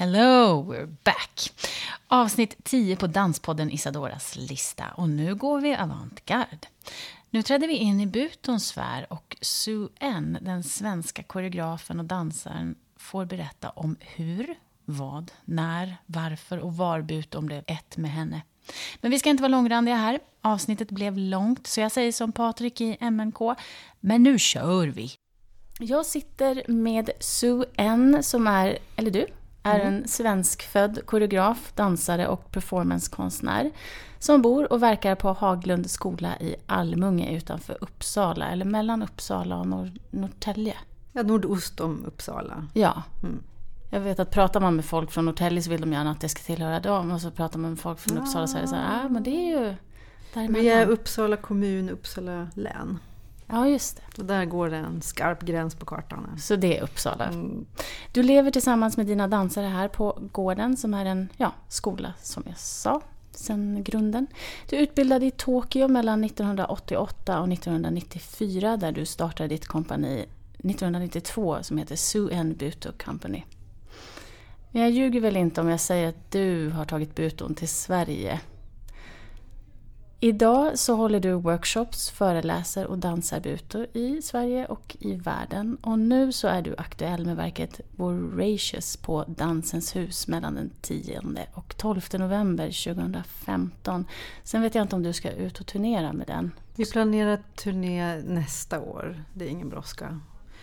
Hello, 0.00 0.58
we're 0.58 0.86
back. 0.86 1.29
Avsnitt 2.12 2.64
10 2.64 2.96
på 2.96 3.06
Danspodden 3.06 3.70
Isadoras 3.70 4.36
lista. 4.36 4.84
Och 4.94 5.08
nu 5.08 5.34
går 5.34 5.60
vi 5.60 5.74
avantgarde. 5.76 6.68
Nu 7.30 7.42
trädde 7.42 7.66
vi 7.66 7.76
in 7.76 8.00
i 8.00 8.06
Butons 8.06 8.66
sfär 8.66 9.06
och 9.12 9.36
Sue 9.40 9.88
N, 10.00 10.38
den 10.40 10.64
svenska 10.64 11.22
koreografen 11.22 11.98
och 12.00 12.04
dansaren, 12.04 12.74
får 12.96 13.24
berätta 13.24 13.70
om 13.70 13.96
hur, 14.00 14.54
vad, 14.84 15.32
när, 15.44 15.96
varför 16.06 16.58
och 16.58 16.76
var 16.76 17.02
Buton 17.02 17.46
blev 17.46 17.64
ett 17.66 17.96
med 17.96 18.10
henne. 18.10 18.42
Men 19.00 19.10
vi 19.10 19.18
ska 19.18 19.30
inte 19.30 19.42
vara 19.42 19.50
långrandiga 19.50 19.96
här. 19.96 20.20
Avsnittet 20.40 20.90
blev 20.90 21.18
långt, 21.18 21.66
så 21.66 21.80
jag 21.80 21.92
säger 21.92 22.12
som 22.12 22.32
Patrik 22.32 22.80
i 22.80 22.96
MNK. 23.00 23.38
Men 24.00 24.22
nu 24.22 24.38
kör 24.38 24.86
vi! 24.86 25.10
Jag 25.78 26.06
sitter 26.06 26.62
med 26.66 27.10
Sue 27.20 27.64
N 27.76 28.22
som 28.22 28.46
är, 28.46 28.78
eller 28.96 29.10
du, 29.10 29.26
är 29.62 29.80
en 29.80 30.08
svenskfödd 30.08 31.06
koreograf, 31.06 31.72
dansare 31.74 32.28
och 32.28 32.50
performancekonstnär 32.50 33.70
som 34.18 34.42
bor 34.42 34.72
och 34.72 34.82
verkar 34.82 35.14
på 35.14 35.32
Haglund 35.32 35.90
skola 35.90 36.38
i 36.40 36.56
Almunge 36.66 37.36
utanför 37.36 37.78
Uppsala, 37.80 38.48
eller 38.48 38.64
mellan 38.64 39.02
Uppsala 39.02 39.56
och 39.56 39.66
Nor- 39.66 40.00
Norrtälje. 40.10 40.76
Ja, 41.12 41.22
nordost 41.22 41.80
om 41.80 42.04
Uppsala. 42.06 42.66
Ja. 42.74 43.02
Mm. 43.22 43.42
Jag 43.90 44.00
vet 44.00 44.20
att 44.20 44.30
pratar 44.30 44.60
man 44.60 44.76
med 44.76 44.84
folk 44.84 45.10
från 45.10 45.24
Norrtälje 45.24 45.62
så 45.62 45.70
vill 45.70 45.80
de 45.80 45.92
gärna 45.92 46.10
att 46.10 46.20
det 46.20 46.28
ska 46.28 46.42
tillhöra 46.42 46.80
dem. 46.80 47.10
Och 47.10 47.20
så 47.20 47.30
pratar 47.30 47.58
man 47.58 47.70
med 47.70 47.80
folk 47.80 47.98
från 47.98 48.18
Uppsala 48.18 48.46
så 48.46 48.56
är 48.56 48.62
det 48.62 48.68
så 48.68 48.74
här, 48.74 49.04
ah, 49.04 49.08
men 49.08 49.22
det 49.22 49.30
är 49.30 49.60
ju 49.60 49.74
däremellan. 50.34 50.62
Vi 50.62 50.68
är 50.68 50.86
Uppsala 50.86 51.36
kommun, 51.36 51.90
Uppsala 51.90 52.48
län. 52.54 52.98
Ja, 53.52 53.68
just 53.68 53.96
det. 53.96 54.22
Och 54.22 54.24
där 54.24 54.44
går 54.44 54.70
det 54.70 54.76
en 54.76 55.02
skarp 55.02 55.42
gräns 55.42 55.74
på 55.74 55.86
kartan. 55.86 56.36
Så 56.38 56.56
det 56.56 56.78
är 56.78 56.82
Uppsala. 56.82 57.24
Mm. 57.24 57.66
Du 58.12 58.22
lever 58.22 58.50
tillsammans 58.50 58.96
med 58.96 59.06
dina 59.06 59.28
dansare 59.28 59.66
här 59.66 59.88
på 59.88 60.18
gården 60.32 60.76
som 60.76 60.94
är 60.94 61.04
en 61.04 61.28
ja, 61.36 61.52
skola, 61.68 62.14
som 62.22 62.42
jag 62.46 62.58
sa, 62.58 63.00
sen 63.30 63.82
grunden. 63.84 64.26
Du 64.68 64.76
utbildade 64.76 65.26
i 65.26 65.30
Tokyo 65.30 65.88
mellan 65.88 66.24
1988 66.24 67.40
och 67.40 67.52
1994 67.52 68.76
där 68.76 68.92
du 68.92 69.06
startade 69.06 69.48
ditt 69.48 69.66
kompani 69.66 70.26
1992 70.58 71.58
som 71.62 71.78
heter 71.78 71.96
Sue 71.96 72.34
N 72.34 72.54
Buto 72.58 72.92
Company. 73.04 73.42
Men 74.70 74.82
jag 74.82 74.90
ljuger 74.90 75.20
väl 75.20 75.36
inte 75.36 75.60
om 75.60 75.68
jag 75.68 75.80
säger 75.80 76.08
att 76.08 76.30
du 76.30 76.70
har 76.70 76.84
tagit 76.84 77.14
buton 77.14 77.54
till 77.54 77.68
Sverige. 77.68 78.40
Idag 80.22 80.78
så 80.78 80.94
håller 80.94 81.20
du 81.20 81.32
workshops, 81.32 82.10
föreläser 82.10 82.86
och 82.86 82.98
dansarbutor 82.98 83.86
i 83.92 84.22
Sverige 84.22 84.66
och 84.66 84.96
i 85.00 85.14
världen. 85.14 85.76
Och 85.82 85.98
nu 85.98 86.32
så 86.32 86.48
är 86.48 86.62
du 86.62 86.74
aktuell 86.78 87.26
med 87.26 87.36
verket 87.36 87.80
Voracious 87.96 88.96
på 88.96 89.24
Dansens 89.28 89.96
hus 89.96 90.28
mellan 90.28 90.54
den 90.54 90.70
10 90.80 91.20
och 91.54 91.76
12 91.76 92.00
november 92.12 92.94
2015. 92.94 94.04
Sen 94.44 94.62
vet 94.62 94.74
jag 94.74 94.84
inte 94.84 94.96
om 94.96 95.02
du 95.02 95.12
ska 95.12 95.30
ut 95.30 95.60
och 95.60 95.66
turnera 95.66 96.12
med 96.12 96.26
den. 96.26 96.50
Vi 96.76 96.86
planerar 96.86 97.42
turné 97.56 98.22
nästa 98.22 98.80
år. 98.80 99.24
Det 99.34 99.44
är 99.44 99.48
ingen 99.48 99.68
brådska. 99.68 100.20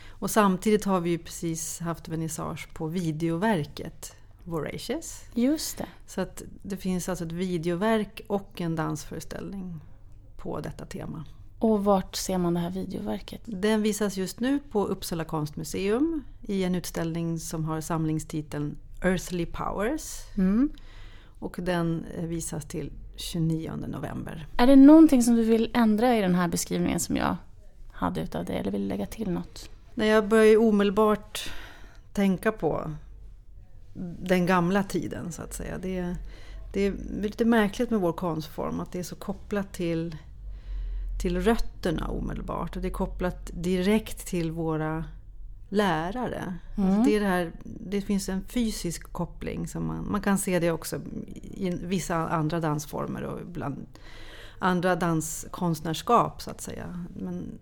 Och 0.09 0.31
samtidigt 0.31 0.85
har 0.85 0.99
vi 0.99 1.09
ju 1.09 1.17
precis 1.17 1.79
haft 1.79 2.07
vernissage 2.07 2.73
på 2.73 2.87
videoverket 2.87 4.16
Voracious. 4.47 5.23
Just 5.33 5.77
det. 5.77 5.87
Så 6.05 6.21
att 6.21 6.43
det 6.61 6.77
finns 6.77 7.09
alltså 7.09 7.25
ett 7.25 7.31
videoverk 7.31 8.21
och 8.27 8.61
en 8.61 8.75
dansföreställning 8.75 9.81
på 10.37 10.59
detta 10.59 10.85
tema. 10.85 11.25
Och 11.59 11.83
vart 11.83 12.15
ser 12.15 12.37
man 12.37 12.53
det 12.53 12.59
här 12.59 12.69
videoverket? 12.69 13.41
Den 13.45 13.81
visas 13.81 14.17
just 14.17 14.39
nu 14.39 14.59
på 14.59 14.85
Uppsala 14.85 15.23
konstmuseum 15.23 16.23
i 16.41 16.63
en 16.63 16.75
utställning 16.75 17.39
som 17.39 17.65
har 17.65 17.81
samlingstiteln 17.81 18.77
Earthly 19.01 19.45
Powers. 19.45 20.21
Mm. 20.37 20.71
Och 21.39 21.55
den 21.61 22.05
eh, 22.17 22.25
visas 22.25 22.65
till 22.65 22.91
29 23.15 23.71
november. 23.87 24.47
Är 24.57 24.67
det 24.67 24.75
någonting 24.75 25.23
som 25.23 25.35
du 25.35 25.43
vill 25.43 25.71
ändra 25.73 26.17
i 26.17 26.21
den 26.21 26.35
här 26.35 26.47
beskrivningen 26.47 26.99
som 26.99 27.17
jag 27.17 27.35
hade 27.91 28.21
utav 28.21 28.45
det? 28.45 28.53
Eller 28.53 28.71
vill 28.71 28.81
du 28.81 28.87
lägga 28.87 29.05
till 29.05 29.31
något? 29.31 29.69
När 29.93 30.05
jag 30.05 30.27
börjar 30.27 30.45
ju 30.45 30.57
omedelbart 30.57 31.49
tänka 32.13 32.51
på 32.51 32.91
den 34.19 34.45
gamla 34.45 34.83
tiden 34.83 35.31
så 35.31 35.41
att 35.41 35.53
säga. 35.53 35.77
Det, 35.77 36.15
det 36.73 36.81
är 36.81 36.93
lite 37.21 37.45
märkligt 37.45 37.89
med 37.89 37.99
vår 37.99 38.13
konstform 38.13 38.79
att 38.79 38.91
det 38.91 38.99
är 38.99 39.03
så 39.03 39.15
kopplat 39.15 39.73
till, 39.73 40.17
till 41.21 41.41
rötterna 41.41 42.07
omedelbart. 42.07 42.75
Och 42.75 42.81
det 42.81 42.87
är 42.87 42.91
kopplat 42.91 43.51
direkt 43.53 44.27
till 44.27 44.51
våra 44.51 45.05
lärare. 45.69 46.53
Alltså 46.77 47.03
det, 47.03 47.15
är 47.15 47.19
det, 47.19 47.25
här, 47.25 47.51
det 47.63 48.01
finns 48.01 48.29
en 48.29 48.43
fysisk 48.43 49.11
koppling. 49.11 49.67
Som 49.67 49.85
man, 49.85 50.11
man 50.11 50.21
kan 50.21 50.37
se 50.37 50.59
det 50.59 50.71
också 50.71 51.01
i 51.43 51.69
vissa 51.69 52.15
andra 52.15 52.59
dansformer 52.59 53.21
och 53.21 53.45
bland 53.45 53.85
andra 54.59 54.95
danskonstnärskap 54.95 56.41
så 56.41 56.51
att 56.51 56.61
säga. 56.61 57.05
Men 57.15 57.59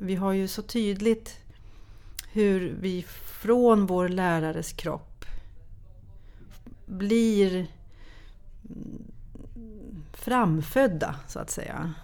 vi 0.00 0.14
har 0.14 0.32
ju 0.32 0.48
så 0.48 0.62
tydligt 0.62 1.36
hur 2.32 2.76
vi 2.80 3.02
från 3.42 3.86
vår 3.86 4.08
lärares 4.08 4.72
kropp 4.72 5.15
blir 6.86 7.66
framfödda 10.12 11.16
så 11.28 11.38
att 11.38 11.50
säga. 11.50 11.94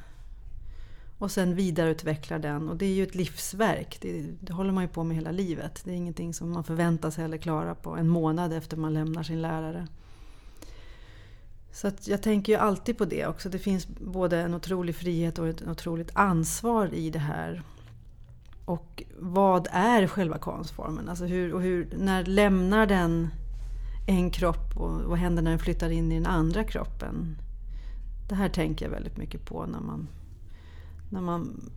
Och 1.19 1.31
sen 1.31 1.55
vidareutvecklar 1.55 2.39
den 2.39 2.69
och 2.69 2.77
det 2.77 2.87
är 2.87 2.95
ju 2.95 3.03
ett 3.03 3.15
livsverk. 3.15 3.99
Det, 4.01 4.23
det, 4.41 4.53
håller 4.53 4.73
man 4.73 4.85
ju 4.85 4.89
på 4.89 5.05
med 5.05 5.17
hela 5.17 5.31
livet. 5.31 5.83
Det 5.85 5.91
är 5.91 5.95
ingenting 5.95 6.35
som 6.35 6.51
man 6.51 6.65
förväntar 6.65 7.11
sig 7.11 7.25
eller 7.25 7.37
klarar 7.37 7.75
på 7.75 7.91
en 7.97 8.09
månad 8.09 8.53
efter 8.53 8.77
man 8.77 8.95
lämnar 8.95 9.23
sin 9.23 9.43
lärare. 9.43 9.87
Så 11.73 11.89
att 11.89 12.09
jag 12.09 12.23
tänker 12.23 12.53
ju 12.53 12.59
alltid 12.59 12.99
på 12.99 13.05
det 13.05 13.27
också. 13.27 13.49
Det 13.49 13.59
finns 13.59 13.87
både 13.89 14.41
en 14.41 14.55
otrolig 14.55 14.97
frihet 14.97 15.39
och 15.39 15.49
ett 15.49 15.63
otroligt 15.69 16.11
ansvar 16.13 16.95
i 16.95 17.11
det 17.11 17.19
här. 17.19 17.63
Och 18.65 19.03
vad 19.19 19.69
är 19.71 20.07
själva 20.07 20.39
konstformen? 20.39 21.09
Alltså 21.09 21.25
hur, 21.25 21.55
och 21.55 21.63
hur, 21.63 21.89
när 21.99 22.25
lämnar 22.25 22.87
den 22.87 23.29
en 24.07 24.31
kropp 24.31 24.77
och 24.77 24.91
vad 24.91 25.19
händer 25.19 25.43
när 25.43 25.51
den 25.51 25.59
flyttar 25.59 25.91
in 25.91 26.13
i 26.13 26.15
den 26.15 26.27
andra 26.27 26.65
kroppen? 26.65 27.37
Det 28.29 28.35
här 28.35 28.49
tänker 28.49 28.85
jag 28.85 28.93
väldigt 28.93 29.17
mycket 29.17 29.45
på 29.45 29.67
när 29.67 29.81
man, 29.81 30.09
när 31.11 31.21
man 31.21 31.71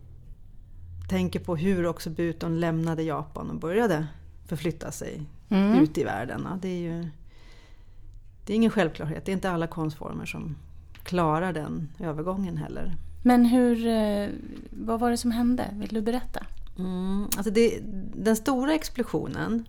tänker 1.08 1.40
på 1.40 1.56
hur 1.56 1.86
också 1.86 2.10
Buton 2.10 2.60
lämnade 2.60 3.02
Japan 3.02 3.50
och 3.50 3.56
började 3.60 4.06
förflytta 4.46 4.90
sig 4.90 5.22
Mm. 5.48 5.82
ut 5.82 5.98
i 5.98 6.04
världen. 6.04 6.48
Det 6.62 6.68
är 6.68 6.78
ju 6.80 7.08
det 8.46 8.52
är 8.52 8.56
ingen 8.56 8.70
självklarhet. 8.70 9.24
Det 9.24 9.30
är 9.30 9.34
inte 9.34 9.50
alla 9.50 9.66
konstformer 9.66 10.26
som 10.26 10.56
klarar 11.02 11.52
den 11.52 11.88
övergången 12.00 12.56
heller. 12.56 12.96
Men 13.22 13.44
hur, 13.44 13.86
eh, 13.86 14.28
vad 14.70 15.00
var 15.00 15.10
det 15.10 15.16
som 15.16 15.30
hände? 15.30 15.70
Vill 15.72 15.88
du 15.94 16.02
berätta? 16.02 16.46
Mm, 16.78 17.24
alltså 17.24 17.50
det, 17.50 17.80
den 18.14 18.36
stora 18.36 18.74
explosionen 18.74 19.64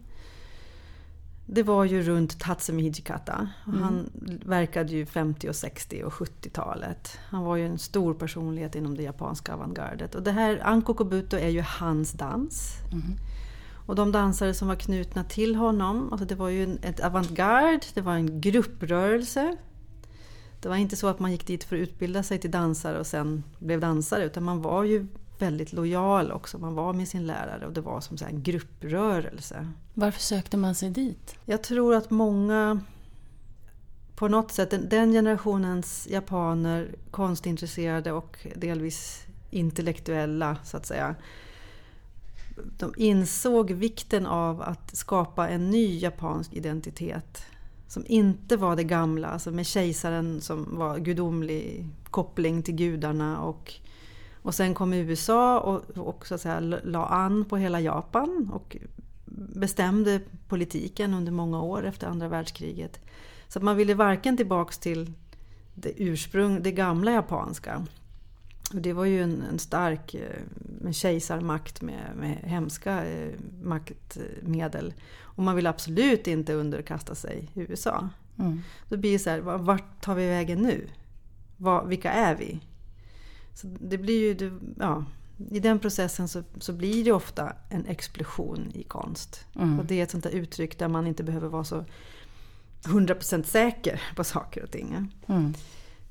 det 1.49 1.63
var 1.63 1.85
ju 1.85 2.01
runt 2.01 2.39
Tatsumi 2.39 2.83
Hijikata. 2.83 3.49
Och 3.65 3.73
Han 3.73 4.09
verkade 4.45 4.91
ju 4.91 5.05
50, 5.05 5.49
och 5.49 5.55
60 5.55 6.03
och 6.03 6.13
70-talet. 6.13 7.17
Han 7.29 7.43
var 7.43 7.55
ju 7.55 7.65
en 7.65 7.77
stor 7.77 8.13
personlighet 8.13 8.75
inom 8.75 8.97
det 8.97 9.03
japanska 9.03 9.53
avantgardet. 9.53 10.15
Och 10.15 10.23
det 10.23 10.31
här, 10.31 10.61
Anko 10.63 10.93
Kobuto 10.93 11.37
är 11.37 11.49
ju 11.49 11.61
hans 11.61 12.11
dans. 12.11 12.73
Och 13.87 13.95
de 13.95 14.11
dansare 14.11 14.53
som 14.53 14.67
var 14.67 14.75
knutna 14.75 15.23
till 15.23 15.55
honom, 15.55 16.11
alltså 16.11 16.27
det 16.27 16.35
var 16.35 16.49
ju 16.49 16.63
en, 16.63 16.79
ett 16.81 16.99
avantgarde, 16.99 17.79
det 17.93 18.01
var 18.01 18.13
en 18.13 18.41
grupprörelse. 18.41 19.57
Det 20.61 20.69
var 20.69 20.75
inte 20.75 20.95
så 20.95 21.07
att 21.07 21.19
man 21.19 21.31
gick 21.31 21.47
dit 21.47 21.63
för 21.63 21.75
att 21.75 21.79
utbilda 21.79 22.23
sig 22.23 22.39
till 22.39 22.51
dansare 22.51 22.99
och 22.99 23.07
sen 23.07 23.43
blev 23.59 23.79
dansare, 23.79 24.25
utan 24.25 24.43
man 24.43 24.61
var 24.61 24.83
ju 24.83 25.07
väldigt 25.41 25.73
lojal 25.73 26.31
också. 26.31 26.57
Man 26.57 26.75
var 26.75 26.93
med 26.93 27.07
sin 27.07 27.27
lärare 27.27 27.65
och 27.65 27.73
det 27.73 27.81
var 27.81 28.01
som 28.01 28.17
en 28.27 28.43
grupprörelse. 28.43 29.67
Varför 29.93 30.21
sökte 30.21 30.57
man 30.57 30.75
sig 30.75 30.89
dit? 30.89 31.35
Jag 31.45 31.63
tror 31.63 31.95
att 31.95 32.09
många 32.09 32.81
på 34.15 34.27
något 34.27 34.51
sätt, 34.51 34.71
den, 34.71 34.89
den 34.89 35.11
generationens 35.11 36.07
japaner, 36.09 36.95
konstintresserade 37.11 38.11
och 38.11 38.47
delvis 38.55 39.25
intellektuella 39.49 40.57
så 40.63 40.77
att 40.77 40.85
säga. 40.85 41.15
De 42.77 42.93
insåg 42.97 43.71
vikten 43.71 44.25
av 44.25 44.61
att 44.61 44.95
skapa 44.95 45.49
en 45.49 45.69
ny 45.69 45.97
japansk 45.97 46.53
identitet 46.53 47.43
som 47.87 48.03
inte 48.07 48.57
var 48.57 48.75
det 48.75 48.83
gamla, 48.83 49.27
alltså 49.27 49.51
med 49.51 49.65
kejsaren 49.65 50.41
som 50.41 50.77
var 50.77 50.97
gudomlig 50.97 51.85
koppling 52.09 52.63
till 52.63 52.75
gudarna. 52.75 53.41
Och, 53.41 53.73
och 54.47 54.55
sen 54.55 54.73
kom 54.73 54.93
USA 54.93 55.59
och, 55.59 55.97
och 55.97 56.27
så 56.27 56.35
att 56.35 56.41
säga, 56.41 56.59
la 56.83 57.05
an 57.05 57.45
på 57.45 57.57
hela 57.57 57.79
Japan 57.79 58.49
och 58.53 58.77
bestämde 59.55 60.21
politiken 60.47 61.13
under 61.13 61.31
många 61.31 61.61
år 61.61 61.85
efter 61.85 62.07
andra 62.07 62.27
världskriget. 62.27 62.99
Så 63.47 63.59
att 63.59 63.63
man 63.63 63.77
ville 63.77 63.93
varken 63.93 64.37
tillbaks 64.37 64.77
till 64.77 65.13
det 65.73 65.93
ursprung, 65.97 66.63
det 66.63 66.71
gamla 66.71 67.11
japanska. 67.11 67.85
Och 68.73 68.81
det 68.81 68.93
var 68.93 69.05
ju 69.05 69.23
en, 69.23 69.43
en 69.51 69.59
stark 69.59 70.15
en 70.85 70.93
kejsarmakt 70.93 71.81
med, 71.81 72.11
med 72.15 72.37
hemska 72.43 73.05
eh, 73.05 73.33
maktmedel. 73.63 74.93
Och 75.21 75.43
man 75.43 75.55
vill 75.55 75.67
absolut 75.67 76.27
inte 76.27 76.53
underkasta 76.53 77.15
sig 77.15 77.49
USA. 77.53 78.09
Mm. 78.39 78.61
Då 78.89 78.97
blir 78.97 79.11
det 79.11 79.19
så 79.19 79.29
här, 79.29 79.39
vart 79.39 80.01
tar 80.01 80.15
vi 80.15 80.27
vägen 80.27 80.61
nu? 80.61 80.87
Var, 81.57 81.85
vilka 81.85 82.11
är 82.11 82.35
vi? 82.35 82.59
Så 83.57 83.67
det 83.79 83.97
blir 83.97 84.41
ju, 84.41 84.59
ja, 84.79 85.05
I 85.51 85.59
den 85.59 85.79
processen 85.79 86.27
så, 86.27 86.43
så 86.59 86.73
blir 86.73 87.05
det 87.05 87.11
ofta 87.11 87.53
en 87.69 87.85
explosion 87.85 88.71
i 88.73 88.83
konst. 88.83 89.45
Mm. 89.55 89.79
Och 89.79 89.85
det 89.85 89.99
är 89.99 90.03
ett 90.03 90.11
sånt 90.11 90.23
där 90.23 90.31
uttryck 90.31 90.79
där 90.79 90.87
man 90.87 91.07
inte 91.07 91.23
behöver 91.23 91.47
vara 91.47 91.63
så 91.63 91.85
100% 92.83 93.43
säker 93.43 94.01
på 94.15 94.23
saker 94.23 94.63
och 94.63 94.71
ting. 94.71 95.11
Mm. 95.27 95.53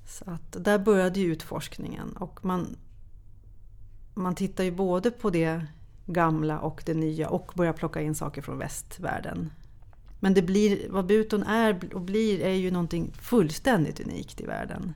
Så 0.07 0.31
att 0.31 0.65
där 0.65 0.79
började 0.79 1.21
ju 1.21 1.33
utforskningen. 1.33 2.17
Och 2.17 2.45
man, 2.45 2.77
man 4.15 4.35
tittar 4.35 4.65
ju 4.65 4.71
både 4.71 5.11
på 5.11 5.31
det 5.31 5.67
gamla 6.07 6.61
och 6.61 6.83
det 6.87 6.95
nya 6.95 7.29
och 7.29 7.53
börjar 7.55 7.73
plocka 7.73 8.01
in 8.01 8.15
saker 8.15 8.43
från 8.43 8.59
västvärlden. 8.59 9.51
Men 10.21 10.35
det 10.35 10.43
blir, 10.43 10.89
vad 10.91 11.07
Buton 11.07 11.43
är 11.43 11.95
och 11.95 12.01
blir 12.01 12.41
är 12.41 12.55
ju 12.55 12.71
någonting 12.71 13.13
fullständigt 13.21 14.01
unikt 14.01 14.41
i 14.41 14.47
världen. 14.47 14.95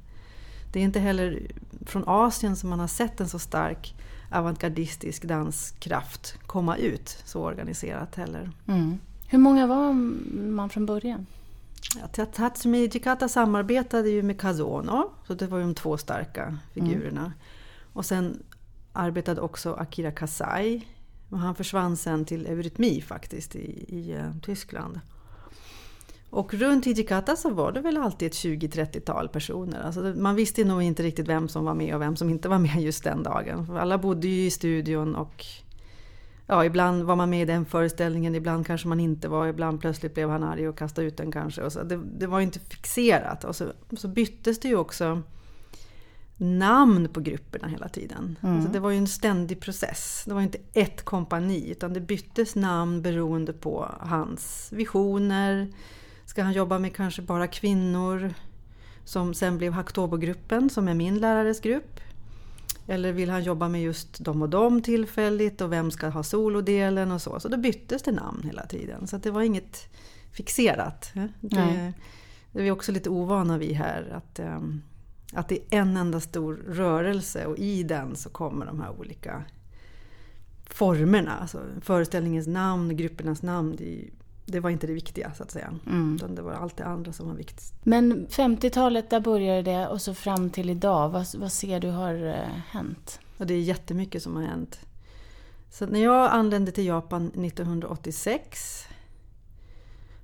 Det 0.73 0.81
är 0.81 0.85
inte 0.85 1.01
heller 1.01 1.43
från 1.87 2.05
Asien 2.07 2.57
som 2.57 2.71
man 2.71 2.81
har 2.81 2.87
sett 2.87 3.21
en 3.21 3.29
så 3.29 3.39
stark 3.39 3.95
avantgardistisk 4.31 5.25
danskraft 5.25 6.35
komma 6.47 6.77
ut 6.77 7.23
så 7.25 7.45
organiserat 7.45 8.15
heller. 8.17 8.51
Mm. 8.67 8.99
Hur 9.29 9.39
många 9.39 9.67
var 9.67 9.93
man 10.51 10.71
från 10.71 10.87
början? 10.87 11.27
Ja, 12.17 12.25
Tatsumi 12.27 12.79
Jikata 12.79 13.29
samarbetade 13.29 14.11
ju 14.11 14.23
med 14.23 14.41
Kazono, 14.41 15.11
så 15.27 15.35
det 15.35 15.47
var 15.47 15.59
ju 15.59 15.65
de 15.65 15.75
två 15.75 15.99
starka 15.99 16.59
figurerna. 16.75 17.21
Mm. 17.21 17.33
Och 17.93 18.07
sen 18.07 18.43
arbetade 18.93 19.41
också 19.41 19.75
Akira 19.75 20.11
Kasai. 20.13 20.87
Och 21.31 21.39
han 21.39 21.55
försvann 21.55 21.97
sen 21.97 22.25
till 22.25 22.47
eurytmi 22.47 23.01
faktiskt 23.01 23.57
i, 23.57 23.85
i 23.89 24.17
uh, 24.17 24.39
Tyskland. 24.43 25.01
Och 26.31 26.55
runt 26.55 26.87
Hijikata 26.87 27.37
så 27.37 27.51
var 27.51 27.73
det 27.73 27.81
väl 27.81 27.97
alltid 27.97 28.27
ett 28.27 28.35
20-30-tal 28.35 29.29
personer. 29.29 29.83
Alltså 29.83 30.01
man 30.01 30.35
visste 30.35 30.65
nog 30.65 30.83
inte 30.83 31.03
riktigt 31.03 31.29
vem 31.29 31.49
som 31.49 31.65
var 31.65 31.75
med 31.75 31.95
och 31.95 32.01
vem 32.01 32.17
som 32.17 32.31
inte 32.31 32.49
var 32.49 32.59
med 32.59 32.83
just 32.83 33.05
den 33.05 33.23
dagen. 33.23 33.77
Alla 33.77 33.99
bodde 33.99 34.29
ju 34.29 34.47
i 34.47 34.51
studion 34.51 35.15
och 35.15 35.47
ja, 36.47 36.65
ibland 36.65 37.03
var 37.03 37.17
man 37.17 37.31
med 37.31 37.43
i 37.43 37.45
den 37.45 37.65
föreställningen, 37.65 38.35
ibland 38.35 38.67
kanske 38.67 38.89
man 38.89 39.01
inte 39.01 39.29
var, 39.29 39.47
ibland 39.47 39.81
plötsligt 39.81 40.15
blev 40.15 40.31
han 40.31 40.43
arg 40.43 40.69
och 40.69 40.79
kastade 40.79 41.07
ut 41.07 41.17
den 41.17 41.33
kanske. 41.33 41.63
Och 41.63 41.73
så. 41.73 41.83
Det, 41.83 42.01
det 42.19 42.27
var 42.27 42.41
inte 42.41 42.59
fixerat. 42.59 43.45
Och 43.45 43.57
så, 43.57 43.73
så 43.97 44.09
byttes 44.09 44.61
det 44.61 44.69
ju 44.69 44.77
också 44.77 45.23
namn 46.37 47.09
på 47.09 47.21
grupperna 47.21 47.69
hela 47.69 47.89
tiden. 47.89 48.37
Mm. 48.41 48.57
Alltså 48.57 48.73
det 48.73 48.81
var 48.81 48.91
ju 48.91 48.99
en 48.99 49.09
ständig 49.09 49.61
process. 49.61 50.23
Det 50.27 50.35
var 50.35 50.41
inte 50.41 50.59
ett 50.73 51.03
kompani 51.03 51.71
utan 51.71 51.93
det 51.93 52.01
byttes 52.01 52.57
namn 52.57 53.03
beroende 53.03 53.53
på 53.53 53.89
hans 54.01 54.69
visioner. 54.73 55.69
Ska 56.31 56.43
han 56.43 56.53
jobba 56.53 56.79
med 56.79 56.97
kanske 56.97 57.23
bara 57.23 57.47
kvinnor? 57.47 58.35
Som 59.05 59.35
sen 59.35 59.59
blev 59.59 59.73
Hacktobo-gruppen 59.73 60.71
som 60.71 60.89
är 60.89 60.95
min 60.95 61.19
lärares 61.19 61.61
grupp. 61.61 62.01
Eller 62.87 63.13
vill 63.13 63.31
han 63.31 63.43
jobba 63.43 63.69
med 63.69 63.83
just 63.83 64.25
de 64.25 64.43
och 64.43 64.49
de 64.49 64.83
tillfälligt 64.83 65.61
och 65.61 65.73
vem 65.73 65.91
ska 65.91 66.09
ha 66.09 66.23
solodelen 66.23 67.13
och 67.13 67.23
så. 67.23 67.41
Så 67.41 67.49
då 67.49 67.57
byttes 67.57 68.03
det 68.03 68.13
namn 68.13 68.43
hela 68.45 68.67
tiden. 68.67 69.07
Så 69.07 69.17
det 69.17 69.31
var 69.31 69.43
inget 69.43 69.95
fixerat. 70.33 71.11
Det, 71.15 71.29
det 71.41 71.61
är 71.61 71.93
vi 72.53 72.71
också 72.71 72.93
lite 72.93 73.11
ovana 73.11 73.59
vid 73.59 73.77
här. 73.77 74.13
Att, 74.15 74.39
ehm, 74.39 74.83
att 75.33 75.49
det 75.49 75.55
är 75.55 75.79
en 75.79 75.97
enda 75.97 76.21
stor 76.21 76.55
rörelse 76.69 77.47
och 77.47 77.59
i 77.59 77.83
den 77.83 78.17
så 78.17 78.31
kommer 78.31 78.67
de 78.67 78.81
här 78.81 78.91
olika 79.01 79.45
formerna. 80.67 81.37
Alltså 81.37 81.63
föreställningens 81.81 82.47
namn, 82.47 82.97
gruppernas 82.97 83.43
namn. 83.43 83.77
Det, 83.77 84.11
det 84.51 84.61
var 84.61 84.71
inte 84.71 84.87
det 84.87 84.93
viktiga 84.93 85.33
så 85.35 85.43
att 85.43 85.51
säga. 85.51 85.75
Mm. 85.87 86.15
Utan 86.17 86.35
det 86.35 86.43
var 86.43 86.53
allt 86.53 86.77
det 86.77 86.85
andra 86.85 87.13
som 87.13 87.29
var 87.29 87.35
viktigt. 87.35 87.73
Men 87.83 88.27
50-talet, 88.27 89.11
där 89.11 89.21
började 89.21 89.63
det 89.63 89.89
och 89.89 90.03
så 90.03 90.15
fram 90.15 90.51
till 90.51 90.71
idag. 90.71 91.09
Vad, 91.09 91.27
vad 91.35 91.53
ser 91.53 91.81
du 91.81 91.91
har 91.91 92.27
eh, 92.27 92.61
hänt? 92.71 93.21
Och 93.37 93.47
det 93.47 93.55
är 93.55 93.61
jättemycket 93.61 94.23
som 94.23 94.37
har 94.37 94.43
hänt. 94.43 94.81
Så 95.71 95.87
när 95.87 96.01
jag 96.01 96.31
anlände 96.31 96.73
till 96.73 96.87
Japan 96.87 97.27
1986 97.27 98.87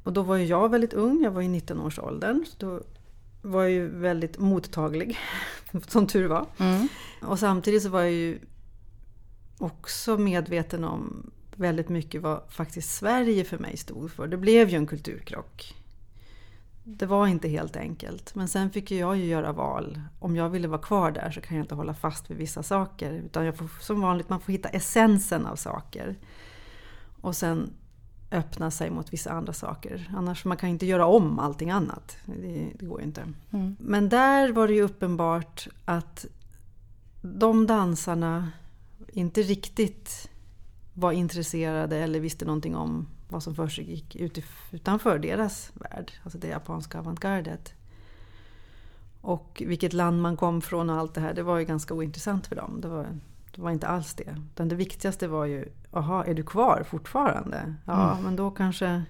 och 0.03 0.13
då 0.13 0.23
var 0.23 0.37
ju 0.37 0.45
jag 0.45 0.69
väldigt 0.69 0.95
ung, 0.95 1.23
jag 1.23 1.31
var 1.31 1.43
i 1.43 1.49
19-årsåldern. 1.49 2.45
Då 2.59 2.81
var 3.43 3.63
jag 3.63 3.71
ju 3.71 3.89
väldigt 3.89 4.39
mottaglig, 4.39 5.19
som 5.89 6.07
tur 6.07 6.29
var. 6.29 6.47
Mm. 6.59 6.89
Och 7.23 7.39
samtidigt 7.39 7.83
så 7.83 7.89
var 7.89 8.01
jag 8.01 8.13
ju 8.13 8.39
också 9.59 10.19
medveten 10.19 10.85
om 10.85 11.31
väldigt 11.57 11.89
mycket 11.89 12.23
vad 12.23 12.43
faktiskt 12.49 12.95
Sverige 12.95 13.45
för 13.45 13.59
mig 13.59 13.77
stod 13.77 14.11
för. 14.11 14.27
Det 14.27 14.37
blev 14.37 14.69
ju 14.69 14.77
en 14.77 14.87
kulturkrock. 14.87 15.75
Det 16.85 17.07
var 17.07 17.27
inte 17.27 17.49
helt 17.49 17.77
enkelt. 17.77 18.35
Men 18.35 18.49
sen 18.49 18.71
fick 18.71 18.91
jag 18.91 19.17
ju 19.17 19.25
göra 19.25 19.53
val. 19.53 20.01
Om 20.19 20.37
jag 20.37 20.51
ville 20.51 20.69
vara 20.69 20.83
kvar 20.83 21.11
där 21.11 21.31
så 21.31 21.41
kan 21.41 21.57
jag 21.57 21.65
inte 21.65 21.75
hålla 21.75 21.95
fast 21.95 22.31
vid 22.31 22.37
vissa 22.37 22.63
saker. 22.63 23.13
Utan 23.13 23.45
jag 23.45 23.57
får, 23.57 23.69
som 23.81 24.01
vanligt, 24.01 24.29
man 24.29 24.41
får 24.41 24.53
hitta 24.53 24.69
essensen 24.69 25.47
av 25.47 25.57
saker. 25.57 26.17
Och 27.21 27.37
sen 27.37 27.71
öppna 28.31 28.71
sig 28.71 28.91
mot 28.91 29.13
vissa 29.13 29.31
andra 29.31 29.53
saker. 29.53 30.11
Annars 30.17 30.45
man 30.45 30.57
kan 30.57 30.69
inte 30.69 30.87
göra 30.87 31.07
om 31.07 31.39
allting 31.39 31.71
annat. 31.71 32.17
Det, 32.25 32.71
det 32.79 32.87
går 32.87 33.01
ju 33.01 33.07
inte. 33.07 33.33
Mm. 33.51 33.77
Men 33.81 34.09
där 34.09 34.53
var 34.53 34.69
det 34.69 34.75
ju 34.75 34.83
uppenbart 34.83 35.69
att 35.85 36.27
de 37.23 37.67
dansarna 37.67 38.51
inte 39.09 39.43
riktigt 39.43 40.31
var 40.99 41.13
intresserade 41.13 41.97
eller 41.97 42.21
visste 42.21 42.45
någonting 42.45 42.77
om 42.77 43.07
vad 43.29 43.43
som 43.43 43.55
försiggick 43.55 44.17
utanför 44.71 45.19
deras 45.19 45.73
värld, 45.75 46.13
alltså 46.23 46.39
det 46.39 46.49
japanska 46.49 46.99
avantgardet. 46.99 47.75
Och 49.21 49.63
vilket 49.67 49.93
land 49.93 50.23
man 50.23 50.37
kom 50.37 50.61
från 50.61 50.91
och 50.91 50.97
allt 50.97 51.15
det 51.15 51.21
här, 51.21 51.35
det 51.35 51.43
var 51.43 51.59
ju 51.59 51.65
ganska 51.65 51.95
ointressant 51.95 52.47
för 52.47 52.57
dem. 52.57 52.81
Det 52.81 52.89
var, 52.89 53.07
det 53.55 53.63
var 53.63 53.71
inte 53.71 53.87
alls 53.87 54.15
det. 54.15 54.37
Utan 54.53 54.69
det 54.69 54.75
viktigaste 54.75 55.29
var 55.29 55.45
ju, 55.45 55.69
jaha, 55.93 56.25
är 56.25 56.35
du 56.35 56.43
kvar 56.43 56.85
fortfarande? 56.89 57.75
Ja, 57.85 58.13
mm. 58.13 58.25
men 58.25 58.37
då 58.37 58.51
kanske 58.51 59.03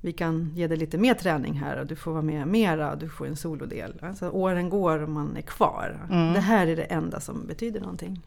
vi 0.00 0.12
kan 0.12 0.50
ge 0.54 0.66
dig 0.66 0.76
lite 0.76 0.98
mer 0.98 1.14
träning 1.14 1.54
här 1.54 1.80
och 1.80 1.86
du 1.86 1.96
får 1.96 2.12
vara 2.12 2.22
med 2.22 2.48
mera 2.48 2.92
och 2.92 2.98
du 2.98 3.08
får 3.08 3.26
en 3.26 3.36
solodel. 3.36 4.00
Alltså, 4.02 4.30
åren 4.30 4.68
går 4.68 4.98
och 4.98 5.08
man 5.08 5.36
är 5.36 5.42
kvar. 5.42 6.06
Mm. 6.10 6.32
Det 6.34 6.40
här 6.40 6.66
är 6.66 6.76
det 6.76 6.84
enda 6.84 7.20
som 7.20 7.46
betyder 7.46 7.80
någonting. 7.80 8.22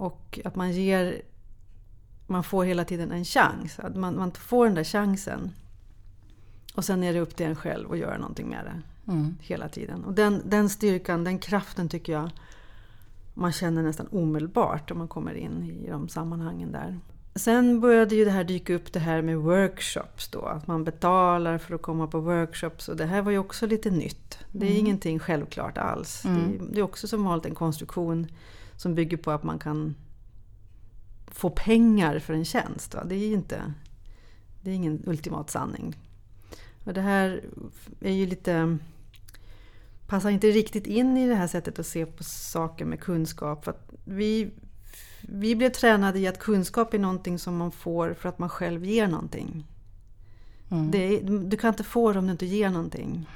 Och 0.00 0.40
att 0.44 0.56
man 0.56 0.72
ger... 0.72 1.22
Man 2.26 2.44
får 2.44 2.64
hela 2.64 2.84
tiden 2.84 3.12
en 3.12 3.24
chans. 3.24 3.78
Att 3.78 3.96
man, 3.96 4.16
man 4.16 4.32
får 4.32 4.66
den 4.66 4.74
där 4.74 4.84
chansen. 4.84 5.52
Och 6.74 6.84
sen 6.84 7.02
är 7.02 7.12
det 7.12 7.20
upp 7.20 7.36
till 7.36 7.46
en 7.46 7.56
själv 7.56 7.92
att 7.92 7.98
göra 7.98 8.18
någonting 8.18 8.48
med 8.48 8.64
det. 8.64 8.82
Mm. 9.12 9.36
Hela 9.40 9.68
tiden. 9.68 10.04
Och 10.04 10.12
den, 10.12 10.42
den 10.44 10.68
styrkan, 10.68 11.24
den 11.24 11.38
kraften 11.38 11.88
tycker 11.88 12.12
jag 12.12 12.30
man 13.34 13.52
känner 13.52 13.82
nästan 13.82 14.06
omedelbart 14.06 14.90
om 14.90 14.98
man 14.98 15.08
kommer 15.08 15.34
in 15.34 15.62
i 15.84 15.90
de 15.90 16.08
sammanhangen 16.08 16.72
där. 16.72 16.98
Sen 17.34 17.80
började 17.80 18.14
ju 18.14 18.24
det 18.24 18.30
här 18.30 18.44
dyka 18.44 18.74
upp 18.74 18.92
det 18.92 19.00
här 19.00 19.22
med 19.22 19.38
workshops 19.38 20.28
då. 20.28 20.40
Att 20.40 20.66
man 20.66 20.84
betalar 20.84 21.58
för 21.58 21.74
att 21.74 21.82
komma 21.82 22.06
på 22.06 22.20
workshops. 22.20 22.88
Och 22.88 22.96
det 22.96 23.06
här 23.06 23.22
var 23.22 23.30
ju 23.30 23.38
också 23.38 23.66
lite 23.66 23.90
nytt. 23.90 24.38
Det 24.52 24.66
är 24.66 24.70
mm. 24.70 24.80
ingenting 24.80 25.18
självklart 25.18 25.78
alls. 25.78 26.24
Mm. 26.24 26.58
Det, 26.58 26.64
det, 26.72 26.80
är 26.80 26.82
också 26.82 27.08
som 27.08 27.24
vanligt 27.24 27.46
en 27.46 27.54
konstruktion 27.54 28.26
som 28.80 28.94
bygger 28.94 29.16
på 29.16 29.30
att 29.30 29.42
man 29.42 29.58
kan 29.58 29.94
få 31.26 31.50
pengar 31.50 32.18
för 32.18 32.34
en 32.34 32.44
tjänst. 32.44 32.94
Va? 32.94 33.04
Det 33.04 33.14
är 33.14 33.32
inte 33.32 33.74
det 34.60 34.70
är 34.70 34.74
ingen 34.74 35.02
ultimat 35.06 35.50
sanning. 35.50 35.96
Och 36.84 36.94
det 36.94 37.00
här 37.00 37.44
är 38.00 38.12
ju 38.12 38.26
lite 38.26 38.78
passar 40.06 40.30
inte 40.30 40.46
riktigt 40.46 40.86
in 40.86 41.16
i 41.16 41.28
det 41.28 41.34
här 41.34 41.46
sättet 41.46 41.78
att 41.78 41.86
se 41.86 42.06
på 42.06 42.24
saker 42.24 42.84
med 42.84 43.00
kunskap. 43.00 43.64
För 43.64 43.74
vi, 44.04 44.50
vi 45.20 45.56
blev 45.56 45.70
tränade 45.70 46.18
i 46.18 46.26
att 46.26 46.38
kunskap 46.38 46.94
är 46.94 46.98
någonting 46.98 47.38
som 47.38 47.56
man 47.56 47.72
får 47.72 48.14
för 48.14 48.28
att 48.28 48.38
man 48.38 48.48
själv 48.48 48.84
ger 48.84 49.08
någonting. 49.08 49.66
Mm. 50.70 50.90
Det, 50.90 51.20
du 51.20 51.56
kan 51.56 51.68
inte 51.68 51.84
få 51.84 52.12
det 52.12 52.18
om 52.18 52.26
du 52.26 52.32
inte 52.32 52.46
ger 52.46 52.70
någonting. 52.70 53.26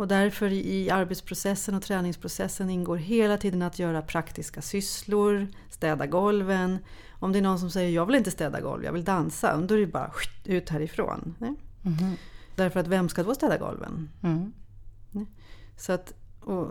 Och 0.00 0.08
därför 0.08 0.52
i 0.52 0.90
arbetsprocessen 0.90 1.74
och 1.74 1.82
träningsprocessen 1.82 2.70
ingår 2.70 2.96
hela 2.96 3.36
tiden 3.36 3.62
att 3.62 3.78
göra 3.78 4.02
praktiska 4.02 4.62
sysslor, 4.62 5.46
städa 5.70 6.06
golven. 6.06 6.78
Om 7.10 7.32
det 7.32 7.38
är 7.38 7.42
någon 7.42 7.58
som 7.58 7.70
säger 7.70 7.90
jag 7.90 8.06
vill 8.06 8.14
inte 8.14 8.30
städa 8.30 8.60
golv, 8.60 8.84
jag 8.84 8.92
vill 8.92 9.04
dansa, 9.04 9.56
då 9.56 9.74
är 9.74 9.78
det 9.78 9.86
bara 9.86 10.12
ut 10.44 10.68
härifrån. 10.68 11.34
Nej? 11.38 11.54
Mm. 11.84 12.16
Därför 12.56 12.80
att 12.80 12.86
vem 12.86 13.08
ska 13.08 13.22
då 13.22 13.34
städa 13.34 13.58
golven? 13.58 14.10
Mm. 14.22 14.52
Så 15.76 15.92
att, 15.92 16.14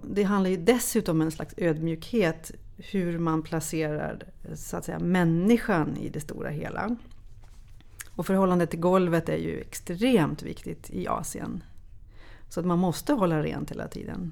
det 0.03 0.23
handlar 0.23 0.49
ju 0.49 0.57
dessutom 0.57 1.17
om 1.17 1.21
en 1.21 1.31
slags 1.31 1.53
ödmjukhet 1.57 2.51
hur 2.77 3.19
man 3.19 3.41
placerar 3.41 4.23
så 4.55 4.77
att 4.77 4.85
säga, 4.85 4.99
människan 4.99 5.97
i 5.97 6.09
det 6.09 6.19
stora 6.19 6.49
hela. 6.49 6.95
Och 8.15 8.25
förhållandet 8.25 8.69
till 8.69 8.79
golvet 8.79 9.29
är 9.29 9.37
ju 9.37 9.61
extremt 9.61 10.43
viktigt 10.43 10.89
i 10.89 11.07
Asien. 11.07 11.63
Så 12.49 12.59
att 12.59 12.65
man 12.65 12.79
måste 12.79 13.13
hålla 13.13 13.43
rent 13.43 13.71
hela 13.71 13.87
tiden. 13.87 14.31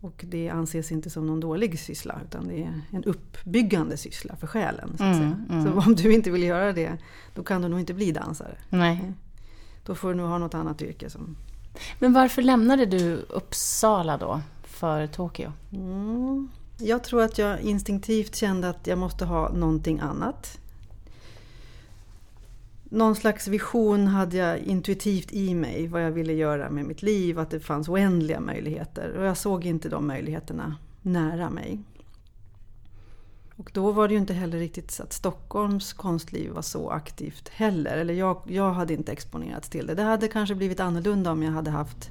Och 0.00 0.24
det 0.28 0.48
anses 0.48 0.92
inte 0.92 1.10
som 1.10 1.26
någon 1.26 1.40
dålig 1.40 1.78
syssla 1.78 2.20
utan 2.24 2.48
det 2.48 2.62
är 2.62 2.80
en 2.90 3.04
uppbyggande 3.04 3.96
syssla 3.96 4.36
för 4.36 4.46
själen. 4.46 4.94
Så, 4.98 5.04
att 5.04 5.16
mm, 5.16 5.46
mm. 5.50 5.64
så 5.64 5.88
om 5.88 5.94
du 5.94 6.14
inte 6.14 6.30
vill 6.30 6.42
göra 6.42 6.72
det, 6.72 6.98
då 7.34 7.42
kan 7.42 7.62
du 7.62 7.68
nog 7.68 7.80
inte 7.80 7.94
bli 7.94 8.12
dansare. 8.12 8.56
Nej. 8.68 9.12
Då 9.86 9.94
får 9.94 10.08
du 10.08 10.14
nog 10.14 10.28
ha 10.28 10.38
något 10.38 10.54
annat 10.54 10.82
yrke. 10.82 11.10
Som... 11.10 11.36
Men 11.98 12.12
varför 12.12 12.42
lämnade 12.42 12.86
du 12.86 13.14
Uppsala 13.28 14.16
då 14.16 14.40
för 14.62 15.06
Tokyo? 15.06 15.52
Mm. 15.72 16.48
Jag 16.78 17.04
tror 17.04 17.22
att 17.22 17.38
jag 17.38 17.60
instinktivt 17.60 18.36
kände 18.36 18.68
att 18.68 18.86
jag 18.86 18.98
måste 18.98 19.24
ha 19.24 19.52
någonting 19.52 20.00
annat. 20.00 20.60
Någon 22.92 23.16
slags 23.16 23.48
vision 23.48 24.06
hade 24.06 24.36
jag 24.36 24.58
intuitivt 24.58 25.32
i 25.32 25.54
mig 25.54 25.86
vad 25.86 26.04
jag 26.04 26.10
ville 26.10 26.32
göra 26.32 26.70
med 26.70 26.84
mitt 26.84 27.02
liv, 27.02 27.38
att 27.38 27.50
det 27.50 27.60
fanns 27.60 27.88
oändliga 27.88 28.40
möjligheter. 28.40 29.16
Och 29.16 29.24
jag 29.24 29.36
såg 29.36 29.64
inte 29.64 29.88
de 29.88 30.06
möjligheterna 30.06 30.76
nära 31.02 31.50
mig. 31.50 31.80
Och 33.56 33.70
då 33.74 33.92
var 33.92 34.08
det 34.08 34.14
ju 34.14 34.20
inte 34.20 34.34
heller 34.34 34.58
riktigt 34.58 34.90
så 34.90 35.02
att 35.02 35.12
Stockholms 35.12 35.92
konstliv 35.92 36.50
var 36.50 36.62
så 36.62 36.90
aktivt 36.90 37.48
heller. 37.48 37.96
Eller 37.96 38.14
jag, 38.14 38.42
jag 38.46 38.72
hade 38.72 38.94
inte 38.94 39.12
exponerats 39.12 39.68
till 39.68 39.86
det. 39.86 39.94
Det 39.94 40.02
hade 40.02 40.28
kanske 40.28 40.54
blivit 40.54 40.80
annorlunda 40.80 41.32
om 41.32 41.42
jag 41.42 41.52
hade 41.52 41.70
haft 41.70 42.10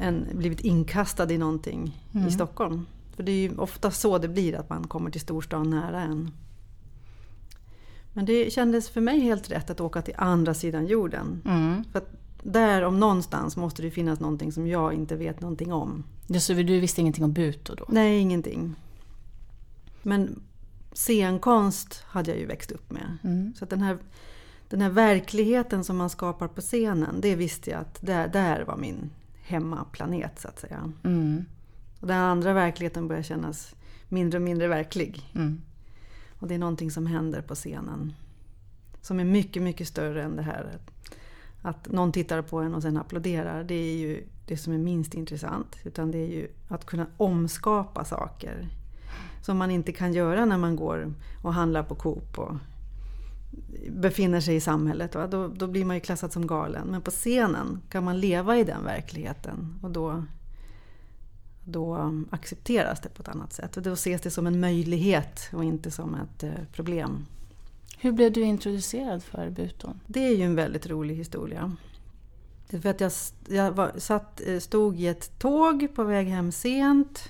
en, 0.00 0.26
blivit 0.32 0.60
inkastad 0.60 1.32
i 1.32 1.38
någonting 1.38 2.06
mm. 2.14 2.28
i 2.28 2.30
Stockholm. 2.30 2.86
För 3.16 3.22
det 3.22 3.32
är 3.32 3.36
ju 3.36 3.56
ofta 3.56 3.90
så 3.90 4.18
det 4.18 4.28
blir, 4.28 4.54
att 4.54 4.70
man 4.70 4.86
kommer 4.86 5.10
till 5.10 5.20
storstan 5.20 5.70
nära 5.70 6.00
en. 6.00 6.30
Men 8.12 8.24
det 8.24 8.52
kändes 8.52 8.90
för 8.90 9.00
mig 9.00 9.20
helt 9.20 9.50
rätt 9.50 9.70
att 9.70 9.80
åka 9.80 10.02
till 10.02 10.14
andra 10.16 10.54
sidan 10.54 10.86
jorden. 10.86 11.42
Mm. 11.44 11.84
För 11.92 12.02
där 12.42 12.82
om 12.82 13.00
någonstans 13.00 13.56
måste 13.56 13.82
det 13.82 13.90
finnas 13.90 14.20
någonting 14.20 14.52
som 14.52 14.66
jag 14.66 14.94
inte 14.94 15.16
vet 15.16 15.40
någonting 15.40 15.72
om. 15.72 16.04
Ja, 16.26 16.40
så 16.40 16.52
du 16.52 16.80
visste 16.80 17.00
ingenting 17.00 17.24
om 17.24 17.32
Buto 17.32 17.74
då? 17.74 17.84
Nej, 17.88 18.18
ingenting. 18.18 18.74
Men 20.02 20.40
scenkonst 20.92 22.02
hade 22.06 22.30
jag 22.30 22.40
ju 22.40 22.46
växt 22.46 22.72
upp 22.72 22.90
med. 22.90 23.16
Mm. 23.22 23.54
Så 23.58 23.64
den, 23.64 23.80
här, 23.80 23.98
den 24.68 24.80
här 24.80 24.90
verkligheten 24.90 25.84
som 25.84 25.96
man 25.96 26.10
skapar 26.10 26.48
på 26.48 26.60
scenen, 26.60 27.20
det 27.20 27.36
visste 27.36 27.70
jag 27.70 27.80
att 27.80 27.98
där, 28.00 28.28
där 28.28 28.64
var 28.64 28.76
min 28.76 29.10
hemmaplanet 29.42 30.40
så 30.40 30.48
att 30.48 30.60
säga. 30.60 30.92
Mm. 31.04 31.44
Och 32.00 32.06
den 32.06 32.18
andra 32.18 32.52
verkligheten 32.52 33.08
börjar 33.08 33.22
kännas 33.22 33.74
mindre 34.08 34.38
och 34.38 34.42
mindre 34.42 34.68
verklig. 34.68 35.30
Mm. 35.34 35.62
Och 36.42 36.48
det 36.48 36.54
är 36.54 36.58
någonting 36.58 36.90
som 36.90 37.06
händer 37.06 37.42
på 37.42 37.54
scenen. 37.54 38.12
Som 39.00 39.20
är 39.20 39.24
mycket, 39.24 39.62
mycket 39.62 39.88
större 39.88 40.22
än 40.22 40.36
det 40.36 40.42
här 40.42 40.78
att 41.62 41.92
någon 41.92 42.12
tittar 42.12 42.42
på 42.42 42.58
en 42.58 42.74
och 42.74 42.82
sen 42.82 42.96
applåderar. 42.96 43.64
Det 43.64 43.74
är 43.74 43.96
ju 43.96 44.24
det 44.46 44.56
som 44.56 44.72
är 44.72 44.78
minst 44.78 45.14
intressant. 45.14 45.76
Utan 45.84 46.10
det 46.10 46.18
är 46.18 46.26
ju 46.26 46.48
att 46.68 46.86
kunna 46.86 47.06
omskapa 47.16 48.04
saker. 48.04 48.68
Som 49.42 49.58
man 49.58 49.70
inte 49.70 49.92
kan 49.92 50.12
göra 50.14 50.44
när 50.44 50.58
man 50.58 50.76
går 50.76 51.14
och 51.42 51.54
handlar 51.54 51.82
på 51.82 51.94
Coop 51.94 52.38
och 52.38 52.54
befinner 53.90 54.40
sig 54.40 54.56
i 54.56 54.60
samhället. 54.60 55.12
Då, 55.12 55.48
då 55.48 55.66
blir 55.66 55.84
man 55.84 55.96
ju 55.96 56.00
klassad 56.00 56.32
som 56.32 56.46
galen. 56.46 56.88
Men 56.88 57.02
på 57.02 57.10
scenen 57.10 57.80
kan 57.88 58.04
man 58.04 58.20
leva 58.20 58.58
i 58.58 58.64
den 58.64 58.84
verkligheten. 58.84 59.78
Och 59.82 59.90
då 59.90 60.24
då 61.64 62.12
accepteras 62.30 63.00
det 63.00 63.08
på 63.08 63.22
ett 63.22 63.28
annat 63.28 63.52
sätt. 63.52 63.76
Och 63.76 63.82
då 63.82 63.92
ses 63.92 64.20
det 64.20 64.30
som 64.30 64.46
en 64.46 64.60
möjlighet 64.60 65.50
och 65.52 65.64
inte 65.64 65.90
som 65.90 66.14
ett 66.14 66.42
eh, 66.42 66.50
problem. 66.72 67.26
Hur 67.98 68.12
blev 68.12 68.32
du 68.32 68.42
introducerad 68.42 69.22
för 69.22 69.50
Buton? 69.50 70.00
Det 70.06 70.26
är 70.26 70.36
ju 70.36 70.42
en 70.42 70.54
väldigt 70.54 70.86
rolig 70.86 71.14
historia. 71.14 71.76
För 72.68 72.86
att 72.86 73.00
jag, 73.00 73.12
jag 73.48 73.72
var, 73.72 73.92
satt, 73.98 74.40
eh, 74.46 74.58
stod 74.58 75.00
i 75.00 75.06
ett 75.06 75.38
tåg 75.38 75.88
på 75.94 76.04
väg 76.04 76.26
hem 76.26 76.52
sent. 76.52 77.28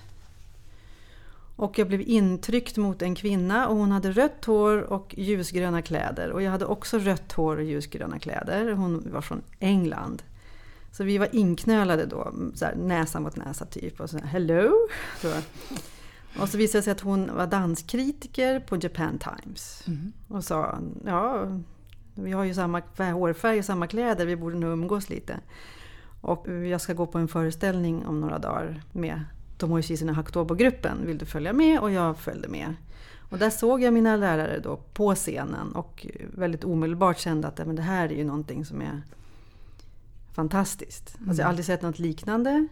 Och 1.57 1.79
jag 1.79 1.89
blev 1.89 2.01
intryckt 2.01 2.77
mot 2.77 3.03
en 3.03 3.15
kvinna 3.15 3.69
och 3.69 3.77
hon 3.77 3.91
hade 3.91 4.12
rött 4.12 4.45
hår 4.45 4.81
och 4.81 5.15
ljusgröna 5.19 5.83
kläder. 5.83 6.31
Och 6.31 6.43
jag 6.43 6.51
hade 6.51 6.65
också 6.65 6.99
rött 6.99 7.33
hår 7.33 7.57
och 7.57 7.65
ljusgröna 7.65 8.19
kläder. 8.19 8.73
Hon 8.73 9.12
var 9.12 9.21
från 9.21 9.43
England. 9.59 10.23
Så 10.93 11.05
vi 11.05 11.19
var 11.19 11.29
inknölade 11.33 12.07
då, 12.07 12.33
så 12.55 12.65
här, 12.65 12.75
näsa 12.75 13.21
mot 13.21 13.37
näsa 13.37 13.65
typ. 13.65 14.01
Och 14.01 14.11
så 14.11 14.19
här, 14.19 14.27
hello! 14.27 14.89
Så. 15.21 15.33
Och 16.41 16.49
så 16.49 16.59
visade 16.59 16.79
det 16.79 16.83
sig 16.83 16.91
att 16.91 17.01
hon 17.01 17.37
var 17.37 17.47
danskritiker 17.47 18.61
på 18.61 18.77
Japan 18.77 19.19
Times. 19.19 19.85
Mm. 19.87 20.13
Och 20.29 20.45
sa, 20.45 20.79
ja, 21.07 21.47
vi 22.15 22.33
har 22.33 22.45
ju 22.45 22.55
samma 22.55 22.83
hårfärg 22.97 23.59
och 23.59 23.65
samma 23.65 23.87
kläder, 23.87 24.27
vi 24.27 24.37
borde 24.37 24.59
nog 24.59 24.73
umgås 24.73 25.11
lite. 25.11 25.41
Och 26.21 26.49
jag 26.49 26.81
ska 26.81 26.93
gå 26.93 27.07
på 27.07 27.19
en 27.19 27.29
föreställning 27.29 28.07
om 28.07 28.21
några 28.21 28.39
dagar 28.39 28.83
med 28.93 29.25
Tomoichi 29.59 29.89
Shizune 29.89 30.13
Hakutobo-gruppen. 30.13 31.07
Vill 31.07 31.19
du 31.19 31.27
följa 31.27 31.53
med? 31.53 31.81
Och 31.81 31.91
jag 31.91 32.19
följde 32.19 32.49
med. 32.49 32.75
Och 33.31 33.39
där 33.39 33.51
såg 33.51 33.83
jag 33.83 33.95
mina 33.95 34.17
lärare 34.17 34.59
då 34.59 34.77
på 34.77 35.15
scenen 35.15 35.73
och 35.73 36.07
väldigt 36.35 36.65
omedelbart 36.65 37.19
kände 37.19 37.49
att 37.49 37.67
men 37.67 37.77
det 37.77 37.83
här 37.83 38.05
är 38.05 38.17
ju 38.17 38.25
någonting 38.25 38.65
som 38.65 38.83
är 38.83 39.03
fantastiskt. 40.33 41.15
Mm. 41.17 41.29
Alltså 41.29 41.41
jag 41.41 41.47
har 41.47 41.51
aldrig 41.51 41.67
sett 41.67 41.83
något 41.83 41.99
liknande. 41.99 42.67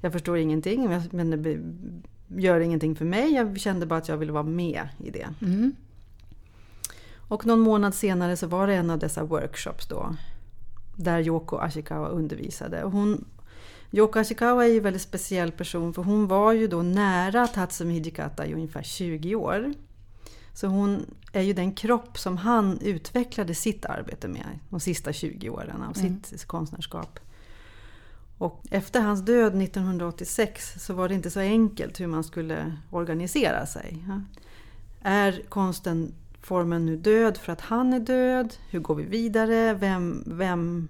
Jag 0.00 0.12
förstår 0.12 0.38
ingenting, 0.38 1.04
men 1.10 1.42
det 1.42 1.60
gör 2.42 2.60
ingenting 2.60 2.96
för 2.96 3.04
mig. 3.04 3.34
Jag 3.34 3.60
kände 3.60 3.86
bara 3.86 3.98
att 3.98 4.08
jag 4.08 4.16
ville 4.16 4.32
vara 4.32 4.42
med 4.42 4.88
i 4.98 5.10
det. 5.10 5.28
Mm. 5.42 5.74
Och 7.28 7.46
någon 7.46 7.60
månad 7.60 7.94
senare 7.94 8.36
så 8.36 8.46
var 8.46 8.66
det 8.66 8.74
en 8.74 8.90
av 8.90 8.98
dessa 8.98 9.24
workshops 9.24 9.86
då. 9.86 10.16
Där 10.96 11.20
Yoko 11.20 11.56
Ashikawa 11.56 12.08
undervisade. 12.08 12.84
Och 12.84 12.90
hon, 12.90 13.24
Yoko 13.90 14.18
Ashikawa 14.18 14.64
är 14.64 14.68
ju 14.68 14.76
en 14.76 14.82
väldigt 14.82 15.02
speciell 15.02 15.52
person 15.52 15.94
för 15.94 16.02
hon 16.02 16.26
var 16.26 16.52
ju 16.52 16.66
då 16.66 16.82
nära 16.82 17.46
Tatsumi 17.46 17.94
Hijikata 17.94 18.46
i 18.46 18.54
ungefär 18.54 18.82
20 18.82 19.34
år. 19.34 19.74
Så 20.56 20.66
hon 20.66 21.14
är 21.32 21.42
ju 21.42 21.52
den 21.52 21.72
kropp 21.72 22.18
som 22.18 22.36
han 22.36 22.78
utvecklade 22.80 23.54
sitt 23.54 23.84
arbete 23.84 24.28
med 24.28 24.58
de 24.70 24.80
sista 24.80 25.12
20 25.12 25.50
åren 25.50 25.82
av 25.82 25.98
mm. 25.98 26.22
sitt 26.22 26.44
konstnärskap. 26.46 27.18
Och 28.38 28.62
efter 28.70 29.00
hans 29.00 29.20
död 29.20 29.62
1986 29.62 30.74
så 30.78 30.94
var 30.94 31.08
det 31.08 31.14
inte 31.14 31.30
så 31.30 31.40
enkelt 31.40 32.00
hur 32.00 32.06
man 32.06 32.24
skulle 32.24 32.76
organisera 32.90 33.66
sig. 33.66 34.04
Är 35.02 35.42
konsten 35.48 36.14
formen 36.42 36.86
nu 36.86 36.96
död 36.96 37.36
för 37.36 37.52
att 37.52 37.60
han 37.60 37.92
är 37.92 38.00
död? 38.00 38.54
Hur 38.70 38.80
går 38.80 38.94
vi 38.94 39.04
vidare? 39.04 39.74
Vem, 39.74 40.24
vem 40.26 40.88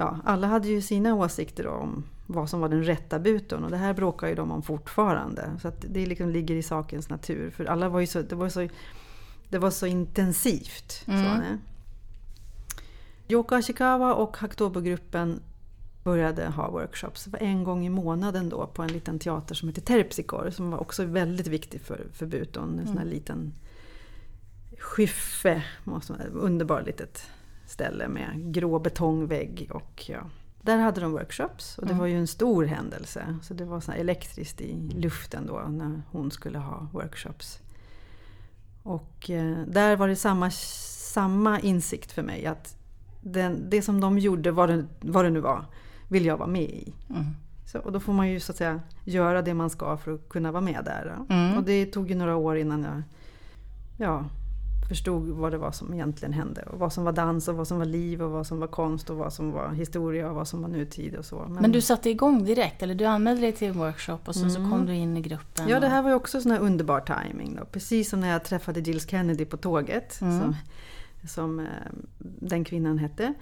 ja, 0.00 0.18
alla 0.24 0.46
hade 0.46 0.68
ju 0.68 0.82
sina 0.82 1.14
åsikter 1.14 1.66
om 1.66 2.04
vad 2.26 2.50
som 2.50 2.60
var 2.60 2.68
den 2.68 2.84
rätta 2.84 3.18
buton 3.18 3.64
och 3.64 3.70
det 3.70 3.76
här 3.76 3.94
bråkar 3.94 4.28
ju 4.28 4.34
de 4.34 4.50
om 4.50 4.62
fortfarande. 4.62 5.50
Så 5.62 5.72
det 5.80 6.06
liksom 6.06 6.30
ligger 6.30 6.54
i 6.54 6.62
sakens 6.62 7.08
natur. 7.08 7.50
För 7.50 7.64
alla 7.64 7.88
var 7.88 8.00
ju 8.00 8.06
så, 8.06 8.22
det, 8.22 8.34
var 8.34 8.48
så, 8.48 8.68
det 9.48 9.58
var 9.58 9.70
så 9.70 9.86
intensivt. 9.86 11.04
Mm. 11.06 11.24
Så, 11.24 11.42
Yoko 13.28 13.54
Ashikawa 13.54 14.14
och 14.14 14.36
Hakutobo-gruppen 14.36 15.40
började 16.04 16.46
ha 16.46 16.70
workshops. 16.70 17.24
Det 17.24 17.30
var 17.30 17.38
en 17.38 17.64
gång 17.64 17.86
i 17.86 17.90
månaden 17.90 18.48
då 18.48 18.66
på 18.66 18.82
en 18.82 18.92
liten 18.92 19.18
teater 19.18 19.54
som 19.54 19.68
heter 19.68 19.82
Terpsichore 19.82 20.52
som 20.52 20.70
var 20.70 20.78
också 20.78 21.04
väldigt 21.04 21.46
viktig 21.46 21.80
för, 21.80 22.06
för 22.12 22.26
buton. 22.26 22.68
En 22.68 22.74
mm. 22.74 22.86
sån 22.86 22.96
här 22.96 23.04
mm. 23.04 23.14
liten 23.14 23.54
skyffe, 24.78 25.62
underbar 26.32 26.82
litet 26.82 27.30
ställe 27.70 28.08
med 28.08 28.54
grå 28.54 28.78
betongvägg. 28.78 29.70
Och, 29.70 30.04
ja. 30.08 30.20
Där 30.62 30.78
hade 30.78 31.00
de 31.00 31.12
workshops 31.12 31.78
och 31.78 31.86
det 31.86 31.92
mm. 31.92 31.98
var 31.98 32.06
ju 32.06 32.18
en 32.18 32.26
stor 32.26 32.64
händelse. 32.64 33.38
Så 33.42 33.54
det 33.54 33.64
var 33.64 33.80
så 33.80 33.92
elektriskt 33.92 34.60
i 34.60 34.90
luften 34.94 35.46
då 35.46 35.60
när 35.68 36.02
hon 36.10 36.30
skulle 36.30 36.58
ha 36.58 36.88
workshops. 36.92 37.58
Och 38.82 39.30
eh, 39.30 39.58
där 39.66 39.96
var 39.96 40.08
det 40.08 40.16
samma, 40.16 40.50
samma 40.50 41.60
insikt 41.60 42.12
för 42.12 42.22
mig 42.22 42.46
att 42.46 42.76
den, 43.20 43.70
det 43.70 43.82
som 43.82 44.00
de 44.00 44.18
gjorde, 44.18 44.50
vad 44.50 44.68
det, 44.68 44.86
vad 45.00 45.24
det 45.24 45.30
nu 45.30 45.40
var, 45.40 45.64
vill 46.08 46.26
jag 46.26 46.36
vara 46.36 46.48
med 46.48 46.62
i. 46.62 46.92
Mm. 47.10 47.24
Så, 47.66 47.78
och 47.78 47.92
då 47.92 48.00
får 48.00 48.12
man 48.12 48.28
ju 48.28 48.40
så 48.40 48.52
att 48.52 48.58
säga 48.58 48.80
göra 49.04 49.42
det 49.42 49.54
man 49.54 49.70
ska 49.70 49.96
för 49.96 50.14
att 50.14 50.28
kunna 50.28 50.52
vara 50.52 50.60
med 50.60 50.82
där. 50.84 51.18
Mm. 51.28 51.56
Och 51.56 51.64
det 51.64 51.86
tog 51.86 52.10
ju 52.10 52.14
några 52.14 52.36
år 52.36 52.56
innan 52.56 52.82
jag 52.82 53.02
ja, 53.96 54.24
förstod 54.90 55.28
vad 55.28 55.52
det 55.52 55.58
var 55.58 55.72
som 55.72 55.94
egentligen 55.94 56.32
hände. 56.32 56.62
Och 56.62 56.78
vad 56.78 56.92
som 56.92 57.04
var 57.04 57.12
dans 57.12 57.48
och 57.48 57.54
vad 57.54 57.68
som 57.68 57.78
var 57.78 57.84
liv 57.84 58.22
och 58.22 58.30
vad 58.30 58.46
som 58.46 58.60
var 58.60 58.66
konst 58.66 59.10
och 59.10 59.16
vad 59.16 59.32
som 59.32 59.52
var 59.52 59.72
historia 59.72 60.28
och 60.28 60.34
vad 60.34 60.48
som 60.48 60.62
var 60.62 60.68
nutid 60.68 61.14
och 61.14 61.24
så. 61.24 61.46
Men, 61.48 61.62
Men 61.62 61.72
du 61.72 61.80
satte 61.80 62.10
igång 62.10 62.44
direkt, 62.44 62.82
eller 62.82 62.94
du 62.94 63.04
anmälde 63.04 63.40
dig 63.40 63.52
till 63.52 63.68
en 63.68 63.78
workshop 63.78 64.18
och 64.24 64.34
sen 64.34 64.50
mm. 64.50 64.54
så 64.54 64.70
kom 64.70 64.86
du 64.86 64.94
in 64.94 65.16
i 65.16 65.20
gruppen? 65.20 65.68
Ja, 65.68 65.80
det 65.80 65.88
här 65.88 66.02
var 66.02 66.10
ju 66.10 66.16
också 66.16 66.40
sån 66.40 66.52
här 66.52 66.60
underbar 66.60 67.00
timing. 67.00 67.56
Då. 67.56 67.64
Precis 67.64 68.10
som 68.10 68.20
när 68.20 68.32
jag 68.32 68.44
träffade 68.44 68.80
Gilles 68.80 69.08
Kennedy 69.08 69.44
på 69.44 69.56
tåget, 69.56 70.20
mm. 70.20 70.40
som, 70.40 70.56
som 71.28 71.60
eh, 71.60 71.66
den 72.18 72.64
kvinnan 72.64 72.98
hette. 72.98 73.34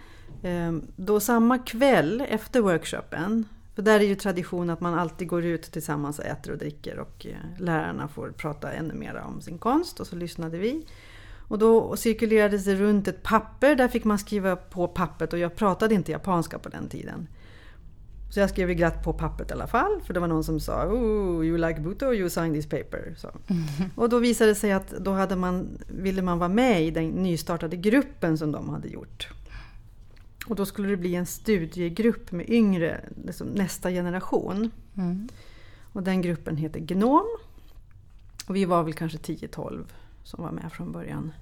Eh, 0.42 0.72
då 0.96 1.20
samma 1.20 1.58
kväll 1.58 2.24
efter 2.28 2.60
workshopen 2.60 3.44
för 3.78 3.82
där 3.82 4.00
är 4.00 4.04
ju 4.04 4.14
tradition 4.14 4.70
att 4.70 4.80
man 4.80 4.98
alltid 4.98 5.28
går 5.28 5.44
ut 5.44 5.62
tillsammans 5.62 6.18
och 6.18 6.24
äter 6.24 6.52
och 6.52 6.58
dricker 6.58 6.98
och 6.98 7.26
eh, 7.26 7.62
lärarna 7.62 8.08
får 8.08 8.32
prata 8.36 8.72
ännu 8.72 8.94
mer 8.94 9.22
om 9.26 9.40
sin 9.40 9.58
konst 9.58 10.00
och 10.00 10.06
så 10.06 10.16
lyssnade 10.16 10.58
vi. 10.58 10.86
Och 11.48 11.58
då 11.58 11.96
cirkulerades 11.96 12.64
det 12.64 12.74
runt 12.74 13.08
ett 13.08 13.22
papper, 13.22 13.74
där 13.74 13.88
fick 13.88 14.04
man 14.04 14.18
skriva 14.18 14.56
på 14.56 14.88
pappret 14.88 15.32
och 15.32 15.38
jag 15.38 15.56
pratade 15.56 15.94
inte 15.94 16.12
japanska 16.12 16.58
på 16.58 16.68
den 16.68 16.88
tiden. 16.88 17.28
Så 18.30 18.40
jag 18.40 18.50
skrev 18.50 18.70
glatt 18.70 19.04
på 19.04 19.12
pappret 19.12 19.50
i 19.50 19.52
alla 19.52 19.66
fall, 19.66 20.00
för 20.04 20.14
det 20.14 20.20
var 20.20 20.26
någon 20.26 20.44
som 20.44 20.60
sa 20.60 20.86
oh, 20.86 21.46
you 21.46 21.58
like 21.58 21.80
Buto, 21.80 22.14
you 22.14 22.30
sign 22.30 22.54
this 22.54 22.66
paper. 22.66 23.14
Så. 23.18 23.30
Och 23.94 24.08
då 24.08 24.18
visade 24.18 24.50
det 24.50 24.54
sig 24.54 24.72
att 24.72 24.90
då 24.90 25.12
hade 25.12 25.36
man, 25.36 25.78
ville 25.86 26.22
man 26.22 26.38
vara 26.38 26.48
med 26.48 26.84
i 26.84 26.90
den 26.90 27.08
nystartade 27.08 27.76
gruppen 27.76 28.38
som 28.38 28.52
de 28.52 28.68
hade 28.68 28.88
gjort. 28.88 29.28
Och 30.46 30.56
då 30.56 30.66
skulle 30.66 30.88
det 30.88 30.96
bli 30.96 31.14
en 31.14 31.26
studiegrupp 31.26 32.32
med 32.32 32.50
yngre, 32.50 33.00
liksom 33.24 33.46
nästa 33.46 33.90
generation. 33.90 34.70
Mm. 34.96 35.28
Och 35.92 36.02
den 36.02 36.22
gruppen 36.22 36.56
heter 36.56 36.80
Gnom. 36.80 37.26
Och 38.46 38.56
vi 38.56 38.64
var 38.64 38.82
väl 38.82 38.94
kanske 38.94 39.18
10-12 39.18 39.84
som 40.28 40.44
var 40.44 40.50
med 40.50 40.72
från 40.72 40.92
början. 40.92 41.32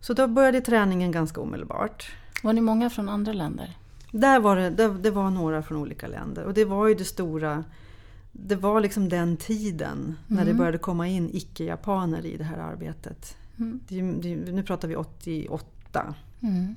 Så 0.00 0.14
då 0.14 0.28
började 0.28 0.60
träningen 0.60 1.12
ganska 1.12 1.40
omedelbart. 1.40 2.10
Var 2.42 2.52
ni 2.52 2.60
många 2.60 2.90
från 2.90 3.08
andra 3.08 3.32
länder? 3.32 3.76
Där 4.12 4.40
var 4.40 4.56
det, 4.56 4.70
det, 4.70 4.88
det 4.88 5.10
var 5.10 5.30
några 5.30 5.62
från 5.62 5.78
olika 5.78 6.06
länder. 6.06 6.44
Och 6.44 6.54
det 6.54 6.64
var 6.64 6.88
ju 6.88 6.94
det 6.94 7.04
stora 7.04 7.64
det 8.32 8.56
var 8.56 8.80
liksom 8.80 9.08
den 9.08 9.36
tiden 9.36 9.98
mm. 9.98 10.16
när 10.26 10.44
det 10.44 10.50
mm. 10.50 10.58
började 10.58 10.78
komma 10.78 11.08
in 11.08 11.30
icke-japaner 11.32 12.26
i 12.26 12.36
det 12.36 12.44
här 12.44 12.58
arbetet. 12.58 13.36
Mm. 13.58 13.80
Det, 13.88 14.02
det, 14.02 14.52
nu 14.52 14.62
pratar 14.62 14.88
vi 14.88 14.96
88. 14.96 16.14
Mm. 16.40 16.76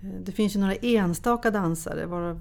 Eh, 0.00 0.20
det 0.24 0.32
finns 0.32 0.56
ju 0.56 0.60
några 0.60 0.74
enstaka 0.74 1.50
dansare, 1.50 2.06
varav 2.06 2.40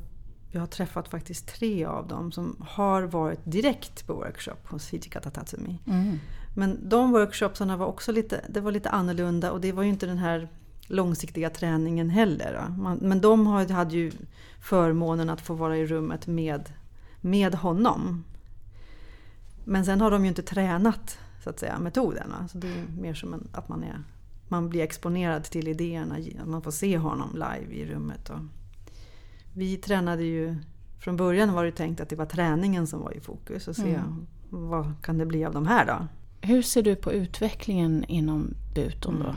jag 0.51 0.59
har 0.59 0.67
träffat 0.67 1.07
faktiskt 1.07 1.47
tre 1.47 1.85
av 1.85 2.07
dem, 2.07 2.31
som 2.31 2.55
har 2.59 3.03
varit 3.03 3.39
direkt 3.43 4.07
på 4.07 4.13
workshop 4.13 4.57
hos 4.63 4.89
Hijikata 4.89 5.29
Tatsumi. 5.29 5.79
Mm. 5.87 6.19
Men 6.55 6.89
de 6.89 7.11
workshopsarna 7.11 7.77
var 7.77 7.85
också 7.85 8.11
lite, 8.11 8.45
det 8.49 8.61
var 8.61 8.71
lite 8.71 8.89
annorlunda 8.89 9.51
och 9.51 9.61
det 9.61 9.71
var 9.71 9.83
ju 9.83 9.89
inte 9.89 10.05
den 10.05 10.17
här 10.17 10.49
långsiktiga 10.87 11.49
träningen 11.49 12.09
heller. 12.09 12.73
Man, 12.77 12.97
men 12.97 13.21
de 13.21 13.47
hade 13.47 13.95
ju 13.95 14.11
förmånen 14.61 15.29
att 15.29 15.41
få 15.41 15.53
vara 15.53 15.77
i 15.77 15.85
rummet 15.85 16.27
med, 16.27 16.73
med 17.21 17.55
honom. 17.55 18.23
Men 19.63 19.85
sen 19.85 20.01
har 20.01 20.11
de 20.11 20.23
ju 20.23 20.29
inte 20.29 20.41
tränat 20.41 21.17
så 21.43 21.49
att 21.49 21.59
säga, 21.59 21.79
metoderna. 21.79 22.47
Så 22.47 22.57
det 22.57 22.67
är 22.67 22.85
mer 23.01 23.13
som 23.13 23.33
en, 23.33 23.47
att 23.51 23.69
man 23.69 23.83
är 23.83 24.03
man 24.51 24.69
blir 24.69 24.81
exponerad 24.81 25.43
till 25.43 25.67
idéerna, 25.67 26.17
man 26.45 26.61
får 26.61 26.71
se 26.71 26.97
honom 26.97 27.29
live 27.33 27.73
i 27.73 27.85
rummet. 27.85 28.29
Och 28.29 28.39
vi 29.53 29.77
tränade 29.77 30.23
ju, 30.23 30.55
från 30.99 31.17
början 31.17 31.53
var 31.53 31.65
det 31.65 31.71
tänkt 31.71 32.01
att 32.01 32.09
det 32.09 32.15
var 32.15 32.25
träningen 32.25 32.87
som 32.87 33.01
var 33.01 33.17
i 33.17 33.19
fokus 33.19 33.67
och 33.67 33.75
se 33.75 33.95
mm. 33.95 34.27
vad 34.49 34.93
kan 35.03 35.17
det 35.17 35.25
bli 35.25 35.45
av 35.45 35.53
de 35.53 35.67
här 35.67 35.85
då. 35.85 36.07
Hur 36.41 36.61
ser 36.61 36.81
du 36.81 36.95
på 36.95 37.13
utvecklingen 37.13 38.03
inom 38.03 38.53
Buton 38.75 39.19
då? 39.19 39.29
Mm. 39.29 39.35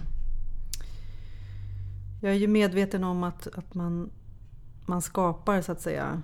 Jag 2.22 2.32
är 2.32 2.36
ju 2.36 2.48
medveten 2.48 3.04
om 3.04 3.24
att, 3.24 3.46
att 3.46 3.74
man, 3.74 4.10
man 4.86 5.02
skapar 5.02 5.60
så 5.60 5.72
att 5.72 5.80
säga 5.80 6.22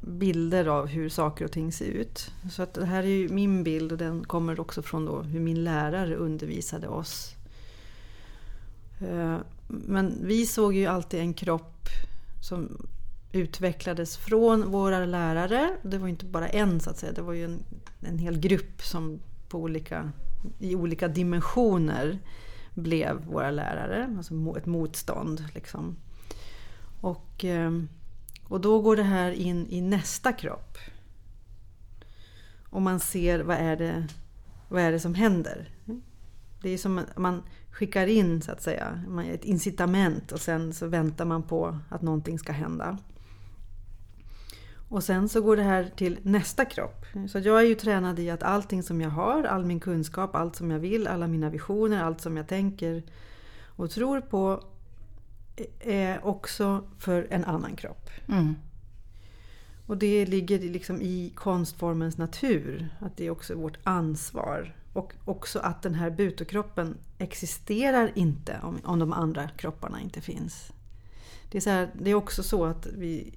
bilder 0.00 0.66
av 0.66 0.86
hur 0.86 1.08
saker 1.08 1.44
och 1.44 1.52
ting 1.52 1.72
ser 1.72 1.86
ut. 1.86 2.30
Så 2.50 2.62
att 2.62 2.74
det 2.74 2.86
här 2.86 3.02
är 3.02 3.06
ju 3.06 3.28
min 3.28 3.64
bild 3.64 3.92
och 3.92 3.98
den 3.98 4.24
kommer 4.24 4.60
också 4.60 4.82
från 4.82 5.04
då 5.04 5.22
hur 5.22 5.40
min 5.40 5.64
lärare 5.64 6.16
undervisade 6.16 6.88
oss 6.88 7.36
Eh, 9.00 9.38
men 9.66 10.18
vi 10.22 10.46
såg 10.46 10.74
ju 10.74 10.86
alltid 10.86 11.20
en 11.20 11.34
kropp 11.34 11.88
som 12.40 12.86
utvecklades 13.32 14.16
från 14.16 14.70
våra 14.70 15.06
lärare. 15.06 15.76
Det 15.82 15.98
var 15.98 16.08
inte 16.08 16.24
bara 16.24 16.48
en 16.48 16.80
så 16.80 16.90
att 16.90 16.98
säga, 16.98 17.12
det 17.12 17.22
var 17.22 17.32
ju 17.32 17.44
en, 17.44 17.64
en 18.00 18.18
hel 18.18 18.38
grupp 18.38 18.82
som 18.82 19.20
på 19.48 19.58
olika, 19.58 20.12
i 20.58 20.74
olika 20.74 21.08
dimensioner 21.08 22.18
blev 22.74 23.24
våra 23.24 23.50
lärare. 23.50 24.14
Alltså 24.16 24.56
ett 24.56 24.66
motstånd. 24.66 25.44
Liksom. 25.54 25.96
Och, 27.00 27.44
ehm, 27.44 27.88
och 28.48 28.60
då 28.60 28.80
går 28.80 28.96
det 28.96 29.02
här 29.02 29.30
in 29.30 29.66
i 29.70 29.80
nästa 29.80 30.32
kropp. 30.32 30.78
Och 32.70 32.82
man 32.82 33.00
ser 33.00 33.40
vad 33.40 33.56
är 33.56 33.76
det, 33.76 34.06
vad 34.68 34.82
är 34.82 34.92
det 34.92 35.00
som 35.00 35.14
händer. 35.14 35.68
Det 36.62 36.70
är 36.70 36.78
som 36.78 37.04
man 37.16 37.42
skickar 37.70 38.06
in 38.06 38.42
så 38.42 38.52
att 38.52 38.62
säga 38.62 39.02
ett 39.32 39.44
incitament 39.44 40.32
och 40.32 40.40
sen 40.40 40.72
så 40.72 40.86
väntar 40.86 41.24
man 41.24 41.42
på 41.42 41.78
att 41.88 42.02
någonting 42.02 42.38
ska 42.38 42.52
hända. 42.52 42.98
Och 44.88 45.04
sen 45.04 45.28
så 45.28 45.40
går 45.40 45.56
det 45.56 45.62
här 45.62 45.90
till 45.96 46.18
nästa 46.22 46.64
kropp. 46.64 47.06
Så 47.28 47.38
jag 47.38 47.60
är 47.60 47.66
ju 47.66 47.74
tränad 47.74 48.18
i 48.18 48.30
att 48.30 48.42
allting 48.42 48.82
som 48.82 49.00
jag 49.00 49.10
har, 49.10 49.44
all 49.44 49.64
min 49.64 49.80
kunskap, 49.80 50.34
allt 50.34 50.56
som 50.56 50.70
jag 50.70 50.78
vill, 50.78 51.06
alla 51.06 51.26
mina 51.26 51.50
visioner, 51.50 52.02
allt 52.02 52.20
som 52.20 52.36
jag 52.36 52.48
tänker 52.48 53.02
och 53.76 53.90
tror 53.90 54.20
på 54.20 54.64
är 55.80 56.24
också 56.24 56.84
för 56.98 57.26
en 57.30 57.44
annan 57.44 57.76
kropp. 57.76 58.10
Mm. 58.28 58.54
Och 59.86 59.96
det 59.96 60.26
ligger 60.26 60.58
liksom 60.58 61.02
i 61.02 61.32
konstformens 61.34 62.18
natur, 62.18 62.88
att 62.98 63.16
det 63.16 63.26
är 63.26 63.30
också 63.30 63.54
vårt 63.54 63.78
ansvar 63.84 64.74
och 64.92 65.12
också 65.24 65.58
att 65.58 65.82
den 65.82 65.94
här 65.94 66.10
butokroppen 66.10 66.98
existerar 67.18 68.12
inte 68.14 68.60
om, 68.62 68.78
om 68.84 68.98
de 68.98 69.12
andra 69.12 69.48
kropparna 69.48 70.00
inte 70.00 70.20
finns. 70.20 70.72
Det 71.50 71.58
är, 71.58 71.62
så 71.62 71.70
här, 71.70 71.90
det 71.98 72.10
är 72.10 72.14
också 72.14 72.42
så 72.42 72.64
att 72.64 72.86
vi, 72.86 73.34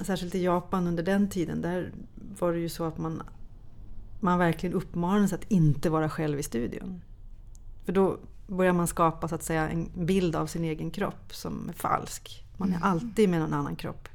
särskilt 0.00 0.34
i 0.34 0.44
Japan 0.44 0.86
under 0.86 1.02
den 1.02 1.28
tiden, 1.28 1.62
där 1.62 1.92
var 2.38 2.52
det 2.52 2.58
ju 2.58 2.68
så 2.68 2.84
att 2.84 2.98
man, 2.98 3.22
man 4.20 4.38
verkligen 4.38 4.74
uppmanades 4.74 5.32
att 5.32 5.50
inte 5.50 5.90
vara 5.90 6.10
själv 6.10 6.38
i 6.38 6.42
studion. 6.42 7.02
För 7.84 7.92
då 7.92 8.18
börjar 8.46 8.72
man 8.72 8.86
skapa 8.86 9.28
så 9.28 9.34
att 9.34 9.42
säga 9.42 9.68
en 9.68 9.90
bild 9.94 10.36
av 10.36 10.46
sin 10.46 10.64
egen 10.64 10.90
kropp 10.90 11.34
som 11.34 11.68
är 11.68 11.72
falsk. 11.72 12.44
Man 12.56 12.68
är 12.68 12.76
mm. 12.76 12.88
alltid 12.88 13.28
med 13.28 13.40
någon 13.40 13.54
annan 13.54 13.76
kropp. 13.76 14.08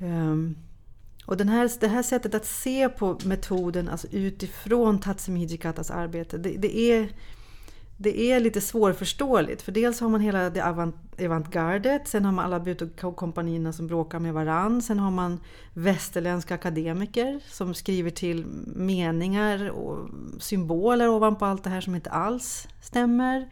Um, 0.00 0.56
och 1.28 1.36
den 1.36 1.48
här, 1.48 1.70
det 1.80 1.88
här 1.88 2.02
sättet 2.02 2.34
att 2.34 2.46
se 2.46 2.88
på 2.88 3.18
metoden 3.24 3.88
alltså 3.88 4.06
utifrån 4.10 4.98
Tatsumi 4.98 5.40
Hijikatas 5.40 5.90
arbete, 5.90 6.38
det, 6.38 6.50
det, 6.50 6.78
är, 6.78 7.08
det 7.96 8.32
är 8.32 8.40
lite 8.40 8.60
svårförståeligt. 8.60 9.62
För 9.62 9.72
dels 9.72 10.00
har 10.00 10.08
man 10.08 10.20
hela 10.20 10.50
det 10.50 10.64
avant, 10.64 10.96
avantgardet, 11.20 12.08
sen 12.08 12.24
har 12.24 12.32
man 12.32 12.44
alla 12.44 12.60
Buto-kompanierna 12.60 13.72
som 13.72 13.86
bråkar 13.86 14.18
med 14.18 14.34
varann, 14.34 14.82
sen 14.82 14.98
har 14.98 15.10
man 15.10 15.40
västerländska 15.74 16.54
akademiker 16.54 17.40
som 17.48 17.74
skriver 17.74 18.10
till 18.10 18.46
meningar 18.66 19.70
och 19.70 20.08
symboler 20.38 21.08
ovanpå 21.08 21.44
allt 21.44 21.64
det 21.64 21.70
här 21.70 21.80
som 21.80 21.94
inte 21.94 22.10
alls 22.10 22.68
stämmer. 22.82 23.48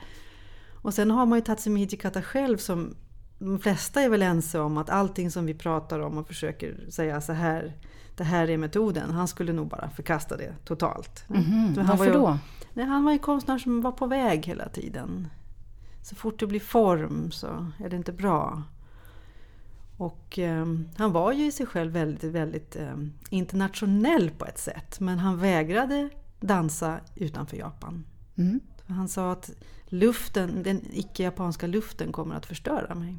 Och 0.83 0.95
sen 0.95 1.11
har 1.11 1.27
man 1.27 1.39
ju 1.39 1.45
Tatsumi 1.45 1.81
Hijikata 1.81 2.23
själv 2.23 2.57
som 2.57 2.95
de 3.39 3.59
flesta 3.59 4.03
är 4.03 4.09
väl 4.09 4.23
ense 4.23 4.59
om 4.61 4.79
att 4.79 4.91
allting 4.91 5.31
som 5.31 5.47
vi 5.47 5.55
pratar 5.55 6.01
om 6.01 6.19
och 6.19 6.27
försöker 6.27 6.91
säga 6.91 7.21
så 7.21 7.33
här, 7.33 7.73
det 8.17 8.25
här 8.25 8.51
är 8.51 8.57
metoden. 8.57 9.11
Han 9.11 9.29
skulle 9.29 9.53
nog 9.53 9.69
bara 9.69 9.91
förkasta 9.91 10.37
det 10.37 10.55
totalt. 10.65 11.25
Mm 11.29 11.43
-hmm. 11.43 11.87
Varför 11.87 12.05
ju, 12.05 12.13
då? 12.13 12.39
Nej, 12.73 12.87
han 12.87 13.05
var 13.05 13.13
en 13.13 13.19
konstnär 13.19 13.59
som 13.59 13.81
var 13.81 13.93
på 13.93 14.07
väg 14.07 14.47
hela 14.47 14.69
tiden. 14.69 15.29
Så 16.03 16.15
fort 16.15 16.41
det 16.41 16.47
blir 16.47 16.61
form 16.61 17.31
så 17.31 17.67
är 17.85 17.89
det 17.89 17.97
inte 17.97 18.13
bra. 18.13 18.63
Och 19.97 20.39
eh, 20.39 20.67
han 20.97 21.13
var 21.13 21.33
ju 21.33 21.47
i 21.47 21.53
sig 21.53 21.67
själv 21.67 21.93
väldigt, 21.93 22.33
väldigt 22.33 22.77
eh, 22.77 22.97
internationell 23.31 24.31
på 24.31 24.45
ett 24.45 24.59
sätt. 24.59 25.01
Men 25.01 25.19
han 25.19 25.39
vägrade 25.39 26.09
dansa 26.41 27.01
utanför 27.15 27.57
Japan. 27.57 28.05
Mm. 28.37 28.61
Han 28.89 29.09
sa 29.09 29.33
att 29.33 29.51
luften, 29.87 30.63
den 30.63 30.81
icke-japanska 30.93 31.67
luften 31.67 32.13
kommer 32.13 32.35
att 32.35 32.47
förstöra 32.47 32.95
mig. 32.95 33.19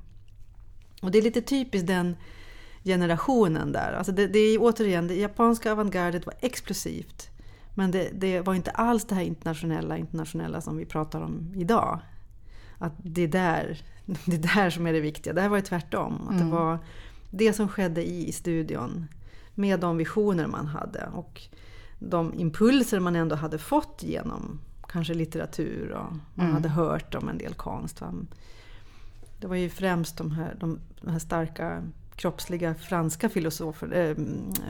Och 1.01 1.11
det 1.11 1.17
är 1.17 1.21
lite 1.21 1.41
typiskt 1.41 1.87
den 1.87 2.15
generationen 2.83 3.71
där. 3.71 3.93
Alltså 3.93 4.11
det, 4.11 4.27
det 4.27 4.39
är 4.39 4.57
återigen, 4.61 5.07
det 5.07 5.15
japanska 5.15 5.71
avantgardet 5.71 6.25
var 6.25 6.35
explosivt. 6.39 7.29
Men 7.73 7.91
det, 7.91 8.09
det, 8.13 8.41
var 8.41 8.53
inte 8.53 8.71
alls 8.71 9.05
det 9.05 9.15
här 9.15 9.21
internationella, 9.21 9.97
internationella 9.97 10.61
som 10.61 10.77
vi 10.77 10.85
pratar 10.85 11.21
om 11.21 11.53
idag. 11.55 11.99
Att 12.77 12.93
det 12.97 13.21
är 13.21 13.27
där, 13.27 13.81
det 14.25 14.35
är 14.35 14.55
där 14.55 14.69
som 14.69 14.87
är 14.87 14.93
det 14.93 15.01
viktiga. 15.01 15.33
Det 15.33 15.41
här 15.41 15.49
var 15.49 15.57
ju 15.57 15.63
tvärtom. 15.63 16.27
Att 16.27 16.35
mm. 16.35 16.45
Det 16.45 16.55
var 16.55 16.79
det 17.31 17.53
som 17.53 17.67
skedde 17.67 18.09
i 18.09 18.31
studion. 18.31 19.07
Med 19.55 19.79
de 19.79 19.97
visioner 19.97 20.47
man 20.47 20.67
hade. 20.67 21.09
Och 21.13 21.41
de 21.99 22.33
impulser 22.33 22.99
man 22.99 23.15
ändå 23.15 23.35
hade 23.35 23.57
fått 23.57 24.03
genom 24.03 24.59
kanske 24.87 25.13
litteratur 25.13 25.91
och 25.91 26.11
man 26.33 26.45
Mm. 26.45 26.53
hade 26.53 26.69
hört 26.69 27.15
om 27.15 27.29
en 27.29 27.37
del 27.37 27.53
konst. 27.53 28.01
Va? 28.01 28.13
Det 29.39 29.47
var 29.47 29.55
ju 29.55 29.69
främst 29.69 30.17
de 30.17 30.31
här, 30.31 30.55
de, 30.59 30.79
de 31.01 31.11
här 31.11 31.19
starka 31.19 31.83
kroppsliga 32.15 32.75
franska 32.75 33.29
filosofer, 33.29 33.93
eh, 33.93 34.15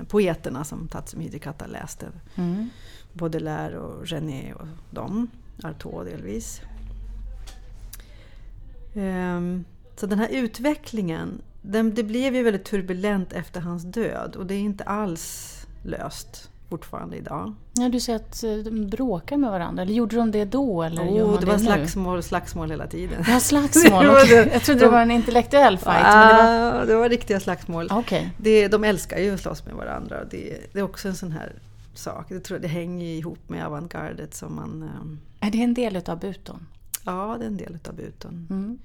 poeterna 0.08 0.63
som 0.63 0.88
Tatsumi 0.88 1.23
Hidekata 1.23 1.67
läste. 1.67 2.08
Mm. 2.36 2.69
Baudelaire 3.13 3.80
och 3.80 4.08
René 4.08 4.53
och 4.53 4.67
dem. 4.89 5.27
Artaud 5.63 6.06
delvis. 6.06 6.62
Ehm, 8.95 9.65
Så 9.95 10.06
den 10.08 10.19
här 10.19 10.30
utvecklingen, 10.30 11.41
den, 11.62 11.93
det 11.95 12.03
blev 12.03 12.36
ju 12.36 12.43
väldigt 12.43 12.65
turbulent 12.65 13.34
efter 13.34 13.62
hans 13.62 13.84
död 13.84 14.36
och 14.36 14.45
det 14.45 14.56
är 14.56 14.60
inte 14.60 14.84
alls 14.84 15.53
löst 15.84 16.51
fortfarande 16.69 17.17
idag. 17.17 17.53
Ja, 17.81 17.89
du 17.89 17.99
säger 17.99 18.19
att 18.19 18.43
eh, 18.43 18.51
de 18.55 18.87
bråkar 18.89 19.37
med 19.37 19.51
varandra. 19.51 19.83
Eller 19.83 19.93
gjorde 19.93 20.15
de 20.15 20.31
det 20.31 20.45
då? 20.45 20.83
Eller 20.83 21.03
gör 21.03 21.23
Oh, 21.25 21.31
man 21.31 21.39
det 21.39 21.45
var 21.45 21.57
nu? 21.57 21.63
slagsmål, 21.63 22.23
slagsmål 22.23 22.69
hela 22.71 22.87
tiden. 22.87 23.23
Ja, 23.27 23.39
slagsmål. 23.39 24.05
Det 24.05 24.27
det. 24.43 24.53
Jag 24.53 24.61
trodde 24.63 24.79
det 24.79 24.89
var 24.89 25.01
en 25.01 25.11
intellektuell 25.11 25.77
fight. 25.77 26.03
Men 26.03 26.27
det 26.27 26.43
var... 26.43 26.81
Ah, 26.81 26.85
det 26.85 26.95
var 26.95 27.09
riktiga 27.09 27.39
slagsmål. 27.39 27.87
Okej. 27.91 28.31
Det, 28.37 28.67
de 28.67 28.83
älskar 28.83 29.17
ju 29.19 29.33
att 29.33 29.39
slåss 29.41 29.65
med 29.65 29.75
varandra. 29.75 30.17
Det, 30.31 30.57
det 30.73 30.79
är 30.79 30.83
också 30.83 31.07
en 31.07 31.15
sån 31.15 31.31
här 31.31 31.51
sak. 31.93 32.25
Jag 32.29 32.43
tror 32.43 32.59
det 32.59 32.67
hänger 32.67 33.05
ihop 33.05 33.49
med 33.49 33.65
avantgardet 33.65 34.33
som 34.35 34.55
man... 34.55 34.89
ehm, 35.01 35.19
Är 35.39 35.51
det 35.51 35.61
en 35.63 35.73
del 35.73 35.95
utav 35.95 36.19
buton? 36.19 36.67
Ja, 37.05 37.35
det 37.39 37.45
är 37.45 37.47
en 37.47 37.57
del 37.57 37.77
av 37.87 37.95
buton. 37.95 38.47
Mm. 38.49 38.77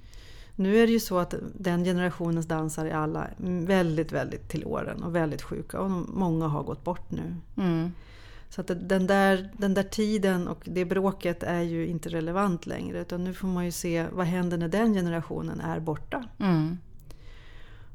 Nu 0.55 0.77
är 0.77 0.87
det 0.87 0.93
ju 0.93 0.99
så 0.99 1.17
att 1.17 1.33
den 1.59 1.83
generationens 1.83 2.45
dansare 2.45 2.91
är 2.91 2.95
alla 2.95 3.27
väldigt, 3.65 4.11
väldigt 4.11 4.49
till 4.49 4.65
åren 4.65 5.03
och 5.03 5.15
väldigt 5.15 5.41
sjuka. 5.41 5.79
Och 5.79 5.91
många 6.07 6.47
har 6.47 6.63
gått 6.63 6.83
bort 6.83 7.11
nu. 7.11 7.35
Mm. 7.57 7.91
Så 8.55 8.61
att 8.61 8.67
den 8.67 9.07
där, 9.07 9.49
den 9.57 9.73
där 9.73 9.83
tiden 9.83 10.47
och 10.47 10.61
det 10.65 10.85
bråket 10.85 11.43
är 11.43 11.61
ju 11.61 11.87
inte 11.87 12.09
relevant 12.09 12.65
längre. 12.65 13.01
Utan 13.01 13.23
nu 13.23 13.33
får 13.33 13.47
man 13.47 13.65
ju 13.65 13.71
se 13.71 14.05
vad 14.11 14.25
händer 14.25 14.57
när 14.57 14.67
den 14.67 14.93
generationen 14.93 15.59
är 15.59 15.79
borta. 15.79 16.23
Mm. 16.39 16.77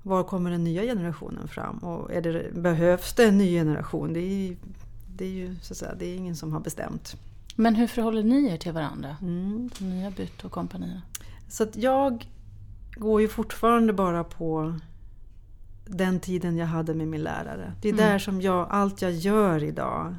Var 0.02 0.24
kommer 0.24 0.50
den 0.50 0.64
nya 0.64 0.82
generationen 0.82 1.48
fram? 1.48 1.78
Och 1.78 2.22
det, 2.22 2.54
behövs 2.54 3.14
det 3.14 3.24
en 3.24 3.38
ny 3.38 3.52
generation? 3.52 4.12
Det 4.12 4.20
är 4.20 4.56
det 5.16 5.24
är 5.24 5.28
ju 5.30 5.56
så 5.62 5.72
att 5.72 5.78
säga, 5.78 5.94
det 5.94 6.06
är 6.06 6.16
ingen 6.16 6.36
som 6.36 6.52
har 6.52 6.60
bestämt. 6.60 7.16
Men 7.56 7.74
hur 7.74 7.86
förhåller 7.86 8.22
ni 8.22 8.48
er 8.52 8.56
till 8.56 8.72
varandra? 8.72 9.16
Mm. 9.22 9.70
De 9.78 9.84
nya 9.90 10.10
But 10.10 10.44
och 10.44 10.52
kompanierna? 10.52 11.02
Så 11.48 11.62
att 11.62 11.76
jag 11.76 12.28
går 12.94 13.20
ju 13.20 13.28
fortfarande 13.28 13.92
bara 13.92 14.24
på 14.24 14.78
den 15.86 16.20
tiden 16.20 16.56
jag 16.56 16.66
hade 16.66 16.94
med 16.94 17.08
min 17.08 17.22
lärare. 17.22 17.72
Det 17.82 17.88
är 17.88 17.92
Mm. 17.92 18.04
där 18.06 18.18
som 18.18 18.40
jag, 18.40 18.66
allt 18.70 19.02
jag 19.02 19.12
gör 19.12 19.64
idag. 19.64 20.14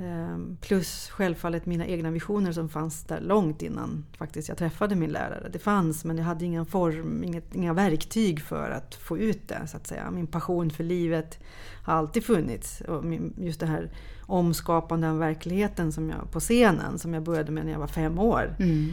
Ehm, 0.00 0.56
Plus 0.60 1.08
självfallet 1.10 1.66
mina 1.66 1.86
egna 1.86 2.10
visioner 2.10 2.52
som 2.52 2.68
fanns 2.68 3.04
där 3.04 3.20
långt 3.20 3.62
innan 3.62 4.04
faktiskt 4.18 4.48
jag 4.48 4.58
träffade 4.58 4.94
min 4.96 5.10
lärare. 5.10 5.48
Det 5.52 5.58
fanns 5.58 6.04
men 6.04 6.16
jag 6.18 6.24
hade 6.24 6.44
ingen 6.44 6.66
form, 6.66 7.24
inget, 7.24 7.54
inga 7.54 7.72
verktyg 7.72 8.40
för 8.40 8.70
att 8.70 8.94
få 8.94 9.18
ut 9.18 9.48
det 9.48 9.66
så 9.66 9.76
att 9.76 9.86
säga. 9.86 10.10
Min 10.10 10.26
passion 10.26 10.70
för 10.70 10.84
livet 10.84 11.38
har 11.84 11.94
alltid 11.94 12.24
funnits. 12.24 12.80
Och 12.80 13.04
just 13.38 13.60
det 13.60 13.66
här 13.66 13.90
omskapande 14.20 15.10
av 15.10 15.18
verkligheten 15.18 15.92
som 15.92 16.10
jag, 16.10 16.30
på 16.30 16.40
scenen 16.40 16.98
som 16.98 17.14
jag 17.14 17.22
började 17.22 17.52
med 17.52 17.64
när 17.64 17.72
jag 17.72 17.78
var 17.80 17.86
fem 17.86 18.18
år. 18.18 18.56
Mm. 18.58 18.92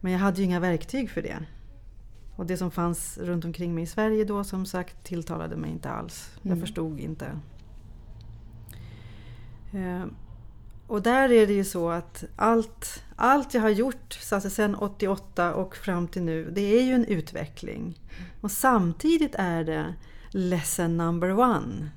Men 0.00 0.12
jag 0.12 0.18
hade 0.18 0.38
ju 0.38 0.44
inga 0.44 0.60
verktyg 0.60 1.10
för 1.10 1.22
det. 1.22 1.38
Och 2.36 2.46
det 2.46 2.56
som 2.56 2.70
fanns 2.70 3.18
runt 3.18 3.44
omkring 3.44 3.74
mig 3.74 3.84
i 3.84 3.86
Sverige 3.86 4.24
då 4.24 4.44
som 4.44 4.66
sagt 4.66 5.04
tilltalade 5.04 5.56
mig 5.56 5.70
inte 5.70 5.90
alls. 5.90 6.30
Jag 6.42 6.46
Mm. 6.46 6.60
förstod 6.60 7.00
inte. 7.00 7.26
Eh, 9.72 10.04
och 10.86 11.02
där 11.02 11.32
är 11.32 11.46
det 11.46 11.52
ju 11.52 11.64
så 11.64 11.90
att 11.90 12.24
allt, 12.36 13.02
allt 13.16 13.54
jag 13.54 13.62
har 13.62 13.68
gjort 13.68 14.12
så 14.20 14.34
alltså 14.34 14.50
sedan 14.50 14.74
88 14.74 15.54
och 15.54 15.76
fram 15.76 16.08
till 16.08 16.22
nu, 16.22 16.50
det 16.50 16.78
är 16.78 16.82
ju 16.82 16.92
en 16.92 17.04
utveckling. 17.04 18.00
Och 18.40 18.50
samtidigt 18.50 19.34
är 19.38 19.64
det 19.64 19.94
lesson 20.30 20.96
number 20.96 21.38
one. 21.38 21.90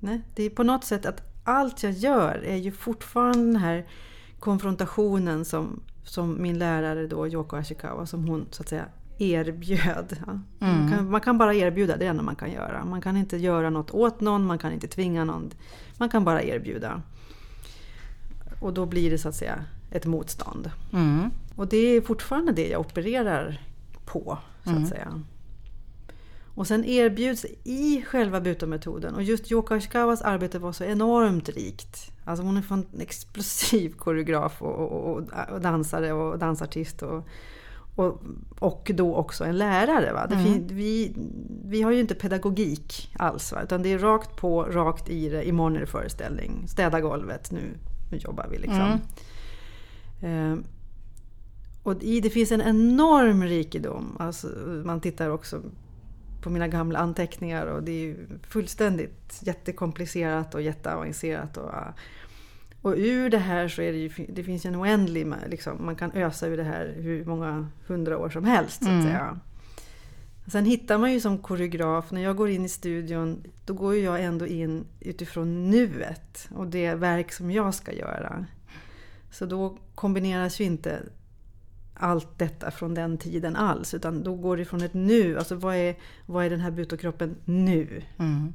Nej, 0.00 0.20
Det 0.34 0.42
är 0.42 0.50
på 0.50 0.62
något 0.62 0.84
sätt 0.84 1.06
att 1.06 1.20
allt 1.44 1.82
jag 1.82 1.92
gör 1.92 2.42
är 2.46 2.56
ju 2.56 2.72
fortfarande 2.72 3.44
den 3.44 3.56
här 3.56 3.86
konfrontationen 4.40 5.44
som, 5.44 5.80
som 6.04 6.42
min 6.42 6.58
lärare 6.58 7.06
då, 7.06 7.28
Yoko 7.28 7.56
Ashikawa, 7.56 8.06
som 8.06 8.28
hon 8.28 8.46
så 8.50 8.62
att 8.62 8.68
säga 8.68 8.84
erbjöd. 9.18 10.16
Ja. 10.26 10.32
Man, 10.58 10.70
Mm. 10.80 10.92
kan, 10.92 11.10
man 11.10 11.20
kan 11.20 11.38
bara 11.38 11.54
erbjuda, 11.54 11.92
det 11.92 11.94
är 11.96 11.98
det 11.98 12.06
enda 12.06 12.22
man 12.22 12.36
kan 12.36 12.52
göra. 12.52 12.84
Man 12.84 13.00
kan 13.00 13.16
inte 13.16 13.36
göra 13.36 13.70
något 13.70 13.90
åt 13.90 14.20
någon, 14.20 14.44
man 14.46 14.58
kan 14.58 14.72
inte 14.72 14.86
tvinga 14.88 15.24
någon. 15.24 15.50
Man 15.98 16.08
kan 16.08 16.24
bara 16.24 16.42
erbjuda. 16.42 17.02
Och 18.60 18.72
då 18.74 18.86
blir 18.86 19.10
det 19.10 19.18
så 19.18 19.28
att 19.28 19.34
säga 19.34 19.64
ett 19.90 20.06
motstånd. 20.06 20.70
Mm. 20.92 21.30
Och 21.56 21.66
det 21.68 21.76
är 21.76 22.00
fortfarande 22.00 22.52
det 22.52 22.68
jag 22.68 22.80
opererar 22.80 23.60
på, 24.04 24.38
så 24.64 24.70
att 24.70 24.76
Mm. 24.76 24.88
säga. 24.88 25.20
Och 26.56 26.66
sen 26.66 26.84
erbjuds 26.84 27.46
i 27.64 28.02
själva 28.08 28.40
butometoden, 28.40 29.14
och 29.14 29.22
just 29.22 29.52
Yoko 29.52 29.74
Ashikawas 29.74 30.22
arbete 30.22 30.58
var 30.58 30.72
så 30.72 30.84
enormt 30.84 31.48
rikt. 31.48 32.12
Alltså 32.24 32.44
hon 32.44 32.56
är 32.56 32.72
en 32.72 32.86
explosiv 33.00 33.92
koreograf 33.96 34.62
och, 34.62 34.92
och, 34.92 35.16
och, 35.52 35.60
dansare 35.60 36.12
och 36.12 36.38
dansartist. 36.38 37.02
Och, 37.02 37.26
och, 37.96 38.22
och 38.58 38.90
då 38.94 39.14
också 39.14 39.44
en 39.44 39.58
lärare. 39.58 40.12
Va? 40.12 40.26
Det 40.26 40.34
Mm. 40.34 40.66
vi, 40.66 41.12
vi 41.64 41.82
har 41.82 41.90
ju 41.90 42.00
inte 42.00 42.14
pedagogik 42.14 43.10
alls, 43.18 43.52
va? 43.52 43.62
utan 43.62 43.82
det 43.82 43.92
är 43.92 43.98
rakt 43.98 44.36
på, 44.36 44.62
rakt 44.62 45.08
i 45.08 45.28
det. 45.28 45.48
Imorgon 45.48 45.76
är 45.76 45.80
det 45.80 45.86
föreställning. 45.86 46.64
Städa 46.68 47.00
golvet, 47.00 47.50
nu, 47.50 47.60
nu 48.10 48.18
jobbar 48.18 48.46
vi 48.50 48.58
liksom. 48.58 49.00
Eh, 50.22 50.56
och 51.82 52.02
i, 52.02 52.20
det 52.20 52.30
finns 52.30 52.52
en 52.52 52.60
enorm 52.62 53.42
rikedom. 53.44 54.16
Alltså, 54.18 54.46
man 54.84 55.00
tittar 55.00 55.30
också 55.30 55.62
på 56.42 56.50
mina 56.50 56.68
gamla 56.68 56.98
anteckningar 56.98 57.66
och 57.66 57.82
det 57.82 58.10
är 58.10 58.16
fullständigt 58.48 59.40
jättekomplicerat 59.42 60.54
och 60.54 60.62
jätteavancerat. 60.62 61.56
Och, 61.56 61.70
och 62.82 62.94
ur 62.96 63.30
det 63.30 63.38
här 63.38 63.68
så 63.68 63.82
är 63.82 63.92
det 63.92 63.98
ju, 63.98 64.10
det 64.28 64.44
finns 64.44 64.64
en 64.64 64.76
oändlig, 64.76 65.32
liksom, 65.48 65.84
man 65.84 65.96
kan 65.96 66.12
ösa 66.12 66.46
ur 66.46 66.56
det 66.56 66.62
här 66.64 66.94
hur 66.96 67.24
många 67.24 67.68
hundra 67.86 68.18
år 68.18 68.28
som 68.30 68.44
helst. 68.44 68.78
Så 68.84 68.88
att 68.88 68.92
Mm. 68.94 69.02
säga. 69.04 69.38
Sen 70.46 70.64
hittar 70.64 70.98
man 70.98 71.12
ju 71.12 71.20
som 71.20 71.38
koreograf, 71.38 72.10
när 72.10 72.20
jag 72.20 72.36
går 72.36 72.50
in 72.50 72.64
i 72.64 72.68
studion, 72.68 73.44
då 73.64 73.74
går 73.74 73.96
jag 73.96 74.24
ändå 74.24 74.46
in 74.46 74.84
utifrån 75.00 75.70
nuet 75.70 76.48
och 76.54 76.66
det 76.66 76.94
verk 76.94 77.32
som 77.32 77.50
jag 77.50 77.74
ska 77.74 77.92
göra. 77.92 78.46
Så 79.30 79.46
då 79.46 79.78
kombineras 79.94 80.60
ju 80.60 80.64
inte 80.64 81.02
allt 81.94 82.38
detta 82.38 82.70
från 82.70 82.94
den 82.94 83.18
tiden 83.18 83.56
alls, 83.56 83.94
utan 83.94 84.22
då 84.22 84.34
går 84.34 84.56
det 84.56 84.64
från 84.64 84.82
ett 84.82 84.94
nu. 84.94 85.38
Alltså 85.38 85.54
vad 85.54 85.76
är, 85.76 85.96
vad 86.26 86.44
är 86.44 86.50
den 86.50 86.60
här 86.60 86.70
butokroppen 86.70 87.36
nu? 87.44 88.02
Mm. 88.18 88.52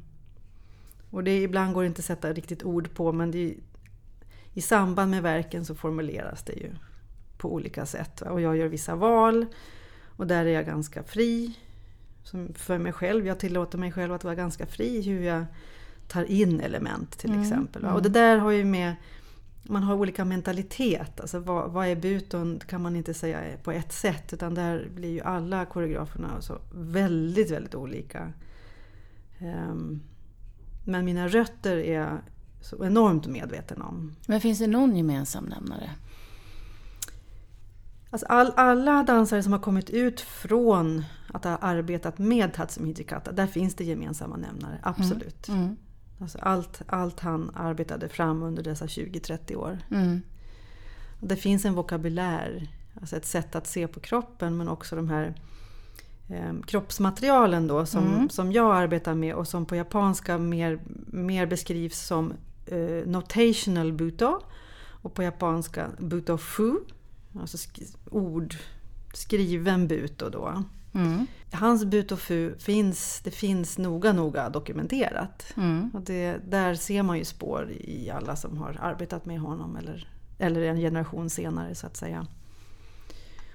Och 1.10 1.24
det 1.24 1.42
ibland 1.42 1.74
går 1.74 1.82
det 1.82 1.88
inte 1.88 2.00
att 2.00 2.06
sätta 2.06 2.34
riktigt 2.34 2.64
ord 2.64 2.94
på, 2.94 3.12
men 3.12 3.32
det 3.32 3.38
är, 3.38 3.54
i 4.54 4.62
samband 4.62 5.12
med 5.12 5.24
verken 5.24 5.66
så 5.66 5.76
formuleras 5.76 6.44
det 6.44 6.54
ju 6.54 6.72
på 7.38 7.54
olika 7.54 7.86
sätt. 7.86 8.22
Och 8.22 8.42
jag 8.42 8.58
gör 8.58 8.68
vissa 8.68 8.96
val 8.96 9.46
och 10.06 10.28
där 10.28 10.46
är 10.46 10.50
jag 10.50 10.66
ganska 10.66 11.04
fri 11.04 11.56
för 12.56 12.78
mig 12.78 12.92
själv. 12.94 13.28
Jag 13.28 13.40
tillåter 13.40 13.78
mig 13.78 13.92
själv 13.92 14.14
att 14.14 14.24
vara 14.24 14.36
ganska 14.36 14.66
fri 14.66 14.98
i 14.98 15.02
hur 15.02 15.22
jag 15.24 15.46
tar 16.08 16.24
in 16.24 16.60
element 16.60 17.18
till 17.18 17.30
Mm, 17.30 17.42
exempel. 17.42 17.84
mm. 17.84 17.96
Och 17.96 18.02
det 18.02 18.10
där 18.10 18.38
har 18.38 18.52
ju 18.52 18.66
med 18.66 18.96
man 19.64 19.84
har 19.84 19.96
olika 19.96 20.26
mentalitet. 20.26 21.20
Alltså 21.20 21.40
vad, 21.40 21.72
vad 21.72 21.88
är 21.88 21.96
buton 21.96 22.60
kan 22.68 22.82
man 22.82 22.96
inte 22.96 23.14
säga 23.14 23.40
på 23.64 23.72
ett 23.72 23.92
sätt. 23.94 24.34
Utan 24.34 24.54
där 24.56 24.90
blir 24.96 25.10
ju 25.10 25.22
alla 25.22 25.66
koreograferna 25.66 26.42
så 26.42 26.58
väldigt, 26.76 27.52
väldigt 27.52 27.76
olika. 27.76 28.34
Ehm, 29.40 30.02
men 30.86 31.06
mina 31.06 31.28
rötter 31.28 31.78
är 31.78 32.00
jag 32.00 32.18
så 32.62 32.86
enormt 32.86 33.28
medveten 33.28 33.82
om. 33.82 34.16
Men 34.28 34.42
finns 34.42 34.60
det 34.60 34.68
någon 34.68 34.96
gemensam 34.96 35.44
nämnare? 35.44 35.90
Alltså 38.12 38.28
all, 38.28 38.52
alla 38.56 39.04
dansare 39.04 39.44
som 39.44 39.52
har 39.54 39.60
kommit 39.60 39.90
ut 39.90 40.22
från 40.22 41.04
att 41.34 41.44
ha 41.44 41.58
arbetat 41.58 42.18
med 42.18 42.54
Tatsumi 42.54 42.88
Hijikata, 42.88 43.32
där 43.32 43.48
finns 43.48 43.76
det 43.76 43.84
gemensamma 43.84 44.38
nämnare. 44.38 44.80
Absolut. 44.84 45.48
Mm. 45.48 45.76
Alltså 46.22 46.38
allt, 46.42 46.82
allt 46.88 47.20
han 47.20 47.52
arbetade 47.56 48.10
fram 48.10 48.44
under 48.44 48.64
dessa 48.64 48.86
20-30 48.86 49.56
år. 49.56 49.78
Mm. 49.92 50.22
Det 51.20 51.36
finns 51.36 51.66
en 51.66 51.74
vokabulär, 51.74 52.68
alltså 53.02 53.16
ett 53.16 53.26
sätt 53.26 53.56
att 53.56 53.68
se 53.68 53.88
på 53.88 54.00
kroppen 54.00 54.58
men 54.58 54.68
också 54.68 54.96
de 54.96 55.10
här 55.10 55.34
eh, 56.30 56.54
kroppsmaterialen 56.66 57.68
då 57.68 57.86
som, 57.86 58.08
Mm. 58.08 58.30
som 58.30 58.52
jag 58.52 58.76
arbetar 58.76 59.14
med 59.16 59.36
och 59.36 59.48
som 59.48 59.66
på 59.66 59.76
japanska 59.76 60.38
mer, 60.38 60.80
mer 61.08 61.46
beskrivs 61.46 62.00
som 62.00 62.34
eh, 62.66 63.06
notational 63.06 63.94
buto 63.94 64.40
och 65.02 65.14
på 65.14 65.24
japanska 65.24 65.88
buto 66.00 66.38
fu, 66.38 66.76
alltså 67.40 67.58
sk- 67.58 67.98
ord, 68.12 68.56
skriven 69.14 69.88
buto 69.88 70.30
då. 70.30 70.64
Mm. 70.94 71.28
Hans 71.52 71.86
butofu 71.86 72.58
finns, 72.60 73.22
det 73.24 73.32
finns 73.32 73.78
noga, 73.78 74.14
noga 74.14 74.50
dokumenterat. 74.50 75.54
Mm. 75.58 75.90
Och 75.94 76.02
det, 76.02 76.38
där 76.48 76.76
ser 76.76 77.04
man 77.04 77.18
ju 77.18 77.26
spår 77.26 77.72
i 77.72 78.10
alla 78.10 78.36
som 78.36 78.58
har 78.58 78.78
arbetat 78.82 79.26
med 79.26 79.40
honom 79.40 79.76
eller, 79.76 80.10
eller 80.38 80.62
en 80.62 80.78
generation 80.78 81.30
senare 81.30 81.76
så 81.76 81.88
att 81.88 81.98
säga. 81.98 82.28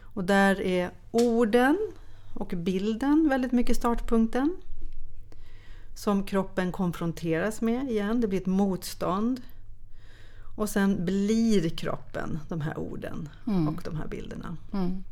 Och 0.00 0.24
där 0.24 0.60
är 0.60 0.90
orden 1.10 1.78
och 2.34 2.52
bilden 2.56 3.28
väldigt 3.28 3.52
mycket 3.52 3.76
startpunkten. 3.76 4.56
Som 5.96 6.24
kroppen 6.24 6.72
konfronteras 6.72 7.60
med 7.60 7.90
igen, 7.90 8.20
det 8.20 8.28
blir 8.28 8.40
ett 8.40 8.46
motstånd. 8.46 9.40
Och 10.54 10.68
sen 10.68 11.04
blir 11.04 11.68
kroppen 11.68 12.38
de 12.48 12.60
här 12.60 12.78
orden 12.78 13.28
Mm. 13.46 13.68
och 13.68 13.80
de 13.84 13.96
här 13.96 14.06
bilderna. 14.08 14.56
Mm. 14.72 15.04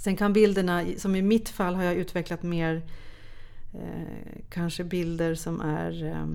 Sen 0.00 0.16
kan 0.16 0.32
bilderna, 0.32 0.84
som 0.98 1.16
i 1.16 1.22
mitt 1.22 1.48
fall 1.48 1.74
har 1.74 1.82
jag 1.82 1.94
utvecklat 1.94 2.42
mer 2.42 2.82
eh, 3.74 4.42
kanske 4.50 4.84
bilder 4.84 5.34
som 5.34 5.60
är 5.60 6.04
eh, 6.04 6.26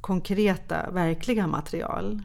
konkreta, 0.00 0.90
verkliga 0.90 1.46
material. 1.46 2.22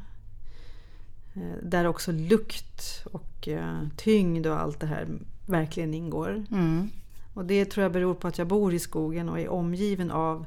Eh, 1.34 1.64
där 1.64 1.88
också 1.88 2.12
lukt 2.12 3.06
och 3.12 3.48
eh, 3.48 3.80
tyngd 3.98 4.48
och 4.48 4.60
allt 4.60 4.80
det 4.80 4.88
här 4.88 5.08
verkligen 5.46 5.94
ingår. 5.94 6.46
Mm. 6.52 6.90
Och 7.34 7.46
det 7.46 7.66
tror 7.66 7.84
jag 7.84 7.92
beror 7.92 8.14
på 8.14 8.28
att 8.28 8.38
jag 8.38 8.48
bor 8.48 8.74
i 8.74 8.80
skogen 8.80 9.30
och 9.30 9.40
är 9.40 9.50
omgiven 9.50 10.12
av 10.12 10.46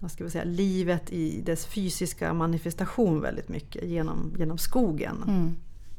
vad 0.00 0.10
ska 0.10 0.24
vi 0.24 0.30
säga, 0.30 0.44
livet 0.44 1.12
i 1.12 1.40
dess 1.40 1.66
fysiska 1.66 2.34
manifestation 2.34 3.20
väldigt 3.20 3.48
mycket 3.48 3.84
genom, 3.88 4.34
genom 4.38 4.58
skogen. 4.58 5.24
Mm. 5.28 5.56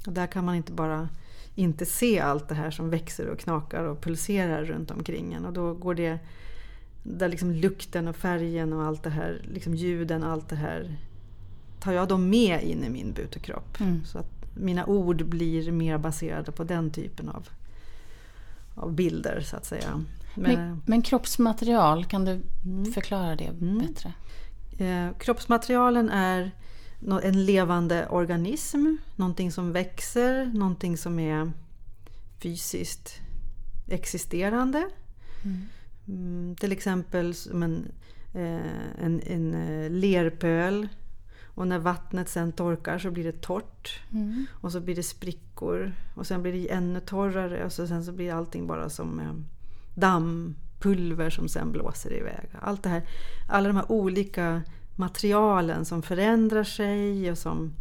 Och 0.08 0.14
där 0.14 0.28
kan 0.28 0.46
man 0.46 0.56
inte 0.56 0.72
bara 0.72 1.10
inte 1.56 1.86
se 1.86 2.20
allt 2.20 2.50
det 2.50 2.56
här 2.56 2.72
som 2.72 2.90
växer 2.90 3.30
och 3.30 3.40
knakar 3.40 3.84
och 3.84 4.02
pulserar 4.02 4.66
runt 4.66 4.92
omkring 4.92 5.34
en. 5.34 5.46
Och 5.46 5.54
då 5.54 5.74
går 5.74 5.96
det, 5.96 6.20
där 7.04 7.30
liksom 7.30 7.52
lukten 7.52 8.08
och 8.08 8.16
färgen 8.16 8.74
och 8.74 8.84
allt 8.84 9.04
det 9.04 9.10
här, 9.10 9.42
liksom 9.54 9.76
ljuden, 9.76 10.24
allt 10.24 10.50
det 10.50 10.56
här 10.56 10.96
tar 11.80 11.92
jag 11.92 12.08
då 12.08 12.18
med 12.18 12.64
in 12.64 12.84
i 12.84 12.90
min 12.90 13.14
butekropp. 13.14 13.80
Mm. 13.80 14.06
Så 14.06 14.18
att 14.18 14.56
mina 14.56 14.86
ord 14.86 15.26
blir 15.26 15.72
mer 15.72 15.98
baserade 15.98 16.52
på 16.52 16.64
den 16.64 16.92
typen 16.92 17.30
av, 17.30 17.50
av 18.76 18.94
bilder 18.94 19.42
så 19.42 19.56
att 19.56 19.66
säga. 19.66 20.04
Men, 20.36 20.54
Men, 20.56 20.82
men 20.86 21.02
kroppsmaterial, 21.02 22.06
kan 22.06 22.26
du 22.26 22.42
Mm. 22.66 22.86
förklara 22.92 23.36
det 23.36 23.46
Mm. 23.46 23.78
bättre? 23.80 24.14
Eh, 24.78 25.18
kroppsmaterialen 25.20 26.10
är 26.10 26.52
en 27.24 27.46
levande 27.46 28.08
organism, 28.08 28.96
någonting 29.16 29.52
som 29.52 29.72
växer, 29.72 30.46
någonting 30.46 30.98
som 30.98 31.20
är 31.20 31.52
fysiskt 32.40 33.20
existerande. 33.88 34.88
Mm. 35.44 35.62
Mm, 36.08 36.56
till 36.56 36.72
exempel 36.72 37.34
som 37.36 37.64
en, 37.64 37.92
eh, 38.34 39.04
en, 39.06 39.22
en 39.28 39.54
eh, 39.54 39.90
lerpöl. 39.92 40.88
Och 41.56 41.68
när 41.68 41.80
vattnet 41.80 42.30
sen 42.30 42.52
torkar 42.52 43.00
så 43.00 43.12
blir 43.12 43.24
det 43.24 43.42
torrt. 43.42 44.00
Mm. 44.12 44.46
Och 44.52 44.72
så 44.72 44.80
blir 44.80 44.96
det 44.96 45.04
sprickor. 45.04 45.94
Och 46.16 46.28
sen 46.28 46.42
blir 46.42 46.54
det 46.54 46.72
ännu 46.72 47.00
torrare. 47.00 47.66
Och 47.66 47.72
så 47.74 47.88
sen 47.88 48.04
så 48.06 48.12
blir 48.12 48.34
allting 48.34 48.68
bara 48.68 48.90
som 48.90 49.20
eh, 49.20 49.34
dammpulver 49.96 51.30
som 51.30 51.48
sen 51.50 51.72
blåser 51.72 52.14
iväg. 52.14 52.50
Allt 52.62 52.84
det 52.84 52.90
här, 52.90 53.04
alla 53.50 53.68
de 53.68 53.78
här 53.78 53.92
olika 53.92 54.62
materialen 54.96 55.86
som 55.86 56.02
förändrar 56.02 56.64
sig 56.64 57.32
och 57.32 57.38
som, 57.38 57.74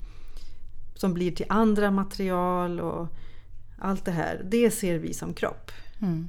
som 0.94 1.14
blir 1.14 1.31
till 1.33 1.46
andra 1.49 1.90
material. 1.90 2.81
och 2.81 3.09
Allt 3.79 4.05
det 4.05 4.11
här, 4.11 4.46
det 4.51 4.70
ser 4.70 4.99
vi 4.99 5.14
som 5.14 5.35
kropp. 5.35 5.70
Mm. 6.03 6.29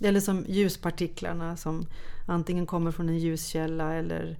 Eller 0.00 0.20
som 0.20 0.44
ljuspartiklarna 0.48 1.56
som 1.56 1.86
antingen 2.26 2.66
kommer 2.66 2.90
från 2.92 3.08
en 3.08 3.18
ljuskälla 3.18 3.94
eller 3.94 4.36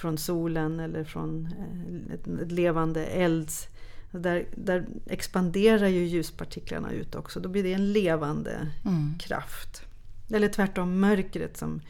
från 0.00 0.18
solen 0.18 0.80
eller 0.80 1.04
från 1.04 1.46
eh, 1.46 2.14
ett, 2.14 2.28
ett 2.42 2.52
levande 2.52 3.04
elds... 3.06 3.68
Där, 4.10 4.46
där 4.56 4.86
expanderar 5.06 5.88
ju 5.88 6.04
ljuspartiklarna 6.04 6.92
ut 6.92 7.14
också. 7.14 7.40
Då 7.40 7.48
blir 7.48 7.62
det 7.62 7.72
en 7.72 7.92
levande 7.92 8.68
Mm. 8.84 9.18
kraft. 9.18 9.82
Eller 10.30 10.48
tvärtom 10.48 11.00
mörkret 11.00 11.56
som 11.56 11.80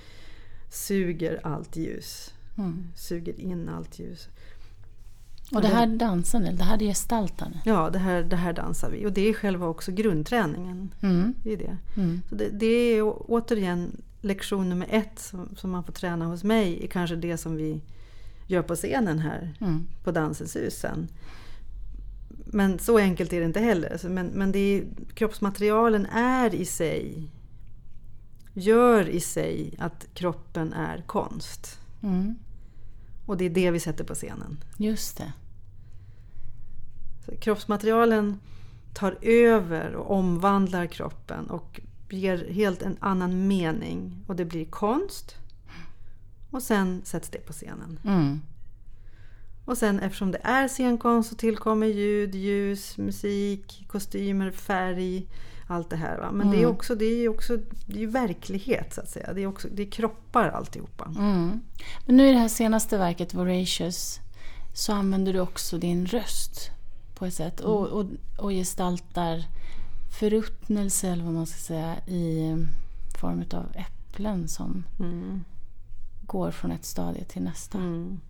suger 0.70 1.40
allt 1.42 1.76
ljus. 1.76 2.34
Mm. 2.58 2.84
Suger 2.96 3.40
in 3.40 3.68
allt 3.68 3.98
ljus. 3.98 4.28
Och 5.52 5.62
det 5.62 5.68
här 5.68 5.86
dansande, 5.86 6.52
det 6.52 6.64
här 6.64 6.82
är 6.82 6.86
gestaltande. 6.86 7.58
Ja, 7.64 7.90
det 7.90 7.98
här, 7.98 8.22
det 8.22 8.36
här 8.36 8.52
dansar 8.52 8.90
vi. 8.90 9.06
Och 9.06 9.12
det 9.12 9.28
är 9.28 9.34
själva 9.34 9.66
också 9.66 9.92
grundträningen. 9.92 10.94
Mm. 11.02 11.34
Det 11.44 11.52
är 11.52 11.56
det. 11.56 11.76
Mm. 11.96 12.22
Så 12.28 12.34
det, 12.34 12.48
det 12.48 12.66
är 12.66 13.02
återigen 13.04 14.02
lektion 14.20 14.68
nummer 14.68 14.86
ett 14.90 15.18
som, 15.18 15.48
som 15.56 15.70
man 15.70 15.84
får 15.84 15.92
träna 15.92 16.24
hos 16.26 16.44
mig. 16.44 16.84
är 16.84 16.88
kanske 16.88 17.16
det 17.16 17.36
som 17.36 17.56
vi 17.56 17.80
gör 18.46 18.62
på 18.62 18.74
scenen 18.76 19.18
här 19.18 19.54
Mm. 19.60 19.86
på 20.04 20.10
Dansens 20.10 20.56
hus 20.56 20.74
sen. 20.74 21.08
Men 22.46 22.78
så 22.78 22.98
enkelt 22.98 23.32
är 23.32 23.40
det 23.40 23.46
inte 23.46 23.60
heller. 23.60 24.08
Men, 24.08 24.26
men 24.26 24.52
det 24.52 24.58
är, 24.58 24.84
kroppsmaterialen 25.14 26.06
är 26.06 26.54
i 26.54 26.64
sig, 26.64 27.30
gör 28.60 29.08
i 29.08 29.20
sig 29.20 29.74
att 29.78 30.06
kroppen 30.14 30.72
är 30.72 31.02
konst. 31.06 31.80
Mm. 32.02 32.38
Och 33.26 33.36
det 33.36 33.44
är 33.44 33.50
det 33.50 33.70
vi 33.70 33.80
sätter 33.80 34.04
på 34.04 34.14
scenen. 34.14 34.64
Just 34.76 35.16
det. 35.16 35.32
Så 37.26 37.36
kroppsmaterialen 37.36 38.40
tar 38.94 39.18
över 39.22 39.94
och 39.94 40.10
omvandlar 40.10 40.86
kroppen 40.86 41.50
och 41.50 41.80
ger 42.10 42.50
helt 42.50 42.82
en 42.82 42.96
annan 43.00 43.48
mening. 43.48 44.24
Och 44.26 44.36
det 44.36 44.44
blir 44.44 44.64
konst. 44.64 45.36
Och 46.50 46.62
sen 46.62 47.02
sätts 47.04 47.28
det 47.28 47.38
på 47.38 47.52
scenen. 47.52 48.00
Mm. 48.04 48.40
Och 49.64 49.78
sen 49.78 50.00
eftersom 50.00 50.30
det 50.30 50.40
är 50.42 50.68
scenkonst 50.68 51.30
så 51.30 51.36
tillkommer 51.36 51.86
ljud, 51.86 52.34
ljus, 52.34 52.98
musik, 52.98 53.84
kostymer, 53.88 54.50
färg. 54.50 55.26
Allt 55.70 55.90
det 55.90 55.96
här. 55.96 56.18
Va? 56.18 56.30
Men 56.32 56.50
det 56.50 56.56
är 56.56 56.62
Mm. 56.62 56.70
också, 56.70 56.94
det 56.94 57.04
är 57.04 57.28
också 57.28 57.58
det 57.86 58.02
är 58.02 58.06
verklighet 58.06 58.94
så 58.94 59.00
att 59.00 59.08
säga. 59.10 59.32
Det 59.32 59.42
är, 59.42 59.46
också, 59.46 59.68
det 59.72 59.82
är 59.82 59.90
kroppar 59.90 60.48
alltihopa. 60.48 61.04
Mm. 61.18 61.60
Men 62.06 62.16
nu 62.16 62.28
i 62.28 62.32
det 62.32 62.38
här 62.38 62.48
senaste 62.48 62.98
verket, 62.98 63.34
Voracious, 63.34 64.20
så 64.74 64.92
använder 64.92 65.32
du 65.32 65.40
också 65.40 65.78
din 65.78 66.06
röst 66.06 66.70
på 67.14 67.26
ett 67.26 67.34
sätt 67.34 67.60
och, 67.60 67.86
och, 67.86 68.06
och 68.38 68.50
gestaltar 68.50 69.44
förruttnelse, 70.18 71.08
eller 71.08 71.24
vad 71.24 71.34
man 71.34 71.46
ska 71.46 71.58
säga, 71.58 71.96
i 72.06 72.56
form 73.20 73.44
av 73.52 73.66
äpplen 73.74 74.48
som 74.48 74.84
Mm. 75.00 75.44
går 76.26 76.50
från 76.50 76.72
ett 76.72 76.84
stadie 76.84 77.24
till 77.24 77.42
nästa. 77.42 77.78
Mm. 77.78 78.20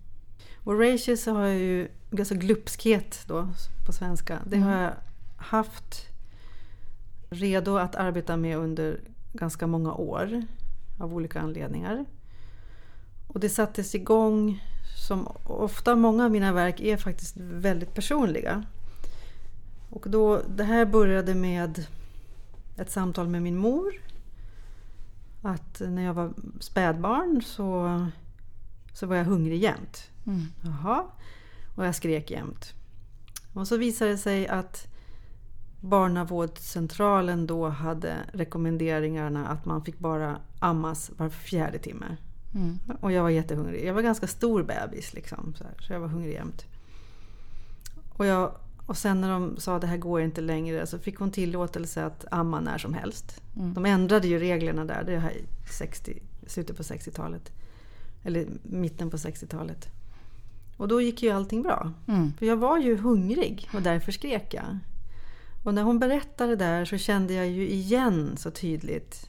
Voracious 0.64 1.26
har 1.26 1.46
jag 1.46 1.58
ju, 1.58 1.88
alltså 2.18 2.34
glupskhet 2.34 3.24
då 3.26 3.48
på 3.86 3.92
svenska. 3.92 4.38
Det 4.46 4.58
har 4.58 4.72
jag 4.82 4.92
haft 5.36 6.06
redo 7.30 7.76
att 7.76 7.94
arbeta 7.94 8.36
med 8.36 8.56
under 8.56 9.00
ganska 9.32 9.66
många 9.66 9.94
år 9.94 10.42
av 10.98 11.14
olika 11.14 11.40
anledningar. 11.40 12.04
Och 13.26 13.40
det 13.40 13.48
sattes 13.48 13.94
igång 13.94 14.64
som 15.06 15.28
ofta 15.44 15.96
många 15.96 16.24
av 16.24 16.30
mina 16.30 16.52
verk 16.52 16.80
är 16.80 16.96
faktiskt 16.96 17.36
väldigt 17.36 17.94
personliga. 17.94 18.64
Och 19.90 20.10
då, 20.10 20.42
det 20.48 20.64
här 20.64 20.84
började 20.84 21.34
med 21.34 21.86
ett 22.76 22.90
samtal 22.90 23.28
med 23.28 23.42
min 23.42 23.56
mor. 23.56 23.92
Att 25.42 25.80
när 25.80 26.02
jag 26.02 26.14
var 26.14 26.32
spädbarn 26.60 27.42
så, 27.42 28.06
så 28.92 29.06
var 29.06 29.16
jag 29.16 29.24
hungrig 29.24 29.62
jämt. 29.62 30.10
Mm. 30.26 30.46
Jaha. 30.64 31.04
Och 31.76 31.86
jag 31.86 31.94
skrek 31.94 32.30
jämt. 32.30 32.74
Och 33.54 33.68
så 33.68 33.76
visade 33.76 34.10
det 34.10 34.18
sig 34.18 34.48
att 34.48 34.86
barnavårdscentralen 35.80 37.46
då 37.46 37.68
hade 37.68 38.16
rekommenderingarna 38.32 39.48
att 39.48 39.64
man 39.64 39.84
fick 39.84 39.98
bara 39.98 40.38
ammas 40.58 41.10
var 41.16 41.28
fjärde 41.28 41.78
timme. 41.78 42.16
Mm. 42.54 42.78
Och 43.00 43.12
jag 43.12 43.22
var 43.22 43.30
jättehungrig. 43.30 43.84
Jag 43.84 43.94
var 43.94 44.02
ganska 44.02 44.26
stor 44.26 44.62
bebis 44.62 45.14
liksom. 45.14 45.54
Så, 45.58 45.64
här, 45.64 45.74
så 45.78 45.92
jag 45.92 46.00
var 46.00 46.08
hungrig 46.08 46.32
jämt. 46.32 46.64
Och, 48.08 48.26
jag, 48.26 48.52
och 48.86 48.96
sen 48.96 49.20
när 49.20 49.30
de 49.30 49.56
sa 49.56 49.74
att 49.74 49.80
det 49.80 49.86
här 49.86 49.96
går 49.96 50.20
inte 50.20 50.40
längre 50.40 50.86
så 50.86 50.98
fick 50.98 51.18
hon 51.18 51.30
tillåtelse 51.30 52.04
att 52.04 52.24
amma 52.30 52.60
när 52.60 52.78
som 52.78 52.94
helst. 52.94 53.42
Mm. 53.56 53.74
De 53.74 53.86
ändrade 53.86 54.28
ju 54.28 54.38
reglerna 54.38 54.84
där. 54.84 55.04
Det 55.06 55.14
är 55.14 55.18
här 55.18 55.32
i 55.32 55.44
60, 55.72 56.22
slutet 56.46 56.76
på 56.76 56.82
60-talet. 56.82 57.52
Eller 58.24 58.46
mitten 58.62 59.10
på 59.10 59.16
60-talet. 59.16 59.88
Och 60.76 60.88
då 60.88 61.00
gick 61.00 61.22
ju 61.22 61.30
allting 61.30 61.62
bra. 61.62 61.92
Mm. 62.08 62.32
För 62.38 62.46
jag 62.46 62.56
var 62.56 62.78
ju 62.78 62.96
hungrig 62.96 63.68
och 63.74 63.82
därför 63.82 64.12
skrek 64.12 64.54
jag. 64.54 64.78
Och 65.68 65.74
när 65.74 65.82
hon 65.82 65.98
berättade 65.98 66.56
där 66.56 66.84
så 66.84 66.98
kände 66.98 67.34
jag 67.34 67.48
ju 67.48 67.68
igen 67.68 68.36
så 68.36 68.50
tydligt. 68.50 69.28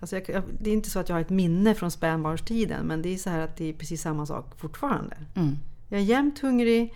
Alltså 0.00 0.16
jag, 0.16 0.42
det 0.60 0.70
är 0.70 0.74
inte 0.74 0.90
så 0.90 0.98
att 0.98 1.08
jag 1.08 1.16
har 1.16 1.20
ett 1.20 1.30
minne 1.30 1.74
från 1.74 1.90
spädbarnstiden 1.90 2.86
men 2.86 3.02
det 3.02 3.14
är 3.14 3.16
så 3.16 3.30
här 3.30 3.40
att 3.40 3.56
det 3.56 3.64
är 3.64 3.72
precis 3.72 4.02
samma 4.02 4.26
sak 4.26 4.60
fortfarande. 4.60 5.16
Mm. 5.34 5.58
Jag 5.88 6.00
är 6.00 6.04
jämt 6.04 6.38
hungrig 6.38 6.94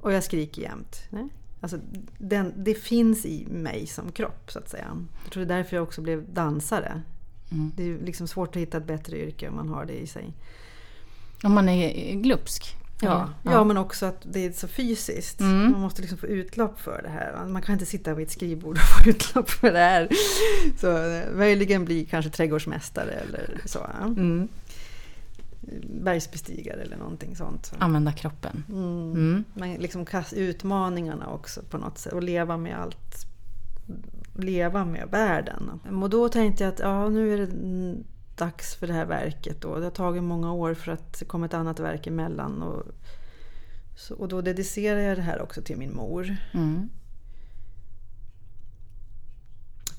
och 0.00 0.12
jag 0.12 0.24
skriker 0.24 0.62
jämt. 0.62 0.96
Nej? 1.10 1.28
Alltså 1.60 1.78
den, 2.18 2.52
det 2.56 2.74
finns 2.74 3.26
i 3.26 3.46
mig 3.50 3.86
som 3.86 4.12
kropp 4.12 4.50
så 4.50 4.58
att 4.58 4.70
säga. 4.70 5.06
Jag 5.24 5.32
tror 5.32 5.44
det 5.44 5.54
är 5.54 5.58
därför 5.58 5.76
jag 5.76 5.82
också 5.82 6.00
blev 6.00 6.32
dansare. 6.34 7.02
Mm. 7.50 7.72
Det 7.76 7.82
är 7.82 7.98
liksom 7.98 8.28
svårt 8.28 8.56
att 8.56 8.62
hitta 8.62 8.78
ett 8.78 8.86
bättre 8.86 9.18
yrke 9.18 9.48
om 9.48 9.56
man 9.56 9.68
har 9.68 9.84
det 9.84 10.02
i 10.02 10.06
sig. 10.06 10.32
Om 11.42 11.52
man 11.52 11.68
är 11.68 12.14
glupsk? 12.14 12.76
Ja, 13.02 13.28
ja. 13.42 13.52
ja 13.52 13.64
men 13.64 13.76
också 13.76 14.06
att 14.06 14.22
det 14.22 14.46
är 14.46 14.52
så 14.52 14.68
fysiskt. 14.68 15.40
Mm. 15.40 15.72
Man 15.72 15.80
måste 15.80 16.00
liksom 16.00 16.18
få 16.18 16.26
utlopp 16.26 16.80
för 16.80 17.02
det 17.02 17.08
här. 17.08 17.46
Man 17.46 17.62
kan 17.62 17.72
inte 17.72 17.86
sitta 17.86 18.14
vid 18.14 18.26
ett 18.26 18.32
skrivbord 18.32 18.76
och 18.76 18.82
få 19.04 19.10
utlopp 19.10 19.50
för 19.50 19.72
det 19.72 19.78
här. 19.78 20.08
Så 20.80 21.12
eh, 21.12 21.36
möjligen 21.36 21.84
bli 21.84 22.04
kanske 22.04 22.30
trädgårdsmästare 22.30 23.10
eller 23.10 23.60
så. 23.64 23.86
Mm. 24.06 24.48
Bergsbestigare 26.02 26.82
eller 26.82 26.96
någonting 26.96 27.36
sånt. 27.36 27.66
Så. 27.66 27.76
Använda 27.78 28.12
kroppen. 28.12 28.64
Mm. 28.68 29.12
mm. 29.12 29.44
Men 29.54 29.74
liksom 29.74 30.06
utmaningarna 30.32 31.26
också 31.26 31.62
på 31.70 31.78
något 31.78 31.98
sätt 31.98 32.12
och 32.12 32.22
leva 32.22 32.56
med 32.56 32.78
allt. 32.78 33.26
Leva 34.34 34.84
med 34.84 35.08
världen. 35.10 35.80
Och 36.02 36.10
då 36.10 36.28
tänkte 36.28 36.64
jag 36.64 36.72
att 36.72 36.78
ja, 36.78 37.08
nu 37.08 37.34
är 37.34 37.38
det 37.38 37.52
dags 38.44 38.74
för 38.74 38.86
det 38.86 38.92
här 38.92 39.06
verket. 39.06 39.60
Då. 39.60 39.78
Det 39.78 39.84
har 39.84 39.90
tagit 39.90 40.22
många 40.22 40.52
år 40.52 40.74
för 40.74 40.92
att 40.92 41.18
det 41.18 41.24
kom 41.24 41.44
ett 41.44 41.54
annat 41.54 41.80
verk 41.80 42.06
emellan. 42.06 42.62
Och, 42.62 42.82
så, 43.96 44.14
och 44.14 44.28
då 44.28 44.40
dedicerar 44.40 45.00
jag 45.00 45.18
det 45.18 45.22
här 45.22 45.42
också 45.42 45.62
till 45.62 45.76
min 45.76 45.94
mor. 45.94 46.36
Mm. 46.54 46.88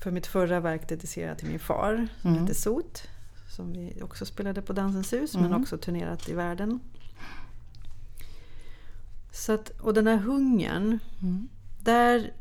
För 0.02 0.10
mitt 0.10 0.26
förra 0.26 0.60
verk 0.60 0.88
dedicerade 0.88 1.30
jag 1.30 1.38
till 1.38 1.48
min 1.48 1.58
far 1.58 2.08
som 2.20 2.30
mm. 2.30 2.42
heter 2.42 2.54
Sot. 2.54 3.08
Som 3.48 3.72
vi 3.72 4.02
också 4.02 4.26
spelade 4.26 4.62
på 4.62 4.72
Dansens 4.72 5.12
hus 5.12 5.34
mm. 5.34 5.50
men 5.50 5.60
också 5.60 5.78
turnerat 5.78 6.28
i 6.28 6.34
världen. 6.34 6.80
Så 9.32 9.52
att, 9.52 9.70
och 9.80 9.94
den 9.94 10.06
här 10.06 10.16
hungern, 10.16 10.98
mm. 11.22 11.48
där 11.80 12.32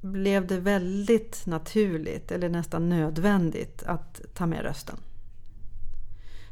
blev 0.00 0.46
det 0.46 0.60
väldigt 0.60 1.46
naturligt, 1.46 2.32
eller 2.32 2.48
nästan 2.48 2.88
nödvändigt, 2.88 3.82
att 3.82 4.20
ta 4.34 4.46
med 4.46 4.62
rösten. 4.62 4.98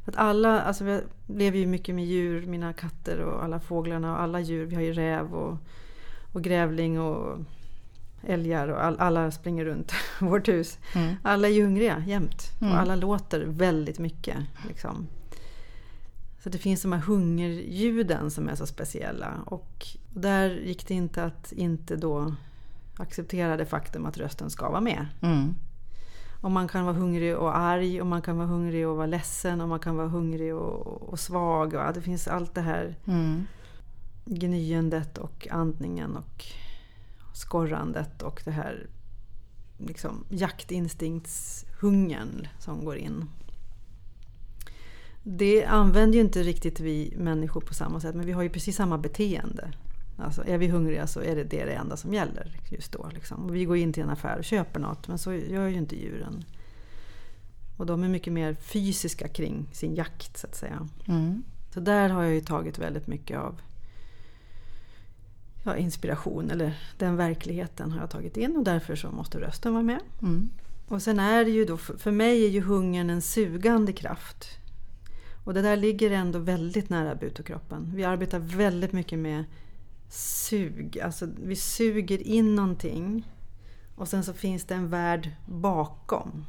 Att 0.04 0.16
alla, 0.16 0.62
alltså 0.62 0.84
vi 0.84 1.00
lever 1.26 1.58
ju 1.58 1.66
mycket 1.66 1.94
med 1.94 2.06
djur, 2.06 2.46
mina 2.46 2.72
katter 2.72 3.20
och 3.20 3.44
alla 3.44 3.60
fåglarna 3.60 4.12
och 4.12 4.20
alla 4.20 4.40
djur. 4.40 4.66
Vi 4.66 4.74
har 4.74 4.82
ju 4.82 4.92
räv 4.92 5.34
och, 5.34 5.58
och 6.32 6.42
grävling 6.42 7.00
och 7.00 7.38
älgar 8.22 8.68
och 8.68 8.84
all, 8.84 8.98
alla 8.98 9.30
springer 9.30 9.64
runt 9.64 9.92
vårt 10.20 10.48
hus. 10.48 10.78
Mm. 10.94 11.14
Alla 11.22 11.48
är 11.48 11.52
ju 11.52 11.64
hungriga 11.64 12.04
jämt 12.06 12.42
mm. 12.60 12.72
och 12.72 12.80
alla 12.80 12.96
låter 12.96 13.44
väldigt 13.46 13.98
mycket. 13.98 14.36
Liksom. 14.68 15.06
Så 16.42 16.48
det 16.48 16.58
finns 16.58 16.82
de 16.82 16.92
här 16.92 17.00
hungerljuden 17.00 18.30
som 18.30 18.48
är 18.48 18.54
så 18.54 18.66
speciella. 18.66 19.34
Och 19.46 19.86
där 20.10 20.50
gick 20.50 20.88
det 20.88 20.94
inte 20.94 21.24
att 21.24 21.52
inte 21.52 21.96
då 21.96 22.34
acceptera 22.96 23.56
det 23.56 23.66
faktum 23.66 24.06
att 24.06 24.18
rösten 24.18 24.50
ska 24.50 24.70
vara 24.70 24.80
med. 24.80 25.06
Mm. 25.20 25.54
Och 26.42 26.50
man 26.50 26.68
kan 26.68 26.84
vara 26.84 26.94
hungrig 26.94 27.36
och 27.36 27.56
arg 27.56 28.00
och 28.00 28.06
man 28.06 28.22
kan 28.22 28.36
vara 28.36 28.46
hungrig 28.46 28.88
och 28.88 28.96
vara 28.96 29.06
ledsen 29.06 29.60
och 29.60 29.68
man 29.68 29.80
kan 29.80 29.96
vara 29.96 30.08
hungrig 30.08 30.54
och, 30.54 31.02
och 31.02 31.20
svag. 31.20 31.72
Va? 31.72 31.92
Det 31.92 32.02
finns 32.02 32.28
allt 32.28 32.54
det 32.54 32.60
här 32.60 32.96
mm. 33.06 33.46
gnyendet 34.24 35.18
och 35.18 35.48
andningen 35.50 36.16
och 36.16 36.44
skorrandet 37.34 38.22
och 38.22 38.42
det 38.44 38.50
här 38.50 38.86
liksom, 39.78 40.24
jaktinstinkthungern 40.28 42.48
som 42.58 42.84
går 42.84 42.96
in. 42.96 43.24
Det 45.22 45.64
använder 45.64 46.14
ju 46.14 46.20
inte 46.24 46.42
riktigt 46.42 46.80
vi 46.80 47.14
människor 47.16 47.60
på 47.60 47.74
samma 47.74 48.00
sätt 48.00 48.14
men 48.14 48.26
vi 48.26 48.32
har 48.32 48.42
ju 48.42 48.50
precis 48.50 48.76
samma 48.76 48.98
beteende. 48.98 49.72
Alltså, 50.16 50.44
är 50.46 50.58
vi 50.58 50.68
hungriga 50.68 51.06
så 51.06 51.20
är 51.20 51.36
det 51.36 51.44
det, 51.44 51.64
det 51.64 51.72
enda 51.72 51.96
som 51.96 52.14
gäller 52.14 52.56
just 52.68 52.92
då. 52.92 53.08
Liksom. 53.14 53.44
Och 53.44 53.54
vi 53.54 53.64
går 53.64 53.76
in 53.76 53.92
till 53.92 54.02
en 54.02 54.10
affär 54.10 54.38
och 54.38 54.44
köper 54.44 54.80
något 54.80 55.08
men 55.08 55.18
så 55.18 55.32
gör 55.32 55.68
ju 55.68 55.76
inte 55.76 55.96
djuren. 55.96 56.44
Och 57.76 57.86
de 57.86 58.04
är 58.04 58.08
mycket 58.08 58.32
mer 58.32 58.54
fysiska 58.54 59.28
kring 59.28 59.66
sin 59.72 59.94
jakt 59.94 60.38
så 60.38 60.46
att 60.46 60.56
säga. 60.56 60.88
Mm. 61.08 61.42
Så 61.74 61.80
där 61.80 62.08
har 62.08 62.22
jag 62.22 62.34
ju 62.34 62.40
tagit 62.40 62.78
väldigt 62.78 63.06
mycket 63.06 63.38
av 63.38 63.60
ja, 65.62 65.76
inspiration 65.76 66.50
eller 66.50 66.78
den 66.98 67.16
verkligheten 67.16 67.92
har 67.92 68.00
jag 68.00 68.10
tagit 68.10 68.36
in 68.36 68.56
och 68.56 68.64
därför 68.64 68.96
så 68.96 69.10
måste 69.10 69.40
rösten 69.40 69.72
vara 69.72 69.82
med. 69.82 70.00
Mm. 70.22 70.50
Och 70.88 71.02
sen 71.02 71.18
är 71.18 71.44
det 71.44 71.50
ju 71.50 71.64
då, 71.64 71.76
för 71.76 72.10
mig 72.10 72.44
är 72.44 72.48
ju 72.48 72.60
hungern 72.60 73.10
en 73.10 73.22
sugande 73.22 73.92
kraft. 73.92 74.48
Och 75.44 75.54
det 75.54 75.62
där 75.62 75.76
ligger 75.76 76.10
ändå 76.10 76.38
väldigt 76.38 76.88
nära 76.88 77.14
butokroppen. 77.14 77.92
Vi 77.94 78.04
arbetar 78.04 78.38
väldigt 78.38 78.92
mycket 78.92 79.18
med 79.18 79.44
sug. 80.12 81.00
Alltså 81.00 81.28
vi 81.44 81.56
suger 81.56 82.26
in 82.26 82.54
någonting 82.54 83.28
och 83.94 84.08
sen 84.08 84.24
så 84.24 84.32
finns 84.32 84.64
det 84.64 84.74
en 84.74 84.88
värld 84.88 85.30
bakom. 85.46 86.46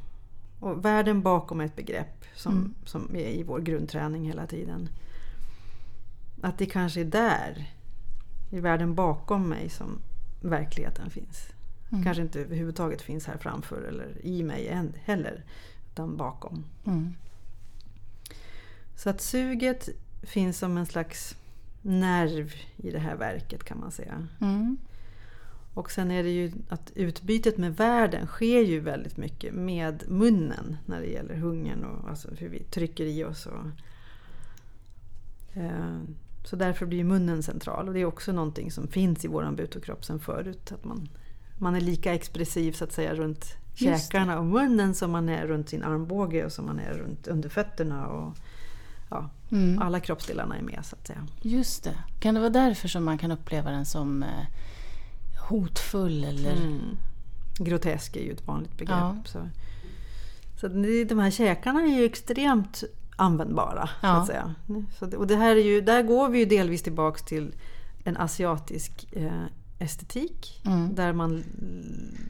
Och 0.60 0.84
världen 0.84 1.22
bakom 1.22 1.60
är 1.60 1.64
ett 1.64 1.76
begrepp 1.76 2.24
som, 2.34 2.52
mm. 2.52 2.74
som 2.84 3.16
är 3.16 3.28
i 3.28 3.42
vår 3.42 3.60
grundträning 3.60 4.24
hela 4.24 4.46
tiden. 4.46 4.88
Att 6.42 6.58
det 6.58 6.66
kanske 6.66 7.00
är 7.00 7.04
där, 7.04 7.72
i 8.50 8.60
världen 8.60 8.94
bakom 8.94 9.48
mig, 9.48 9.68
som 9.68 9.98
verkligheten 10.40 11.10
finns. 11.10 11.48
Mm. 11.92 12.04
Kanske 12.04 12.22
inte 12.22 12.40
överhuvudtaget 12.40 13.02
finns 13.02 13.26
här 13.26 13.36
framför 13.36 13.82
eller 13.82 14.26
i 14.26 14.42
mig 14.42 14.90
heller, 15.04 15.44
utan 15.92 16.16
bakom. 16.16 16.64
Mm. 16.86 17.14
Så 18.96 19.10
att 19.10 19.20
suget 19.20 19.88
finns 20.22 20.58
som 20.58 20.78
en 20.78 20.86
slags 20.86 21.36
nerv 21.84 22.52
i 22.76 22.90
det 22.90 22.98
här 22.98 23.16
verket 23.16 23.64
kan 23.64 23.80
man 23.80 23.90
säga. 23.90 24.28
Mm. 24.40 24.76
Och 25.74 25.90
sen 25.90 26.10
är 26.10 26.22
det 26.22 26.30
ju 26.30 26.52
att 26.68 26.92
utbytet 26.94 27.58
med 27.58 27.76
världen 27.76 28.26
sker 28.26 28.60
ju 28.60 28.80
väldigt 28.80 29.16
mycket 29.16 29.54
med 29.54 30.04
munnen 30.08 30.76
när 30.86 31.00
det 31.00 31.06
gäller 31.06 31.34
hungern 31.34 31.84
och 31.84 32.08
alltså 32.08 32.28
hur 32.38 32.48
vi 32.48 32.58
trycker 32.58 33.04
i 33.04 33.24
oss. 33.24 33.46
Och, 33.46 33.66
eh, 35.56 35.98
så 36.44 36.56
därför 36.56 36.86
blir 36.86 37.04
munnen 37.04 37.42
central 37.42 37.88
och 37.88 37.94
det 37.94 38.00
är 38.00 38.04
också 38.04 38.32
någonting 38.32 38.70
som 38.70 38.88
finns 38.88 39.24
i 39.24 39.28
våran 39.28 39.56
butokropp 39.56 40.04
sen 40.04 40.20
förut. 40.20 40.72
Att 40.72 40.84
man, 40.84 41.08
man 41.58 41.74
är 41.74 41.80
lika 41.80 42.14
expressiv 42.14 42.72
så 42.72 42.84
att 42.84 42.92
säga 42.92 43.14
runt 43.14 43.56
käkarna 43.74 44.38
och 44.38 44.44
munnen 44.44 44.94
som 44.94 45.10
man 45.10 45.28
är 45.28 45.46
runt 45.46 45.68
sin 45.68 45.82
armbåge 45.82 46.44
och 46.44 46.52
som 46.52 46.66
man 46.66 46.78
är 46.78 46.92
runt 46.92 47.26
under 47.26 47.48
fötterna. 47.48 48.06
Och, 48.06 48.36
ja, 49.14 49.56
mm. 49.56 49.82
alla 49.82 50.00
kroppsdelarna 50.00 50.56
är 50.58 50.62
med 50.62 50.80
så 50.82 50.96
att 50.96 51.06
säga. 51.06 51.26
Just 51.42 51.84
det. 51.84 51.94
Kan 52.20 52.34
det 52.34 52.40
vara 52.40 52.50
därför 52.50 52.88
som 52.88 53.04
man 53.04 53.18
kan 53.18 53.30
uppleva 53.30 53.70
den 53.70 53.86
som 53.86 54.22
eh, 54.22 54.46
hotfull 55.48 56.24
eller... 56.24 56.56
Mm. 56.56 56.96
Grotesk 57.58 58.16
är 58.16 58.20
ju 58.20 58.32
ett 58.32 58.46
vanligt 58.46 58.78
begrepp. 58.78 58.98
Ja. 58.98 59.16
Så, 59.24 59.48
så 60.60 60.68
de 61.08 61.18
här 61.18 61.30
käkarna 61.30 61.82
är 61.82 61.98
ju 61.98 62.04
extremt 62.04 62.84
användbara. 63.16 63.88
Ja. 64.00 64.14
Så 64.14 64.20
att 64.20 64.26
säga. 64.26 64.54
Så 64.98 65.16
och 65.16 65.26
det 65.26 65.36
här 65.36 65.56
är 65.56 65.64
ju, 65.64 65.80
där 65.80 66.02
går 66.02 66.28
vi 66.28 66.38
ju 66.38 66.44
delvis 66.44 66.82
tillbaks 66.82 67.22
till 67.22 67.54
en 68.04 68.16
asiatisk 68.16 69.06
eh, 69.12 69.44
estetik. 69.78 70.62
Mm. 70.66 70.94
Där 70.94 71.12
man 71.12 71.44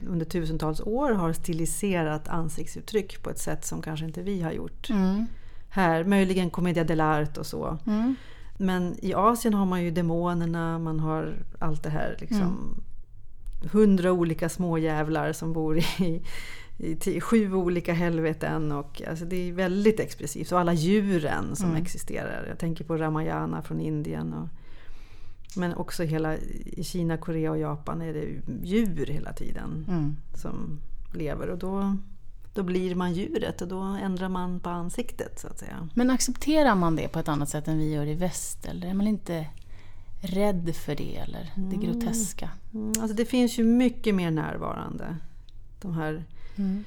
under 0.07 0.25
tusentals 0.25 0.81
år 0.81 1.11
har 1.11 1.33
stiliserat 1.33 2.27
ansiktsuttryck 2.27 3.23
på 3.23 3.29
ett 3.29 3.39
sätt 3.39 3.65
som 3.65 3.81
kanske 3.81 4.05
inte 4.05 4.21
vi 4.21 4.41
har 4.41 4.51
gjort. 4.51 4.89
Mm 4.89 5.25
här. 5.75 6.03
Möjligen 6.03 6.49
Commedia 6.49 6.83
dell'arte 6.83 7.39
och 7.39 7.45
så. 7.45 7.77
Mm. 7.87 8.15
Men 8.57 8.95
i 9.01 9.13
Asien 9.13 9.53
har 9.53 9.65
man 9.65 9.83
ju 9.83 9.91
demonerna, 9.91 10.79
man 10.79 10.99
har 10.99 11.35
allt 11.59 11.83
det 11.83 11.89
här. 11.89 12.17
Liksom, 12.19 12.41
mm. 12.41 12.81
Hundra 13.71 14.11
olika 14.11 14.49
småjävlar 14.49 15.33
som 15.33 15.53
bor 15.53 15.77
i, 15.77 16.21
i 17.05 17.21
sju 17.21 17.53
olika 17.53 17.93
helveten. 17.93 18.71
Och, 18.71 19.01
alltså, 19.09 19.25
det 19.25 19.49
är 19.49 19.53
väldigt 19.53 19.99
expressivt. 19.99 20.51
Och 20.51 20.59
alla 20.59 20.73
djuren 20.73 21.55
som 21.55 21.69
mm. 21.69 21.81
existerar. 21.81 22.45
Jag 22.47 22.59
tänker 22.59 22.83
på 22.83 22.97
Ramayana 22.97 23.61
från 23.61 23.81
Indien. 23.81 24.33
Och, 24.33 24.47
men 25.57 25.73
också 25.75 26.03
hela, 26.03 26.37
i 26.65 26.83
Kina, 26.83 27.17
Korea 27.17 27.51
och 27.51 27.57
Japan 27.57 28.01
är 28.01 28.13
det 28.13 28.27
djur 28.63 29.05
hela 29.05 29.33
tiden 29.33 29.85
mm. 29.89 30.15
som 30.33 30.79
lever. 31.13 31.49
Och 31.49 31.57
då 31.57 31.97
då 32.55 32.63
blir 32.63 32.95
man 32.95 33.13
djuret 33.13 33.61
och 33.61 33.67
då 33.67 33.79
ändrar 33.79 34.29
man 34.29 34.59
på 34.59 34.69
ansiktet 34.69 35.39
så 35.39 35.47
att 35.47 35.59
säga. 35.59 35.89
Men 35.93 36.09
accepterar 36.09 36.75
man 36.75 36.95
det 36.95 37.07
på 37.07 37.19
ett 37.19 37.27
annat 37.27 37.49
sätt 37.49 37.67
än 37.67 37.77
vi 37.77 37.93
gör 37.93 38.05
i 38.05 38.13
väst? 38.13 38.65
Eller 38.65 38.87
är 38.87 38.93
man 38.93 39.07
inte 39.07 39.47
rädd 40.21 40.75
för 40.75 40.95
det 40.95 41.15
eller 41.17 41.51
det 41.55 41.75
mm. 41.75 41.81
groteska? 41.81 42.49
Mm. 42.73 42.87
Alltså 42.87 43.17
det 43.17 43.25
finns 43.25 43.59
ju 43.59 43.63
mycket 43.63 44.15
mer 44.15 44.31
närvarande. 44.31 45.15
De 45.81 45.93
här, 45.93 46.23
mm. 46.55 46.83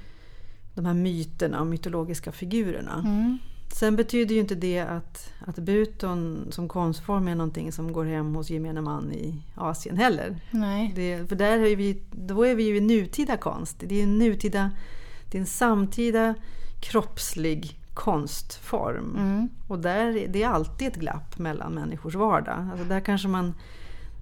de 0.75 0.85
här 0.85 0.95
myterna 0.95 1.61
och 1.61 1.67
mytologiska 1.67 2.33
figurerna. 2.33 2.95
Mm. 3.07 3.39
Sen 3.75 3.97
betyder 3.97 4.35
ju 4.35 4.41
inte 4.41 4.55
det 4.55 4.79
att, 4.79 5.33
att 5.47 5.59
buton 5.59 6.47
som 6.51 6.69
konstform 6.69 7.29
är 7.29 7.35
någonting 7.35 7.73
som 7.73 7.93
går 7.93 8.05
hem 8.05 8.35
hos 8.35 8.51
gemene 8.51 8.81
man 8.81 9.13
i 9.13 9.43
Asien 9.55 9.97
heller. 9.97 10.41
Nej. 10.51 10.93
Det, 10.97 11.29
för 11.29 11.37
där 11.37 11.59
är 11.59 11.77
vi, 11.77 12.03
då 12.11 12.47
är 12.47 12.55
vi 12.55 12.63
ju 12.63 12.77
i 12.77 12.81
nutida 12.81 13.37
konst. 13.37 13.77
Det 13.87 14.03
är 14.03 14.07
nutida 14.07 14.71
det 15.31 15.39
är 15.39 15.41
en 15.41 15.47
samtida 15.47 16.35
kroppslig 16.81 17.81
konstform. 17.95 19.17
Mm. 19.17 19.49
Och 19.67 19.79
där, 19.79 20.27
det 20.29 20.43
är 20.43 20.49
alltid 20.49 20.89
ett 20.89 20.97
glapp 20.97 21.39
mellan 21.39 21.73
människors 21.73 22.15
vardag. 22.15 22.69
Alltså 22.73 22.85
där 22.85 23.01
kanske 23.01 23.29
man 23.29 23.55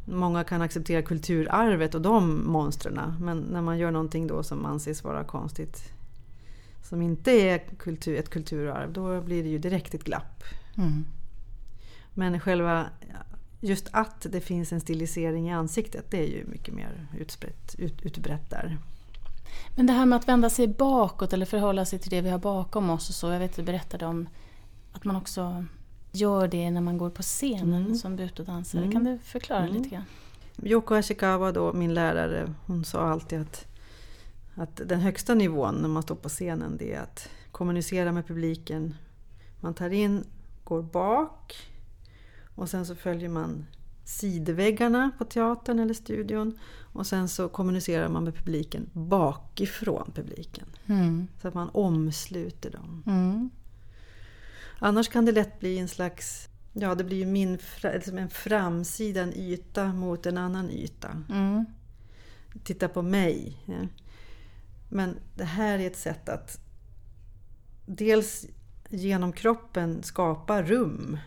Många 0.09 0.45
kan 0.45 0.63
acceptera 0.63 1.03
kulturarvet 1.03 1.95
och 1.95 2.03
de 2.03 2.47
monstren. 2.47 3.15
Men 3.21 3.39
när 3.39 3.63
man 3.63 3.79
gör 3.79 3.91
någonting 3.91 4.27
då 4.27 4.43
som 4.43 4.67
anses 4.67 5.05
vara 5.05 5.25
konstigt 5.25 5.93
som 6.83 7.03
inte 7.03 7.31
är 7.31 7.59
kultur, 7.59 8.17
ett 8.17 8.31
kulturarv, 8.31 8.93
då 8.93 9.21
blir 9.21 9.43
det 9.43 9.49
ju 9.49 9.59
direkt 9.59 9.95
ett 9.95 10.05
glapp. 10.05 10.45
Mm. 10.77 11.05
Men 12.15 12.41
själva, 12.41 12.87
just 13.61 13.89
att 13.91 14.27
det 14.31 14.41
finns 14.41 14.73
en 14.73 14.81
stilisering 14.81 15.49
i 15.49 15.53
ansiktet, 15.53 16.11
det 16.11 16.19
är 16.19 16.27
ju 16.27 16.45
mycket 16.47 16.75
mer 16.75 17.07
utbrett, 17.19 17.75
ut, 17.79 18.03
utbrett 18.03 18.51
där. 18.51 18.79
Men 19.79 19.87
det 19.87 19.93
här 19.93 20.07
med 20.07 20.17
att 20.17 20.29
vända 20.29 20.51
sig 20.51 20.69
bakåt 20.69 21.33
eller 21.33 21.47
förhålla 21.47 21.85
sig 21.85 21.99
till 21.99 22.11
det 22.11 22.21
vi 22.21 22.31
har 22.31 22.39
bakom 22.39 22.91
oss 22.91 23.09
och 23.09 23.15
så. 23.15 23.31
Jag 23.31 23.39
vet 23.39 23.51
att 23.51 23.57
du 23.57 23.63
berättade 23.63 24.07
om 24.07 24.29
att 24.93 25.05
man 25.05 25.17
också 25.17 25.65
gör 26.13 26.49
det 26.49 26.71
när 26.71 26.81
man 26.81 26.99
går 26.99 27.11
på 27.11 27.23
scenen 27.23 27.83
Mm. 27.85 27.95
som 27.95 28.17
butodansare. 28.17 28.81
Mm. 28.83 28.93
Kan 28.93 29.05
du 29.05 29.19
förklara 29.19 29.63
Mm. 29.63 29.75
lite 29.75 29.89
grann? 29.89 30.05
Yoko 30.63 30.95
Ashikawa, 30.95 31.53
då, 31.53 31.73
min 31.73 31.95
lärare, 31.95 32.55
hon 32.67 32.85
sa 32.85 33.01
alltid 33.01 33.41
att, 33.41 33.67
att 34.55 34.81
den 34.87 35.01
högsta 35.01 35.35
nivån 35.35 35.75
när 35.75 35.89
man 35.89 36.03
står 36.03 36.15
på 36.15 36.29
scenen 36.29 36.77
det 36.77 36.95
är 36.95 37.01
att 37.01 37.29
kommunicera 37.53 38.13
med 38.13 38.27
publiken. 38.27 38.95
Man 39.61 39.75
tar 39.75 39.91
in, 39.91 40.25
går 40.65 40.83
bak 40.83 41.57
och 42.55 42.69
sen 42.71 42.87
så 42.87 42.95
följer 42.95 43.29
man 43.29 43.67
sidväggarna 44.07 45.11
på 45.19 45.25
teatern 45.25 45.79
eller 45.79 45.95
studion 45.95 46.59
och 46.93 47.07
sen 47.07 47.29
så 47.29 47.49
kommunicerar 47.49 48.09
man 48.09 48.25
med 48.25 48.35
publiken 48.35 48.91
bakifrån 48.93 50.13
publiken. 50.15 50.67
Mm. 50.87 51.29
Så 51.43 51.49
att 51.49 51.55
man 51.55 51.69
omsluter 51.69 52.71
dem. 52.71 53.03
Mm. 53.07 53.51
Annars 54.79 55.09
kan 55.09 55.25
det 55.25 55.33
lätt 55.33 55.61
bli 55.61 55.79
en 55.79 55.89
slags, 55.89 56.49
ja 56.73 56.95
det 56.95 57.05
blir 57.05 57.17
ju 57.17 57.27
min, 57.27 57.59
liksom 57.83 58.19
en 58.19 58.31
framsida, 58.31 59.23
en 59.23 59.35
yta 59.35 59.93
mot 59.93 60.27
en 60.27 60.39
annan 60.39 60.71
yta. 60.71 61.23
Mm. 61.31 61.65
Titta 62.65 62.89
på 62.89 63.03
mig. 63.03 63.63
Ja. 63.65 63.89
Men 64.89 65.17
det 65.35 65.45
här 65.45 65.79
är 65.79 65.87
ett 65.87 65.99
sätt 65.99 66.29
att 66.29 66.61
dels 67.87 68.47
genom 68.89 69.33
kroppen 69.33 70.03
skapa 70.03 70.63
rum 70.63 71.19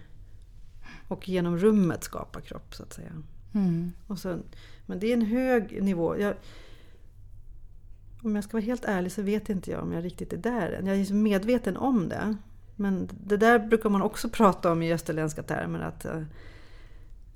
och 1.09 1.29
genom 1.29 1.57
rummet 1.57 2.03
skapa 2.03 2.41
kropp 2.41 2.75
så 2.75 2.83
att 2.83 2.93
säga. 2.93 3.11
Mm. 3.53 3.91
Och 4.07 4.19
så, 4.19 4.37
men 4.85 4.99
det 4.99 5.07
är 5.07 5.13
en 5.13 5.25
hög 5.25 5.83
nivå. 5.83 6.17
Jag, 6.17 6.35
om 8.23 8.35
jag 8.35 8.43
ska 8.43 8.53
vara 8.53 8.65
helt 8.65 8.85
ärlig 8.85 9.11
så 9.11 9.21
vet 9.21 9.49
inte 9.49 9.71
jag 9.71 9.83
om 9.83 9.93
jag 9.93 10.05
riktigt 10.05 10.33
är 10.33 10.37
där 10.37 10.71
än. 10.71 10.85
Jag 10.85 10.97
är 10.97 11.13
medveten 11.13 11.77
om 11.77 12.09
det. 12.09 12.35
Men 12.75 13.09
det 13.23 13.37
där 13.37 13.59
brukar 13.59 13.89
man 13.89 14.01
också 14.01 14.29
prata 14.33 14.71
om 14.71 14.83
i 14.83 14.93
österländska 14.93 15.43
termer. 15.43 15.79
Att, 15.79 16.05
eh, 16.05 16.23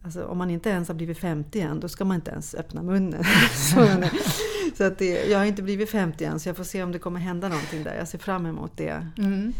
alltså, 0.02 0.26
om 0.26 0.38
man 0.38 0.50
inte 0.50 0.70
ens 0.70 0.88
har 0.88 0.96
blivit 0.96 1.18
50 1.18 1.62
än, 1.62 1.80
då 1.80 1.90
ska 1.90 2.06
man 2.06 2.16
inte 2.16 2.32
ens 2.32 2.56
öppna 2.56 2.84
munnen. 2.84 3.24
så 3.74 3.88
så 4.78 4.84
att 4.84 4.98
det, 4.98 5.26
jag 5.26 5.38
har 5.38 5.46
inte 5.46 5.64
blivit 5.64 5.90
50 5.90 6.26
än, 6.26 6.40
så 6.40 6.50
jag 6.50 6.58
får 6.58 6.64
se 6.64 6.84
om 6.84 6.92
det 6.92 7.00
kommer 7.00 7.20
hända 7.20 7.50
någonting 7.50 7.84
där. 7.84 7.96
Jag 7.96 8.08
ser 8.08 8.18
fram 8.18 8.46
emot 8.46 8.72
det. 8.78 9.08
Mm. 9.18 9.54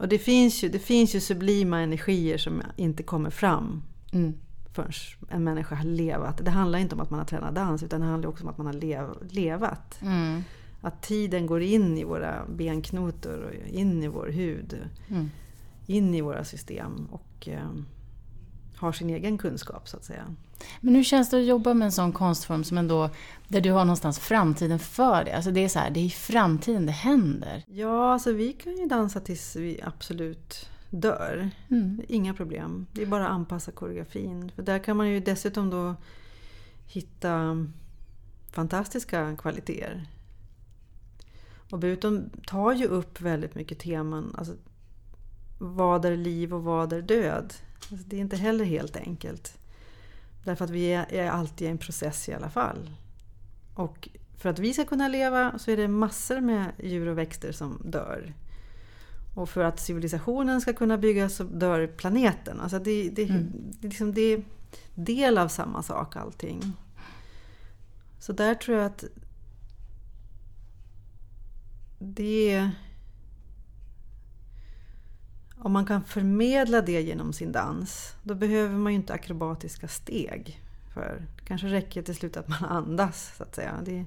Och 0.00 0.08
det 0.08 0.18
finns 0.18 0.64
ju, 0.64 0.68
det 0.68 0.78
finns 0.78 1.14
ju 1.14 1.20
sublima 1.20 1.80
energier 1.80 2.38
som 2.38 2.62
inte 2.76 3.02
kommer 3.02 3.30
fram 3.30 3.82
Mm. 4.12 4.34
förrän 4.72 4.92
en 5.28 5.44
människa 5.44 5.74
har 5.74 5.84
levat. 5.84 6.44
Det 6.44 6.50
handlar 6.50 6.78
inte 6.78 6.94
om 6.94 7.00
att 7.00 7.10
man 7.10 7.18
har 7.18 7.26
tränat 7.26 7.54
dans 7.54 7.82
utan 7.82 8.00
det 8.00 8.06
handlar 8.06 8.28
också 8.28 8.44
om 8.44 8.50
att 8.50 8.58
man 8.58 8.66
har 8.66 8.72
lev, 8.72 9.06
levat. 9.30 9.98
Mm. 10.02 10.42
Att 10.80 11.02
tiden 11.02 11.46
går 11.46 11.62
in 11.62 11.98
i 11.98 12.04
våra 12.04 12.46
benknotor 12.56 13.38
och 13.42 13.68
in 13.68 14.02
i 14.02 14.08
vår 14.08 14.26
hud. 14.26 14.78
Mm. 15.08 15.30
In 15.86 16.14
i 16.14 16.20
våra 16.20 16.44
system 16.44 17.08
och 17.10 17.48
eh, 17.48 17.70
har 18.80 18.92
sin 18.92 19.10
egen 19.10 19.38
kunskap 19.38 19.88
så 19.88 19.96
att 19.96 20.04
säga. 20.04 20.34
Men 20.80 20.94
hur 20.94 21.04
känns 21.04 21.30
det 21.30 21.36
att 21.36 21.44
jobba 21.44 21.74
med 21.74 21.86
en 21.86 21.92
sån 21.92 22.12
konstform 22.12 22.64
som 22.64 22.78
ändå, 22.78 23.10
där 23.48 23.60
du 23.60 23.72
har 23.72 23.84
någonstans 23.84 24.18
framtiden 24.18 24.78
för 24.78 25.24
dig? 25.24 25.34
Alltså 25.34 25.50
det 25.50 25.64
är 25.64 25.68
så 25.68 25.78
här, 25.78 25.90
det 25.90 26.00
är 26.00 26.04
i 26.04 26.10
framtiden 26.10 26.86
det 26.86 26.92
händer. 26.92 27.64
Ja, 27.66 28.12
alltså 28.12 28.32
vi 28.32 28.52
kan 28.52 28.76
ju 28.76 28.86
dansa 28.86 29.20
tills 29.20 29.56
vi 29.56 29.80
absolut 29.82 30.68
dör. 30.90 31.50
Mm. 31.68 32.02
Inga 32.08 32.34
problem. 32.34 32.86
Det 32.92 33.02
är 33.02 33.06
bara 33.06 33.26
att 33.26 33.32
anpassa 33.32 33.72
koreografin. 33.72 34.52
För 34.56 34.62
där 34.62 34.78
kan 34.78 34.96
man 34.96 35.08
ju 35.08 35.20
dessutom 35.20 35.70
då 35.70 35.94
hitta 36.86 37.66
fantastiska 38.52 39.36
kvaliteter. 39.36 40.06
Och 41.70 41.78
Buton 41.78 42.30
tar 42.46 42.72
ju 42.72 42.86
upp 42.86 43.20
väldigt 43.20 43.54
mycket 43.54 43.78
teman. 43.78 44.34
Alltså, 44.38 44.54
vad 45.58 46.04
är 46.04 46.16
liv 46.16 46.54
och 46.54 46.62
vad 46.62 46.92
är 46.92 47.02
död? 47.02 47.54
Alltså, 47.90 48.06
det 48.08 48.16
är 48.16 48.20
inte 48.20 48.36
heller 48.36 48.64
helt 48.64 48.96
enkelt. 48.96 49.58
Därför 50.44 50.64
att 50.64 50.70
vi 50.70 50.92
är, 50.92 51.12
är 51.12 51.30
alltid 51.30 51.68
i 51.68 51.70
en 51.70 51.78
process 51.78 52.28
i 52.28 52.34
alla 52.34 52.50
fall. 52.50 52.90
Och 53.74 54.08
för 54.36 54.48
att 54.48 54.58
vi 54.58 54.72
ska 54.72 54.84
kunna 54.84 55.08
leva 55.08 55.58
så 55.58 55.70
är 55.70 55.76
det 55.76 55.88
massor 55.88 56.40
med 56.40 56.72
djur 56.82 57.06
och 57.06 57.18
växter 57.18 57.52
som 57.52 57.82
dör. 57.84 58.34
Och 59.34 59.48
för 59.48 59.64
att 59.64 59.80
civilisationen 59.80 60.60
ska 60.60 60.72
kunna 60.72 60.98
byggas 60.98 61.36
så 61.36 61.44
dör 61.44 61.86
planeten. 61.86 62.60
Alltså 62.60 62.78
det, 62.78 63.10
det, 63.10 63.22
Mm. 63.22 63.52
det, 63.52 63.86
är 63.86 63.90
liksom, 63.90 64.14
det 64.14 64.20
är 64.20 64.42
del 64.94 65.38
av 65.38 65.48
samma 65.48 65.82
sak 65.82 66.16
allting. 66.16 66.72
Så 68.18 68.32
där 68.32 68.54
tror 68.54 68.76
jag 68.76 68.86
att 68.86 69.04
det 71.98 72.50
är... 72.54 72.70
Om 75.62 75.72
man 75.72 75.86
kan 75.86 76.04
förmedla 76.04 76.82
det 76.82 77.02
genom 77.02 77.32
sin 77.32 77.52
dans, 77.52 78.14
då 78.22 78.34
behöver 78.34 78.76
man 78.76 78.92
ju 78.92 78.96
inte 78.96 79.12
akrobatiska 79.12 79.88
steg. 79.88 80.62
För 80.94 81.22
det 81.36 81.44
kanske 81.44 81.66
räcker 81.66 82.02
till 82.02 82.14
slut 82.14 82.36
att 82.36 82.48
man 82.48 82.64
andas, 82.70 83.34
så 83.36 83.42
att 83.42 83.54
säga. 83.54 83.74
Det, 83.84 84.04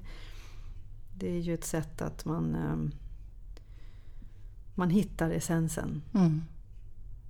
det 1.18 1.28
är 1.28 1.40
ju 1.40 1.54
ett 1.54 1.64
sätt 1.64 2.02
att 2.02 2.24
man, 2.24 2.54
eh, 2.54 3.00
man 4.74 4.90
hittar 4.90 5.30
essensen. 5.30 6.02
Mm. 6.14 6.42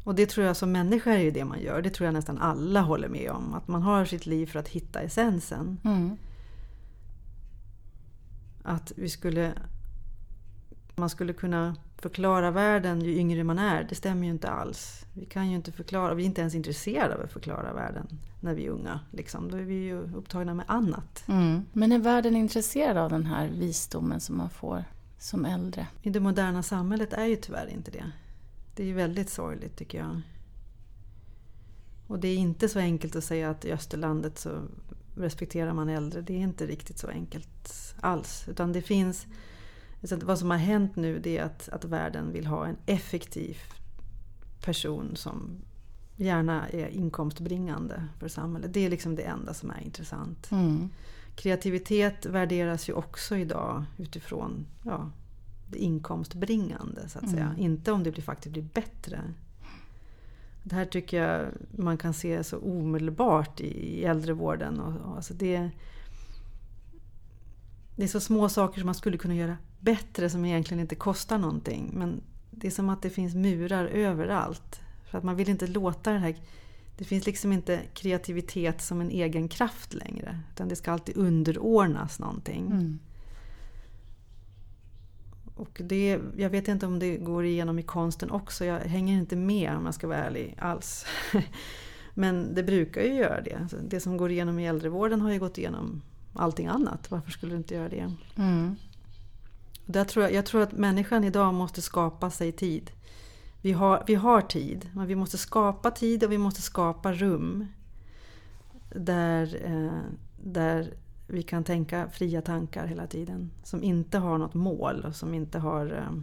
Och 0.05 0.15
det 0.15 0.27
tror 0.27 0.47
jag 0.47 0.57
som 0.57 0.73
människa 0.73 1.13
är 1.13 1.19
ju 1.19 1.31
det 1.31 1.45
man 1.45 1.63
gör. 1.63 1.83
Det 1.83 1.91
tror 1.91 2.05
jag 2.05 2.15
nästan 2.15 2.39
alla 2.39 2.81
håller 2.81 3.09
med 3.09 3.31
om. 3.31 3.55
Att 3.55 3.69
man 3.69 3.83
har 3.83 4.05
sitt 4.05 4.27
liv 4.27 4.47
för 4.47 4.59
att 4.59 4.69
hitta 4.69 5.01
essensen. 5.01 5.79
Mm. 5.85 6.17
Att 8.63 8.93
vi 8.97 9.09
skulle... 9.09 9.53
Man 10.97 11.11
skulle 11.11 11.33
kunna 11.33 11.77
förklara 12.05 12.51
världen 12.51 13.01
ju 13.01 13.17
yngre 13.17 13.45
man 13.45 13.59
är. 13.59 13.85
Det 13.85 13.95
stämmer 13.95 14.25
ju 14.25 14.31
inte 14.31 14.49
alls. 14.49 15.05
Vi 15.13 15.25
kan 15.25 15.51
ju 15.51 15.57
inte 15.57 15.73
förklara, 15.73 16.15
vi 16.15 16.23
är 16.23 16.27
inte 16.27 16.41
ens 16.41 16.55
intresserade 16.55 17.15
av 17.15 17.21
att 17.21 17.33
förklara 17.33 17.73
världen 17.73 18.19
när 18.41 18.55
vi 18.55 18.67
är 18.67 18.71
unga. 18.71 19.01
Liksom. 19.11 19.51
Då 19.51 19.57
är 19.57 19.63
vi 19.63 19.75
ju 19.75 20.01
upptagna 20.17 20.55
med 20.55 20.65
annat. 20.69 21.25
Mm. 21.29 21.65
Men 21.73 21.93
är 21.93 21.99
världen 21.99 22.37
intresserad 22.37 22.97
av 22.97 23.11
den 23.11 23.27
här 23.27 23.49
visdomen 23.49 24.21
som 24.21 24.37
man 24.37 24.51
får 24.51 24.85
som 25.19 25.45
äldre? 25.45 25.87
I 26.03 26.11
det 26.11 26.21
moderna 26.21 26.63
samhället 26.63 27.13
är 27.13 27.25
ju 27.25 27.37
tyvärr 27.37 27.67
inte 27.67 27.91
det. 27.91 28.11
Det 28.75 28.83
är 28.83 28.87
ju 28.87 28.95
väldigt 28.95 29.31
sorgligt 29.31 29.77
tycker 29.77 29.99
jag. 29.99 30.21
Och 32.07 32.19
det 32.19 32.29
är 32.29 32.37
inte 32.37 32.69
så 32.69 32.79
enkelt 32.79 33.17
att 33.17 33.25
säga 33.25 33.51
att 33.51 33.65
i 33.65 33.73
Österlandet 33.73 34.39
så 34.39 34.51
respekterar 35.17 35.73
man 35.73 35.89
äldre. 35.89 36.21
Det 36.21 36.35
är 36.35 36.41
inte 36.41 36.67
riktigt 36.67 36.99
så 36.99 37.09
enkelt 37.09 37.95
alls. 38.01 38.45
Utan 38.49 38.73
det 38.73 38.83
finns... 38.83 39.27
så 40.05 40.17
Vad 40.17 40.39
som 40.39 40.51
har 40.51 40.59
hänt 40.59 40.97
nu 40.97 41.19
det 41.19 41.39
är 41.39 41.45
att, 41.45 41.69
att 41.69 41.85
världen 41.85 42.33
vill 42.33 42.47
ha 42.47 42.67
en 42.67 42.77
effektiv 42.87 43.59
person 44.65 45.17
som 45.17 45.61
gärna 46.17 46.69
är 46.69 46.89
inkomstbringande 46.89 48.05
för 48.19 48.29
samhället. 48.29 48.75
Det 48.75 48.87
är 48.87 48.91
liksom 48.91 49.17
det 49.17 49.23
enda 49.23 49.55
som 49.55 49.71
är 49.71 49.81
intressant. 49.81 50.51
Mm. 50.51 50.89
Kreativitet 51.37 52.27
värderas 52.27 52.89
ju 52.89 52.93
också 52.93 53.37
idag 53.37 53.85
utifrån 53.99 54.67
ja, 54.83 55.11
det 55.71 55.79
inkomstbringande 55.79 57.09
så 57.09 57.19
att 57.19 57.31
säga. 57.31 57.45
Mm. 57.45 57.59
Inte 57.59 57.93
om 57.93 58.03
det 58.03 58.11
blir, 58.11 58.23
faktiskt 58.23 58.53
blir 58.53 58.63
bättre. 58.63 59.21
Det 60.63 60.75
här 60.75 60.85
tycker 60.85 61.23
jag 61.23 61.47
man 61.71 61.99
kan 61.99 62.15
se 62.15 62.45
så 62.45 62.59
omedelbart 62.59 63.61
i, 63.61 64.01
i 64.01 64.05
äldrevården. 64.05 64.81
Och, 64.81 65.11
och, 65.11 65.17
alltså 65.17 65.35
det, 65.35 65.71
det 67.97 68.05
är 68.05 68.09
så 68.09 68.21
små 68.21 68.49
saker 68.49 68.81
som 68.81 68.87
man 68.87 68.95
skulle 68.95 69.19
kunna 69.19 69.35
göra 69.35 69.57
bättre 69.81 70.31
som 70.31 70.45
egentligen 70.45 70.81
inte 70.81 70.95
kostar 70.95 71.39
någonting. 71.39 71.91
Men 71.95 72.21
det 72.51 72.67
är 72.67 72.71
som 72.71 72.89
att 72.89 73.03
det 73.03 73.11
finns 73.11 73.35
murar 73.35 73.87
överallt. 73.87 74.81
För 75.11 75.19
att 75.19 75.25
man 75.25 75.37
vill 75.37 75.49
inte 75.49 75.67
låta 75.67 76.13
det 76.13 76.19
här... 76.19 76.37
Det 76.97 77.05
finns 77.05 77.27
liksom 77.27 77.53
inte 77.53 77.81
kreativitet 77.95 78.83
som 78.83 79.01
en 79.01 79.11
egen 79.11 79.49
kraft 79.49 79.95
längre. 79.95 80.41
Utan 80.53 80.69
det 80.69 80.77
ska 80.77 80.93
alltid 80.93 81.17
underordnas 81.17 82.19
någonting. 82.19 82.67
Mm. 82.67 82.99
Och 85.57 85.81
det, 85.85 86.21
jag 86.37 86.51
vet 86.51 86.69
inte 86.69 86.87
om 86.87 86.99
det 86.99 87.17
går 87.17 87.45
igenom 87.45 87.79
i 87.79 87.83
konsten 87.83 88.31
också. 88.31 88.65
Jag 88.65 88.81
hänger 88.81 89.15
inte 89.15 89.37
med 89.37 89.77
om 89.77 89.85
jag 89.85 89.95
ska 89.95 90.07
vara 90.07 90.19
ärlig 90.19 90.57
alls. 90.59 91.07
Men 92.15 92.55
det 92.55 92.63
brukar 92.63 93.03
ju 93.03 93.15
göra 93.15 93.41
det. 93.41 93.55
Alltså, 93.55 93.77
Det 93.89 94.01
som 94.01 94.17
går 94.17 94.31
igenom 94.31 94.59
i 94.59 94.67
äldrevården 94.67 95.21
har 95.21 95.33
ju 95.33 95.39
gått 95.39 95.59
igenom 95.59 96.03
allting 96.35 96.67
annat. 96.67 97.11
Varför 97.11 97.31
skulle 97.31 97.53
det 97.53 97.57
inte 97.57 97.75
göra 97.75 97.89
det? 97.89 98.13
Mm. 98.37 98.77
Där 99.87 100.05
tror 100.05 100.23
jag, 100.23 100.35
jag 100.35 100.47
tror 100.47 100.63
att 100.63 100.73
människan 100.73 101.25
idag 101.25 101.55
måste 101.55 101.83
skapa 101.83 102.31
sig 102.31 102.53
tid. 102.53 102.91
Vi 103.61 103.73
har, 103.73 104.05
vi 104.07 104.15
har 104.15 104.41
tid, 104.41 104.91
men 104.95 105.07
vi 105.07 105.15
måste 105.15 105.39
skapa 105.39 105.91
tid 105.91 106.25
och 106.25 106.33
vi 106.33 106.39
måste 106.39 106.63
skapa 106.63 107.13
rum. 107.13 107.67
Där, 108.95 109.61
eh, 109.65 110.01
där 110.43 110.95
vi 111.27 111.43
kan 111.43 111.65
tänka 111.65 112.09
fria 112.09 112.43
tankar 112.43 112.87
hela 112.87 113.07
tiden. 113.07 113.51
Som 113.63 113.83
inte 113.83 114.19
har 114.19 114.39
något 114.39 114.55
mål 114.55 115.05
och 115.09 115.17
som 115.17 115.35
inte 115.35 115.59
har... 115.59 115.87
Eh, 115.87 116.21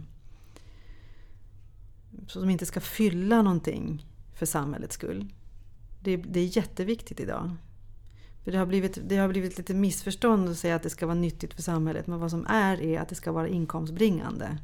som 2.26 2.50
inte 2.50 2.66
ska 2.66 2.80
fylla 2.80 3.42
någonting 3.42 4.06
för 4.34 4.46
samhällets 4.46 4.94
skull. 4.94 5.32
Det, 6.00 6.16
det 6.16 6.40
är 6.40 6.56
jätteviktigt 6.56 7.20
idag. 7.20 7.50
För 8.44 8.52
det 8.52 8.58
har, 8.58 8.66
blivit, 8.66 8.98
det 9.08 9.16
har 9.16 9.28
blivit 9.28 9.58
lite 9.58 9.74
missförstånd 9.74 10.48
att 10.48 10.58
säga 10.58 10.76
att 10.76 10.82
det 10.82 10.90
ska 10.90 11.06
vara 11.06 11.18
nyttigt 11.18 11.54
för 11.54 11.62
samhället. 11.62 12.06
Men 12.06 12.20
vad 12.20 12.30
som 12.30 12.46
är, 12.46 12.82
är 12.82 13.00
att 13.00 13.08
det 13.08 13.14
ska 13.14 13.32
vara 13.32 13.48
inkomstbringande. 13.48 14.58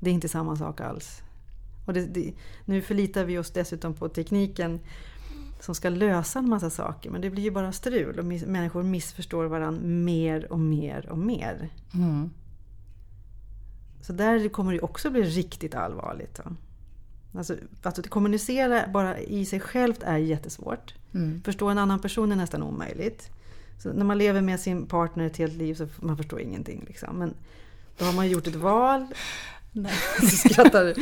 Det 0.00 0.10
är 0.10 0.14
inte 0.14 0.28
samma 0.28 0.56
sak 0.56 0.80
alls. 0.80 1.22
Och 1.86 1.92
det, 1.92 2.06
det, 2.06 2.32
nu 2.64 2.82
förlitar 2.82 3.24
vi 3.24 3.38
oss 3.38 3.50
dessutom 3.50 3.94
på 3.94 4.08
tekniken 4.08 4.80
som 5.60 5.74
ska 5.74 5.88
lösa 5.88 6.38
en 6.38 6.48
massa 6.48 6.70
saker. 6.70 7.10
Men 7.10 7.20
det 7.20 7.30
blir 7.30 7.42
ju 7.42 7.50
bara 7.50 7.72
strul 7.72 8.18
och 8.18 8.24
miss, 8.24 8.46
människor 8.46 8.82
missförstår 8.82 9.44
varandra 9.44 9.80
mer 9.86 10.52
och 10.52 10.60
mer 10.60 11.08
och 11.10 11.18
mer. 11.18 11.68
Mm. 11.94 12.30
Så 14.00 14.12
där 14.12 14.48
kommer 14.48 14.72
det 14.72 14.80
också 14.80 15.10
bli 15.10 15.22
riktigt 15.22 15.74
allvarligt. 15.74 16.40
Då. 16.44 16.56
Alltså, 17.34 17.56
att 17.82 18.10
kommunicera 18.10 18.86
bara 18.88 19.18
i 19.18 19.46
sig 19.46 19.60
självt 19.60 20.02
är 20.02 20.16
jättesvårt. 20.16 20.94
Mm. 21.14 21.42
Förstå 21.44 21.68
en 21.68 21.78
annan 21.78 22.00
person 22.00 22.32
är 22.32 22.36
nästan 22.36 22.62
omöjligt. 22.62 23.30
Så 23.78 23.92
när 23.92 24.04
man 24.04 24.18
lever 24.18 24.40
med 24.40 24.60
sin 24.60 24.86
partner 24.86 25.26
ett 25.26 25.36
helt 25.36 25.54
liv 25.54 25.74
så 25.74 25.88
man 25.96 26.16
förstår 26.16 26.40
ingenting. 26.40 26.84
Liksom. 26.86 27.18
Men 27.18 27.34
då 27.98 28.04
har 28.04 28.12
man 28.12 28.28
gjort 28.28 28.46
ett 28.46 28.54
val. 28.54 29.06
Nej, 29.72 29.92
skrattar 30.22 30.94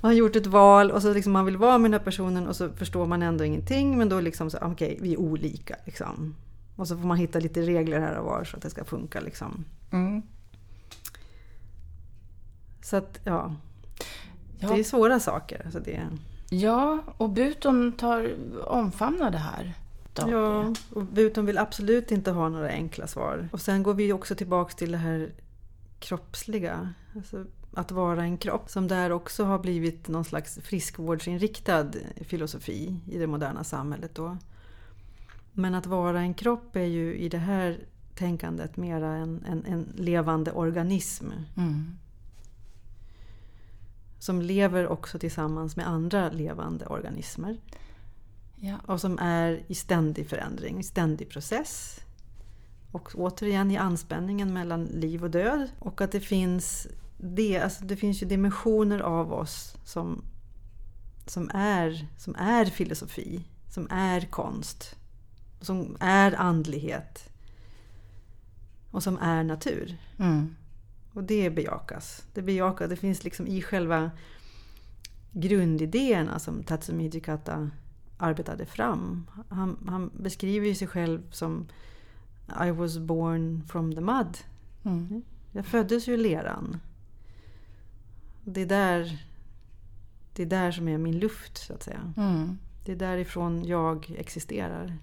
Man 0.00 0.10
har 0.10 0.12
gjort 0.12 0.36
ett 0.36 0.46
val 0.46 0.90
och 0.90 1.02
så 1.02 1.12
liksom 1.12 1.32
man 1.32 1.44
vill 1.44 1.56
vara 1.56 1.78
med 1.78 1.90
den 1.90 2.00
här 2.00 2.04
personen 2.04 2.46
och 2.46 2.56
så 2.56 2.68
förstår 2.68 3.06
man 3.06 3.22
ändå 3.22 3.44
ingenting. 3.44 3.98
Men 3.98 4.08
då 4.08 4.20
liksom 4.20 4.50
så, 4.50 4.58
okej, 4.58 4.70
okay, 4.70 4.98
vi 5.00 5.12
är 5.12 5.20
olika. 5.20 5.76
Liksom. 5.84 6.34
Och 6.76 6.88
så 6.88 6.96
får 6.96 7.06
man 7.06 7.16
hitta 7.16 7.38
lite 7.38 7.62
regler 7.62 8.00
här 8.00 8.16
och 8.16 8.24
var 8.24 8.44
så 8.44 8.56
att 8.56 8.62
det 8.62 8.70
ska 8.70 8.84
funka. 8.84 9.20
Liksom. 9.20 9.64
Mm. 9.90 10.22
Så 12.82 12.96
att, 12.96 13.20
ja. 13.24 13.54
Ja. 14.58 14.68
Det 14.68 14.80
är 14.80 14.84
svåra 14.84 15.20
saker. 15.20 15.62
Alltså 15.64 15.80
det... 15.80 16.08
Ja, 16.50 17.02
och 17.16 17.30
Buton 17.30 17.92
tar, 17.92 18.34
omfamnar 18.66 19.30
det 19.30 19.38
här. 19.38 19.74
Ja, 20.26 20.74
och 20.90 21.04
Buton 21.04 21.46
vill 21.46 21.58
absolut 21.58 22.10
inte 22.10 22.30
ha 22.30 22.48
några 22.48 22.68
enkla 22.68 23.06
svar. 23.06 23.48
Och 23.52 23.60
sen 23.60 23.82
går 23.82 23.94
vi 23.94 24.12
också 24.12 24.34
tillbaks 24.34 24.74
till 24.74 24.92
det 24.92 24.98
här 24.98 25.32
kroppsliga. 25.98 26.94
Alltså, 27.16 27.44
att 27.74 27.90
vara 27.90 28.22
en 28.22 28.38
kropp. 28.38 28.70
Som 28.70 28.88
där 28.88 29.12
också 29.12 29.44
har 29.44 29.58
blivit 29.58 30.08
någon 30.08 30.24
slags 30.24 30.58
friskvårdsinriktad 30.62 31.90
filosofi 32.20 33.00
i 33.06 33.18
det 33.18 33.26
moderna 33.26 33.64
samhället. 33.64 34.14
Då. 34.14 34.36
Men 35.52 35.74
att 35.74 35.86
vara 35.86 36.20
en 36.20 36.34
kropp 36.34 36.76
är 36.76 36.84
ju 36.84 37.16
i 37.16 37.28
det 37.28 37.38
här 37.38 37.78
tänkandet 38.14 38.76
mera 38.76 39.16
en, 39.16 39.44
en, 39.48 39.64
en 39.66 39.92
levande 39.96 40.52
organism. 40.52 41.30
Mm 41.56 41.98
som 44.18 44.42
lever 44.42 44.88
också 44.88 45.18
tillsammans 45.18 45.76
med 45.76 45.88
andra 45.88 46.30
levande 46.30 46.86
organismer. 46.86 47.60
Ja. 48.56 48.76
Och 48.86 49.00
som 49.00 49.18
är 49.18 49.62
i 49.66 49.74
ständig 49.74 50.28
förändring, 50.28 50.80
i 50.80 50.82
ständig 50.82 51.30
process. 51.30 52.00
Och 52.92 53.12
återigen 53.14 53.70
i 53.70 53.76
anspänningen 53.76 54.52
mellan 54.52 54.84
liv 54.84 55.24
och 55.24 55.30
död. 55.30 55.68
Och 55.78 56.00
att 56.00 56.12
det 56.12 56.20
finns, 56.20 56.86
det, 57.18 57.58
alltså 57.58 57.84
det 57.84 57.96
finns 57.96 58.22
ju 58.22 58.26
dimensioner 58.26 58.98
av 58.98 59.32
oss 59.32 59.76
som, 59.84 60.24
som, 61.26 61.50
är, 61.54 62.06
som 62.18 62.34
är 62.34 62.64
filosofi, 62.64 63.44
som 63.68 63.88
är 63.90 64.20
konst, 64.20 64.96
som 65.60 65.96
är 66.00 66.32
andlighet 66.32 67.30
och 68.90 69.02
som 69.02 69.18
är 69.18 69.44
natur. 69.44 69.96
Mm. 70.18 70.54
Och 71.12 71.24
det 71.24 71.50
bejakas. 71.50 72.26
Det 72.34 72.42
bejakas. 72.42 72.90
Det 72.90 72.96
finns 72.96 73.24
liksom 73.24 73.46
i 73.46 73.62
själva 73.62 74.10
grundidéerna 75.32 76.38
som 76.38 76.62
Tatsumi 76.62 77.08
Jikata 77.08 77.70
arbetade 78.16 78.66
fram. 78.66 79.26
Han, 79.48 79.84
han 79.88 80.10
beskriver 80.14 80.66
ju 80.66 80.74
sig 80.74 80.88
själv 80.88 81.30
som 81.30 81.68
I 82.66 82.70
was 82.70 82.98
born 82.98 83.62
from 83.68 83.94
the 83.94 84.00
mud. 84.00 84.38
Mm. 84.84 85.22
Jag 85.52 85.66
föddes 85.66 86.08
ju 86.08 86.14
i 86.14 86.16
leran. 86.16 86.80
Det 88.44 88.60
är, 88.60 88.66
där, 88.66 89.26
det 90.32 90.42
är 90.42 90.46
där 90.46 90.72
som 90.72 90.88
är 90.88 90.98
min 90.98 91.18
luft, 91.18 91.58
så 91.58 91.72
att 91.72 91.82
säga. 91.82 92.12
Mm. 92.16 92.58
Det 92.84 92.92
är 92.92 92.96
därifrån 92.96 93.64
jag 93.64 94.14
existerar. 94.18 94.98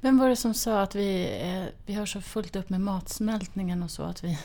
Vem 0.00 0.18
var 0.18 0.28
det 0.28 0.36
som 0.36 0.54
sa 0.54 0.82
att 0.82 0.94
vi, 0.94 1.68
vi 1.86 1.94
har 1.94 2.06
så 2.06 2.20
fullt 2.20 2.56
upp 2.56 2.70
med 2.70 2.80
matsmältningen 2.80 3.82
och 3.82 3.90
så 3.90 4.02
att 4.02 4.24
vi 4.24 4.38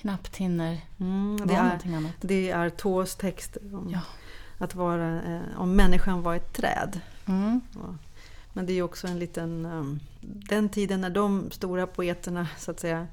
knappt 0.00 0.36
hinner 0.36 0.80
mm, 0.98 1.36
det 1.36 1.44
vara 1.44 1.58
är, 1.58 1.64
någonting 1.64 1.94
annat. 1.94 2.12
Det 2.20 2.50
är 2.50 2.70
Tås 2.70 3.14
texter 3.16 3.74
om, 3.74 3.90
ja. 3.92 4.00
att 4.58 4.74
vara, 4.74 5.22
eh, 5.22 5.60
om 5.60 5.76
människan 5.76 6.22
var 6.22 6.34
ett 6.34 6.52
träd. 6.52 7.00
Mm. 7.26 7.60
Ja. 7.74 7.94
Men 8.52 8.66
det 8.66 8.72
är 8.72 8.82
också 8.82 9.06
en 9.06 9.18
liten... 9.18 9.66
Um, 9.66 10.00
den 10.20 10.68
tiden 10.68 11.00
när 11.00 11.10
de 11.10 11.50
stora 11.50 11.86
poeterna 11.86 12.48
så 12.58 12.70
att 12.70 12.80
säga 12.80 13.06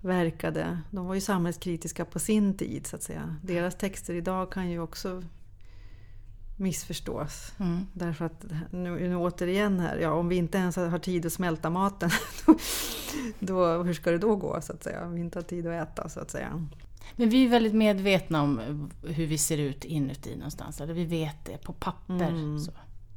verkade, 0.00 0.78
de 0.90 1.06
var 1.06 1.14
ju 1.14 1.20
samhällskritiska 1.20 2.04
på 2.04 2.18
sin 2.18 2.56
tid 2.56 2.86
så 2.86 2.96
att 2.96 3.02
säga. 3.02 3.36
Deras 3.42 3.74
texter 3.74 4.14
idag 4.14 4.52
kan 4.52 4.70
ju 4.70 4.80
också 4.80 5.22
missförstås. 6.56 7.52
Mm. 7.58 7.86
Därför 7.92 8.24
att 8.24 8.44
nu, 8.70 9.08
nu 9.08 9.16
återigen 9.16 9.80
här, 9.80 9.96
ja, 9.96 10.10
om 10.10 10.28
vi 10.28 10.36
inte 10.36 10.58
ens 10.58 10.76
har 10.76 10.98
tid 10.98 11.26
att 11.26 11.32
smälta 11.32 11.70
maten, 11.70 12.10
då, 13.38 13.82
hur 13.82 13.94
ska 13.94 14.10
det 14.10 14.18
då 14.18 14.36
gå 14.36 14.60
så 14.60 14.72
att 14.72 14.82
säga? 14.82 15.04
Om 15.04 15.14
vi 15.14 15.20
inte 15.20 15.38
har 15.38 15.44
tid 15.44 15.66
att 15.66 15.88
äta 15.88 16.08
så 16.08 16.20
att 16.20 16.30
säga. 16.30 16.68
Men 17.16 17.28
vi 17.28 17.44
är 17.44 17.48
väldigt 17.48 17.74
medvetna 17.74 18.42
om 18.42 18.60
hur 19.02 19.26
vi 19.26 19.38
ser 19.38 19.58
ut 19.58 19.84
inuti 19.84 20.36
någonstans. 20.36 20.80
Eller 20.80 20.94
vi 20.94 21.04
vet 21.04 21.44
det 21.44 21.58
på 21.58 21.72
papper, 21.72 22.28
mm. 22.28 22.58
så, 22.58 22.72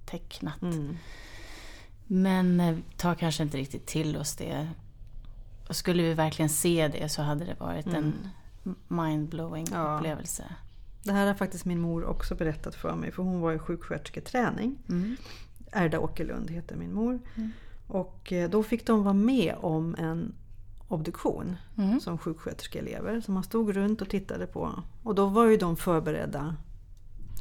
tecknat. 0.06 0.62
Mm. 0.62 0.98
Men 2.08 2.60
eh, 2.60 2.78
tar 2.98 3.16
kanske 3.16 3.44
inte 3.44 3.58
riktigt 3.58 3.86
till 3.86 4.18
oss 4.18 4.36
det. 4.36 4.70
Och 5.68 5.76
skulle 5.76 6.04
vi 6.04 6.14
verkligen 6.14 6.50
se 6.50 6.88
det 6.88 7.10
så 7.10 7.22
hade 7.22 7.46
det 7.46 7.56
varit 7.60 7.88
en 7.88 8.14
mm. 8.66 8.76
mindblowing 8.88 9.66
ja. 9.72 9.96
upplevelse. 9.96 10.44
Det 11.04 11.12
här 11.12 11.28
har 11.28 11.34
faktiskt 11.34 11.66
min 11.66 11.80
mor 11.80 12.06
också 12.06 12.36
berättat 12.36 12.76
för 12.76 12.95
mig 12.95 13.12
för 13.12 13.24
hon 13.24 13.39
var 13.39 13.54
i 13.54 13.60
sjukskötersketräning. 13.60 14.78
Mm. 14.89 15.16
Erda 15.72 16.00
Åkerlund 16.00 16.50
heter 16.50 16.76
min 16.76 16.93
mor. 16.93 17.20
Mm. 17.36 17.52
Och 17.88 18.34
eh, 18.34 18.50
då 18.50 18.64
fick 18.64 18.88
de 18.88 19.04
vara 19.04 19.14
med 19.14 19.56
om 19.58 19.95
en 20.00 20.34
obduktion 20.88 21.56
mm. 21.78 22.00
som 22.00 22.18
sjuksköterskeelever. 22.18 23.22
Så 23.22 23.32
man 23.32 23.43
stod 23.43 23.76
runt 23.76 24.02
och 24.02 24.10
tittade 24.10 24.47
på. 24.47 24.84
Och 25.04 25.16
då 25.16 25.26
var 25.26 25.45
ju 25.45 25.58
de 25.58 25.78
förberedda 25.78 26.56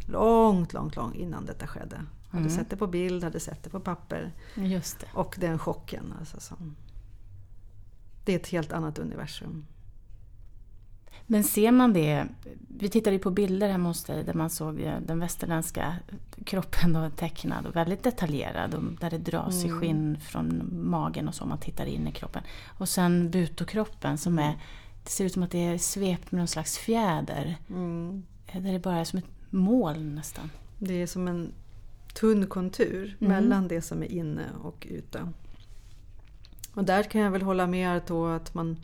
långt, 0.07 0.73
långt, 0.73 0.97
långt 0.97 1.15
innan 1.15 1.47
detta 1.47 1.67
skedde. 1.67 2.05
Hade 2.29 2.45
mm. 2.45 2.57
sett 2.57 2.71
det 2.71 2.77
på 2.77 2.87
bild, 2.87 3.25
hade 3.25 3.41
sett 3.41 3.63
det 3.63 3.71
på 3.71 3.81
papper. 3.81 4.33
Just 4.55 5.01
det. 5.01 5.07
Och 5.15 5.37
den 5.39 5.59
chocken. 5.59 6.15
Alltså, 6.19 6.41
som, 6.41 6.77
det 8.25 8.33
är 8.33 8.37
ett 8.37 8.49
helt 8.49 8.73
annat 8.73 8.99
universum. 8.99 9.67
Men 11.31 11.45
ser 11.45 11.72
man 11.72 11.93
det, 11.93 12.26
vi 12.68 12.89
tittade 12.89 13.16
ju 13.16 13.22
på 13.22 13.31
bilder 13.31 13.68
hemma 13.68 13.89
hos 13.89 14.05
dig 14.05 14.24
där 14.24 14.35
man 14.35 14.51
såg 14.51 14.76
den 15.07 15.18
västerländska 15.18 15.97
kroppen 16.45 16.93
då, 16.93 17.11
tecknad 17.11 17.66
och 17.66 17.76
väldigt 17.76 18.03
detaljerad 18.03 18.74
och 18.74 18.83
där 19.01 19.11
det 19.11 19.18
dras 19.18 19.64
mm. 19.64 19.76
i 19.76 19.81
skinn 19.81 20.18
från 20.20 20.70
magen 20.72 21.29
och 21.29 21.35
så, 21.35 21.47
man 21.47 21.59
tittar 21.59 21.87
in 21.87 22.09
i 22.09 22.12
kroppen. 22.12 22.43
Och 22.79 22.89
sen 22.89 23.31
butokroppen 23.31 24.18
som 24.18 24.39
är, 24.39 24.55
det 25.05 25.11
ser 25.11 25.24
ut 25.24 25.33
som 25.33 25.43
att 25.43 25.51
det 25.51 25.66
är 25.66 25.79
svept 25.79 26.33
med 26.33 26.39
någon 26.39 26.49
slags 26.49 26.79
fjäder. 26.79 27.57
Mm. 27.68 28.22
Där 28.53 28.72
det 28.72 28.79
bara 28.79 28.99
är 28.99 29.05
som 29.05 29.18
ett 29.18 29.31
moln 29.51 30.14
nästan. 30.14 30.51
Det 30.79 31.03
är 31.03 31.07
som 31.07 31.29
en 31.29 31.53
tunn 32.14 32.47
kontur 32.47 33.16
mm. 33.20 33.33
mellan 33.33 33.68
det 33.68 33.83
som 33.83 34.03
är 34.03 34.12
inne 34.12 34.45
och 34.62 34.87
ute. 34.91 35.29
Och 36.74 36.85
där 36.85 37.03
kan 37.03 37.20
jag 37.20 37.31
väl 37.31 37.43
hålla 37.43 37.66
med 37.66 37.97
Arto 37.97 38.26
att 38.26 38.55
man 38.55 38.76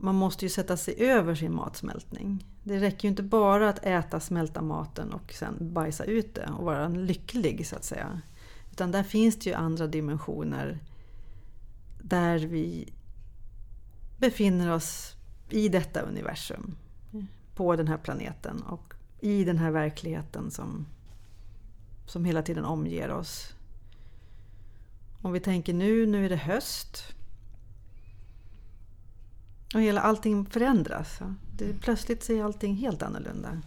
man 0.00 0.14
måste 0.14 0.44
ju 0.44 0.48
sätta 0.48 0.76
sig 0.76 0.94
över 0.98 1.34
sin 1.34 1.54
matsmältning. 1.54 2.46
Det 2.62 2.80
räcker 2.80 3.04
ju 3.04 3.10
inte 3.10 3.22
bara 3.22 3.68
att 3.68 3.86
äta, 3.86 4.20
smälta 4.20 4.62
maten 4.62 5.12
och 5.12 5.32
sen 5.32 5.72
bajsa 5.72 6.04
ut 6.04 6.34
det 6.34 6.50
och 6.58 6.64
vara 6.64 6.88
lycklig 6.88 7.66
så 7.66 7.76
att 7.76 7.84
säga. 7.84 8.20
Utan 8.72 8.90
där 8.90 9.02
finns 9.02 9.38
det 9.38 9.50
ju 9.50 9.56
andra 9.56 9.86
dimensioner 9.86 10.78
där 12.02 12.38
vi 12.38 12.92
befinner 14.18 14.72
oss 14.72 15.14
i 15.50 15.68
detta 15.68 16.00
universum. 16.00 16.76
På 17.54 17.76
den 17.76 17.88
här 17.88 17.98
planeten 17.98 18.62
och 18.62 18.94
i 19.20 19.44
den 19.44 19.58
här 19.58 19.70
verkligheten 19.70 20.50
som, 20.50 20.86
som 22.06 22.24
hela 22.24 22.42
tiden 22.42 22.64
omger 22.64 23.10
oss. 23.10 23.54
Om 25.22 25.32
vi 25.32 25.40
tänker 25.40 25.74
nu, 25.74 26.06
nu 26.06 26.24
är 26.24 26.28
det 26.28 26.36
höst. 26.36 27.14
Och 29.74 29.80
hela, 29.80 30.00
allting 30.00 30.46
förändras. 30.46 31.18
Det, 31.56 31.80
plötsligt 31.80 32.24
ser 32.24 32.44
allting 32.44 32.74
helt 32.74 33.02
annorlunda. 33.02 33.62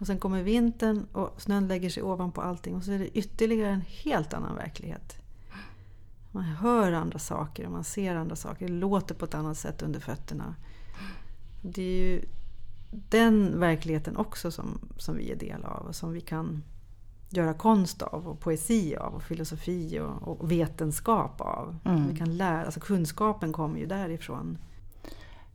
Och 0.00 0.06
sen 0.06 0.18
kommer 0.18 0.42
vintern 0.42 1.06
och 1.12 1.34
snön 1.42 1.68
lägger 1.68 1.90
sig 1.90 2.02
ovanpå 2.02 2.40
allting 2.40 2.74
och 2.74 2.84
så 2.84 2.92
är 2.92 2.98
det 2.98 3.18
ytterligare 3.18 3.70
en 3.70 3.84
helt 3.86 4.34
annan 4.34 4.56
verklighet. 4.56 5.16
Man 6.30 6.44
hör 6.44 6.92
andra 6.92 7.18
saker 7.18 7.66
och 7.66 7.72
man 7.72 7.84
ser 7.84 8.16
andra 8.16 8.36
saker. 8.36 8.66
Det 8.66 8.72
låter 8.72 9.14
på 9.14 9.24
ett 9.24 9.34
annat 9.34 9.58
sätt 9.58 9.82
under 9.82 10.00
fötterna. 10.00 10.54
Det 11.62 11.82
är 11.82 12.04
ju 12.04 12.22
den 12.90 13.60
verkligheten 13.60 14.16
också 14.16 14.50
som, 14.50 14.78
som 14.96 15.16
vi 15.16 15.32
är 15.32 15.36
del 15.36 15.64
av 15.64 15.86
och 15.86 15.94
som 15.94 16.12
vi 16.12 16.20
kan 16.20 16.62
göra 17.30 17.54
konst 17.54 18.02
av 18.02 18.28
och 18.28 18.40
poesi 18.40 18.96
av 18.96 19.14
och 19.14 19.22
filosofi 19.22 20.00
och, 20.00 20.28
och 20.28 20.50
vetenskap 20.50 21.40
av. 21.40 21.78
Mm. 21.84 22.08
Vi 22.08 22.16
kan 22.16 22.36
lära, 22.36 22.64
alltså 22.64 22.80
kunskapen 22.80 23.52
kommer 23.52 23.78
ju 23.78 23.86
därifrån. 23.86 24.58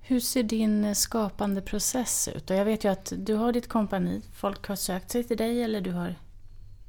Hur 0.01 0.19
ser 0.19 0.43
din 0.43 0.85
eh, 0.85 0.93
skapande 0.93 1.61
process 1.61 2.29
ut? 2.35 2.49
Och 2.49 2.55
jag 2.55 2.65
vet 2.65 2.83
ju 2.83 2.91
att 2.91 3.13
du 3.17 3.35
har 3.35 3.53
ditt 3.53 3.67
kompani. 3.67 4.21
Folk 4.33 4.67
har 4.67 4.75
sökt 4.75 5.11
sig 5.11 5.23
till 5.23 5.37
dig 5.37 5.63
eller 5.63 5.81
du 5.81 5.91
har 5.91 6.15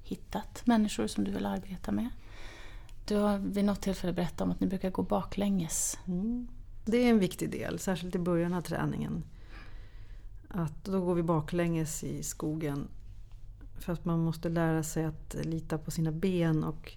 hittat 0.03 0.67
människor 0.67 1.07
som 1.07 1.25
du 1.25 1.31
vill 1.31 1.47
arbeta 1.47 1.93
med. 1.93 2.09
Du 3.05 3.17
har 3.17 3.39
vid 3.39 3.65
något 3.65 3.81
tillfälle 3.81 4.13
berättat 4.13 4.41
om 4.41 4.51
att 4.51 4.61
ni 4.61 4.67
brukar 4.67 4.91
gå 4.91 5.03
baklänges. 5.03 5.99
Mm. 6.07 6.49
Det 6.85 6.97
är 6.97 7.11
en 7.11 7.19
viktig 7.19 7.51
del, 7.51 7.79
särskilt 7.79 8.15
i 8.15 8.19
början 8.19 8.55
av 8.55 8.63
träningen. 8.63 9.25
Att 10.49 10.85
då 10.85 11.01
går 11.01 11.15
vi 11.15 11.23
baklänges 11.23 12.05
i 12.05 12.23
skogen. 12.23 12.89
För 13.79 13.93
att 13.93 14.05
man 14.05 14.21
måste 14.21 14.49
lära 14.49 14.83
sig 14.83 15.05
att 15.05 15.37
lita 15.43 15.79
på 15.79 15.91
sina 15.91 16.13
ben 16.13 16.65
och, 16.65 16.93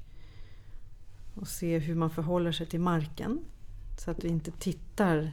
och 1.35 1.47
se 1.47 1.79
hur 1.79 1.95
man 1.95 2.09
förhåller 2.09 2.51
sig 2.51 2.67
till 2.67 2.79
marken. 2.79 3.39
Så 3.97 4.11
att 4.11 4.23
vi 4.23 4.27
inte 4.27 4.51
tittar 4.51 5.31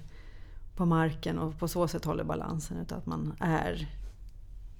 på 0.77 0.87
marken 0.87 1.39
och 1.39 1.59
på 1.59 1.68
så 1.68 1.89
sätt 1.89 2.05
håller 2.05 2.25
balansen. 2.25 2.79
Utan 2.79 2.99
att 2.99 3.07
man 3.07 3.37
är, 3.41 3.89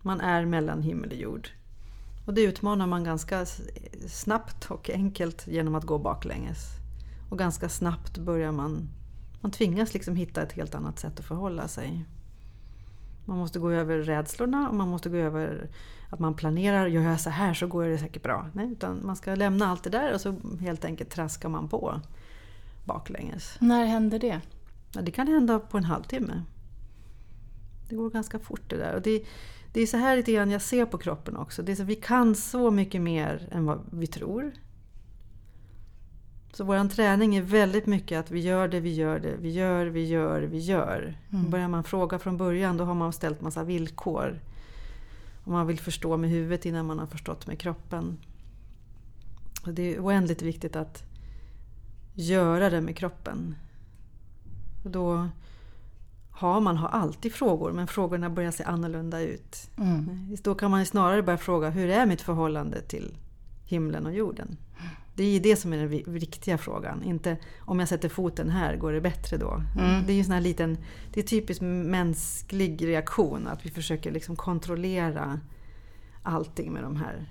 man 0.03 0.21
är 0.21 0.45
mellan 0.45 0.83
himmel 0.83 1.11
och 1.11 1.17
jord. 1.17 1.49
Och 2.27 2.35
det 2.35 2.43
utmanar 2.43 2.87
man 2.87 3.05
ganska 3.05 3.47
snabbt 4.07 4.71
och 4.71 4.91
enkelt 4.91 5.47
genom 5.47 5.75
att 5.75 5.85
gå 5.85 5.99
baklänges. 5.99 6.67
Och 7.31 7.39
ganska 7.39 7.69
snabbt 7.69 8.19
börjar 8.19 8.53
man... 8.53 8.89
Man 9.41 9.51
tvingas 9.51 9.95
liksom 9.95 10.17
hitta 10.17 10.43
ett 10.43 10.53
helt 10.53 10.75
annat 10.75 10.99
sätt 10.99 11.19
att 11.19 11.27
förhålla 11.27 11.69
sig. 11.69 12.05
Man 13.25 13.39
måste 13.39 13.59
gå 13.59 13.71
över 13.71 13.99
rädslorna 13.99 14.69
och 14.69 14.75
man 14.75 14.89
måste 14.89 15.09
gå 15.09 15.17
över 15.17 15.71
att 16.11 16.19
man 16.19 16.35
planerar, 16.35 16.87
gör 16.87 17.03
jag 17.03 17.21
så 17.21 17.31
här 17.31 17.55
så 17.55 17.67
går 17.67 17.85
det 17.85 17.99
säkert 17.99 18.23
bra. 18.23 18.47
Nej, 18.53 18.73
utan 18.73 19.07
man 19.07 19.17
ska 19.17 19.35
lämna 19.35 19.67
allt 19.67 19.85
det 19.85 19.91
där 19.91 20.15
och 20.15 20.21
så 20.21 20.35
helt 20.61 20.85
enkelt 20.85 21.11
traskar 21.11 21.49
man 21.49 21.69
på 21.69 22.01
baklänges. 22.85 23.57
När 23.61 23.85
händer 23.85 24.19
det? 24.19 24.41
Ja, 24.95 25.03
det 25.03 25.11
kan 25.11 25.29
hända 25.29 25.59
på 25.59 25.79
en 25.79 25.85
halvtimme. 25.85 26.43
Det 27.89 27.97
går 27.97 28.11
ganska 28.11 28.39
fort 28.39 28.63
det 28.67 28.77
där. 28.77 28.95
Och 28.95 29.03
det, 29.03 29.25
det 29.73 29.81
är 29.81 29.87
så 29.87 29.97
här 29.97 30.17
lite 30.17 30.33
grann 30.33 30.51
jag 30.51 30.63
ser 30.63 30.87
på 30.87 30.99
kroppen 30.99 31.37
också. 31.37 31.63
Det 31.63 31.73
är 31.73 31.77
så, 31.77 31.85
vi 31.85 31.95
kan 31.95 32.35
så 32.35 32.71
mycket 32.71 33.03
mer 33.03 33.49
än 33.51 33.67
vad 33.67 33.81
vi 33.91 34.07
tror. 34.07 34.53
Så 36.53 36.65
vår 36.65 36.89
träning 36.89 37.37
är 37.37 37.43
väldigt 37.43 37.87
mycket 37.87 38.21
att 38.21 38.31
vi 38.31 38.41
gör 38.41 38.69
det, 38.69 38.81
vi 38.81 38.95
gör 38.95 39.19
det, 39.19 39.37
vi 39.41 39.51
gör, 39.51 39.87
vi 39.87 40.05
gör, 40.05 40.43
vi 40.43 40.59
gör. 40.59 41.19
Mm. 41.33 41.51
Börjar 41.51 41.69
man 41.69 41.85
fråga 41.85 42.19
från 42.19 42.37
början 42.37 42.77
då 42.77 42.85
har 42.85 42.95
man 42.95 43.13
ställt 43.13 43.41
massa 43.41 43.65
villkor. 43.65 44.41
Och 45.45 45.53
man 45.53 45.67
vill 45.67 45.79
förstå 45.79 46.17
med 46.17 46.31
huvudet 46.31 46.67
innan 46.67 46.87
man 46.87 46.99
har 46.99 47.07
förstått 47.07 47.47
med 47.47 47.59
kroppen. 47.59 48.19
Och 49.67 49.75
det 49.75 49.95
är 49.95 50.01
oändligt 50.01 50.43
viktigt 50.43 50.77
att 50.77 51.03
göra 52.15 52.71
det 52.71 52.81
med 52.81 52.97
kroppen. 52.97 53.55
Och 54.83 54.91
då 54.91 55.29
har 56.31 56.61
man 56.61 56.77
har 56.77 56.89
alltid 56.89 57.33
frågor 57.33 57.73
men 57.73 57.87
frågorna 57.87 58.31
börjar 58.31 58.51
se 58.51 58.65
annorlunda 58.65 59.21
ut. 59.21 59.71
Mm. 59.79 60.37
Då 60.43 60.55
kan 60.55 60.71
man 60.71 60.87
snarare 60.87 61.23
börja 61.23 61.39
fråga 61.39 61.71
hur 61.71 61.89
är 61.89 62.07
mitt 62.07 62.21
förhållande 62.21 62.81
till 62.81 63.17
himlen 63.65 64.07
och 64.07 64.13
jorden? 64.13 64.57
Det 65.15 65.25
är 65.25 65.41
det 65.41 65.57
som 65.57 65.73
är 65.73 65.77
den 65.77 65.89
riktiga 65.89 66.59
frågan. 66.59 67.03
Inte 67.03 67.37
om 67.61 67.81
jag 67.81 67.89
sätter 67.89 68.09
foten 68.09 68.51
här, 68.51 68.77
går 68.77 68.93
det 68.93 69.01
bättre 69.01 69.37
då? 69.37 69.63
Mm. 69.79 70.07
Det 70.07 70.13
är 70.13 70.15
ju 70.15 70.25
sån 70.25 70.33
här 70.33 70.41
liten, 70.41 70.79
det 71.13 71.21
är 71.21 71.25
typiskt 71.25 71.63
mänsklig 71.63 72.87
reaktion 72.87 73.49
att 73.49 73.67
vi 73.67 73.71
försöker 73.71 74.13
liksom 74.13 74.37
kontrollera 74.37 75.41
allting 76.23 76.73
med 76.73 76.83
de 76.83 76.97
här. 76.97 77.31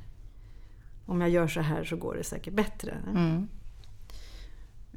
Om 1.06 1.22
jag 1.22 1.30
gör 1.30 1.48
så 1.48 1.62
här 1.62 1.84
så 1.84 1.96
går 1.96 2.16
det 2.16 2.24
säkert 2.24 2.54
bättre. 2.54 2.98
Mm. 3.12 3.48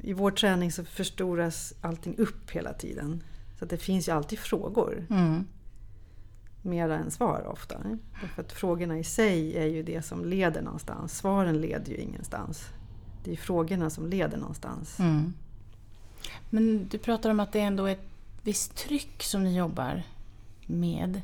I 0.01 0.13
vår 0.13 0.31
träning 0.31 0.71
så 0.71 0.85
förstoras 0.85 1.73
allting 1.81 2.17
upp 2.17 2.51
hela 2.51 2.73
tiden. 2.73 3.23
Så 3.59 3.65
det 3.65 3.77
finns 3.77 4.07
ju 4.07 4.11
alltid 4.11 4.39
frågor. 4.39 5.05
Mm. 5.09 5.47
Mera 6.61 6.97
än 6.97 7.11
svar 7.11 7.47
ofta. 7.47 7.77
Därför 8.21 8.41
att 8.41 8.51
frågorna 8.51 8.99
i 8.99 9.03
sig 9.03 9.57
är 9.57 9.65
ju 9.65 9.83
det 9.83 10.01
som 10.01 10.25
leder 10.25 10.61
någonstans. 10.61 11.17
Svaren 11.17 11.61
leder 11.61 11.91
ju 11.91 11.97
ingenstans. 11.97 12.63
Det 13.23 13.31
är 13.31 13.35
frågorna 13.35 13.89
som 13.89 14.07
leder 14.07 14.37
någonstans. 14.37 14.99
Mm. 14.99 15.33
Men 16.49 16.87
du 16.87 16.97
pratar 16.97 17.29
om 17.29 17.39
att 17.39 17.53
det 17.53 17.59
ändå 17.59 17.85
är 17.85 17.91
ett 17.91 18.09
visst 18.41 18.75
tryck 18.75 19.23
som 19.23 19.43
ni 19.43 19.57
jobbar 19.57 20.03
med. 20.65 21.21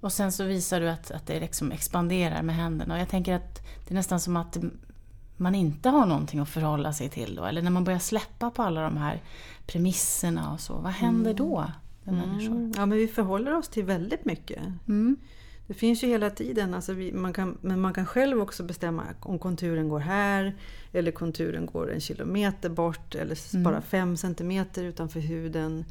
Och 0.00 0.12
sen 0.12 0.32
så 0.32 0.44
visar 0.44 0.80
du 0.80 0.88
att, 0.88 1.10
att 1.10 1.26
det 1.26 1.40
liksom 1.40 1.72
expanderar 1.72 2.42
med 2.42 2.54
händerna. 2.54 2.94
Och 2.94 3.00
jag 3.00 3.08
tänker 3.08 3.34
att 3.34 3.66
det 3.86 3.92
är 3.92 3.94
nästan 3.94 4.20
som 4.20 4.36
att 4.36 4.56
man 5.40 5.54
inte 5.54 5.88
har 5.88 6.06
någonting 6.06 6.40
att 6.40 6.48
förhålla 6.48 6.92
sig 6.92 7.08
till 7.08 7.34
då. 7.34 7.44
Eller 7.44 7.62
när 7.62 7.70
man 7.70 7.84
börjar 7.84 7.98
släppa 7.98 8.50
på 8.50 8.62
alla 8.62 8.82
de 8.82 8.96
här 8.96 9.22
premisserna 9.66 10.52
och 10.52 10.60
så. 10.60 10.74
Vad 10.74 10.92
händer 10.92 11.34
då 11.34 11.64
med 12.04 12.14
människor? 12.14 12.56
Mm. 12.56 12.72
Ja, 12.76 12.86
men 12.86 12.98
vi 12.98 13.08
förhåller 13.08 13.54
oss 13.56 13.68
till 13.68 13.84
väldigt 13.84 14.24
mycket. 14.24 14.62
Mm. 14.88 15.16
Det 15.66 15.74
finns 15.74 16.04
ju 16.04 16.08
hela 16.08 16.30
tiden, 16.30 16.74
alltså 16.74 16.92
vi, 16.92 17.12
man 17.12 17.32
kan, 17.32 17.58
men 17.60 17.80
man 17.80 17.94
kan 17.94 18.06
själv 18.06 18.40
också 18.40 18.62
bestämma 18.62 19.02
om 19.20 19.38
konturen 19.38 19.88
går 19.88 20.00
här 20.00 20.56
eller 20.92 21.12
konturen 21.12 21.66
går 21.66 21.92
en 21.92 22.00
kilometer 22.00 22.68
bort 22.68 23.14
eller 23.14 23.38
Mm. 23.54 23.64
bara 23.64 23.80
fem 23.82 24.16
centimeter 24.16 24.84
utanför 24.84 25.20
huden. 25.20 25.84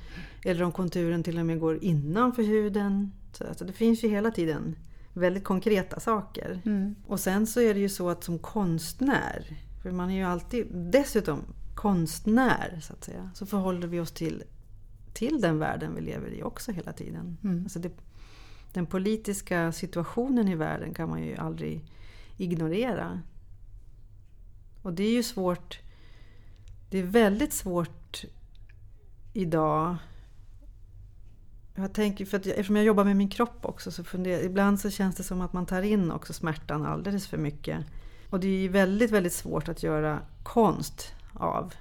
Eller 0.45 0.63
om 0.63 0.71
konturen 0.71 1.23
till 1.23 1.39
och 1.39 1.45
med 1.45 1.59
går 1.59 1.83
innanför 1.83 2.43
huden. 2.43 3.11
Så, 3.31 3.47
alltså 3.47 3.65
det 3.65 3.73
finns 3.73 4.03
ju 4.03 4.07
hela 4.07 4.31
tiden 4.31 4.75
väldigt 5.19 5.43
konkreta 5.43 5.99
saker. 5.99 6.61
Mm. 6.65 6.95
Och 7.07 7.19
sen 7.19 7.47
så 7.47 7.61
är 7.61 7.73
det 7.73 7.79
ju 7.79 7.89
så 7.89 8.09
att 8.09 8.23
som 8.23 8.39
konstnär, 8.39 9.57
för 9.83 9.91
man 9.91 10.09
är 10.09 10.15
ju 10.15 10.23
alltid 10.23 10.67
dessutom 10.71 11.41
konstnär 11.75 12.79
så 12.81 12.93
att 12.93 13.03
säga, 13.03 13.31
så 13.33 13.45
förhåller 13.45 13.87
vi 13.87 13.99
oss 13.99 14.11
till, 14.11 14.43
till 15.13 15.41
den 15.41 15.59
världen 15.59 15.95
vi 15.95 16.01
lever 16.01 16.33
i 16.33 16.43
också 16.43 16.71
hela 16.71 16.93
tiden. 16.93 17.37
Mm. 17.43 17.63
Alltså 17.63 17.79
det, 17.79 17.91
den 18.73 18.85
politiska 18.85 19.71
situationen 19.71 20.47
i 20.47 20.55
världen 20.55 20.93
kan 20.93 21.09
man 21.09 21.23
ju 21.23 21.35
aldrig 21.35 21.85
ignorera. 22.37 23.21
Och 24.81 24.93
det 24.93 25.03
är 25.03 25.11
ju 25.11 25.23
svårt. 25.23 25.79
Det 26.89 26.97
är 26.97 27.03
väldigt 27.03 27.53
svårt 27.53 28.25
idag. 29.33 29.95
Jag 31.79 31.93
tänker, 31.93 32.25
för 32.25 32.37
att 32.37 32.45
jag, 32.45 32.53
eftersom 32.53 32.75
jag 32.75 32.85
jobbar 32.85 33.03
med 33.03 33.15
min 33.15 33.29
kropp 33.29 33.57
också 33.61 33.91
så 33.91 34.03
funderar 34.03 34.43
ibland 34.43 34.79
så 34.79 34.89
känns 34.89 35.15
det 35.15 35.23
som 35.23 35.41
att 35.41 35.53
man 35.53 35.65
tar 35.65 35.81
in 35.81 36.11
också 36.11 36.33
smärtan 36.33 36.85
alldeles 36.85 37.27
för 37.27 37.37
mycket. 37.37 37.85
Och 38.29 38.39
det 38.39 38.65
är 38.65 38.69
väldigt, 38.69 39.11
väldigt 39.11 39.33
svårt 39.33 39.69
att 39.69 39.83
göra 39.83 40.19
konst 40.43 41.13
av, 41.33 41.73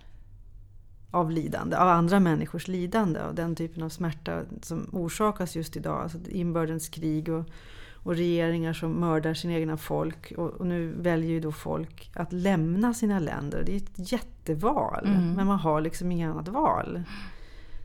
av 1.11 1.31
lidande, 1.31 1.77
av 1.77 1.89
andra 1.89 2.21
människors 2.21 2.69
lidande. 2.69 3.21
Och 3.21 3.35
den 3.35 3.57
typen 3.57 3.83
av 3.83 3.89
smärta 3.89 4.43
som 4.63 4.89
orsakas 4.93 5.57
just 5.57 5.77
idag. 5.77 6.03
Alltså 6.03 6.19
inbördeskrig 6.29 7.29
och, 7.29 7.45
och 7.93 8.15
regeringar 8.15 8.73
som 8.73 8.93
mördar 8.93 9.35
sina 9.35 9.55
egna 9.55 9.77
folk. 9.77 10.33
Och, 10.37 10.49
och, 10.49 10.67
nu 10.67 10.95
väljer 10.99 11.31
ju 11.31 11.41
då 11.41 11.53
folk 11.53 12.11
att 12.15 12.33
lämna 12.33 12.95
sina 12.95 13.19
länder. 13.19 13.63
Det 13.67 13.73
är 13.73 13.77
ett 13.77 14.13
jätteval. 14.13 15.07
Mm. 15.07 15.33
Men 15.33 15.47
man 15.47 15.59
har 15.59 15.81
liksom 15.81 16.13
inget 16.13 16.31
annat 16.31 16.49
val. 16.49 17.03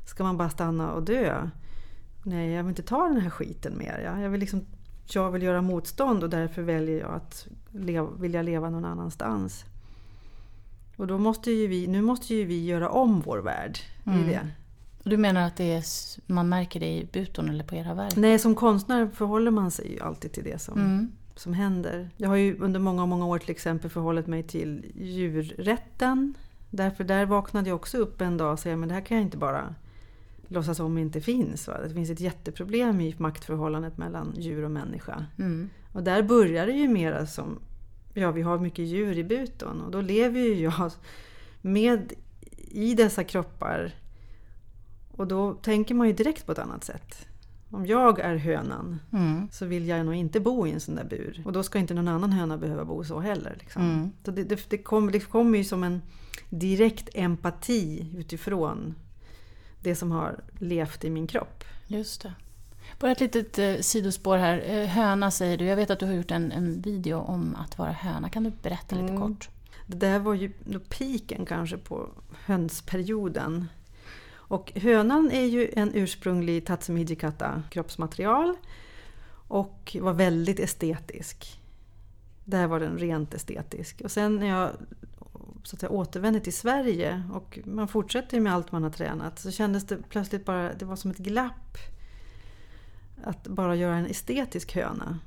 Ska 0.05 0.23
man 0.23 0.37
bara 0.37 0.49
stanna 0.49 0.91
och 0.91 1.03
dö? 1.03 1.49
Nej, 2.23 2.49
jag 2.51 2.63
vill 2.63 2.69
inte 2.69 2.83
ta 2.83 3.03
den 3.07 3.21
här 3.21 3.29
skiten 3.29 3.77
mer. 3.77 4.01
Ja. 4.05 4.21
Jag, 4.21 4.29
vill 4.29 4.39
liksom, 4.39 4.65
jag 5.13 5.31
vill 5.31 5.41
göra 5.43 5.61
motstånd 5.61 6.23
och 6.23 6.29
därför 6.29 6.61
väljer 6.61 6.99
jag 6.99 7.11
att 7.13 7.47
leva, 7.71 8.09
vilja 8.19 8.41
leva 8.41 8.69
någon 8.69 8.85
annanstans. 8.85 9.65
Och 10.97 11.07
då 11.07 11.17
måste 11.17 11.51
ju 11.51 11.67
vi, 11.67 11.87
nu 11.87 12.01
måste 12.01 12.35
ju 12.35 12.45
vi 12.45 12.65
göra 12.65 12.89
om 12.89 13.21
vår 13.21 13.37
värld 13.37 13.79
Mm. 14.05 14.19
i 14.19 14.23
det. 14.27 14.47
Du 15.03 15.17
menar 15.17 15.41
att 15.47 15.55
det 15.57 15.73
är, 15.73 15.83
man 16.31 16.49
märker 16.49 16.79
det 16.79 16.85
i 16.97 17.07
buton 17.13 17.49
eller 17.49 17.63
på 17.63 17.75
era 17.75 17.93
verk? 17.93 18.15
Nej, 18.15 18.39
som 18.39 18.55
konstnär 18.55 19.07
förhåller 19.13 19.51
man 19.51 19.71
sig 19.71 19.93
ju 19.93 19.99
alltid 19.99 20.31
till 20.31 20.43
det 20.43 20.61
som, 20.61 20.79
Mm. 20.81 21.11
som 21.35 21.53
händer. 21.53 22.09
Jag 22.17 22.29
har 22.29 22.35
ju 22.35 22.57
under 22.59 22.79
många, 22.79 23.05
många 23.05 23.25
år 23.25 23.39
till 23.39 23.51
exempel 23.51 23.89
förhållit 23.89 24.27
mig 24.27 24.43
till 24.43 24.85
djurrätten. 24.95 26.33
Därför 26.69 27.03
där 27.03 27.25
vaknade 27.25 27.69
jag 27.69 27.75
också 27.75 27.97
upp 27.97 28.21
en 28.21 28.37
dag 28.37 28.53
och 28.53 28.59
sa 28.59 28.75
men 28.75 28.89
det 28.89 28.93
här 28.95 29.01
kan 29.01 29.17
jag 29.17 29.25
inte 29.25 29.37
bara 29.37 29.75
låtsas 30.53 30.79
om 30.79 30.97
inte 30.97 31.21
finns. 31.21 31.67
Va? 31.67 31.81
Det 31.81 31.93
finns 31.93 32.09
ett 32.09 32.19
jätteproblem 32.19 33.01
i 33.01 33.15
maktförhållandet 33.17 33.97
mellan 33.97 34.33
djur 34.37 34.63
och 34.63 34.71
människa. 34.71 35.25
Mm. 35.39 35.69
Och 35.91 36.03
där 36.03 36.23
börjar 36.23 36.65
det 36.65 36.73
ju 36.73 36.87
mera 36.87 37.25
som, 37.25 37.59
ja 38.13 38.31
vi 38.31 38.41
har 38.41 38.59
mycket 38.59 38.85
djur 38.85 39.17
i 39.17 39.23
buton 39.23 39.81
och 39.81 39.91
då 39.91 40.01
lever 40.01 40.39
ju 40.39 40.61
jag 40.61 40.91
med 41.61 42.13
i 42.71 42.93
dessa 42.93 43.23
kroppar. 43.23 43.91
Och 45.11 45.27
då 45.27 45.53
tänker 45.53 45.95
man 45.95 46.07
ju 46.07 46.13
direkt 46.13 46.45
på 46.45 46.51
ett 46.51 46.59
annat 46.59 46.83
sätt. 46.83 47.27
Om 47.69 47.85
jag 47.85 48.19
är 48.19 48.35
hönan 48.35 48.99
Mm. 49.11 49.47
så 49.51 49.65
vill 49.65 49.87
jag 49.87 50.05
nog 50.05 50.15
inte 50.15 50.39
bo 50.39 50.67
i 50.67 50.71
en 50.71 50.79
sån 50.79 50.95
där 50.95 51.03
bur. 51.03 51.41
Och 51.45 51.51
då 51.53 51.63
ska 51.63 51.79
inte 51.79 51.93
någon 51.93 52.07
annan 52.07 52.31
höna 52.31 52.57
behöva 52.57 52.85
bo 52.85 53.03
så 53.03 53.19
heller. 53.19 53.55
Liksom. 53.59 53.81
Mm. 53.81 54.11
Så 54.25 54.31
det, 54.31 54.43
det, 54.43 54.69
det 54.69 54.77
kommer 54.77 55.19
kommer 55.19 55.57
ju 55.57 55.63
som 55.63 55.83
en 55.83 56.01
direkt 56.49 57.09
empati 57.13 58.11
utifrån 58.17 58.95
det 59.83 59.95
som 59.95 60.11
har 60.11 60.39
levt 60.59 61.03
i 61.03 61.09
min 61.09 61.27
kropp. 61.27 61.63
Just 61.87 62.21
det. 62.21 62.33
Bara 62.99 63.11
ett 63.11 63.19
litet 63.19 63.59
eh, 63.59 63.75
sidospår 63.77 64.37
här. 64.37 64.63
Eh, 64.65 64.87
höna 64.87 65.31
säger 65.31 65.57
du. 65.57 65.65
Jag 65.65 65.75
vet 65.75 65.89
att 65.89 65.99
du 65.99 66.05
har 66.05 66.13
gjort 66.13 66.31
en, 66.31 66.51
en 66.51 66.81
video 66.81 67.17
om 67.17 67.55
att 67.55 67.77
vara 67.77 67.91
höna. 67.91 68.29
Kan 68.29 68.43
du 68.43 68.51
berätta 68.61 68.95
lite 68.95 69.13
Mm. 69.13 69.21
kort? 69.21 69.49
Det 69.87 69.97
där 69.97 70.19
var 70.19 70.33
ju 70.33 70.51
piken 70.89 71.45
kanske 71.45 71.77
på 71.77 72.09
hönsperioden. 72.45 73.67
Och 74.31 74.71
hönan 74.75 75.31
är 75.31 75.45
ju 75.45 75.71
en 75.75 75.91
ursprunglig 75.93 76.65
Tatsuhijikata 76.65 77.63
kroppsmaterial 77.69 78.55
och 79.47 79.97
var 80.01 80.13
väldigt 80.13 80.59
estetisk. 80.59 81.59
Där 82.45 82.67
var 82.67 82.79
den 82.79 82.97
rent 82.97 83.33
estetisk. 83.33 84.01
Och 84.03 84.11
sen 84.11 84.35
när 84.35 84.47
jag 84.47 84.69
så 85.63 85.75
att 85.75 85.79
säga, 85.79 85.89
återvände 85.89 86.39
till 86.39 86.53
Sverige 86.53 87.23
och 87.33 87.59
man 87.65 87.87
fortsätter 87.87 88.39
med 88.39 88.53
allt 88.53 88.71
man 88.71 88.83
har 88.83 88.89
tränat 88.89 89.39
så 89.39 89.51
kändes 89.51 89.85
det 89.85 89.97
plötsligt 90.09 90.45
bara, 90.45 90.73
det 90.73 90.85
var 90.85 90.95
som 90.95 91.11
ett 91.11 91.17
glapp 91.17 91.77
att 93.23 93.47
bara 93.47 93.75
göra 93.75 93.95
en 93.95 94.05
estetisk 94.05 94.75
höna. 94.75 95.19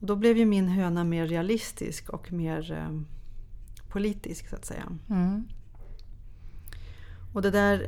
Och 0.00 0.06
då 0.06 0.16
blev 0.16 0.36
ju 0.36 0.44
min 0.44 0.68
höna 0.68 1.04
mer 1.04 1.26
realistisk 1.26 2.08
och 2.08 2.32
mer 2.32 2.72
eh, 2.72 3.00
politisk 3.88 4.48
så 4.48 4.56
att 4.56 4.64
säga. 4.64 4.92
Mm. 5.10 5.48
Och 7.34 7.42
det 7.42 7.50
där 7.50 7.86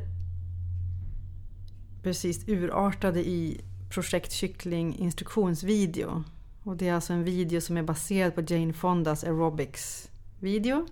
precis 2.03 2.47
urartade 2.47 3.27
i 3.29 3.61
Projekt 3.89 4.31
Kyckling 4.31 4.95
instruktionsvideo. 4.95 6.23
Och 6.63 6.77
det 6.77 6.87
är 6.87 6.93
alltså 6.93 7.13
en 7.13 7.23
video 7.23 7.61
som 7.61 7.77
är 7.77 7.83
baserad 7.83 8.35
på 8.35 8.41
Jane 8.41 8.73
Fondas 8.73 9.23
aerobics 9.23 10.08
video. 10.39 10.85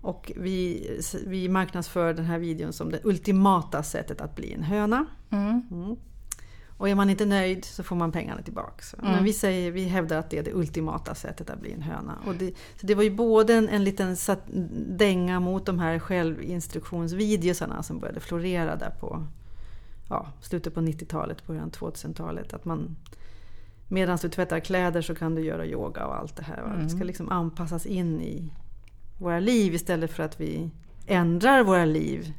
Och 0.00 0.32
vi, 0.36 0.90
vi 1.26 1.48
marknadsför 1.48 2.14
den 2.14 2.24
här 2.24 2.38
videon 2.38 2.72
som 2.72 2.90
det 2.90 3.00
ultimata 3.04 3.82
sättet 3.82 4.20
att 4.20 4.36
bli 4.36 4.52
en 4.52 4.62
höna. 4.62 5.06
Mm. 5.30 5.62
Mm. 5.70 5.96
Och 6.82 6.88
är 6.88 6.94
man 6.94 7.10
inte 7.10 7.26
nöjd 7.26 7.64
så 7.64 7.82
får 7.82 7.96
man 7.96 8.12
pengarna 8.12 8.42
tillbaks. 8.42 8.94
Mm. 8.94 9.12
Men 9.12 9.24
vi, 9.24 9.32
säger, 9.32 9.70
vi 9.70 9.84
hävdar 9.84 10.18
att 10.18 10.30
det 10.30 10.38
är 10.38 10.42
det 10.42 10.52
ultimata 10.52 11.14
sättet 11.14 11.50
att 11.50 11.60
bli 11.60 11.72
en 11.72 11.82
höna. 11.82 12.18
Och 12.26 12.34
det, 12.34 12.54
så 12.80 12.86
det 12.86 12.94
var 12.94 13.02
ju 13.02 13.10
både 13.10 13.54
en, 13.54 13.68
en 13.68 13.84
liten 13.84 14.16
sat, 14.16 14.40
dänga 14.86 15.40
mot 15.40 15.66
de 15.66 15.78
här 15.78 15.98
självinstruktionsvideosarna 15.98 17.82
som 17.82 17.98
började 17.98 18.20
florera 18.20 18.76
där 18.76 18.90
på 19.00 19.26
ja, 20.08 20.32
slutet 20.40 20.74
på 20.74 20.80
90-talet, 20.80 21.46
början 21.46 21.70
2000-talet. 21.70 22.54
Att 22.54 22.64
man 22.64 22.96
medan 23.92 24.18
du 24.22 24.28
tvättar 24.28 24.60
kläder 24.60 25.02
så 25.02 25.14
kan 25.14 25.34
du 25.34 25.42
göra 25.44 25.66
yoga 25.66 26.06
och 26.06 26.16
allt 26.16 26.36
det 26.36 26.42
här. 26.42 26.62
va? 26.62 26.76
Det 26.82 26.88
ska 26.88 26.96
Mm. 26.96 27.06
liksom 27.06 27.28
anpassas 27.28 27.86
in 27.86 28.20
i 28.20 28.52
våra 29.18 29.40
liv 29.40 29.74
istället 29.74 30.10
för 30.10 30.22
att 30.22 30.40
vi 30.40 30.70
ändrar 31.06 31.62
våra 31.62 31.84
liv 31.84 32.32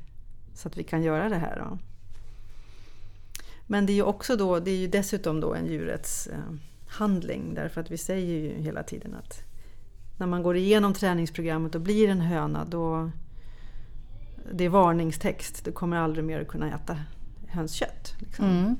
så 0.53 0.67
att 0.67 0.77
vi 0.77 0.83
kan 0.83 1.03
göra 1.03 1.29
det 1.29 1.35
här. 1.35 1.57
Då. 1.69 1.77
Men 3.67 3.85
det 3.85 3.91
är 3.93 3.95
ju 3.95 4.03
också 4.03 4.35
då, 4.35 4.59
det 4.59 4.71
är 4.71 4.75
ju 4.77 4.87
dessutom 4.87 5.39
då 5.39 5.53
en 5.53 5.67
djurets 5.67 6.27
eh, 6.27 6.37
därför 7.53 7.81
att 7.81 7.91
vi 7.91 7.97
säger 7.97 8.41
ju 8.41 8.61
hela 8.61 8.83
tiden 8.83 9.15
att 9.15 9.39
när 10.17 10.27
man 10.27 10.43
går 10.43 10.55
igenom 10.57 10.93
träningsprogrammet 10.93 11.75
och 11.75 11.81
blir 11.81 12.09
en 12.09 12.21
höna 12.21 12.65
då 12.65 13.11
det 14.53 14.63
är 14.65 14.69
varningstext. 14.69 15.65
Du 15.65 15.71
kommer 15.71 15.97
aldrig 15.97 16.25
mer 16.25 16.41
att 16.41 16.47
kunna 16.47 16.75
äta 16.75 16.97
hönskött. 17.47 18.15
Liksom. 18.19 18.45
Mm. 18.45 18.75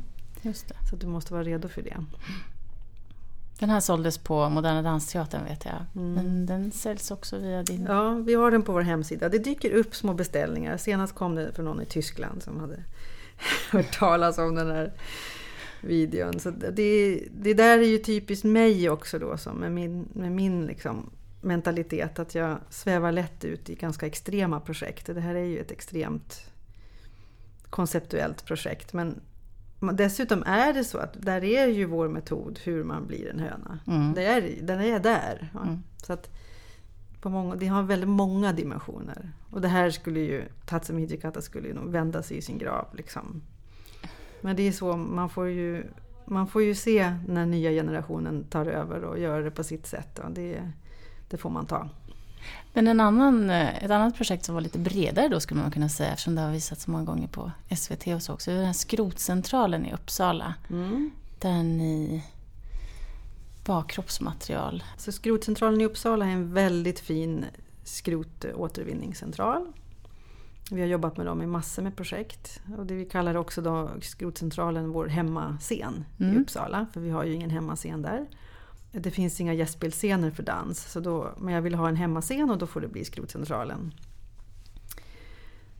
Så 0.90 0.96
du 0.96 1.08
måste 1.08 1.34
vara 1.34 1.44
redo 1.44 1.68
för 1.68 1.82
det. 1.82 1.98
Den 3.60 3.70
här 3.70 3.80
såldes 3.80 4.18
på 4.18 4.50
Moderna 4.50 4.82
Dansteatern 4.82 5.44
vet 5.44 5.66
jag. 5.66 5.86
Mm. 5.96 6.14
Men 6.14 6.46
den 6.46 6.72
säljs 6.72 7.12
också 7.12 7.38
via 7.38 7.64
din... 7.64 7.86
Ja, 7.90 8.14
vi 8.14 8.34
har 8.34 8.52
den 8.52 8.64
på 8.64 8.72
vår 8.72 8.82
hemsida. 8.82 9.30
Det 9.30 9.40
dyker 9.40 9.72
upp 9.72 9.96
små 9.96 10.14
beställningar. 10.14 10.78
Senast 10.78 11.16
kom 11.16 11.36
det 11.36 11.54
från 11.54 11.66
någon 11.66 11.82
i 11.82 11.86
Tyskland 11.86 12.44
som 12.44 12.60
hade 12.60 12.84
hört 13.72 14.00
talas 14.00 14.38
om 14.38 14.56
den 14.56 14.72
här 14.72 14.94
videon. 15.82 16.40
Så 16.40 16.52
det, 16.52 17.24
det 17.32 17.54
där 17.54 17.78
är 17.78 17.88
ju 17.88 17.98
typiskt 17.98 18.46
mig 18.46 18.90
också 18.90 19.20
då, 19.20 19.38
som 19.38 19.58
med 19.58 19.72
min, 19.72 20.08
med 20.14 20.32
min 20.32 20.66
liksom 20.66 21.10
mentalitet. 21.42 22.20
Att 22.20 22.36
jag 22.36 22.58
svävar 22.70 23.12
lätt 23.12 23.46
ut 23.46 23.70
i 23.70 23.76
ganska 23.76 24.06
extrema 24.06 24.60
projekt. 24.60 25.06
Det 25.06 25.22
här 25.22 25.36
är 25.36 25.46
ju 25.46 25.60
ett 25.60 25.72
extremt 25.72 26.52
konceptuellt 27.70 28.46
projekt. 28.46 28.94
Men 28.94 29.22
dessutom 29.92 30.44
är 30.44 30.74
det 30.74 30.84
så 30.84 30.98
att 30.98 31.22
där 31.22 31.44
är 31.44 31.68
ju 31.68 31.86
vår 31.86 32.08
metod 32.08 32.60
hur 32.64 32.84
man 32.84 33.08
blir 33.08 33.30
en 33.30 33.40
höna. 33.40 33.80
Mm. 33.88 34.14
Det 34.14 34.26
är, 34.26 34.56
den 34.62 34.82
är 34.82 35.00
där. 35.00 35.50
Ja. 35.54 35.62
Mm. 35.62 35.84
Så 35.98 36.14
att 36.14 36.30
på 37.22 37.30
många, 37.30 37.56
det 37.56 37.68
har 37.68 37.84
väldigt 37.84 38.10
många 38.10 38.54
dimensioner. 38.54 39.32
Och 39.50 39.62
det 39.62 39.68
här 39.68 39.90
skulle 39.90 40.20
ju, 40.20 40.44
Tatsumi 40.66 41.02
Hijikata 41.02 41.42
skulle 41.42 41.68
ju 41.68 41.74
nog 41.74 41.92
vända 41.92 42.24
sig 42.24 42.38
i 42.38 42.42
sin 42.42 42.58
grav. 42.58 42.88
Liksom. 42.94 43.42
Men 44.42 44.56
det 44.56 44.68
är 44.68 44.72
så, 44.72 44.98
man 44.98 45.30
får 45.30 45.48
ju, 45.48 45.84
man 46.26 46.48
får 46.48 46.64
ju 46.64 46.76
se 46.76 47.16
när 47.28 47.46
nya 47.46 47.70
generationen 47.70 48.44
tar 48.44 48.66
över 48.66 49.04
och 49.04 49.20
gör 49.20 49.42
det 49.42 49.52
på 49.52 49.64
sitt 49.64 49.88
sätt. 49.88 50.20
Och 50.20 50.32
det, 50.32 50.72
det 51.30 51.38
får 51.38 51.50
man 51.50 51.66
ta. 51.66 51.90
Men 52.74 52.88
en 52.88 53.00
annan, 53.00 53.50
eh, 53.50 53.84
ett 53.84 53.92
annat 53.92 54.16
projekt 54.16 54.46
som 54.46 54.56
var 54.56 54.62
lite 54.62 54.80
bredare 54.80 55.28
då 55.28 55.40
skulle 55.40 55.62
man 55.62 55.72
kunna 55.72 55.90
säga 55.90 56.10
eftersom 56.12 56.36
det 56.36 56.42
har 56.42 56.52
visats 56.52 56.84
så 56.84 56.92
många 56.92 57.04
gånger 57.04 57.28
på 57.28 57.52
SVT 57.76 58.08
och 58.16 58.22
så 58.22 58.34
också. 58.34 58.52
Det 58.52 58.56
är 58.56 58.58
den 58.58 58.66
här 58.66 58.74
skrotcentralen 58.74 59.86
i 59.86 59.94
Uppsala. 59.94 60.54
Mm. 60.70 61.12
Där 61.40 61.64
ni 61.64 62.24
var 63.66 63.84
kroppsmaterial. 63.84 64.84
Så 64.98 65.12
skrotcentralen 65.12 65.82
i 65.82 65.86
Uppsala 65.86 66.26
är 66.26 66.30
en 66.30 66.54
väldigt 66.54 67.00
fin 67.00 67.46
skrotåtervinningscentral. 67.84 69.72
Vi 70.72 70.82
har 70.82 70.88
jobbat 70.88 71.18
med 71.18 71.26
dem 71.26 71.42
i 71.42 71.46
massor 71.46 71.84
med 71.84 71.96
projekt. 71.96 72.62
Och 72.78 72.86
det 72.86 72.94
vi 72.96 73.06
kallar 73.06 73.36
också 73.36 73.62
då 73.62 73.90
skrotcentralen 74.02 74.90
vår 74.90 75.08
hemmascen 75.08 76.06
Mm. 76.20 76.38
i 76.38 76.42
Uppsala. 76.42 76.88
För 76.94 77.00
vi 77.02 77.10
har 77.10 77.24
ju 77.24 77.34
ingen 77.34 77.50
hemmascen 77.50 78.02
där. 78.02 78.26
Det 78.96 79.12
finns 79.12 79.42
inga 79.42 79.54
gästspelsscener 79.54 80.32
för 80.32 80.44
dans. 80.44 80.92
Så 80.92 81.00
då, 81.00 81.34
men 81.38 81.54
jag 81.54 81.62
vill 81.62 81.76
ha 81.76 81.88
en 81.88 81.96
hemmascen 81.96 82.50
och 82.50 82.58
då 82.58 82.68
får 82.68 82.82
det 82.82 82.88
bli 82.88 83.06
skrotcentralen. 83.06 83.94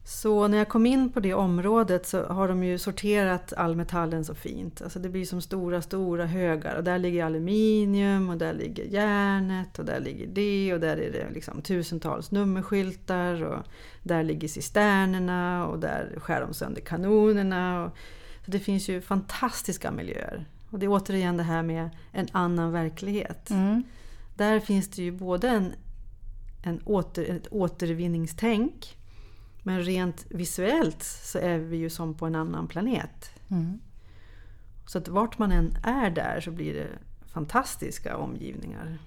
Så 0.06 0.48
när 0.48 0.58
jag 0.58 0.70
kom 0.70 0.86
in 0.86 1.12
på 1.12 1.20
det 1.20 1.34
området 1.34 2.08
så 2.08 2.24
har 2.24 2.48
de 2.48 2.64
ju 2.64 2.78
sorterat 2.78 3.54
all 3.54 3.76
metallen 3.76 4.26
så 4.26 4.36
fint. 4.36 4.82
Alltså 4.82 5.00
det 5.00 5.10
blir 5.10 5.26
som 5.26 5.42
stora, 5.42 5.82
stora 5.82 6.26
högar. 6.26 6.76
Och 6.76 6.84
där 6.84 7.00
ligger 7.00 7.26
aluminium 7.26 8.30
och 8.30 8.38
där 8.38 8.54
ligger 8.54 8.84
järnet 8.84 9.80
och 9.80 9.86
där 9.86 10.00
ligger 10.00 10.28
det 10.28 10.74
och 10.74 10.80
där 10.80 10.98
är 10.98 11.12
det 11.12 11.30
liksom 11.34 11.62
tusentals 11.62 12.32
nummerskyltar 12.32 13.44
och 13.44 13.64
där 14.04 14.24
ligger 14.24 14.48
cisternerna 14.48 15.68
och 15.68 15.80
där 15.80 16.14
skär 16.18 16.42
de 16.42 16.54
sönder 16.54 16.82
kanonerna. 16.82 17.84
Och, 17.84 17.98
så 18.46 18.52
det 18.52 18.60
finns 18.60 18.90
ju 18.90 19.02
fantastiska 19.02 19.92
miljöer. 19.92 20.46
Och 20.74 20.80
det 20.80 20.86
är 20.86 20.90
återigen 20.90 21.38
det 21.38 21.44
här 21.44 21.64
med 21.64 21.90
en 22.12 22.28
annan 22.32 22.72
verklighet. 22.72 23.50
Mm. 23.50 23.84
Där 24.36 24.60
finns 24.60 24.90
det 24.90 25.04
ju 25.04 25.12
både 25.12 25.50
en, 25.50 25.74
en 26.64 26.80
åter, 26.80 27.30
ett 27.30 27.48
återvinningstänk 27.52 28.98
men 29.64 29.82
rent 29.82 30.26
visuellt 30.30 31.04
så 31.04 31.40
är 31.40 31.58
vi 31.58 31.78
ju 31.78 31.90
som 31.90 32.14
på 32.14 32.26
en 32.26 32.36
annan 32.36 32.68
planet. 32.68 33.32
Mm. 33.50 33.80
Så 34.88 34.98
att 34.98 35.08
vart 35.08 35.38
man 35.38 35.52
än 35.52 35.76
är 35.84 36.10
där 36.10 36.42
så 36.42 36.52
blir 36.52 36.74
det 36.74 36.88
fantastiska 37.34 38.18
omgivningar. 38.18 38.98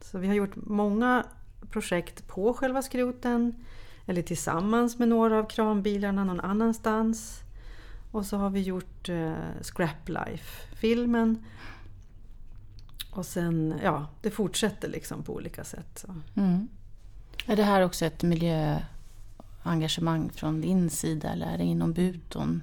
Så 0.00 0.18
vi 0.18 0.26
har 0.26 0.34
gjort 0.34 0.56
många 0.56 1.26
projekt 1.70 2.28
på 2.28 2.52
själva 2.52 2.82
skroten 2.82 3.54
eller 4.06 4.22
tillsammans 4.22 4.98
med 4.98 5.08
några 5.08 5.38
av 5.38 5.48
kranbilarna 5.48 6.24
någon 6.24 6.40
annanstans. 6.40 7.42
Och 8.10 8.26
så 8.26 8.36
har 8.36 8.50
vi 8.50 8.60
gjort 8.60 9.08
eh, 9.08 9.34
Scrap 9.62 10.08
Life-filmen. 10.76 11.44
Och 13.10 13.26
sen, 13.26 13.74
ja, 13.82 14.06
det 14.22 14.30
fortsätter 14.30 14.88
liksom 14.88 15.22
på 15.22 15.34
olika 15.34 15.64
sätt. 15.64 16.04
Mm. 16.34 16.68
Är 17.46 17.56
det 17.56 17.62
här 17.62 17.82
också 17.82 18.04
ett 18.04 18.22
miljöengagemang 18.22 20.30
från 20.30 20.60
din 20.60 20.90
sida 20.90 21.32
eller 21.32 21.46
är 21.46 21.58
det 21.58 21.64
inom 21.64 21.92
Buton? 21.92 22.62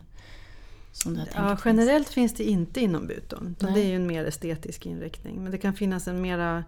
Som 0.91 1.13
du 1.13 1.19
har 1.19 1.27
Ja, 1.35 1.57
generellt 1.65 2.09
finns 2.09 2.33
det 2.33 2.43
inte 2.43 2.81
inom 2.81 3.07
Buton. 3.07 3.55
Det 3.59 3.81
är 3.81 3.87
ju 3.87 3.95
en 3.95 4.07
mer 4.07 4.25
estetisk 4.25 4.85
inriktning. 4.85 5.43
Men 5.43 5.51
det 5.51 5.57
kan 5.57 5.73
finnas 5.73 6.07
en 6.07 6.21
mera... 6.21 6.63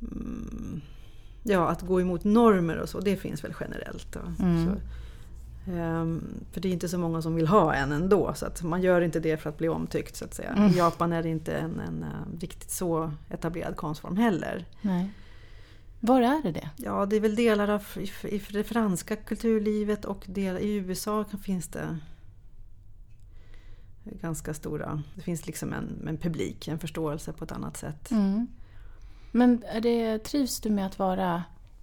Mm, 0.00 0.80
ja, 1.42 1.68
att 1.68 1.82
gå 1.82 2.00
emot 2.00 2.24
normer 2.24 2.76
och 2.76 2.88
så, 2.88 3.00
det 3.00 3.16
finns 3.16 3.44
väl 3.44 3.54
generellt. 3.60 4.16
Mm. 4.16 4.66
Så, 4.66 4.72
för 6.52 6.60
det 6.60 6.68
är 6.68 6.72
inte 6.72 6.88
så 6.88 6.98
många 6.98 7.22
som 7.22 7.34
vill 7.34 7.46
ha 7.46 7.74
en 7.74 7.92
ändå. 7.92 8.34
Så 8.34 8.46
att 8.46 8.62
man 8.62 8.82
gör 8.82 9.00
inte 9.00 9.20
det 9.20 9.36
för 9.36 9.50
att 9.50 9.58
bli 9.58 9.68
omtyckt 9.68 10.16
så 10.16 10.24
att 10.24 10.34
säga. 10.34 10.50
Mm. 10.50 10.70
I 10.70 10.76
Japan 10.76 11.12
är 11.12 11.22
det 11.22 11.28
inte 11.28 11.56
en, 11.56 11.80
en 11.80 12.02
eh, 12.02 12.40
riktigt 12.40 12.70
så 12.70 13.12
etablerad 13.30 13.76
konstform 13.76 14.16
heller. 14.16 14.64
Nej. 14.80 15.10
Var 16.00 16.22
är 16.22 16.42
det 16.42 16.52
det? 16.52 16.70
Ja, 16.76 17.06
det 17.06 17.16
är 17.16 17.20
väl 17.20 17.34
delar 17.34 17.68
av 17.68 17.82
i, 17.96 18.34
i 18.34 18.42
det 18.50 18.64
franska 18.64 19.16
kulturlivet 19.16 20.04
och 20.04 20.24
del, 20.26 20.58
i 20.58 20.74
USA 20.74 21.24
kan- 21.24 21.40
finns 21.40 21.68
det 21.68 21.98
ganska 24.04 24.54
stora... 24.54 25.02
Det 25.14 25.20
finns 25.22 25.46
liksom 25.46 25.72
en, 25.72 26.08
en 26.08 26.16
publik, 26.18 26.68
en 26.68 26.78
förståelse 26.78 27.32
på 27.32 27.44
ett 27.44 27.52
annat 27.52 27.76
sätt. 27.76 28.10
Mm. 28.10 28.46
Men 29.32 29.62
är 29.68 29.80
det, 29.80 30.18
trivs 30.18 30.60
du 30.60 30.70
med 30.70 30.86
att 30.86 30.98
vara 30.98 31.42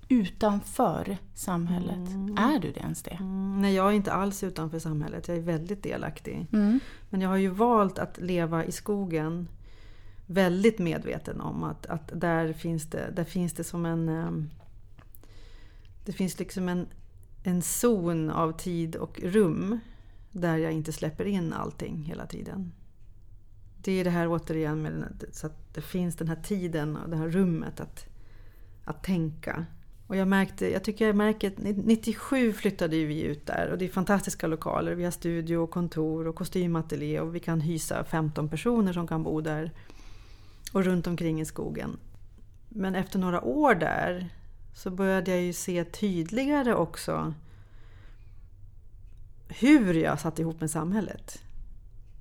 utanför 0.10 1.18
samhället. 1.34 2.10
Är 2.38 2.60
du 2.60 2.72
det 2.72 2.80
ens 2.80 3.04
det? 3.04 3.18
Mm, 3.20 3.62
nej, 3.62 3.74
jag 3.74 3.88
är 3.90 3.92
inte 3.92 4.14
alls 4.14 4.44
utanför 4.44 4.80
samhället. 4.80 5.28
Jag 5.28 5.38
är 5.38 5.42
väldigt 5.42 5.84
delaktig. 5.84 6.48
Mm. 6.54 6.80
Men 7.10 7.22
jag 7.22 7.30
har 7.30 7.38
ju 7.38 7.50
valt 7.50 8.00
att 8.00 8.18
leva 8.18 8.66
i 8.66 8.72
skogen 8.72 9.48
väldigt 10.26 10.80
medveten 10.80 11.42
om 11.42 11.64
att, 11.64 11.86
att 11.86 12.12
där, 12.22 12.54
finns 12.54 12.90
det, 12.90 13.12
där 13.16 13.24
finns 13.24 13.54
det 13.54 13.64
som 13.64 13.86
en... 13.86 14.10
ehm, 14.10 14.50
Det 16.06 16.14
finns 16.14 16.40
liksom 16.40 16.70
en, 16.70 16.88
en 17.44 17.62
zon 17.62 18.30
av 18.30 18.52
tid 18.52 18.96
och 18.96 19.20
rum 19.24 19.80
där 20.32 20.58
jag 20.58 20.72
inte 20.72 20.94
släpper 20.94 21.26
in 21.26 21.54
allting 21.54 22.04
hela 22.04 22.26
tiden. 22.26 22.72
Det 23.78 23.92
är 23.92 24.04
det 24.04 24.10
här 24.10 24.28
återigen 24.28 24.82
med 24.82 24.92
den, 24.92 25.20
så 25.32 25.48
att 25.48 25.74
det 25.74 25.82
finns 25.82 26.16
den 26.16 26.28
här 26.28 26.42
tiden 26.44 26.98
och 26.98 27.10
det 27.10 27.18
här 27.18 27.30
rummet 27.30 27.80
att, 27.80 28.06
att 28.84 29.04
tänka. 29.04 29.66
Och 30.08 30.16
jag 30.16 30.28
märkte, 30.28 30.72
jag 30.72 30.84
tycker 30.84 31.08
jag 31.08 31.16
märker 31.16 31.48
att 31.48 31.58
97 31.58 32.54
flyttade 32.54 33.06
vi 33.06 33.22
ut 33.22 33.46
där 33.46 33.70
och 33.72 33.78
det 33.78 33.86
är 33.86 33.90
fantastiska 33.90 34.48
lokaler. 34.48 34.96
Vi 34.96 35.04
har 35.04 35.12
studio 35.12 35.58
och 35.58 35.72
kontor 35.72 36.28
och 36.28 36.36
kostymateljé 36.36 37.20
och 37.20 37.36
vi 37.36 37.40
kan 37.40 37.62
hysa 37.62 38.04
15 38.04 38.50
personer 38.50 38.94
som 38.94 39.08
kan 39.08 39.24
bo 39.24 39.42
där. 39.42 39.72
Och 40.74 40.84
runt 40.84 41.08
omkring 41.08 41.42
i 41.42 41.46
skogen. 41.46 41.98
Men 42.70 42.96
efter 42.96 43.20
några 43.20 43.42
år 43.42 43.76
där 43.76 44.30
så 44.74 44.92
började 44.92 45.32
jag 45.32 45.42
ju 45.42 45.54
se 45.54 45.84
tydligare 45.84 46.76
också 46.76 47.34
hur 49.48 49.94
jag 49.94 50.20
satt 50.20 50.40
ihop 50.40 50.62
med 50.62 50.72
samhället. 50.72 51.42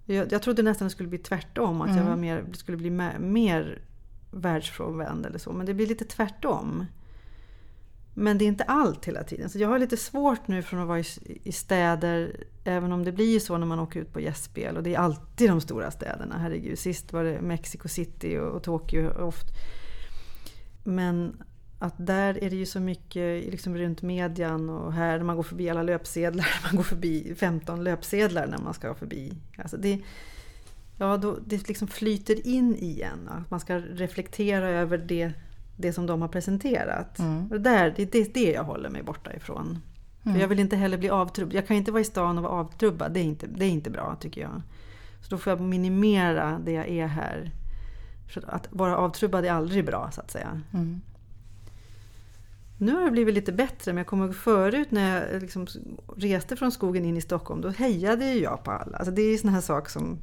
Jag, 0.04 0.32
jag 0.32 0.42
trodde 0.42 0.62
nästan 0.62 0.86
det 0.86 0.90
skulle 0.90 1.08
bli 1.08 1.18
tvärtom, 1.18 1.80
att 1.80 1.88
jag 1.88 1.96
Mm. 1.96 2.08
var 2.08 2.16
mer, 2.16 2.44
skulle 2.52 2.76
bli 2.78 2.90
mer, 2.90 3.18
mer 3.18 3.82
världsfrånvänd 4.30 5.26
eller 5.26 5.38
så. 5.38 5.52
Men 5.52 5.66
det 5.66 5.74
blir 5.74 5.86
lite 5.86 6.04
tvärtom. 6.04 6.86
Men 8.14 8.38
det 8.38 8.44
är 8.44 8.46
inte 8.46 8.64
allt 8.64 9.04
hela 9.04 9.24
tiden. 9.24 9.50
Så 9.50 9.58
jag 9.58 9.68
har 9.68 9.78
lite 9.78 9.96
svårt 9.96 10.48
nu 10.48 10.62
från 10.62 10.80
att 10.80 10.88
vara 10.88 11.02
i, 11.24 11.52
städer, 11.52 12.36
även 12.64 12.92
om 12.92 13.04
det 13.04 13.12
blir 13.12 13.40
så 13.40 13.58
när 13.58 13.66
man 13.66 13.78
åker 13.78 14.00
ut 14.00 14.12
på 14.12 14.20
gästspel. 14.20 14.76
Och 14.76 14.82
det 14.82 14.94
är 14.94 14.98
alltid 14.98 15.50
de 15.50 15.60
stora 15.60 15.90
städerna. 15.90 16.38
Herregud, 16.38 16.78
sist 16.78 17.12
var 17.12 17.24
det 17.24 17.40
Mexico 17.40 17.88
City 17.88 18.38
och, 18.38 18.48
och 18.48 18.62
Tokyo. 18.62 19.10
Oft. 19.10 19.46
Men 20.84 21.42
att 21.78 21.94
där 21.96 22.44
är 22.44 22.50
det 22.50 22.56
ju 22.56 22.66
så 22.66 22.80
mycket 22.80 23.50
liksom 23.50 23.76
runt 23.76 24.02
median 24.02 24.70
och 24.70 24.92
här 24.92 25.18
när 25.18 25.24
man 25.24 25.36
går 25.36 25.42
förbi 25.42 25.70
alla 25.70 25.82
löpsedlar. 25.82 26.46
Man 26.64 26.76
går 26.76 26.82
förbi 26.82 27.34
15 27.36 27.84
löpsedlar 27.84 28.46
när 28.46 28.58
man 28.58 28.74
ska 28.74 28.94
förbi. 28.94 29.32
Alltså 29.58 29.76
det, 29.76 30.00
ja, 30.98 31.16
då, 31.16 31.38
det 31.46 31.68
liksom 31.68 31.88
flyter 31.88 32.46
in 32.46 32.76
igen. 32.76 33.28
Att 33.28 33.50
man 33.50 33.60
ska 33.60 33.78
reflektera 33.78 34.68
över 34.68 34.98
det, 34.98 35.32
det 35.76 35.92
som 35.92 36.06
de 36.06 36.22
har 36.22 36.28
presenterat. 36.28 37.18
Mm. 37.18 37.42
Och 37.42 37.50
det, 37.50 37.58
där, 37.58 37.94
det, 37.96 38.04
det 38.04 38.18
är 38.18 38.28
det 38.34 38.52
jag 38.52 38.64
håller 38.64 38.90
mig 38.90 39.02
borta 39.02 39.32
ifrån. 39.32 39.78
För 40.22 40.38
jag 40.38 40.48
vill 40.48 40.58
inte 40.58 40.76
heller 40.76 40.98
bli 40.98 41.10
avtrubbad. 41.10 41.54
Jag 41.54 41.66
kan 41.66 41.76
inte 41.76 41.92
vara 41.92 42.00
i 42.00 42.04
stan 42.04 42.38
och 42.38 42.44
vara 42.44 42.52
avtrubbad. 42.52 43.12
Det 43.12 43.20
är 43.20 43.24
inte, 43.24 43.46
det 43.46 43.64
är 43.64 43.70
inte 43.70 43.90
bra 43.90 44.16
tycker 44.20 44.40
jag. 44.40 44.62
Så 45.20 45.30
då 45.30 45.38
får 45.38 45.50
jag 45.50 45.60
minimera 45.60 46.60
det 46.64 46.72
jag 46.72 46.88
är 46.88 47.06
här. 47.06 47.50
Så 48.30 48.40
att 48.46 48.68
vara 48.70 48.96
avtrubbad 48.96 49.44
är 49.44 49.50
aldrig 49.50 49.86
bra 49.86 50.10
så 50.12 50.20
att 50.20 50.30
säga. 50.30 50.60
Mm. 50.72 51.00
Nu 52.78 52.94
har 52.94 53.04
det 53.04 53.10
blivit 53.10 53.34
lite 53.34 53.52
bättre, 53.52 53.92
men 53.92 53.96
jag 53.96 54.06
kommer 54.06 54.24
ihåg 54.24 54.36
förut 54.36 54.90
när 54.90 55.32
jag 55.32 55.42
liksom 55.42 55.66
reste 56.16 56.56
från 56.56 56.72
skogen 56.72 57.04
in 57.04 57.16
i 57.16 57.20
Stockholm, 57.20 57.60
då 57.60 57.68
hejade 57.68 58.34
jag 58.34 58.64
på 58.64 58.70
alla. 58.70 58.98
Alltså 58.98 59.10
det 59.10 59.22
är 59.22 59.30
ju 59.30 59.38
såna 59.38 59.52
här 59.52 59.60
saker 59.60 59.90
som... 59.90 60.18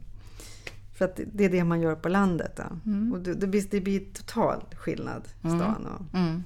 För 1.02 1.06
att 1.06 1.20
det 1.34 1.46
är 1.46 1.50
det 1.50 1.64
man 1.64 1.82
gör 1.82 1.96
på 1.96 2.10
landet. 2.10 2.60
Mm. 2.86 3.14
Och 3.14 3.20
det, 3.20 3.34
det, 3.34 3.48
blir, 3.48 3.64
det 3.72 3.82
blir 3.82 4.00
total 4.14 4.64
skillnad, 4.76 5.28
stan. 5.40 5.86
Och, 5.86 6.18
Mm. 6.20 6.44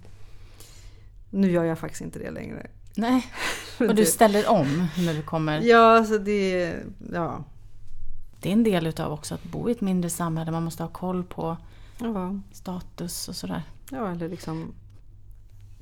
nu 1.30 1.52
gör 1.52 1.64
jag 1.64 1.80
faktiskt 1.80 2.02
inte 2.02 2.20
det 2.20 2.32
längre. 2.32 2.68
Nej, 2.96 3.26
och 3.80 3.96
du 3.96 4.06
ställer 4.06 4.50
om 4.50 4.88
när 4.98 5.14
du 5.14 5.22
kommer. 5.22 5.62
Ja, 5.62 5.98
alltså 5.98 6.18
det... 6.20 6.74
Ja. 7.14 7.44
Det 8.40 8.50
är 8.50 8.54
en 8.54 8.64
del 8.64 8.88
utav 8.88 9.12
också 9.12 9.36
att 9.36 9.44
bo 9.44 9.70
i 9.70 9.72
ett 9.72 9.82
mindre 9.82 10.10
samhälle. 10.10 10.52
Man 10.52 10.64
måste 10.64 10.84
ha 10.84 10.90
koll 10.90 11.24
på 11.24 11.58
Ja, 12.00 12.40
status 12.52 13.28
och 13.30 13.36
sådär. 13.36 13.64
ja 13.92 14.12
eller 14.12 14.30
liksom... 14.30 14.74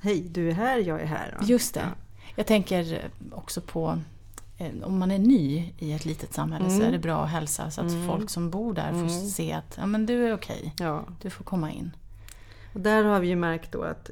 Hej, 0.02 0.22
du 0.22 0.50
är 0.50 0.54
här, 0.54 0.78
jag 0.78 1.02
är 1.02 1.06
här. 1.06 1.38
Just 1.42 1.74
det. 1.74 1.80
Ja. 1.80 1.88
Jag 2.36 2.46
tänker 2.48 3.10
också 3.32 3.62
på 3.62 4.00
om 4.84 5.00
man 5.00 5.12
är 5.12 5.20
ny 5.20 5.74
i 5.78 5.92
ett 5.94 6.06
litet 6.06 6.34
samhälle 6.34 6.70
så 6.70 6.76
Mm. 6.76 6.88
är 6.88 6.92
det 6.92 7.00
bra 7.00 7.24
att 7.24 7.30
hälsa 7.30 7.72
så 7.72 7.82
att 7.82 7.92
Mm. 7.92 8.08
folk 8.08 8.30
som 8.30 8.50
bor 8.50 8.74
där 8.74 8.90
får 8.92 8.98
Mm. 9.00 9.10
se 9.10 9.54
att 9.54 9.76
ja, 9.78 9.86
men 9.86 10.06
du 10.06 10.28
är 10.28 10.34
okej. 10.34 10.74
ja. 10.80 11.06
Du 11.22 11.30
får 11.30 11.44
komma 11.44 11.72
in. 11.72 11.92
Och 12.74 12.80
där 12.82 13.04
har 13.04 13.20
vi 13.20 13.28
ju 13.28 13.36
märkt 13.36 13.72
då 13.72 13.82
att 13.84 14.10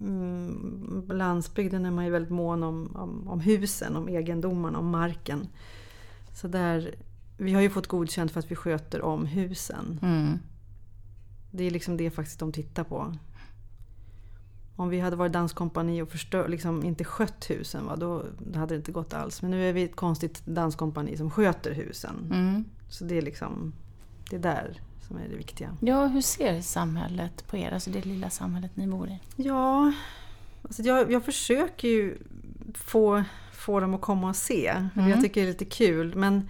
mm, 0.00 1.04
landsbygden 1.12 1.86
är 1.86 1.90
man 1.90 2.04
ju 2.04 2.10
väldigt 2.10 2.32
mån 2.32 2.62
om, 2.62 2.96
om, 2.96 3.28
om 3.28 3.40
husen, 3.40 3.96
om 3.96 4.08
egendomarna, 4.08 4.78
om 4.78 4.90
marken. 4.90 5.48
Så 6.34 6.48
där, 6.48 6.94
vi 7.36 7.52
har 7.52 7.60
ju 7.60 7.70
fått 7.70 7.86
godkänt 7.86 8.32
för 8.32 8.38
att 8.40 8.50
vi 8.50 8.54
sköter 8.56 9.02
om 9.02 9.26
husen. 9.26 9.98
Mm. 10.02 10.38
Det 11.50 11.64
är 11.64 11.70
liksom 11.70 11.96
det 11.96 12.10
faktiskt 12.10 12.38
de 12.38 12.52
tittar 12.52 12.84
på. 12.84 13.14
Om 14.76 14.88
vi 14.88 15.00
hade 15.00 15.16
varit 15.16 15.32
danskompani 15.32 16.02
och 16.02 16.10
förstör, 16.10 16.48
liksom 16.48 16.84
inte 16.84 17.04
skött 17.04 17.50
husen, 17.50 17.86
va, 17.86 17.96
då 17.96 18.24
hade 18.54 18.74
det 18.74 18.76
inte 18.76 18.92
gått 18.92 19.14
alls. 19.14 19.42
Men 19.42 19.50
nu 19.50 19.68
är 19.68 19.72
vi 19.72 19.82
ett 19.82 19.96
konstigt 19.96 20.46
danskompani 20.46 21.16
som 21.16 21.30
sköter 21.30 21.72
husen. 21.72 22.28
Mm. 22.32 22.64
Så 22.88 23.04
det 23.04 23.18
är 23.18 23.22
liksom, 23.22 23.72
det 24.30 24.36
är 24.36 24.40
där 24.40 24.80
som 25.08 25.16
är 25.16 25.28
det 25.28 25.36
viktiga. 25.36 25.76
Ja, 25.80 26.06
hur 26.06 26.20
ser 26.20 26.60
samhället 26.60 27.46
på 27.46 27.56
er? 27.56 27.72
Alltså 27.72 27.90
det 27.90 28.04
lilla 28.04 28.30
samhället 28.30 28.70
ni 28.74 28.86
bor 28.86 29.08
i. 29.08 29.18
Ja, 29.36 29.92
alltså 30.62 30.82
jag, 30.82 31.12
jag 31.12 31.24
försöker 31.24 31.88
ju 31.88 32.18
få, 32.74 33.24
få 33.52 33.80
dem 33.80 33.94
att 33.94 34.00
komma 34.00 34.28
och 34.28 34.36
se. 34.36 34.66
Mm. 34.96 35.08
Jag 35.08 35.20
tycker 35.20 35.40
det 35.40 35.46
är 35.46 35.52
lite 35.52 35.64
kul. 35.64 36.14
Men 36.14 36.48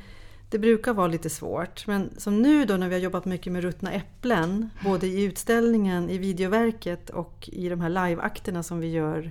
det 0.53 0.59
brukar 0.59 0.95
vara 0.95 1.07
lite 1.07 1.31
svårt. 1.31 1.87
Men 1.87 2.11
som 2.17 2.43
nu 2.43 2.65
då 2.65 2.77
när 2.77 2.89
vi 2.89 2.95
har 2.95 3.01
jobbat 3.01 3.25
mycket 3.25 3.53
med 3.53 3.63
ruttna 3.63 3.93
äpplen. 3.93 4.71
Både 4.85 5.07
i 5.07 5.23
utställningen, 5.23 6.11
i 6.11 6.19
videoverket 6.19 7.11
och 7.11 7.49
i 7.53 7.69
de 7.69 7.81
här 7.81 7.89
liveakterna 7.89 8.63
som 8.63 8.81
vi 8.81 8.91
gör 8.91 9.31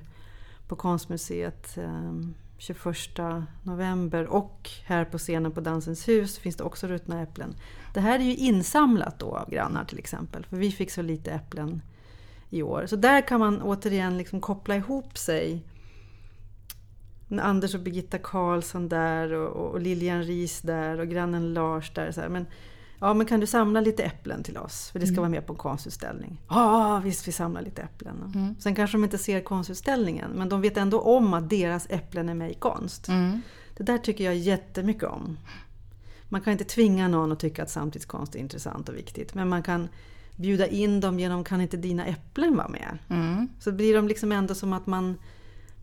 på 0.68 0.76
Konstmuseet 0.76 1.78
eh, 1.78 2.14
21 2.58 2.86
november. 3.64 4.28
Och 4.28 4.70
här 4.86 5.06
på 5.06 5.18
scenen 5.18 5.52
på 5.52 5.62
Dansens 5.62 6.08
hus 6.08 6.38
finns 6.38 6.56
det 6.56 6.64
också 6.64 6.88
ruttna 6.88 7.22
äpplen. 7.22 7.56
Det 7.94 8.00
här 8.00 8.20
är 8.20 8.24
ju 8.24 8.36
insamlat 8.36 9.20
då 9.20 9.36
av 9.36 9.50
grannar 9.50 9.86
till 9.86 10.00
exempel. 10.00 10.46
För 10.46 10.58
vi 10.58 10.72
fick 10.72 10.92
så 10.92 11.02
lite 11.02 11.32
äpplen 11.32 11.82
i 12.50 12.64
år. 12.64 12.86
Så 12.86 12.96
där 12.96 13.28
kan 13.28 13.40
man 13.40 13.62
återigen 13.62 14.18
liksom 14.18 14.42
koppla 14.42 14.76
ihop 14.76 15.18
sig. 15.18 15.66
Anders 17.40 17.76
och 17.76 17.82
Birgitta 17.82 18.18
Karlsson 18.18 18.90
där 18.90 19.34
och, 19.34 19.72
och, 19.72 19.82
Lilian 19.82 20.24
Ris 20.24 20.62
där 20.62 21.00
och 21.00 21.08
grannen 21.08 21.54
Lars 21.54 21.94
där. 21.94 22.12
Så 22.12 22.22
här. 22.22 22.30
Men, 22.30 22.46
ja, 23.00 23.14
men 23.14 23.26
kan 23.26 23.40
du 23.40 23.48
samla 23.48 23.82
lite 23.82 24.04
äpplen 24.04 24.44
till 24.44 24.58
oss? 24.58 24.90
För 24.92 25.00
det 25.00 25.08
ska 25.08 25.22
vara 25.22 25.30
med 25.30 25.48
på 25.48 25.54
en 25.54 25.58
konstutställning. 25.58 26.42
Ja, 26.50 27.02
visst 27.04 27.28
vi 27.28 27.32
samlar 27.32 27.62
lite 27.62 27.82
äpplen. 27.82 28.32
Mm. 28.36 28.56
Sen 28.60 28.76
kanske 28.76 28.98
de 28.98 29.04
inte 29.04 29.18
ser 29.18 29.42
konstutställningen 29.42 30.32
men 30.32 30.50
de 30.50 30.62
vet 30.62 30.78
ändå 30.78 31.00
om 31.00 31.34
att 31.34 31.50
deras 31.50 31.88
äpplen 31.90 32.30
är 32.30 32.34
med 32.34 32.52
i 32.52 32.54
konst. 32.54 33.08
Mm. 33.08 33.42
Det 33.78 33.84
där 33.84 33.98
tycker 33.98 34.24
jag 34.24 34.36
jättemycket 34.36 35.04
om. 35.04 35.38
Man 36.30 36.42
kan 36.42 36.52
inte 36.52 36.64
tvinga 36.64 37.08
någon 37.08 37.32
att 37.32 37.40
tycka 37.40 37.64
att 37.64 37.70
samtidskonst 37.70 38.36
är 38.36 38.40
intressant 38.40 38.90
och 38.90 38.96
viktigt. 38.96 39.34
Men 39.34 39.50
man 39.50 39.64
kan 39.64 39.90
bjuda 40.36 40.68
in 40.68 41.00
dem 41.00 41.20
genom 41.20 41.44
kan 41.44 41.62
inte 41.62 41.78
dina 41.78 42.06
äpplen 42.06 42.56
vara 42.56 42.68
med? 42.68 42.98
Mm. 43.08 43.50
Så 43.60 43.72
blir 43.72 43.96
de 43.96 44.08
liksom 44.08 44.32
ändå 44.32 44.56
som 44.56 44.74
att 44.74 44.88
man, 44.88 45.18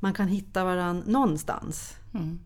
man 0.01 0.13
kan 0.13 0.29
hitta 0.29 0.65
varandra 0.65 1.05
någonstans. 1.07 1.97
Mm. 2.15 2.39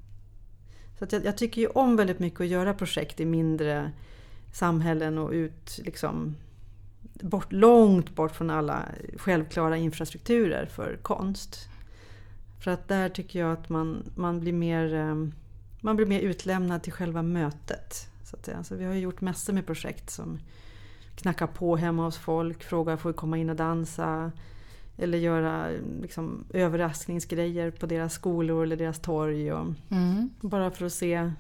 Så 0.98 1.06
jag, 1.10 1.24
jag 1.24 1.36
tycker 1.36 1.60
ju 1.60 1.66
om 1.66 1.96
väldigt 1.96 2.18
mycket 2.18 2.40
att 2.40 2.46
göra 2.46 2.74
projekt 2.74 3.20
i 3.20 3.24
mindre 3.24 3.92
samhällen 4.52 5.18
och 5.18 5.30
ut 5.30 5.80
liksom 5.84 6.36
bort, 7.12 7.52
långt 7.52 8.14
bort 8.14 8.32
från 8.36 8.50
alla 8.50 8.88
självklara 9.16 9.76
infrastrukturer 9.76 10.66
för 10.66 10.98
konst. 11.02 11.68
För 12.60 12.70
att 12.70 12.88
där 12.88 13.08
tycker 13.08 13.38
jag 13.38 13.52
att 13.52 13.68
man, 13.68 14.10
man, 14.14 14.40
blir, 14.40 14.52
mer, 14.52 14.94
eh, 14.94 15.14
man 15.80 15.96
blir 15.96 16.06
mer 16.06 16.20
utlämnad 16.20 16.82
till 16.82 16.92
själva 16.92 17.22
mötet. 17.22 18.08
Så, 18.24 18.36
att 18.36 18.44
säga. 18.44 18.64
så 18.64 18.74
vi 18.74 18.84
har 18.84 18.94
ju 18.94 19.00
gjort 19.00 19.20
massor 19.20 19.52
med 19.52 19.66
projekt 19.66 20.10
som 20.10 20.38
knackar 21.16 21.46
på 21.46 21.76
hemma 21.76 22.04
hos 22.04 22.18
folk, 22.18 22.64
frågar 22.64 22.96
får 22.96 23.10
vi 23.10 23.14
komma 23.14 23.38
in 23.38 23.50
och 23.50 23.56
dansa. 23.56 24.32
Eller 24.96 25.18
göra 25.18 25.66
liksom, 26.02 26.44
överraskningsgrejer 26.52 27.70
på 27.70 27.86
deras 27.86 28.12
skolor 28.12 28.62
eller 28.62 28.76
deras 28.76 28.98
torg. 29.00 29.52
Och, 29.52 29.66
Mm. 29.90 30.30
bara 30.40 30.70
för 30.70 30.86
att 30.86 30.92
se 30.92 31.32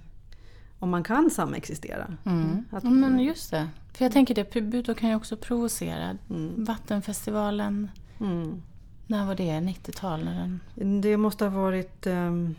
om 0.78 0.90
man 0.90 1.02
kan 1.02 1.30
samexistera. 1.30 2.16
Mm. 2.24 2.64
Att- 2.70 2.84
Ja, 2.84 2.90
men 2.90 3.18
just 3.18 3.50
det. 3.50 3.68
För 3.94 4.04
jag 4.04 4.12
tänker 4.12 4.34
det, 4.34 4.60
Buto 4.60 4.94
kan 4.94 5.08
ju 5.10 5.16
också 5.16 5.36
provocera. 5.36 6.16
Mm. 6.30 6.64
Vattenfestivalen, 6.64 7.90
Mm. 8.20 8.62
när 9.06 9.26
var 9.26 9.34
det? 9.34 9.60
90-tal? 9.60 10.24
När 10.24 10.34
den... 10.74 11.00
Det 11.00 11.16
måste 11.16 11.44
ha 11.44 11.60
varit 11.62 12.06
ehm, 12.06 12.54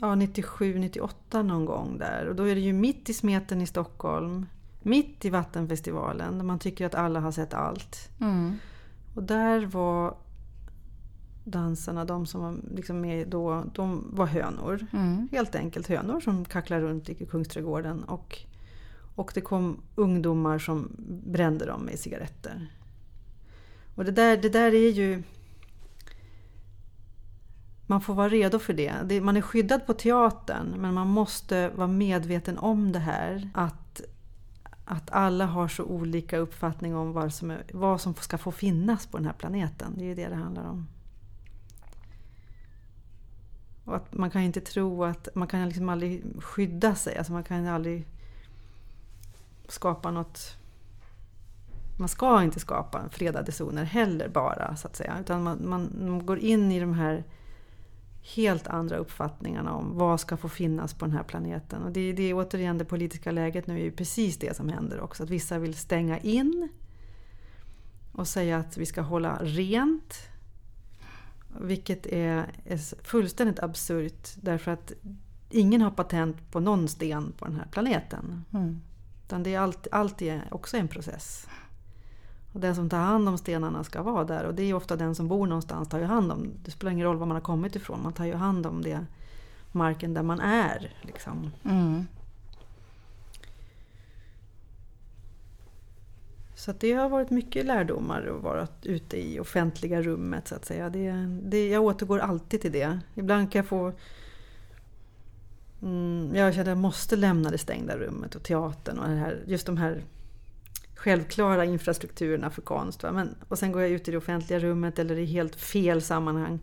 ja, 0.00 0.14
97, 0.14 0.78
98 0.78 1.42
någon 1.42 1.64
gång 1.64 1.98
där. 1.98 2.26
Och 2.28 2.34
då 2.36 2.42
är 2.48 2.54
det 2.54 2.60
ju 2.60 2.72
mitt 2.72 3.08
i 3.08 3.14
smeten 3.14 3.60
i 3.60 3.66
Stockholm. 3.66 4.46
Mitt 4.82 5.24
i 5.24 5.30
Vattenfestivalen 5.30 6.38
där 6.38 6.44
man 6.44 6.58
tycker 6.58 6.86
att 6.86 6.94
alla 6.94 7.20
har 7.20 7.32
sett 7.32 7.54
allt. 7.54 8.08
Mm. 8.20 8.58
Och 9.14 9.22
där 9.22 9.66
var 9.66 10.16
dansarna, 11.44 12.04
de 12.04 12.26
som 12.26 12.40
var 12.40 12.56
liksom 12.74 13.00
med 13.00 13.28
då, 13.28 13.64
de 13.74 14.10
var 14.12 14.26
hönor. 14.26 14.86
Mm. 14.92 15.28
Helt 15.32 15.54
enkelt 15.54 15.86
hönor 15.86 16.20
som 16.20 16.44
kacklar 16.44 16.80
runt 16.80 17.08
i 17.08 17.26
Kungsträdgården. 17.26 18.04
Och, 18.04 18.38
och 19.14 19.30
det 19.34 19.40
kom 19.40 19.80
ungdomar 19.94 20.58
som 20.58 20.96
brände 21.26 21.66
dem 21.66 21.82
med 21.82 21.98
cigaretter. 21.98 22.70
Och 23.94 24.04
det 24.04 24.12
där, 24.12 24.36
det 24.36 24.48
där 24.48 24.74
är 24.74 24.90
ju... 24.90 25.22
Man 27.86 28.00
får 28.00 28.14
vara 28.14 28.28
redo 28.28 28.58
för 28.58 28.72
det. 28.72 28.92
det. 29.04 29.20
Man 29.20 29.36
är 29.36 29.40
skyddad 29.40 29.86
på 29.86 29.94
teatern 29.94 30.74
men 30.78 30.94
man 30.94 31.06
måste 31.06 31.68
vara 31.68 31.88
medveten 31.88 32.58
om 32.58 32.92
det 32.92 32.98
här. 32.98 33.50
Att, 33.54 33.83
att 34.84 35.10
alla 35.10 35.46
har 35.46 35.68
så 35.68 35.84
olika 35.84 36.38
uppfattning 36.38 36.96
om 36.96 37.12
vad 37.12 37.34
som, 37.34 37.50
är, 37.50 37.64
vad 37.72 38.00
som 38.00 38.14
ska 38.14 38.38
få 38.38 38.52
finnas 38.52 39.06
på 39.06 39.16
den 39.16 39.26
här 39.26 39.32
planeten. 39.32 39.92
Det 39.96 40.04
är 40.04 40.06
ju 40.06 40.14
det 40.14 40.28
det 40.28 40.34
handlar 40.34 40.64
om. 40.64 40.86
Och 43.84 43.96
att 43.96 44.14
man 44.14 44.30
kan 44.30 44.42
inte 44.42 44.60
tro 44.60 45.04
att 45.04 45.28
man 45.34 45.48
kan 45.48 45.68
liksom 45.68 45.88
aldrig 45.88 46.24
skydda 46.38 46.94
sig. 46.94 47.16
Alltså 47.16 47.32
man 47.32 47.44
kan 47.44 47.66
aldrig 47.66 48.06
skapa 49.68 50.10
något... 50.10 50.56
Man 51.96 52.08
ska 52.08 52.42
inte 52.42 52.60
skapa 52.60 53.08
fredade 53.10 53.52
zoner 53.52 53.84
heller 53.84 54.28
bara, 54.28 54.76
så 54.76 54.88
att 54.88 54.96
säga. 54.96 55.16
Utan 55.20 55.42
man, 55.42 55.68
man 55.68 56.26
går 56.26 56.38
in 56.38 56.72
i 56.72 56.80
de 56.80 56.94
här 56.94 57.24
helt 58.24 58.66
andra 58.66 58.96
uppfattningarna 58.96 59.72
om 59.72 59.98
vad 59.98 60.20
ska 60.20 60.36
få 60.36 60.48
finnas 60.48 60.94
på 60.94 61.04
den 61.04 61.14
här 61.14 61.22
planeten. 61.22 61.82
Och 61.82 61.92
det, 61.92 62.12
det 62.12 62.22
är 62.22 62.34
återigen 62.34 62.78
det 62.78 62.84
politiska 62.84 63.30
läget 63.30 63.66
nu 63.66 63.74
är 63.74 63.84
ju 63.84 63.92
precis 63.92 64.38
det 64.38 64.56
som 64.56 64.68
händer 64.68 65.00
också. 65.00 65.22
Att 65.22 65.30
vissa 65.30 65.58
vill 65.58 65.74
stänga 65.74 66.18
in 66.18 66.68
och 68.12 68.28
säga 68.28 68.58
att 68.58 68.76
vi 68.76 68.86
ska 68.86 69.00
hålla 69.00 69.38
rent. 69.42 70.14
Vilket 71.60 72.06
är, 72.06 72.46
är 72.64 73.04
fullständigt 73.04 73.58
absurt 73.58 74.28
därför 74.36 74.70
att 74.70 74.92
ingen 75.50 75.80
har 75.80 75.90
patent 75.90 76.50
på 76.50 76.60
någon 76.60 76.88
sten 76.88 77.32
på 77.38 77.44
den 77.44 77.56
här 77.56 77.66
planeten. 77.70 78.44
Mm. 78.52 78.80
Utan 79.26 79.42
det 79.42 79.54
är 79.54 79.58
allt, 79.58 79.86
allt 79.92 80.22
är 80.22 80.48
också 80.50 80.76
en 80.76 80.88
process. 80.88 81.46
Och 82.54 82.60
den 82.60 82.74
som 82.74 82.88
tar 82.88 82.98
hand 82.98 83.28
om 83.28 83.38
stenarna 83.38 83.84
ska 83.84 84.02
vara 84.02 84.24
där. 84.24 84.44
Och 84.44 84.54
det 84.54 84.62
är 84.62 84.74
ofta 84.74 84.96
den 84.96 85.14
som 85.14 85.28
bor 85.28 85.46
någonstans 85.46 85.88
tar 85.88 85.98
ju 85.98 86.04
hand 86.04 86.32
om. 86.32 86.50
Det 86.64 86.70
spelar 86.70 86.92
ingen 86.92 87.06
roll 87.06 87.16
var 87.16 87.26
man 87.26 87.34
har 87.34 87.42
kommit 87.42 87.76
ifrån. 87.76 88.02
Man 88.02 88.12
tar 88.12 88.24
ju 88.24 88.34
hand 88.34 88.66
om 88.66 88.82
det 88.82 89.06
marken 89.72 90.14
där 90.14 90.22
man 90.22 90.40
är. 90.40 90.96
Liksom. 91.02 91.50
Mm. 91.64 92.06
Så 96.54 96.72
det 96.72 96.92
har 96.92 97.08
varit 97.08 97.30
mycket 97.30 97.66
lärdomar 97.66 98.32
att 98.36 98.42
vara 98.42 98.68
ute 98.82 99.16
i 99.16 99.40
offentliga 99.40 100.02
rummet 100.02 100.48
så 100.48 100.54
att 100.54 100.64
säga. 100.64 100.90
Det, 100.90 101.12
det, 101.42 101.68
jag 101.68 101.82
återgår 101.82 102.18
alltid 102.18 102.60
till 102.60 102.72
det. 102.72 102.98
Ibland 103.14 103.52
kan 103.52 103.58
jag 103.58 103.66
få... 103.66 103.92
Mm, 105.82 106.30
jag 106.34 106.54
känner 106.54 106.62
att 106.62 106.68
jag 106.68 106.78
måste 106.78 107.16
lämna 107.16 107.50
det 107.50 107.58
stängda 107.58 107.96
rummet 107.96 108.34
och 108.34 108.42
teatern 108.42 108.98
och 108.98 109.08
det 109.08 109.14
här, 109.14 109.42
just 109.46 109.66
de 109.66 109.76
här 109.76 110.04
självklara 111.04 111.64
infrastrukturerna 111.64 112.50
för 112.50 112.62
konst. 112.62 113.02
Va? 113.02 113.12
Men, 113.12 113.34
och 113.48 113.58
sen 113.58 113.72
går 113.72 113.82
jag 113.82 113.90
ut 113.90 114.08
i 114.08 114.10
det 114.10 114.16
offentliga 114.16 114.58
rummet 114.58 114.98
eller 114.98 115.18
i 115.18 115.24
helt 115.24 115.56
fel 115.56 116.02
sammanhang. 116.02 116.58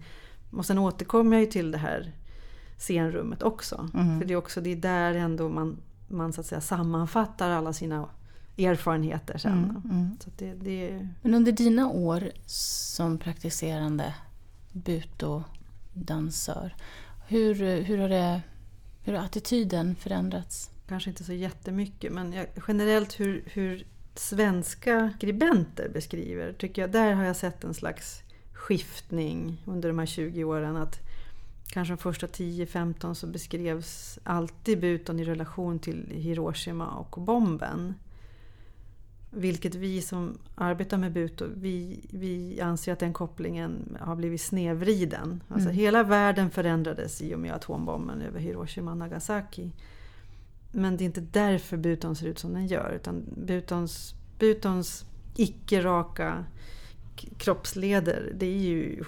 Och 0.52 0.66
sen 0.66 0.78
återkommer 0.78 1.38
jag 1.38 1.46
ju 1.46 1.52
till 1.52 1.72
det 1.72 1.78
här 1.78 2.12
scenrummet 2.78 3.44
också. 3.44 3.90
Mm. 3.94 4.20
För 4.20 4.28
det 4.28 4.34
är 4.34 4.38
också 4.38 4.62
det 4.62 4.70
är 4.70 4.76
där 4.76 5.16
ändå 5.16 5.50
man, 5.50 5.78
man 6.08 6.34
så 6.34 6.42
att 6.42 6.48
säga 6.48 6.62
sammanfattar 6.62 7.50
alla 7.50 7.74
sina 7.74 8.10
erfarenheter 8.58 9.38
sen. 9.38 9.54
Mm, 9.54 9.82
mm. 9.92 10.18
Så 10.20 10.30
det, 10.38 10.54
det, 10.54 11.08
Men 11.22 11.34
under 11.34 11.52
dina 11.52 11.90
år 11.90 12.32
som 12.46 13.18
praktiserande 13.18 14.16
buto-dansör, 14.72 16.76
hur, 17.28 17.82
hur, 17.82 17.98
har 17.98 18.10
det, 18.10 18.42
hur 19.04 19.14
har 19.14 19.26
attityden 19.26 19.96
förändrats? 19.96 20.68
kanske 20.88 21.10
inte 21.10 21.24
så 21.24 21.34
jättemycket 21.34 22.14
men 22.14 22.34
jag, 22.34 22.48
generellt 22.68 23.20
hur, 23.20 23.44
hur 23.46 23.86
svenska 24.16 25.14
skribenter 25.18 25.90
beskriver, 25.90 26.54
tycker 26.54 26.82
jag, 26.82 26.92
där 26.92 27.14
har 27.14 27.24
jag 27.24 27.36
sett 27.36 27.64
en 27.64 27.74
slags 27.74 28.24
skiftning 28.54 29.64
under 29.66 29.90
de 29.90 30.00
här 30.00 30.06
20 30.06 30.44
åren. 30.44 30.76
Att 30.76 31.00
kanske 31.68 31.94
de 31.94 31.98
första 31.98 32.28
10-15 32.28 33.14
så 33.14 33.28
beskrevs 33.28 34.20
alltid 34.24 34.80
Buton 34.80 35.20
i 35.20 35.24
relation 35.26 35.80
till 35.80 36.06
Hiroshima 36.12 36.88
och 36.88 37.22
bomben. 37.22 37.96
Vilket 39.34 39.76
vi 39.76 40.02
som 40.02 40.38
arbetar 40.56 40.98
med 40.98 41.12
Buto, 41.12 41.46
vi, 41.56 42.00
vi 42.10 42.62
anser 42.62 42.94
att 42.94 43.00
den 43.00 43.14
kopplingen 43.14 43.98
har 44.02 44.16
blivit 44.16 44.42
snedvriden. 44.42 45.44
Alltså 45.48 45.70
Mm. 45.70 45.78
hela 45.80 46.04
världen 46.04 46.52
förändrades 46.52 47.22
i 47.22 47.36
och 47.36 47.40
med 47.40 47.54
atombomben 47.54 48.22
över 48.22 48.40
Hiroshima 48.40 48.92
och 48.92 48.98
Nagasaki. 48.98 49.72
Men 50.72 50.98
det 50.98 51.04
är 51.04 51.06
inte 51.06 51.22
därför 51.22 51.78
Buton 51.78 52.16
ser 52.16 52.28
ut 52.28 52.40
som 52.40 52.54
den 52.54 52.68
gör. 52.68 52.92
Utan 52.96 53.24
Butons, 53.46 54.16
Butons 54.40 55.06
icke-raka 55.36 56.46
kroppsleder, 57.38 58.32
det 58.36 58.46
är 58.46 58.58
ju 58.60 59.04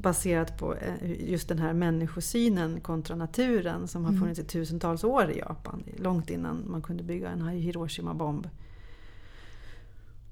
baserat 0.00 0.58
på 0.58 0.74
eh, 0.74 1.30
just 1.30 1.48
den 1.48 1.58
här 1.58 1.72
människosynen 1.72 2.80
kontra 2.80 3.16
naturen 3.16 3.88
som 3.88 4.04
har 4.04 4.10
Mm. 4.10 4.22
funnits 4.22 4.40
i 4.40 4.44
tusentals 4.44 5.04
år 5.04 5.30
i 5.30 5.38
Japan. 5.38 5.84
Långt 5.96 6.30
innan 6.30 6.64
man 6.70 6.82
kunde 6.82 7.02
bygga 7.02 7.30
en 7.30 7.48
Hiroshima-bomb. 7.48 8.48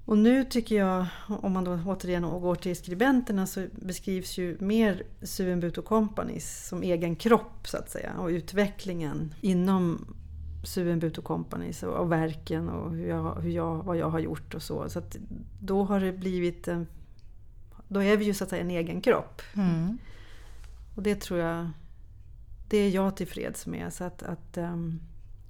Och 0.05 0.19
nu 0.19 0.45
tycker 0.45 0.77
jag, 0.77 1.07
om 1.29 1.53
man 1.53 1.65
då 1.65 1.79
återigen 1.87 2.23
går 2.23 2.55
till 2.55 2.77
skribenterna, 2.77 3.47
så 3.47 3.67
beskrivs 3.73 4.39
ju 4.39 4.57
mer 4.61 5.03
Suenbuto 5.23 5.83
Companys 5.83 6.67
som 6.69 6.83
egen 6.83 7.17
kropp 7.17 7.69
så 7.69 7.77
att 7.77 7.91
säga. 7.91 8.13
Och 8.19 8.29
utvecklingen 8.29 9.35
inom 9.41 10.07
Companys 11.23 11.83
och, 11.83 11.95
och 11.95 12.13
verken 12.13 12.69
och 12.69 12.91
hur 12.91 13.09
jag, 13.09 13.35
hur 13.35 13.51
jag, 13.51 13.83
vad 13.83 13.97
jag 13.97 14.11
har 14.11 14.19
gjort 14.19 14.55
och 14.55 14.63
så. 14.63 14.89
Så 14.89 15.03
då 15.61 15.85
har 15.85 16.01
det 16.01 16.13
blivit 16.13 16.69
en... 16.69 16.87
Då 17.89 18.03
är 18.03 18.17
vi 18.17 18.25
ju 18.25 18.35
så 18.35 18.45
att 18.45 18.51
säga 18.51 18.63
en 18.63 18.71
egen 18.71 19.01
kropp. 19.01 19.43
Mm. 19.55 19.99
Och 20.95 21.03
det 21.03 21.21
tror 21.21 21.41
jag... 21.41 21.71
Det 22.69 22.79
är 22.79 22.91
jag 22.91 23.17
tillfreds 23.17 23.67
med. 23.67 23.93
Så 23.93 24.05
att, 24.05 24.23
att, 24.23 24.57
ehm, 24.57 25.01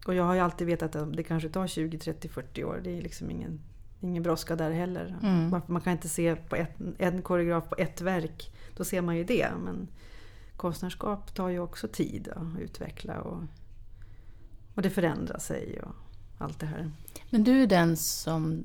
och 0.06 0.14
jag 0.14 0.24
har 0.24 0.34
ju 0.34 0.40
alltid 0.40 0.66
vetat 0.66 0.96
att 0.96 1.16
det 1.16 1.22
kanske 1.22 1.48
tar 1.48 1.66
20, 1.66 1.98
30, 1.98 2.28
40 2.28 2.64
år. 2.64 2.80
Det 2.84 2.98
är 2.98 3.02
liksom 3.02 3.30
ingen, 3.30 3.60
ingen 4.00 4.22
brådska 4.22 4.56
där 4.56 4.70
heller. 4.70 5.16
Mm. 5.22 5.50
Varför 5.50 5.72
Man 5.72 5.82
kan 5.82 5.92
inte 5.92 6.08
se 6.08 6.36
på 6.36 6.56
ett, 6.56 6.70
en 6.98 7.22
koreograf 7.22 7.68
på 7.68 7.76
ett 7.78 8.00
verk. 8.00 8.54
Då 8.76 8.84
ser 8.84 9.02
man 9.02 9.16
ju 9.16 9.24
det. 9.24 9.48
Men 9.64 9.88
konstnärskap 10.56 11.34
tar 11.34 11.48
ju 11.48 11.58
också 11.58 11.88
tid 11.88 12.28
att 12.28 12.60
utveckla. 12.60 13.20
Och, 13.20 13.42
och 14.74 14.82
det 14.82 14.90
förändrar 14.90 15.38
sig 15.38 15.80
och 15.82 15.94
allt 16.38 16.58
det 16.60 16.66
här. 16.66 16.90
Men 17.30 17.44
du 17.44 17.62
är 17.62 17.66
den 17.66 17.96
som 17.96 18.64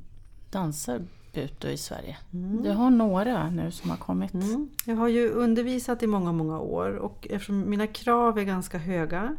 dansar 0.52 1.02
buto 1.34 1.68
i 1.68 1.78
Sverige. 1.78 2.18
Mm. 2.34 2.64
Du 2.64 2.72
har 2.72 2.90
några 2.90 3.50
nu 3.50 3.72
som 3.72 3.90
har 3.90 3.98
kommit. 3.98 4.34
Mm. 4.34 4.70
Jag 4.86 4.96
har 4.96 5.08
ju 5.08 5.30
undervisat 5.30 6.04
i 6.04 6.08
många, 6.08 6.32
många 6.32 6.60
år 6.60 6.96
och 6.96 7.28
eftersom 7.30 7.70
mina 7.70 7.88
krav 7.88 8.40
är 8.40 8.44
ganska 8.44 8.78
höga 8.78 9.36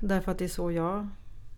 därför 0.00 0.32
att 0.32 0.38
det 0.38 0.44
är 0.44 0.48
så 0.48 0.72
jag 0.72 1.08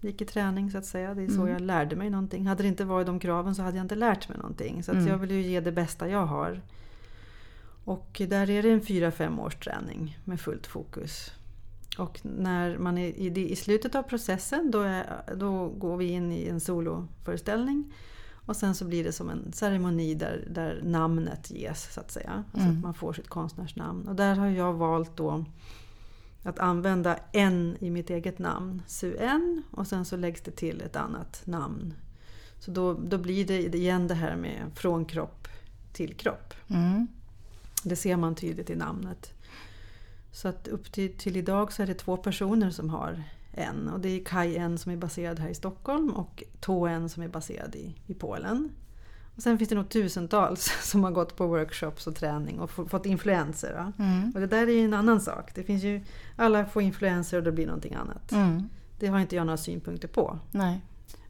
gick 0.01 0.21
i 0.21 0.25
träning 0.25 0.71
så 0.71 0.79
att 0.79 0.85
säga. 0.87 1.15
Det 1.15 1.23
är 1.23 1.29
så 1.29 1.41
Mm. 1.41 1.49
jag 1.53 1.61
lärde 1.61 1.97
mig 1.97 2.11
någonting. 2.11 2.47
Hade 2.47 2.63
det 2.63 2.69
inte 2.69 2.85
varit 2.85 3.07
de 3.07 3.19
kraven 3.19 3.55
så 3.55 3.63
hade 3.63 3.77
jag 3.77 3.85
inte 3.85 3.95
lärt 3.95 4.29
mig 4.29 4.39
någonting. 4.39 4.83
Så 4.83 4.93
Mm. 4.93 5.07
jag 5.07 5.19
vill 5.19 5.31
ju 5.31 5.43
ge 5.43 5.61
det 5.61 5.73
bästa 5.73 6.09
jag 6.09 6.27
har. 6.27 6.61
Och 7.85 8.23
där 8.29 8.51
är 8.51 8.63
det 8.63 8.71
en 8.71 8.81
fyra 8.81 9.11
fem 9.11 9.39
års 9.41 9.57
träning 9.57 10.19
med 10.25 10.41
fullt 10.41 10.67
fokus. 10.67 11.33
Och 12.01 12.21
när 12.23 12.79
man 12.79 12.99
är 12.99 13.09
i, 13.09 13.51
i 13.53 13.57
slutet 13.57 13.95
av 13.95 14.03
processen 14.03 14.71
då, 14.71 14.81
är, 14.81 15.23
då 15.37 15.69
går 15.69 15.97
vi 15.97 16.05
in 16.05 16.33
i 16.33 16.47
en 16.49 16.61
soloföreställning. 16.61 17.93
Och 18.47 18.57
sen 18.57 18.75
så 18.75 18.85
blir 18.85 19.05
det 19.05 19.13
som 19.13 19.31
en 19.31 19.53
ceremoni 19.53 20.15
där, 20.15 20.45
där 20.51 20.81
namnet 20.85 21.51
ges 21.51 21.93
så 21.95 22.01
att 22.01 22.11
säga. 22.11 22.45
Alltså 22.53 22.67
Mm. 22.69 22.77
att 22.79 22.83
man 22.85 22.95
får 22.95 23.13
sitt 23.13 23.29
konstnärsnamn. 23.29 24.09
Och 24.09 24.15
där 24.15 24.35
har 24.37 24.47
jag 24.47 24.73
valt 24.73 25.17
då 25.17 25.45
att 26.43 26.59
använda 26.59 27.17
en 27.33 27.77
i 27.81 27.91
mitt 27.91 28.11
eget 28.11 28.39
namn, 28.39 28.83
Su-en, 28.87 29.63
och 29.71 29.87
sen 29.87 30.05
så 30.05 30.17
läggs 30.17 30.41
det 30.43 30.51
till 30.51 30.81
ett 30.81 30.97
annat 30.97 31.43
namn. 31.45 31.95
Så 32.59 32.71
då, 32.71 32.95
då 32.95 33.19
blir 33.19 33.47
det 33.47 33.75
igen 33.75 34.09
det 34.09 34.15
här 34.15 34.37
med 34.37 34.71
från 34.75 35.05
kropp 35.05 35.49
till 35.93 36.15
kropp. 36.15 36.55
Mm. 36.69 37.07
Det 37.85 37.97
ser 37.97 38.17
man 38.17 38.35
tydligt 38.35 38.71
i 38.71 38.77
namnet. 38.77 39.33
Så 40.33 40.49
att 40.49 40.69
upp 40.69 40.93
till, 40.93 41.17
till 41.17 41.37
idag 41.37 41.73
så 41.73 41.83
är 41.83 41.87
det 41.87 41.95
två 41.95 42.17
personer 42.17 42.71
som 42.71 42.91
har 42.91 43.23
en. 43.53 43.89
Och 43.89 44.01
det 44.01 44.09
är 44.09 44.25
Kai 44.25 44.57
En 44.57 44.79
som 44.79 44.93
är 44.93 44.97
baserad 44.97 45.39
här 45.39 45.49
i 45.49 45.55
Stockholm 45.55 46.11
och 46.11 46.43
To 46.61 46.87
En 46.87 47.09
som 47.09 47.23
är 47.23 47.29
baserad 47.29 47.75
i, 47.75 47.95
i 48.07 48.15
Polen. 48.15 48.71
Och 49.37 49.43
sen 49.43 49.59
finns 49.59 49.69
det 49.71 49.75
nog 49.75 49.89
tusentals 49.89 50.73
som 50.83 51.05
har 51.05 51.11
gått 51.11 51.37
på 51.37 51.47
workshops 51.47 52.07
och 52.07 52.15
träning 52.15 52.61
och 52.61 52.71
få- 52.71 52.89
fått 52.89 53.07
influenser. 53.07 53.93
Mm. 53.99 54.31
Och 54.35 54.41
det 54.41 54.47
där 54.47 54.67
är 54.67 54.73
ju 54.73 54.85
en 54.85 54.95
annan 54.95 55.21
sak. 55.21 55.55
Det 55.55 55.63
finns 55.63 55.83
ju, 55.83 56.03
alla 56.37 56.65
får 56.67 56.83
influenser 56.83 57.37
och 57.39 57.43
det 57.45 57.53
blir 57.53 57.67
någonting 57.67 57.95
annat. 57.95 58.33
Mm. 58.33 58.69
Det 58.99 59.07
har 59.07 59.19
inte 59.19 59.37
jag 59.37 59.47
några 59.47 59.57
synpunkter 59.57 60.09
på. 60.09 60.39
Nej. 60.51 60.81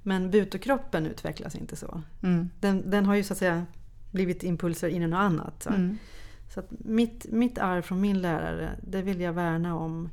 Men 0.02 0.30
butokroppen 0.30 1.06
utvecklas 1.06 1.54
inte 1.54 1.76
så. 1.76 2.02
Mm. 2.22 2.50
Den, 2.60 2.90
den 2.90 3.06
har 3.06 3.14
ju 3.14 3.22
så 3.24 3.32
att 3.32 3.38
säga 3.38 3.66
blivit 4.10 4.42
impulser 4.42 4.88
in 4.88 5.02
i 5.02 5.06
något 5.06 5.18
annat. 5.18 5.66
Mm. 6.56 6.68
Så 6.68 6.74
mitt, 6.84 7.26
mitt 7.32 7.58
arv 7.58 7.82
från 7.82 8.00
min 8.00 8.20
lärare, 8.20 8.78
det 8.82 9.02
vill 9.02 9.20
jag 9.20 9.32
värna 9.32 9.76
om. 9.76 10.08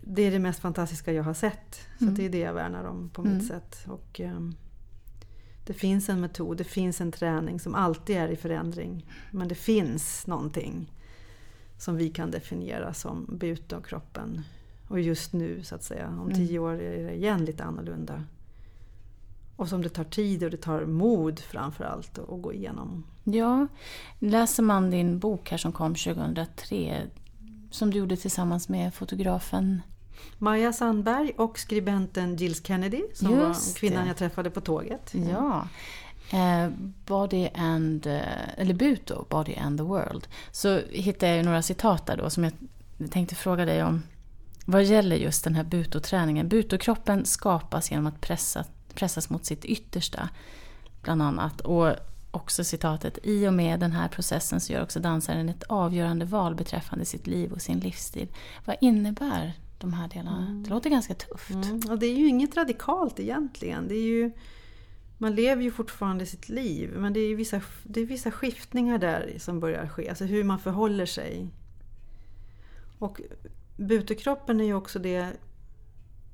Det 0.00 0.22
är 0.22 0.30
det 0.30 0.38
mest 0.38 0.60
fantastiska 0.60 1.12
jag 1.12 1.22
har 1.24 1.34
sett. 1.34 1.80
Så 1.98 2.04
Mm. 2.04 2.14
det 2.14 2.24
är 2.24 2.30
det 2.30 2.38
jag 2.38 2.54
värnar 2.54 2.84
om 2.84 3.10
på 3.10 3.22
Mm. 3.22 3.34
mitt 3.36 3.46
sätt. 3.46 3.84
Och, 3.88 4.20
ehm, 4.20 4.54
det 5.66 5.72
finns 5.72 6.08
en 6.08 6.20
metod, 6.20 6.56
det 6.56 6.64
finns 6.64 7.00
en 7.00 7.12
träning 7.12 7.60
som 7.60 7.74
alltid 7.74 8.16
är 8.16 8.28
i 8.28 8.36
förändring. 8.36 9.06
Men 9.30 9.48
det 9.48 9.54
finns 9.54 10.26
någonting 10.26 10.92
som 11.78 11.96
vi 11.96 12.10
kan 12.10 12.30
definiera 12.30 12.94
som 12.94 13.26
buta 13.38 13.78
och 13.78 13.86
kroppen. 13.86 14.40
Och 14.88 15.00
just 15.00 15.32
nu, 15.32 15.62
så 15.62 15.74
att 15.74 15.82
säga, 15.84 16.08
om 16.08 16.20
Mm. 16.30 16.34
tio 16.34 16.58
år 16.58 16.72
är 16.80 17.04
det 17.06 17.14
igen 17.14 17.44
lite 17.44 17.64
annorlunda. 17.64 18.24
Och 19.62 19.68
som 19.68 19.82
det 19.82 19.88
tar 19.88 20.04
tid 20.04 20.44
och 20.44 20.50
det 20.50 20.56
tar 20.56 20.86
mod 20.86 21.40
framför 21.40 21.84
allt 21.84 22.18
att 22.18 22.42
gå 22.42 22.52
igenom. 22.52 23.04
Ja, 23.24 23.66
läser 24.18 24.62
man 24.62 24.90
din 24.90 25.18
bok 25.18 25.50
här 25.50 25.58
som 25.58 25.72
kom 25.72 25.94
2003, 25.94 27.02
som 27.70 27.90
du 27.90 27.98
gjorde 27.98 28.16
tillsammans 28.16 28.68
med 28.68 28.94
fotografen 28.94 29.82
Maja 30.38 30.72
Sandberg 30.72 31.32
och 31.36 31.58
skribenten 31.58 32.36
Gilles 32.36 32.66
Kennedy 32.66 33.02
som 33.14 33.30
Just 33.30 33.68
var 33.68 33.78
kvinnan 33.80 34.02
det. 34.02 34.08
jag 34.08 34.16
träffade 34.16 34.50
på 34.50 34.60
tåget. 34.60 35.14
Ja. 35.30 35.68
Eh, 36.32 36.70
Body 37.06 37.48
and, 37.54 38.06
eh, 38.06 38.20
eller 38.56 38.74
Buto, 38.74 39.24
Body 39.28 39.54
and 39.54 39.78
the 39.78 39.84
World. 39.84 40.28
Så 40.52 40.80
hittade 40.90 41.36
jag 41.36 41.44
några 41.44 41.62
citat 41.62 42.06
där 42.06 42.16
då 42.16 42.30
som 42.30 42.44
jag 42.44 42.52
tänkte 43.10 43.34
fråga 43.34 43.64
dig 43.64 43.82
om. 43.84 44.02
Vad 44.64 44.84
gäller 44.84 45.16
just 45.16 45.44
den 45.44 45.54
här 45.54 45.64
Buto-träningen. 45.64 46.48
Buto-kroppen 46.48 47.24
skapas 47.24 47.90
genom 47.90 48.06
att 48.06 48.20
pressa, 48.20 48.64
pressas 48.94 49.30
mot 49.30 49.44
sitt 49.44 49.64
yttersta. 49.64 50.28
Bland 51.02 51.22
annat. 51.22 51.60
Och 51.60 51.96
också 52.32 52.64
citatet. 52.64 53.18
I 53.22 53.48
och 53.48 53.54
med 53.54 53.80
den 53.80 53.92
här 53.92 54.08
processen 54.08 54.60
så 54.60 54.72
gör 54.72 54.82
också 54.82 55.00
dansaren 55.00 55.48
ett 55.48 55.62
avgörande 55.62 56.24
val 56.24 56.54
beträffande 56.54 57.04
sitt 57.04 57.26
liv 57.26 57.52
och 57.52 57.62
sin 57.62 57.80
livsstil. 57.80 58.28
Vad 58.64 58.76
innebär 58.80 59.52
de 59.78 59.92
här 59.92 60.08
delarna? 60.08 60.62
Det 60.64 60.70
låter 60.70 60.90
ganska 60.90 61.14
tufft. 61.14 61.50
Mm. 61.50 61.80
Och 61.90 61.98
det 61.98 62.06
är 62.06 62.16
ju 62.16 62.26
inget 62.26 62.56
radikalt 62.56 63.20
egentligen. 63.20 63.88
Det 63.88 63.94
är 63.94 64.02
ju, 64.02 64.30
man 65.18 65.34
lever 65.34 65.62
ju 65.62 65.70
fortfarande 65.70 66.26
sitt 66.26 66.48
liv 66.48 66.90
men 66.96 67.12
det 67.12 67.20
är 67.20 67.28
ju 67.28 67.34
vissa, 67.34 67.60
det 67.82 68.00
är 68.00 68.06
vissa 68.06 68.30
skiftningar 68.30 68.98
där 68.98 69.34
som 69.38 69.60
börjar 69.60 69.88
ske. 69.88 70.08
Alltså 70.08 70.24
hur 70.24 70.44
man 70.44 70.58
förhåller 70.58 71.06
sig. 71.06 71.48
Och 72.98 73.20
butekroppen 73.76 74.60
är 74.60 74.64
ju 74.64 74.74
också 74.74 74.98
det 74.98 75.32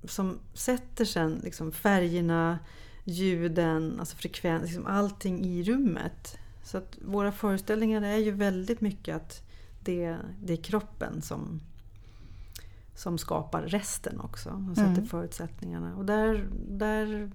som 0.08 0.38
sätter 0.54 1.04
sen 1.04 1.40
liksom 1.44 1.72
färgerna, 1.72 2.58
ljuden, 3.04 3.96
alltså 4.00 4.16
frekvens, 4.16 4.62
liksom 4.62 4.86
allting 4.86 5.44
i 5.44 5.62
rummet. 5.62 6.38
Så 6.64 6.78
att 6.78 6.98
våra 7.04 7.32
föreställningar 7.32 8.02
är 8.02 8.16
ju 8.16 8.30
väldigt 8.30 8.80
mycket 8.80 9.16
att 9.16 9.42
det, 9.84 10.16
det 10.42 10.52
är 10.52 10.56
kroppen 10.56 11.22
som, 11.22 11.60
som 12.94 13.18
skapar 13.18 13.62
resten 13.62 14.20
också 14.20 14.48
och 14.70 14.76
sätter 14.76 14.90
Mm. 14.92 15.06
förutsättningarna. 15.06 15.96
Och 15.96 16.04
där, 16.04 16.48
där 16.68 17.30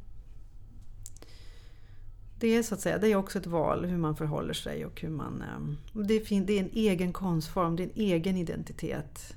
det 2.39 2.47
är 2.47 2.63
så 2.63 2.75
att 2.75 2.81
säga, 2.81 2.97
det 2.97 3.07
är 3.11 3.15
också 3.15 3.39
ett 3.39 3.47
val 3.47 3.85
hur 3.85 3.97
man 3.97 4.15
förhåller 4.15 4.53
sig 4.53 4.85
och 4.85 5.01
hur 5.01 5.09
man... 5.09 5.41
eh, 5.41 6.01
Det 6.03 6.13
är, 6.13 6.25
fin, 6.25 6.45
det 6.45 6.53
är 6.53 6.59
en 6.63 6.69
egen 6.73 7.13
konstform, 7.13 7.75
det 7.75 7.83
är 7.83 7.87
en 7.87 7.91
egen 7.95 8.37
identitet. 8.37 9.35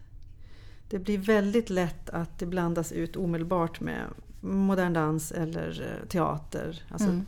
Det 0.89 0.99
blir 0.99 1.19
väldigt 1.19 1.71
lätt 1.71 2.11
att 2.11 2.39
det 2.39 2.47
blandas 2.47 2.93
ut 2.93 3.17
omedelbart 3.17 3.81
med 3.81 4.05
modern 4.41 4.93
dans 4.93 5.33
eller 5.33 5.83
eh, 6.03 6.09
teater. 6.09 6.83
Alltså, 6.91 7.09
Mm. 7.09 7.27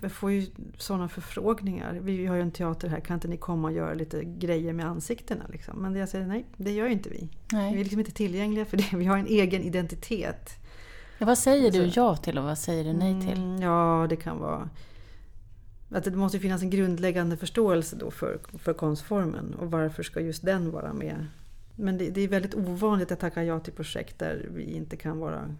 Jag 0.00 0.12
får 0.12 0.30
ju 0.32 0.46
sådana 0.78 1.08
förfrågningar. 1.08 1.98
Vi 2.02 2.26
har 2.26 2.36
ju 2.36 2.42
en 2.42 2.50
teater 2.50 2.88
här, 2.88 3.00
kan 3.00 3.14
inte 3.14 3.28
ni 3.28 3.36
komma 3.36 3.68
och 3.68 3.74
göra 3.74 3.94
lite 3.94 4.24
grejer 4.24 4.72
med 4.72 4.86
ansiktena? 4.86 5.44
Liksom? 5.52 5.78
Men 5.82 5.94
jag 5.94 6.08
säger 6.08 6.26
nej, 6.26 6.44
det 6.56 6.70
gör 6.72 6.86
ju 6.86 6.92
inte 6.92 7.08
vi. 7.10 7.28
Vi 7.50 7.56
är 7.56 7.60
Nej. 7.62 7.84
liksom 7.84 7.98
inte 8.00 8.12
tillgängliga 8.12 8.64
för 8.64 8.76
det. 8.76 8.96
Vi 8.96 9.04
har 9.04 9.16
en 9.18 9.26
egen 9.26 9.62
identitet. 9.62 10.50
Ja, 11.18 11.26
vad 11.26 11.38
säger 11.38 11.70
du 11.72 11.82
Alltså- 11.82 12.00
ja 12.00 12.16
till 12.16 12.38
och 12.38 12.44
vad 12.44 12.58
säger 12.58 12.84
du 12.84 12.92
nej 12.92 13.20
till? 13.20 13.38
Mm, 13.38 13.62
ja, 13.62 14.06
det 14.10 14.16
kan 14.16 14.38
vara... 14.38 14.68
Att 15.90 16.04
det 16.04 16.10
måste 16.10 16.38
finnas 16.38 16.62
en 16.62 16.70
grundläggande 16.70 17.36
förståelse 17.36 17.96
då 17.96 18.10
för, 18.10 18.38
för 18.58 18.72
konstformen 18.72 19.54
och 19.54 19.70
varför 19.70 20.02
ska 20.02 20.20
just 20.20 20.44
den 20.44 20.70
vara 20.70 20.92
med. 20.92 21.26
Men 21.80 21.98
det, 21.98 22.10
det 22.10 22.20
är 22.20 22.28
väldigt 22.28 22.54
ovanligt 22.54 23.12
att 23.12 23.20
tacka 23.20 23.44
ja 23.44 23.60
till 23.60 23.72
projekt 23.72 24.18
där 24.18 24.48
vi 24.54 24.62
inte 24.62 24.96
kan 24.96 25.18
vara... 25.18 25.54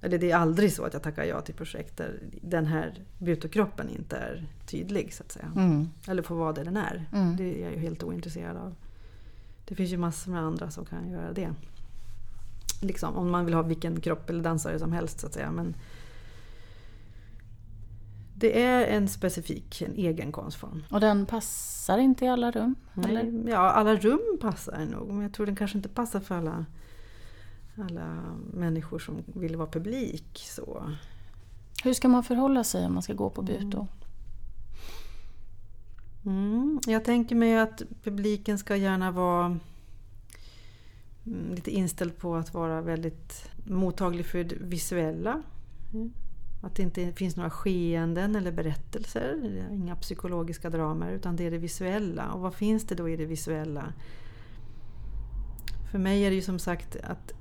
Eller 0.00 0.18
det 0.18 0.30
är 0.30 0.36
aldrig 0.36 0.72
så 0.72 0.84
att 0.84 0.92
jag 0.92 1.02
tackar 1.02 1.24
ja 1.24 1.40
till 1.40 1.54
projekt 1.54 1.96
där 1.96 2.20
den 2.42 2.66
här 2.66 2.94
butokroppen 3.18 3.88
inte 3.88 4.16
är 4.16 4.46
tydlig 4.66 5.14
så 5.14 5.22
att 5.22 5.32
säga. 5.32 5.52
Mm. 5.56 5.88
Eller 6.08 6.22
får 6.22 6.34
vara 6.34 6.52
det 6.52 6.64
den 6.64 6.76
är. 6.76 7.08
Mm. 7.12 7.36
Det 7.36 7.44
är 7.44 7.64
jag 7.64 7.72
ju 7.72 7.78
helt 7.78 8.02
ointresserad 8.02 8.56
av. 8.56 8.74
Det 9.64 9.74
finns 9.74 9.90
ju 9.90 9.96
massor 9.96 10.30
med 10.30 10.40
andra 10.40 10.70
som 10.70 10.84
kan 10.84 11.10
göra 11.10 11.32
det. 11.32 11.50
Liksom, 12.82 13.16
om 13.16 13.30
man 13.30 13.44
vill 13.44 13.54
ha 13.54 13.62
vilken 13.62 14.00
kropp 14.00 14.30
eller 14.30 14.42
dansare 14.42 14.78
som 14.78 14.92
helst 14.92 15.20
så 15.20 15.26
att 15.26 15.34
säga. 15.34 15.50
Men 15.50 15.74
det 18.38 18.62
är 18.62 18.86
en 18.86 19.08
specifik, 19.08 19.82
en 19.82 19.94
egen 19.94 20.32
konstform. 20.32 20.84
Och 20.90 21.00
den 21.00 21.26
passar 21.26 21.98
inte 21.98 22.24
i 22.24 22.28
alla 22.28 22.50
rum? 22.50 22.74
Nej, 22.94 23.42
ja, 23.46 23.58
alla 23.58 23.94
rum 23.94 24.38
passar 24.40 24.84
nog, 24.84 25.08
men 25.08 25.22
jag 25.22 25.32
tror 25.32 25.46
den 25.46 25.56
kanske 25.56 25.78
inte 25.78 25.88
passar 25.88 26.20
för 26.20 26.34
alla, 26.34 26.66
alla 27.78 28.36
människor 28.52 28.98
som 28.98 29.16
vill 29.26 29.56
vara 29.56 29.68
publik. 29.68 30.44
Så. 30.46 30.92
Hur 31.84 31.92
ska 31.92 32.08
man 32.08 32.24
förhålla 32.24 32.64
sig 32.64 32.86
om 32.86 32.94
man 32.94 33.02
ska 33.02 33.12
gå 33.12 33.30
på 33.30 33.40
Mm. 33.40 33.54
Buto? 33.54 33.86
Mm, 36.26 36.80
jag 36.86 37.04
tänker 37.04 37.36
mig 37.36 37.58
att 37.58 37.82
publiken 38.02 38.58
ska 38.58 38.76
gärna 38.76 39.10
vara 39.10 39.46
mm, 41.26 41.54
lite 41.54 41.70
inställd 41.70 42.18
på 42.18 42.36
att 42.36 42.54
vara 42.54 42.80
väldigt 42.80 43.50
mottaglig 43.64 44.26
för 44.26 44.44
det 44.44 44.56
visuella. 44.60 45.42
Mm. 45.94 46.12
Att 46.60 46.74
det 46.74 46.82
inte 46.82 47.12
finns 47.12 47.36
några 47.36 47.50
skeenden 47.50 48.36
eller 48.36 48.52
berättelser, 48.52 49.66
inga 49.72 49.96
psykologiska 49.96 50.70
dramer, 50.70 51.12
utan 51.12 51.36
det 51.36 51.46
är 51.46 51.50
det 51.50 51.58
visuella. 51.58 52.32
Och 52.32 52.40
vad 52.40 52.54
finns 52.54 52.86
det 52.86 52.94
då 52.94 53.08
i 53.08 53.16
det 53.16 53.26
visuella? 53.26 53.92
För 55.90 55.98
mig 55.98 56.22
är 56.22 56.30
det 56.30 56.36
ju 56.36 56.42
som 56.42 56.58
sagt 56.58 56.96
att 56.96 57.32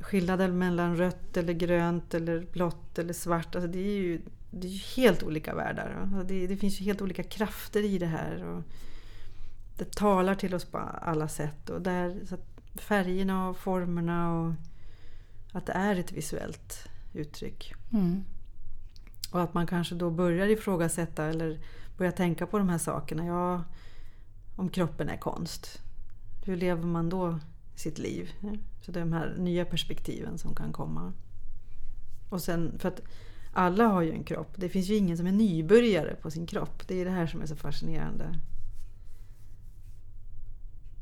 skillnaden 0.00 0.58
mellan 0.58 0.96
rött 0.96 1.36
eller 1.36 1.52
grönt 1.52 2.14
eller 2.14 2.46
blått 2.52 2.98
eller 2.98 3.12
svart, 3.12 3.54
alltså 3.54 3.70
det 3.70 3.78
är 3.78 3.96
ju 3.96 4.20
det 4.54 4.66
är 4.66 4.70
ju 4.70 4.78
helt 4.96 5.22
olika 5.22 5.54
världar. 5.54 5.98
Alltså 6.02 6.22
det, 6.22 6.46
det 6.46 6.56
finns 6.56 6.80
ju 6.80 6.84
helt 6.84 7.02
olika 7.02 7.22
krafter 7.22 7.84
i 7.84 7.98
det 7.98 8.06
här. 8.06 8.44
Och 8.44 8.62
det 9.78 9.92
talar 9.92 10.34
till 10.34 10.54
oss 10.54 10.64
på 10.64 10.78
alla 10.78 11.28
sätt. 11.28 11.70
Och 11.70 11.82
där, 11.82 12.20
så 12.28 12.34
att 12.34 12.46
färgerna 12.74 13.48
och 13.48 13.56
formerna 13.56 14.40
och 14.40 14.52
att 15.52 15.66
det 15.66 15.72
är 15.72 15.96
ett 15.96 16.12
visuellt 16.12 16.88
uttryck. 17.14 17.74
Mm. 17.92 18.24
Och 19.32 19.42
att 19.42 19.54
man 19.54 19.66
kanske 19.66 19.94
då 19.94 20.10
börjar 20.10 20.46
ifrågasätta 20.46 21.24
eller 21.24 21.60
börjar 21.96 22.12
tänka 22.12 22.46
på 22.46 22.58
de 22.58 22.68
här 22.68 22.78
sakerna. 22.78 23.26
Ja, 23.26 23.64
om 24.56 24.68
kroppen 24.68 25.08
är 25.08 25.16
konst. 25.16 25.82
Hur 26.44 26.56
lever 26.56 26.86
man 26.86 27.08
då 27.08 27.38
sitt 27.74 27.98
liv? 27.98 28.30
Så 28.80 28.92
det 28.92 29.00
är 29.00 29.04
de 29.04 29.12
här 29.12 29.34
nya 29.38 29.64
perspektiven 29.64 30.38
som 30.38 30.54
kan 30.54 30.72
komma. 30.72 31.12
Och 32.28 32.42
sen, 32.42 32.78
för 32.78 32.88
att 32.88 33.00
alla 33.52 33.86
har 33.86 34.02
ju 34.02 34.12
en 34.12 34.24
kropp. 34.24 34.52
Det 34.56 34.68
finns 34.68 34.88
ju 34.88 34.94
ingen 34.96 35.16
som 35.16 35.26
är 35.26 35.32
nybörjare 35.32 36.14
på 36.14 36.30
sin 36.30 36.46
kropp. 36.46 36.88
Det 36.88 37.00
är 37.00 37.04
det 37.04 37.10
här 37.10 37.26
som 37.26 37.42
är 37.42 37.46
så 37.46 37.56
fascinerande. 37.56 38.38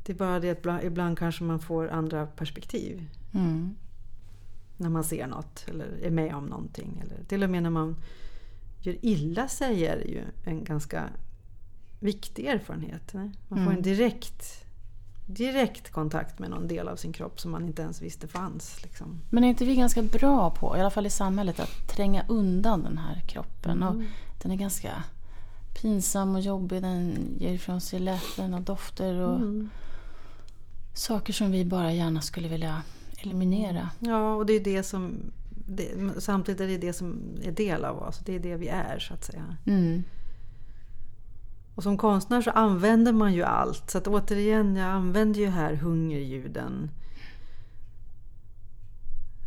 Det 0.05 0.13
är 0.13 0.17
bara 0.17 0.39
det 0.39 0.49
att 0.49 0.57
ibland, 0.57 0.83
ibland 0.83 1.17
kanske 1.17 1.43
man 1.43 1.59
får 1.59 1.87
andra 1.87 2.25
perspektiv 2.25 3.09
Mm. 3.33 3.75
när 4.77 4.89
man 4.89 5.03
ser 5.03 5.27
något 5.27 5.65
eller 5.67 5.85
är 6.03 6.09
med 6.11 6.35
om 6.35 6.45
någonting. 6.45 7.03
Eller 7.05 7.23
till 7.23 7.43
och 7.43 7.49
med 7.49 7.63
när 7.63 7.69
man 7.69 7.95
gör 8.81 8.97
illa 9.05 9.47
sig 9.47 9.85
är 9.85 9.97
ju 9.97 10.23
en 10.45 10.63
ganska 10.63 11.09
viktig 11.99 12.45
erfarenhet. 12.45 13.13
Man 13.13 13.33
får 13.47 13.55
Mm. 13.57 13.75
en 13.75 13.81
direkt, 13.81 14.63
direkt 15.25 15.91
kontakt 15.91 16.39
med 16.39 16.49
någon 16.49 16.67
del 16.67 16.87
av 16.87 16.95
sin 16.95 17.13
kropp 17.13 17.39
som 17.39 17.51
man 17.51 17.65
inte 17.67 17.81
ens 17.81 18.01
visste 18.01 18.27
fanns. 18.27 18.83
Liksom. 18.83 19.19
Men 19.29 19.43
är 19.43 19.47
inte 19.49 19.65
vi 19.65 19.75
ganska 19.75 20.01
bra 20.01 20.51
på, 20.51 20.77
i 20.77 20.79
alla 20.79 20.89
fall 20.89 21.05
i 21.05 21.09
samhället, 21.09 21.59
att 21.59 21.87
tränga 21.95 22.25
undan 22.27 22.83
den 22.83 22.97
här 22.97 23.21
kroppen? 23.27 23.83
Och 23.83 23.95
den 24.41 24.51
är 24.51 24.55
ganska 24.55 25.03
pinsam 25.81 26.35
och 26.35 26.41
jobbig. 26.41 26.81
Den 26.81 27.13
ger 27.39 27.53
ifrån 27.53 27.81
sig 27.81 27.99
läten 27.99 28.53
och 28.53 28.61
dofter 28.61 29.15
och 29.15 29.35
Mm. 29.37 29.69
saker 30.93 31.33
som 31.33 31.51
vi 31.51 31.65
bara 31.65 31.93
gärna 31.93 32.21
skulle 32.21 32.47
vilja 32.47 32.81
eliminera. 33.17 33.89
Ja, 33.99 34.35
och 34.35 34.45
det 34.45 34.53
är 34.53 34.59
det 34.63 34.83
som... 34.83 35.17
Det, 35.65 36.21
samtidigt 36.21 36.61
är 36.61 36.67
det 36.67 36.77
det 36.77 36.93
som 36.93 37.37
är 37.43 37.51
del 37.51 37.85
av 37.85 37.97
oss. 37.97 38.19
Det 38.25 38.35
är 38.35 38.39
det 38.39 38.55
vi 38.55 38.67
är, 38.67 38.99
så 38.99 39.13
att 39.13 39.23
säga. 39.23 39.57
Mm. 39.65 40.03
Och 41.75 41.83
som 41.83 41.97
konstnär 41.97 42.41
så 42.41 42.51
använder 42.51 43.13
man 43.13 43.33
ju 43.33 43.43
allt. 43.43 43.89
Så 43.89 43.97
att 43.97 44.07
återigen, 44.07 44.75
jag 44.75 44.89
använder 44.89 45.39
ju 45.39 45.47
här 45.47 45.75
hungerljuden. 45.75 46.89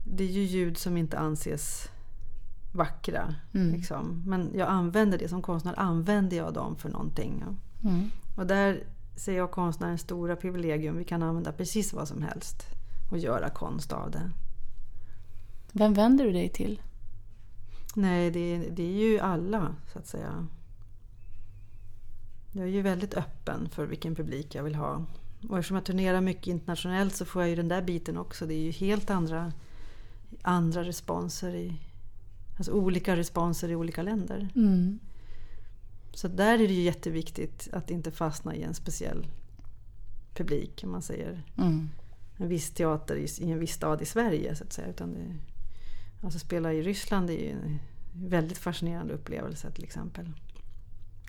Det 0.05 0.25
är 0.25 0.29
ju 0.29 0.43
ljud 0.43 0.79
som 0.79 0.97
inte 0.97 1.19
anses 1.19 1.89
vackra. 2.73 3.35
Mm. 3.55 3.73
Liksom. 3.73 4.23
Men 4.27 4.51
jag 4.55 4.69
använder 4.69 5.19
det, 5.19 5.29
som 5.29 5.43
konstnär 5.43 5.75
använder 5.79 6.37
jag 6.37 6.55
dem 6.55 6.77
för 6.77 6.89
någonting. 6.89 7.45
Ja. 7.47 7.89
Mm. 7.89 8.11
Och 8.37 8.47
där 8.47 8.83
ser 9.17 9.37
jag 9.37 9.51
konstnärens 9.51 10.01
stora 10.01 10.37
privilegium. 10.37 10.97
Vi 10.97 11.05
kan 11.05 11.23
använda 11.23 11.53
precis 11.53 11.93
vad 11.93 12.09
som 12.09 12.23
helst 12.23 12.63
och 13.11 13.19
göra 13.19 13.51
konst 13.51 13.93
av 13.93 14.11
det. 14.11 14.31
Vem 15.77 15.95
vänder 15.95 16.25
du 16.25 16.33
dig 16.33 16.49
till? 16.49 16.83
Nej, 17.95 18.31
det, 18.31 18.59
det 18.59 18.83
är 18.83 19.11
ju 19.11 19.19
alla 19.19 19.77
så 19.93 19.99
att 19.99 20.07
säga. 20.07 20.47
Jag 22.53 22.65
är 22.65 22.71
ju 22.71 22.83
väldigt 22.83 23.15
öppen 23.15 23.69
för 23.69 23.87
vilken 23.87 24.15
publik 24.15 24.55
jag 24.55 24.63
vill 24.63 24.75
ha. 24.75 25.05
Och 25.49 25.59
eftersom 25.59 25.75
jag 25.75 25.85
turnerar 25.85 26.21
mycket 26.21 26.47
internationellt 26.47 27.15
så 27.15 27.25
får 27.25 27.43
jag 27.43 27.49
ju 27.49 27.57
den 27.57 27.69
där 27.69 27.83
biten 27.83 28.19
också. 28.19 28.47
Det 28.47 28.55
är 28.55 28.63
ju 28.63 28.71
helt 28.71 29.11
andra, 29.11 29.53
andra 30.43 30.85
responser. 30.85 31.55
I, 31.55 31.81
alltså 32.57 32.73
olika 32.73 33.17
responser 33.17 33.71
i 33.71 33.77
olika 33.77 34.03
länder. 34.03 34.49
Mm. 34.57 34.99
Så 36.13 36.29
där 36.29 36.55
är 36.55 36.69
det 36.69 36.75
ju 36.75 36.83
jätteviktigt 36.83 37.69
att 37.73 37.91
inte 37.91 38.11
fastna 38.11 38.55
i 38.55 38.63
en 38.63 38.75
speciell 38.75 39.27
publik, 40.35 40.81
om 40.85 40.91
man 40.91 41.03
säger. 41.03 41.43
Mm. 41.59 41.89
En 42.37 42.49
viss 42.49 42.71
teater 42.71 43.17
i, 43.17 43.27
i, 43.41 43.51
en 43.51 43.59
viss 43.59 43.75
stad 43.75 44.03
i 44.03 44.05
Sverige, 44.05 44.57
så 44.57 44.65
att 44.65 44.73
säga. 44.73 44.89
Utan 44.89 45.13
det, 45.13 45.37
alltså 46.25 46.39
spela 46.39 46.73
i 46.73 46.83
Ryssland 46.83 47.31
är 47.31 47.35
ju 47.35 47.51
en 47.51 47.79
väldigt 48.13 48.59
fascinerande 48.59 49.15
upplevelse 49.15 49.71
till 49.71 49.85
exempel. 49.85 50.31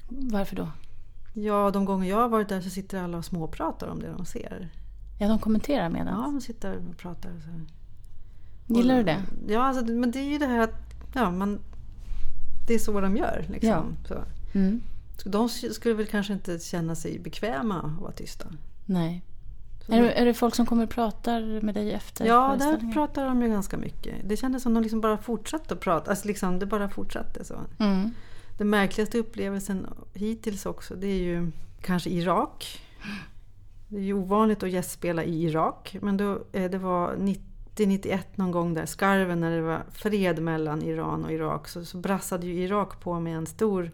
Varför 0.09 0.55
då? 0.55 0.72
Ja, 1.34 1.72
de 1.72 1.85
gånger 1.85 2.09
jag 2.09 2.17
har 2.17 2.30
varit 2.30 2.49
där 2.49 2.61
så 2.61 2.69
sitter 2.69 3.03
alla 3.03 3.17
och 3.17 3.26
småpratar 3.26 3.88
om 3.88 3.99
det 3.99 4.11
de 4.11 4.26
ser. 4.26 4.69
Ja, 5.19 5.27
de 5.27 5.39
kommenterar 5.39 5.89
med 5.89 6.07
Ja, 6.07 6.22
de 6.22 6.41
sitter 6.41 6.77
och 6.89 6.97
pratar. 6.97 7.31
Så. 7.31 8.73
Gillar 8.73 8.97
du 8.97 9.03
det? 9.03 9.23
Ja, 9.47 9.63
alltså, 9.63 9.93
men 9.93 10.11
det 10.11 10.19
är 10.19 10.30
ju 10.30 10.38
det 10.38 10.45
här 10.45 10.59
att 10.59 10.95
ja, 11.13 11.31
man, 11.31 11.59
det 12.67 12.73
är 12.73 12.80
så 12.80 13.01
de 13.01 13.17
gör. 13.17 13.45
Liksom. 13.49 13.69
Ja. 13.69 14.07
Så. 14.07 14.23
Mm. 14.57 14.81
De 15.26 15.49
skulle 15.49 15.95
väl 15.95 16.05
kanske 16.05 16.34
inte 16.34 16.59
känna 16.59 16.95
sig 16.95 17.19
bekväma 17.19 17.81
att 17.81 18.01
vara 18.01 18.11
tysta. 18.11 18.45
Nej. 18.85 19.22
Är 19.88 20.02
det, 20.02 20.12
är 20.12 20.26
det 20.26 20.34
folk 20.34 20.56
som 20.56 20.66
kommer 20.66 20.84
och 20.84 20.90
pratar 20.90 21.62
med 21.62 21.76
dig 21.76 21.94
efter 21.94 22.26
Ja, 22.26 22.56
där 22.60 22.94
pratar 22.94 23.26
de 23.26 23.41
ju 23.41 23.48
ganska 23.48 23.78
mycket. 23.78 24.16
Det 24.24 24.38
kändes 24.38 24.64
som 24.64 24.74
de 24.74 24.84
liksom 24.84 25.02
bara 25.02 25.18
fortsatte 25.18 25.74
att 25.74 25.80
prata. 25.80 26.12
Alltså 26.12 26.28
liksom, 26.28 26.60
det 26.60 26.66
bara 26.66 26.90
fortsatte 26.90 27.44
så. 27.44 27.56
Mm. 27.80 28.12
Den 28.57 28.70
märkligaste 28.70 29.18
upplevelsen 29.18 29.88
hittills 30.14 30.66
också, 30.66 30.95
det 30.95 31.07
är 31.07 31.24
ju 31.24 31.52
kanske 31.82 32.10
Irak. 32.10 32.82
Det 33.88 33.98
är 33.98 34.02
ju 34.02 34.14
ovanligt 34.14 34.64
att 34.64 34.70
gästspela 34.70 35.24
i 35.24 35.44
Irak, 35.44 35.98
men 36.02 36.18
då, 36.18 36.44
eh, 36.52 36.72
det 36.72 36.78
var 36.78 37.16
90-91 37.16 38.20
någon 38.36 38.52
gång 38.52 38.74
där, 38.74 38.86
skarven, 38.86 39.40
när 39.40 39.52
det 39.52 39.62
var 39.62 39.84
fred 39.91 40.41
mellan 40.41 40.82
Iran 40.82 41.26
och 41.26 41.32
Irak, 41.32 41.68
så, 41.68 41.86
så 41.86 41.98
brassade 41.98 42.48
ju 42.48 42.53
Irak 42.53 42.99
på 42.99 43.20
med 43.20 43.38
en 43.38 43.45
stor 43.45 43.91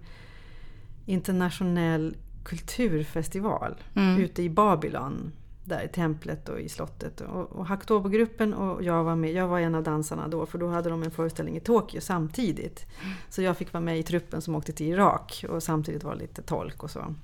internationell 1.05 2.15
kulturfestival 2.43 3.75
mm. 3.95 4.21
ute 4.21 4.43
i 4.43 4.49
Babylon. 4.49 5.31
Där 5.71 5.83
i 5.83 5.87
templet 5.87 6.49
och 6.49 6.59
i 6.59 6.69
slottet. 6.69 7.21
Och, 7.21 7.51
och 7.51 7.65
Hacktobergruppen 7.65 8.53
och 8.53 8.83
jag 8.83 9.03
var 9.03 9.15
med. 9.15 9.33
Jag 9.33 9.47
var 9.47 9.59
en 9.59 9.75
av 9.75 9.83
dansarna 9.83 10.27
då 10.27 10.45
för 10.45 10.57
då 10.57 10.67
hade 10.67 10.89
de 10.89 11.03
en 11.03 11.11
föreställning 11.11 11.57
i 11.57 11.59
Tokyo 11.59 12.01
samtidigt. 12.01 12.85
Så 13.29 13.41
jag 13.41 13.57
fick 13.57 13.73
vara 13.73 13.81
med 13.81 13.99
i 13.99 14.03
truppen 14.03 14.41
som 14.41 14.55
åkte 14.55 14.73
till 14.73 14.87
Irak 14.87 15.45
och 15.49 15.63
samtidigt 15.63 16.03
var 16.03 16.15
lite 16.15 16.41
tolk 16.41 16.83
och 16.83 16.91
så. 16.91 17.15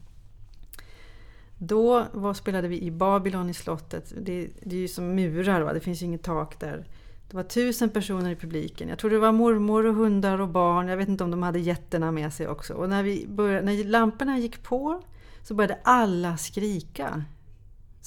Då 1.57 2.05
var, 2.13 2.33
spelade 2.33 2.67
vi 2.67 2.81
i 2.81 2.91
Babylon 2.91 3.49
i 3.49 3.53
slottet. 3.53 4.13
Det, 4.21 4.49
det 4.61 4.75
är 4.75 4.79
ju 4.79 4.87
som 4.87 5.15
murar, 5.15 5.61
va? 5.61 5.73
det 5.73 5.79
finns 5.79 6.01
ju 6.01 6.05
inget 6.05 6.23
tak 6.23 6.59
där. 6.59 6.85
Det 7.29 7.35
var 7.35 7.43
tusen 7.43 7.89
personer 7.89 8.31
i 8.31 8.35
publiken. 8.35 8.89
Jag 8.89 8.99
tror 8.99 9.11
det 9.11 9.19
var 9.19 9.31
mormor 9.31 9.85
och 9.85 9.95
hundar 9.95 10.41
och 10.41 10.49
barn. 10.49 10.87
Jag 10.87 10.97
vet 10.97 11.09
inte 11.09 11.23
om 11.23 11.31
de 11.31 11.43
hade 11.43 11.59
getterna 11.59 12.11
med 12.11 12.33
sig 12.33 12.47
också. 12.47 12.73
Och 12.73 12.89
när, 12.89 13.03
vi 13.03 13.27
började, 13.27 13.65
när 13.65 13.83
lamporna 13.83 14.39
gick 14.39 14.63
på 14.63 15.01
så 15.43 15.53
började 15.53 15.79
alla 15.83 16.37
skrika. 16.37 17.23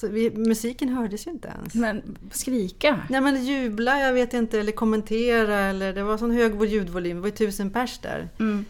Så 0.01 0.07
vi, 0.07 0.31
musiken 0.31 0.89
hördes 0.89 1.27
ju 1.27 1.31
inte 1.31 1.47
ens. 1.47 1.73
Men 1.73 2.17
skrika? 2.31 2.99
Nej 3.09 3.21
men 3.21 3.45
jubla, 3.45 3.99
jag 3.99 4.13
vet 4.13 4.33
inte, 4.33 4.59
eller 4.59 4.71
kommentera. 4.71 5.59
Eller, 5.59 5.93
det 5.93 6.03
var 6.03 6.17
sån 6.17 6.31
hög 6.31 6.63
ljudvolym, 6.63 7.17
det 7.17 7.21
var 7.21 7.27
ju 7.27 7.35
tusen 7.35 7.71
pers 7.71 7.99
där. 7.99 8.29
Mm. 8.39 8.65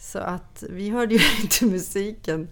Så 0.00 0.18
att 0.18 0.64
vi 0.70 0.90
hörde 0.90 1.14
ju 1.14 1.20
inte 1.42 1.66
musiken. 1.66 2.48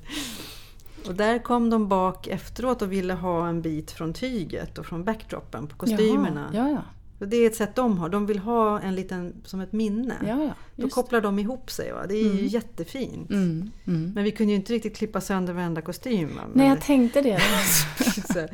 Och 1.07 1.15
där 1.15 1.39
kom 1.39 1.71
de 1.71 1.89
bak 1.89 2.27
efteråt 2.27 2.83
och 2.83 2.93
ville 2.93 3.15
ha 3.15 3.49
en 3.49 3.63
bit 3.63 3.91
från 3.91 4.13
tyget 4.13 4.79
och 4.79 4.87
från 4.87 5.05
backdropen 5.05 5.67
på 5.67 5.77
kostymerna. 5.77 6.51
Jaha, 6.53 6.69
ja, 6.69 6.75
ja. 6.75 6.83
Det 7.27 7.37
är 7.37 7.47
ett 7.47 7.57
sätt 7.57 7.75
de 7.75 7.99
har. 7.99 8.09
De 8.09 8.27
vill 8.27 8.39
ha 8.39 8.81
en 8.81 8.95
liten, 8.95 9.35
som 9.45 9.61
ett 9.61 9.73
minne. 9.73 10.15
Ja, 10.29 10.43
ja, 10.43 10.55
Då 10.77 10.89
kopplar 10.89 11.21
de 11.21 11.39
ihop 11.39 11.71
sig. 11.71 11.93
Va? 11.93 12.07
Det 12.07 12.15
är 12.15 12.27
mm. 12.27 12.37
ju 12.37 12.47
jättefint. 12.47 13.31
Mm, 13.31 13.71
mm. 13.87 14.13
Men 14.15 14.25
vi 14.25 14.31
kunde 14.31 14.53
ju 14.53 14.57
inte 14.57 14.73
riktigt 14.73 14.97
klippa 14.97 15.21
sönder 15.21 15.53
varenda 15.53 15.83
kostym. 15.83 16.37
Va? 16.37 16.43
Nej, 16.55 16.69
jag 16.69 16.81
tänkte 16.81 17.23
det. 17.23 17.41
så, 18.33 18.47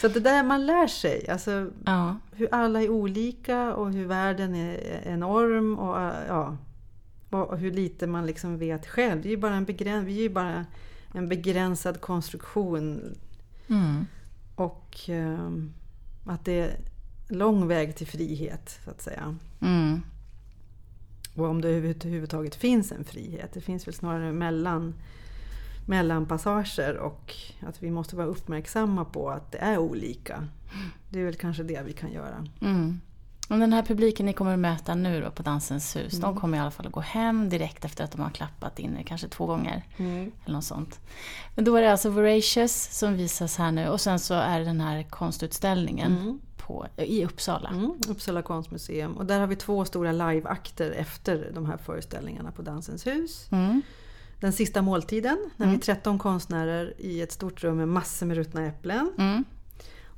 så 0.00 0.08
det 0.08 0.20
där 0.20 0.42
man 0.42 0.66
lär 0.66 0.86
sig. 0.86 1.28
Alltså, 1.28 1.70
ja. 1.84 2.16
Hur 2.32 2.48
alla 2.52 2.82
är 2.82 2.88
olika 2.88 3.74
och 3.74 3.92
hur 3.92 4.06
världen 4.06 4.54
är 4.54 5.02
enorm. 5.04 5.78
Och, 5.78 5.96
ja, 6.28 6.56
och 7.30 7.58
hur 7.58 7.72
lite 7.72 8.06
man 8.06 8.26
liksom 8.26 8.58
vet 8.58 8.86
själv. 8.86 9.22
Det 9.22 9.28
är 9.28 9.30
ju 9.30 9.36
bara 9.36 9.54
en, 9.54 9.64
begräns, 9.64 10.06
vi 10.06 10.18
är 10.18 10.22
ju 10.22 10.30
bara 10.30 10.66
en 11.14 11.28
begränsad 11.28 12.00
konstruktion. 12.00 13.14
Mm. 13.68 14.06
Och 14.54 14.96
um, 15.08 15.74
att 16.26 16.44
det 16.44 16.76
lång 17.28 17.68
väg 17.68 17.96
till 17.96 18.06
frihet, 18.06 18.80
så 18.84 18.90
att 18.90 19.02
säga. 19.02 19.36
Mm. 19.60 20.02
Och 21.34 21.46
om 21.46 21.60
det 21.60 21.68
överhuvudtaget 21.68 22.54
finns 22.54 22.92
en 22.92 23.04
frihet. 23.04 23.52
Det 23.52 23.60
finns 23.60 23.86
väl 23.86 23.94
snarare 23.94 24.32
mellan, 24.32 24.94
mellanpassager 25.86 26.96
och 26.96 27.34
att 27.60 27.82
vi 27.82 27.90
måste 27.90 28.16
vara 28.16 28.26
uppmärksamma 28.26 29.04
på 29.04 29.30
att 29.30 29.52
det 29.52 29.58
är 29.58 29.78
olika. 29.78 30.48
Det 31.10 31.20
är 31.20 31.24
väl 31.24 31.34
kanske 31.34 31.62
det 31.62 31.82
vi 31.86 31.92
kan 31.92 32.12
göra. 32.12 32.46
Mm. 32.60 33.00
Och 33.48 33.58
den 33.58 33.72
här 33.72 33.82
publiken 33.82 34.26
ni 34.26 34.32
kommer 34.32 34.52
att 34.52 34.58
möta 34.58 34.94
nu 34.94 35.20
då 35.20 35.30
på 35.30 35.42
Dansens 35.42 35.96
hus, 35.96 36.12
mm. 36.12 36.22
de 36.22 36.40
kommer 36.40 36.58
i 36.58 36.60
alla 36.60 36.70
fall 36.70 36.86
att 36.86 36.92
gå 36.92 37.00
hem 37.00 37.48
direkt 37.48 37.84
efter 37.84 38.04
att 38.04 38.12
de 38.12 38.20
har 38.20 38.30
klappat 38.30 38.78
in 38.78 38.98
kanske 39.06 39.28
två 39.28 39.46
gånger. 39.46 39.82
Mm. 39.96 40.32
Eller 40.44 40.54
något 40.54 40.64
sånt. 40.64 41.00
Men 41.54 41.64
då 41.64 41.76
är 41.76 41.82
det 41.82 41.92
alltså 41.92 42.10
Voracious 42.10 42.98
som 42.98 43.16
visas 43.16 43.56
här 43.56 43.72
nu 43.72 43.88
och 43.88 44.00
sen 44.00 44.18
så 44.18 44.34
är 44.34 44.58
det 44.58 44.64
den 44.64 44.80
här 44.80 45.02
konstutställningen 45.02 46.12
mm 46.12 46.40
på, 46.66 46.86
i 46.96 47.24
Uppsala. 47.24 47.68
Mm, 47.68 47.94
Uppsala 48.08 48.42
konstmuseum. 48.42 49.16
Och 49.16 49.26
där 49.26 49.40
har 49.40 49.46
vi 49.46 49.56
två 49.56 49.84
stora 49.84 50.12
liveakter 50.12 50.90
efter 50.90 51.50
de 51.54 51.66
här 51.66 51.76
föreställningarna 51.76 52.50
på 52.50 52.62
Dansens 52.62 53.06
hus. 53.06 53.48
Mm. 53.50 53.82
Den 54.40 54.52
sista 54.52 54.82
måltiden, 54.82 55.50
när 55.56 55.66
mm. 55.66 55.78
vi 55.78 55.80
är 55.80 55.94
13 55.94 56.18
konstnärer 56.18 56.94
i 56.98 57.22
ett 57.22 57.32
stort 57.32 57.64
rum 57.64 57.76
med 57.76 57.88
massor 57.88 58.26
med 58.26 58.36
ruttna 58.36 58.66
äpplen. 58.66 59.12
Mm. 59.18 59.44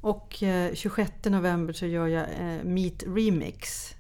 Och 0.01 0.43
eh, 0.43 0.74
26 0.74 1.12
november 1.24 1.73
så 1.73 1.86
gör 1.86 2.06
jag 2.06 2.27
eh, 2.40 2.64
Meet 2.64 3.02
Remix. 3.06 3.90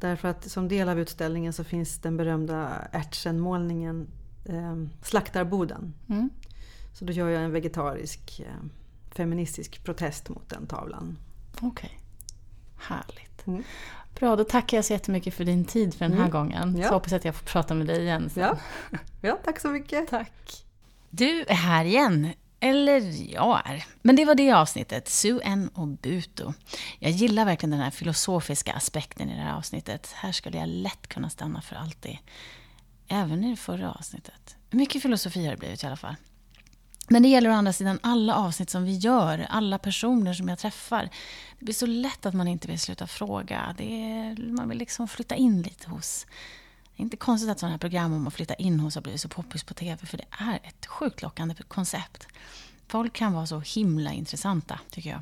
Därför 0.00 0.28
att 0.28 0.50
som 0.50 0.68
del 0.68 0.88
av 0.88 1.00
utställningen 1.00 1.52
så 1.52 1.64
finns 1.64 1.98
den 1.98 2.16
berömda 2.16 2.68
ärtsen-målningen 2.92 4.06
eh, 4.44 4.76
Slaktarboden. 5.02 5.94
Mm. 6.08 6.30
Så 6.92 7.04
då 7.04 7.12
gör 7.12 7.28
jag 7.28 7.42
en 7.42 7.52
vegetarisk 7.52 8.40
eh, 8.40 8.66
feministisk 9.10 9.84
protest 9.84 10.28
mot 10.28 10.48
den 10.48 10.66
tavlan. 10.66 11.16
Okej. 11.60 11.68
Okay. 11.68 11.96
Härligt. 12.76 13.46
Mm. 13.46 13.64
Bra, 14.14 14.36
då 14.36 14.44
tackar 14.44 14.76
jag 14.76 14.84
så 14.84 14.92
jättemycket 14.92 15.34
för 15.34 15.44
din 15.44 15.64
tid 15.64 15.94
för 15.94 16.04
den 16.04 16.12
här 16.12 16.20
mm. 16.20 16.30
gången. 16.30 16.76
Ja. 16.78 16.88
Så 16.88 16.94
hoppas 16.94 17.12
att 17.12 17.24
jag 17.24 17.34
får 17.34 17.46
prata 17.46 17.74
med 17.74 17.86
dig 17.86 18.02
igen 18.02 18.30
sen. 18.30 18.42
Ja, 18.42 18.58
ja 19.20 19.38
tack 19.44 19.60
så 19.60 19.68
mycket. 19.68 20.08
Tack. 20.08 20.64
Du 21.10 21.44
är 21.48 21.54
här 21.54 21.84
igen. 21.84 22.32
Eller 22.60 23.32
jag 23.34 23.62
är. 23.64 23.84
Men 24.02 24.16
det 24.16 24.24
var 24.24 24.34
det 24.34 24.52
avsnittet, 24.52 25.08
Sue-En 25.08 25.68
och 25.68 25.88
Buto. 25.88 26.52
Jag 26.98 27.10
gillar 27.10 27.44
verkligen 27.44 27.70
den 27.70 27.80
här 27.80 27.90
filosofiska 27.90 28.72
aspekten 28.72 29.30
i 29.30 29.34
det 29.36 29.42
här 29.42 29.56
avsnittet. 29.56 30.12
Här 30.14 30.32
skulle 30.32 30.58
jag 30.58 30.68
lätt 30.68 31.06
kunna 31.06 31.30
stanna 31.30 31.60
för 31.60 31.76
alltid. 31.76 32.18
Även 33.08 33.44
i 33.44 33.50
det 33.50 33.56
förra 33.56 33.92
avsnittet. 33.92 34.56
Mycket 34.70 35.02
filosofi 35.02 35.44
har 35.44 35.50
det 35.50 35.58
blivit 35.58 35.82
i 35.82 35.86
alla 35.86 35.96
fall. 35.96 36.16
Men 37.12 37.22
det 37.22 37.28
gäller 37.28 37.50
å 37.50 37.52
andra 37.52 37.72
sidan 37.72 37.98
alla 38.02 38.34
avsnitt 38.34 38.70
som 38.70 38.84
vi 38.84 38.96
gör, 38.96 39.46
alla 39.50 39.78
personer 39.78 40.32
som 40.32 40.48
jag 40.48 40.58
träffar. 40.58 41.08
Det 41.58 41.64
blir 41.64 41.74
så 41.74 41.86
lätt 41.86 42.26
att 42.26 42.34
man 42.34 42.48
inte 42.48 42.68
vill 42.68 42.80
sluta 42.80 43.06
fråga. 43.06 43.74
Det 43.78 43.92
är, 43.92 44.52
man 44.52 44.68
vill 44.68 44.78
liksom 44.78 45.08
flytta 45.08 45.34
in 45.34 45.62
lite 45.62 45.90
hos... 45.90 46.26
Det 46.96 47.02
är 47.02 47.04
inte 47.04 47.16
konstigt 47.16 47.50
att 47.50 47.58
sådana 47.58 47.72
här 47.72 47.78
program 47.78 48.12
om 48.12 48.26
att 48.26 48.34
flytta 48.34 48.54
in 48.54 48.80
hos 48.80 48.94
har 48.94 49.02
blivit 49.02 49.20
så 49.20 49.28
poppis 49.28 49.64
på 49.64 49.74
TV, 49.74 50.06
för 50.06 50.16
det 50.16 50.24
är 50.30 50.60
ett 50.62 50.86
sjukt 50.86 51.22
lockande 51.22 51.54
koncept. 51.68 52.26
Folk 52.86 53.12
kan 53.12 53.32
vara 53.32 53.46
så 53.46 53.60
himla 53.60 54.12
intressanta, 54.12 54.78
tycker 54.90 55.10
jag. 55.10 55.20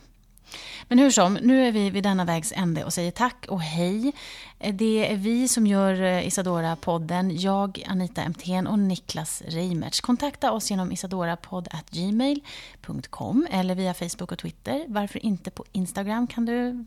Men 0.89 0.99
hur 0.99 1.11
som, 1.11 1.35
nu 1.35 1.66
är 1.66 1.73
vi 1.73 1.91
vid 1.91 2.03
denna 2.03 2.25
vägs 2.25 2.53
ände 2.57 2.85
och 2.85 2.93
säger 2.93 3.11
tack 3.11 3.47
och 3.49 3.62
hej. 3.62 4.12
Eh, 4.59 4.75
det 4.75 5.12
är 5.12 5.16
vi 5.16 5.49
som 5.49 5.66
gör 5.66 6.03
eh, 6.03 6.27
Isadora-podden. 6.27 7.41
Jag, 7.41 7.85
Anita 7.87 8.23
Emthén 8.23 8.66
och 8.66 8.79
Niklas 8.79 9.43
Reimertz. 9.47 10.01
Kontakta 10.01 10.53
oss 10.53 10.70
genom 10.70 10.93
isadorapodd.gmail.com 10.93 13.47
eller 13.51 13.75
via 13.75 13.95
Facebook 13.95 14.33
och 14.33 14.39
Twitter. 14.39 14.85
Varför 14.89 15.27
inte 15.27 15.51
på 15.51 15.65
Instagram 15.73 16.27
kan 16.27 16.45
du 16.45 16.85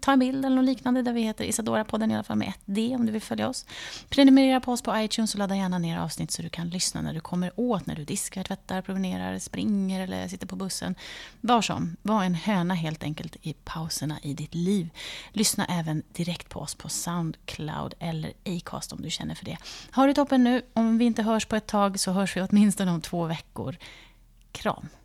ta 0.00 0.12
en 0.12 0.18
bild 0.18 0.44
eller 0.44 0.56
något 0.56 0.64
liknande 0.64 1.02
där 1.02 1.12
vi 1.12 1.22
heter 1.22 1.44
Isadora-podden 1.44 2.10
i 2.10 2.14
alla 2.14 2.22
fall 2.22 2.36
med 2.36 2.48
ett 2.48 2.60
D 2.64 2.94
om 2.98 3.06
du 3.06 3.12
vill 3.12 3.22
följa 3.22 3.48
oss. 3.48 3.66
Prenumerera 4.08 4.60
på 4.60 4.72
oss 4.72 4.82
på 4.82 4.98
iTunes 4.98 5.34
och 5.34 5.38
ladda 5.38 5.56
gärna 5.56 5.78
ner 5.78 5.98
avsnitt 5.98 6.30
så 6.30 6.42
du 6.42 6.48
kan 6.48 6.68
lyssna 6.68 7.02
när 7.02 7.14
du 7.14 7.20
kommer 7.20 7.52
åt, 7.56 7.86
när 7.86 7.94
du 7.94 8.04
diskar, 8.04 8.44
tvättar, 8.44 8.82
promenerar, 8.82 9.38
springer 9.38 10.00
eller 10.00 10.28
sitter 10.28 10.46
på 10.46 10.56
bussen. 10.56 10.94
Var 11.40 11.62
som, 11.62 11.96
var 12.02 12.24
en 12.24 12.34
höna 12.34 12.74
helt 12.74 13.02
enkelt 13.02 13.36
i 13.42 13.52
pauserna 13.52 14.18
i 14.22 14.34
ditt 14.34 14.54
liv. 14.54 14.90
Lyssna 15.32 15.64
även 15.64 16.02
direkt 16.12 16.48
på 16.48 16.60
oss 16.60 16.74
på 16.74 16.88
Soundcloud 16.88 17.94
eller 17.98 18.32
Acast 18.44 18.92
om 18.92 19.02
du 19.02 19.10
känner 19.10 19.34
för 19.34 19.44
det. 19.44 19.56
Ha 19.94 20.06
det 20.06 20.14
toppen 20.14 20.44
nu. 20.44 20.62
Om 20.72 20.98
vi 20.98 21.04
inte 21.04 21.22
hörs 21.22 21.46
på 21.46 21.56
ett 21.56 21.66
tag 21.66 22.00
så 22.00 22.12
hörs 22.12 22.36
vi 22.36 22.42
åtminstone 22.42 22.90
om 22.90 23.00
två 23.00 23.24
veckor. 23.24 23.76
Kram! 24.52 24.88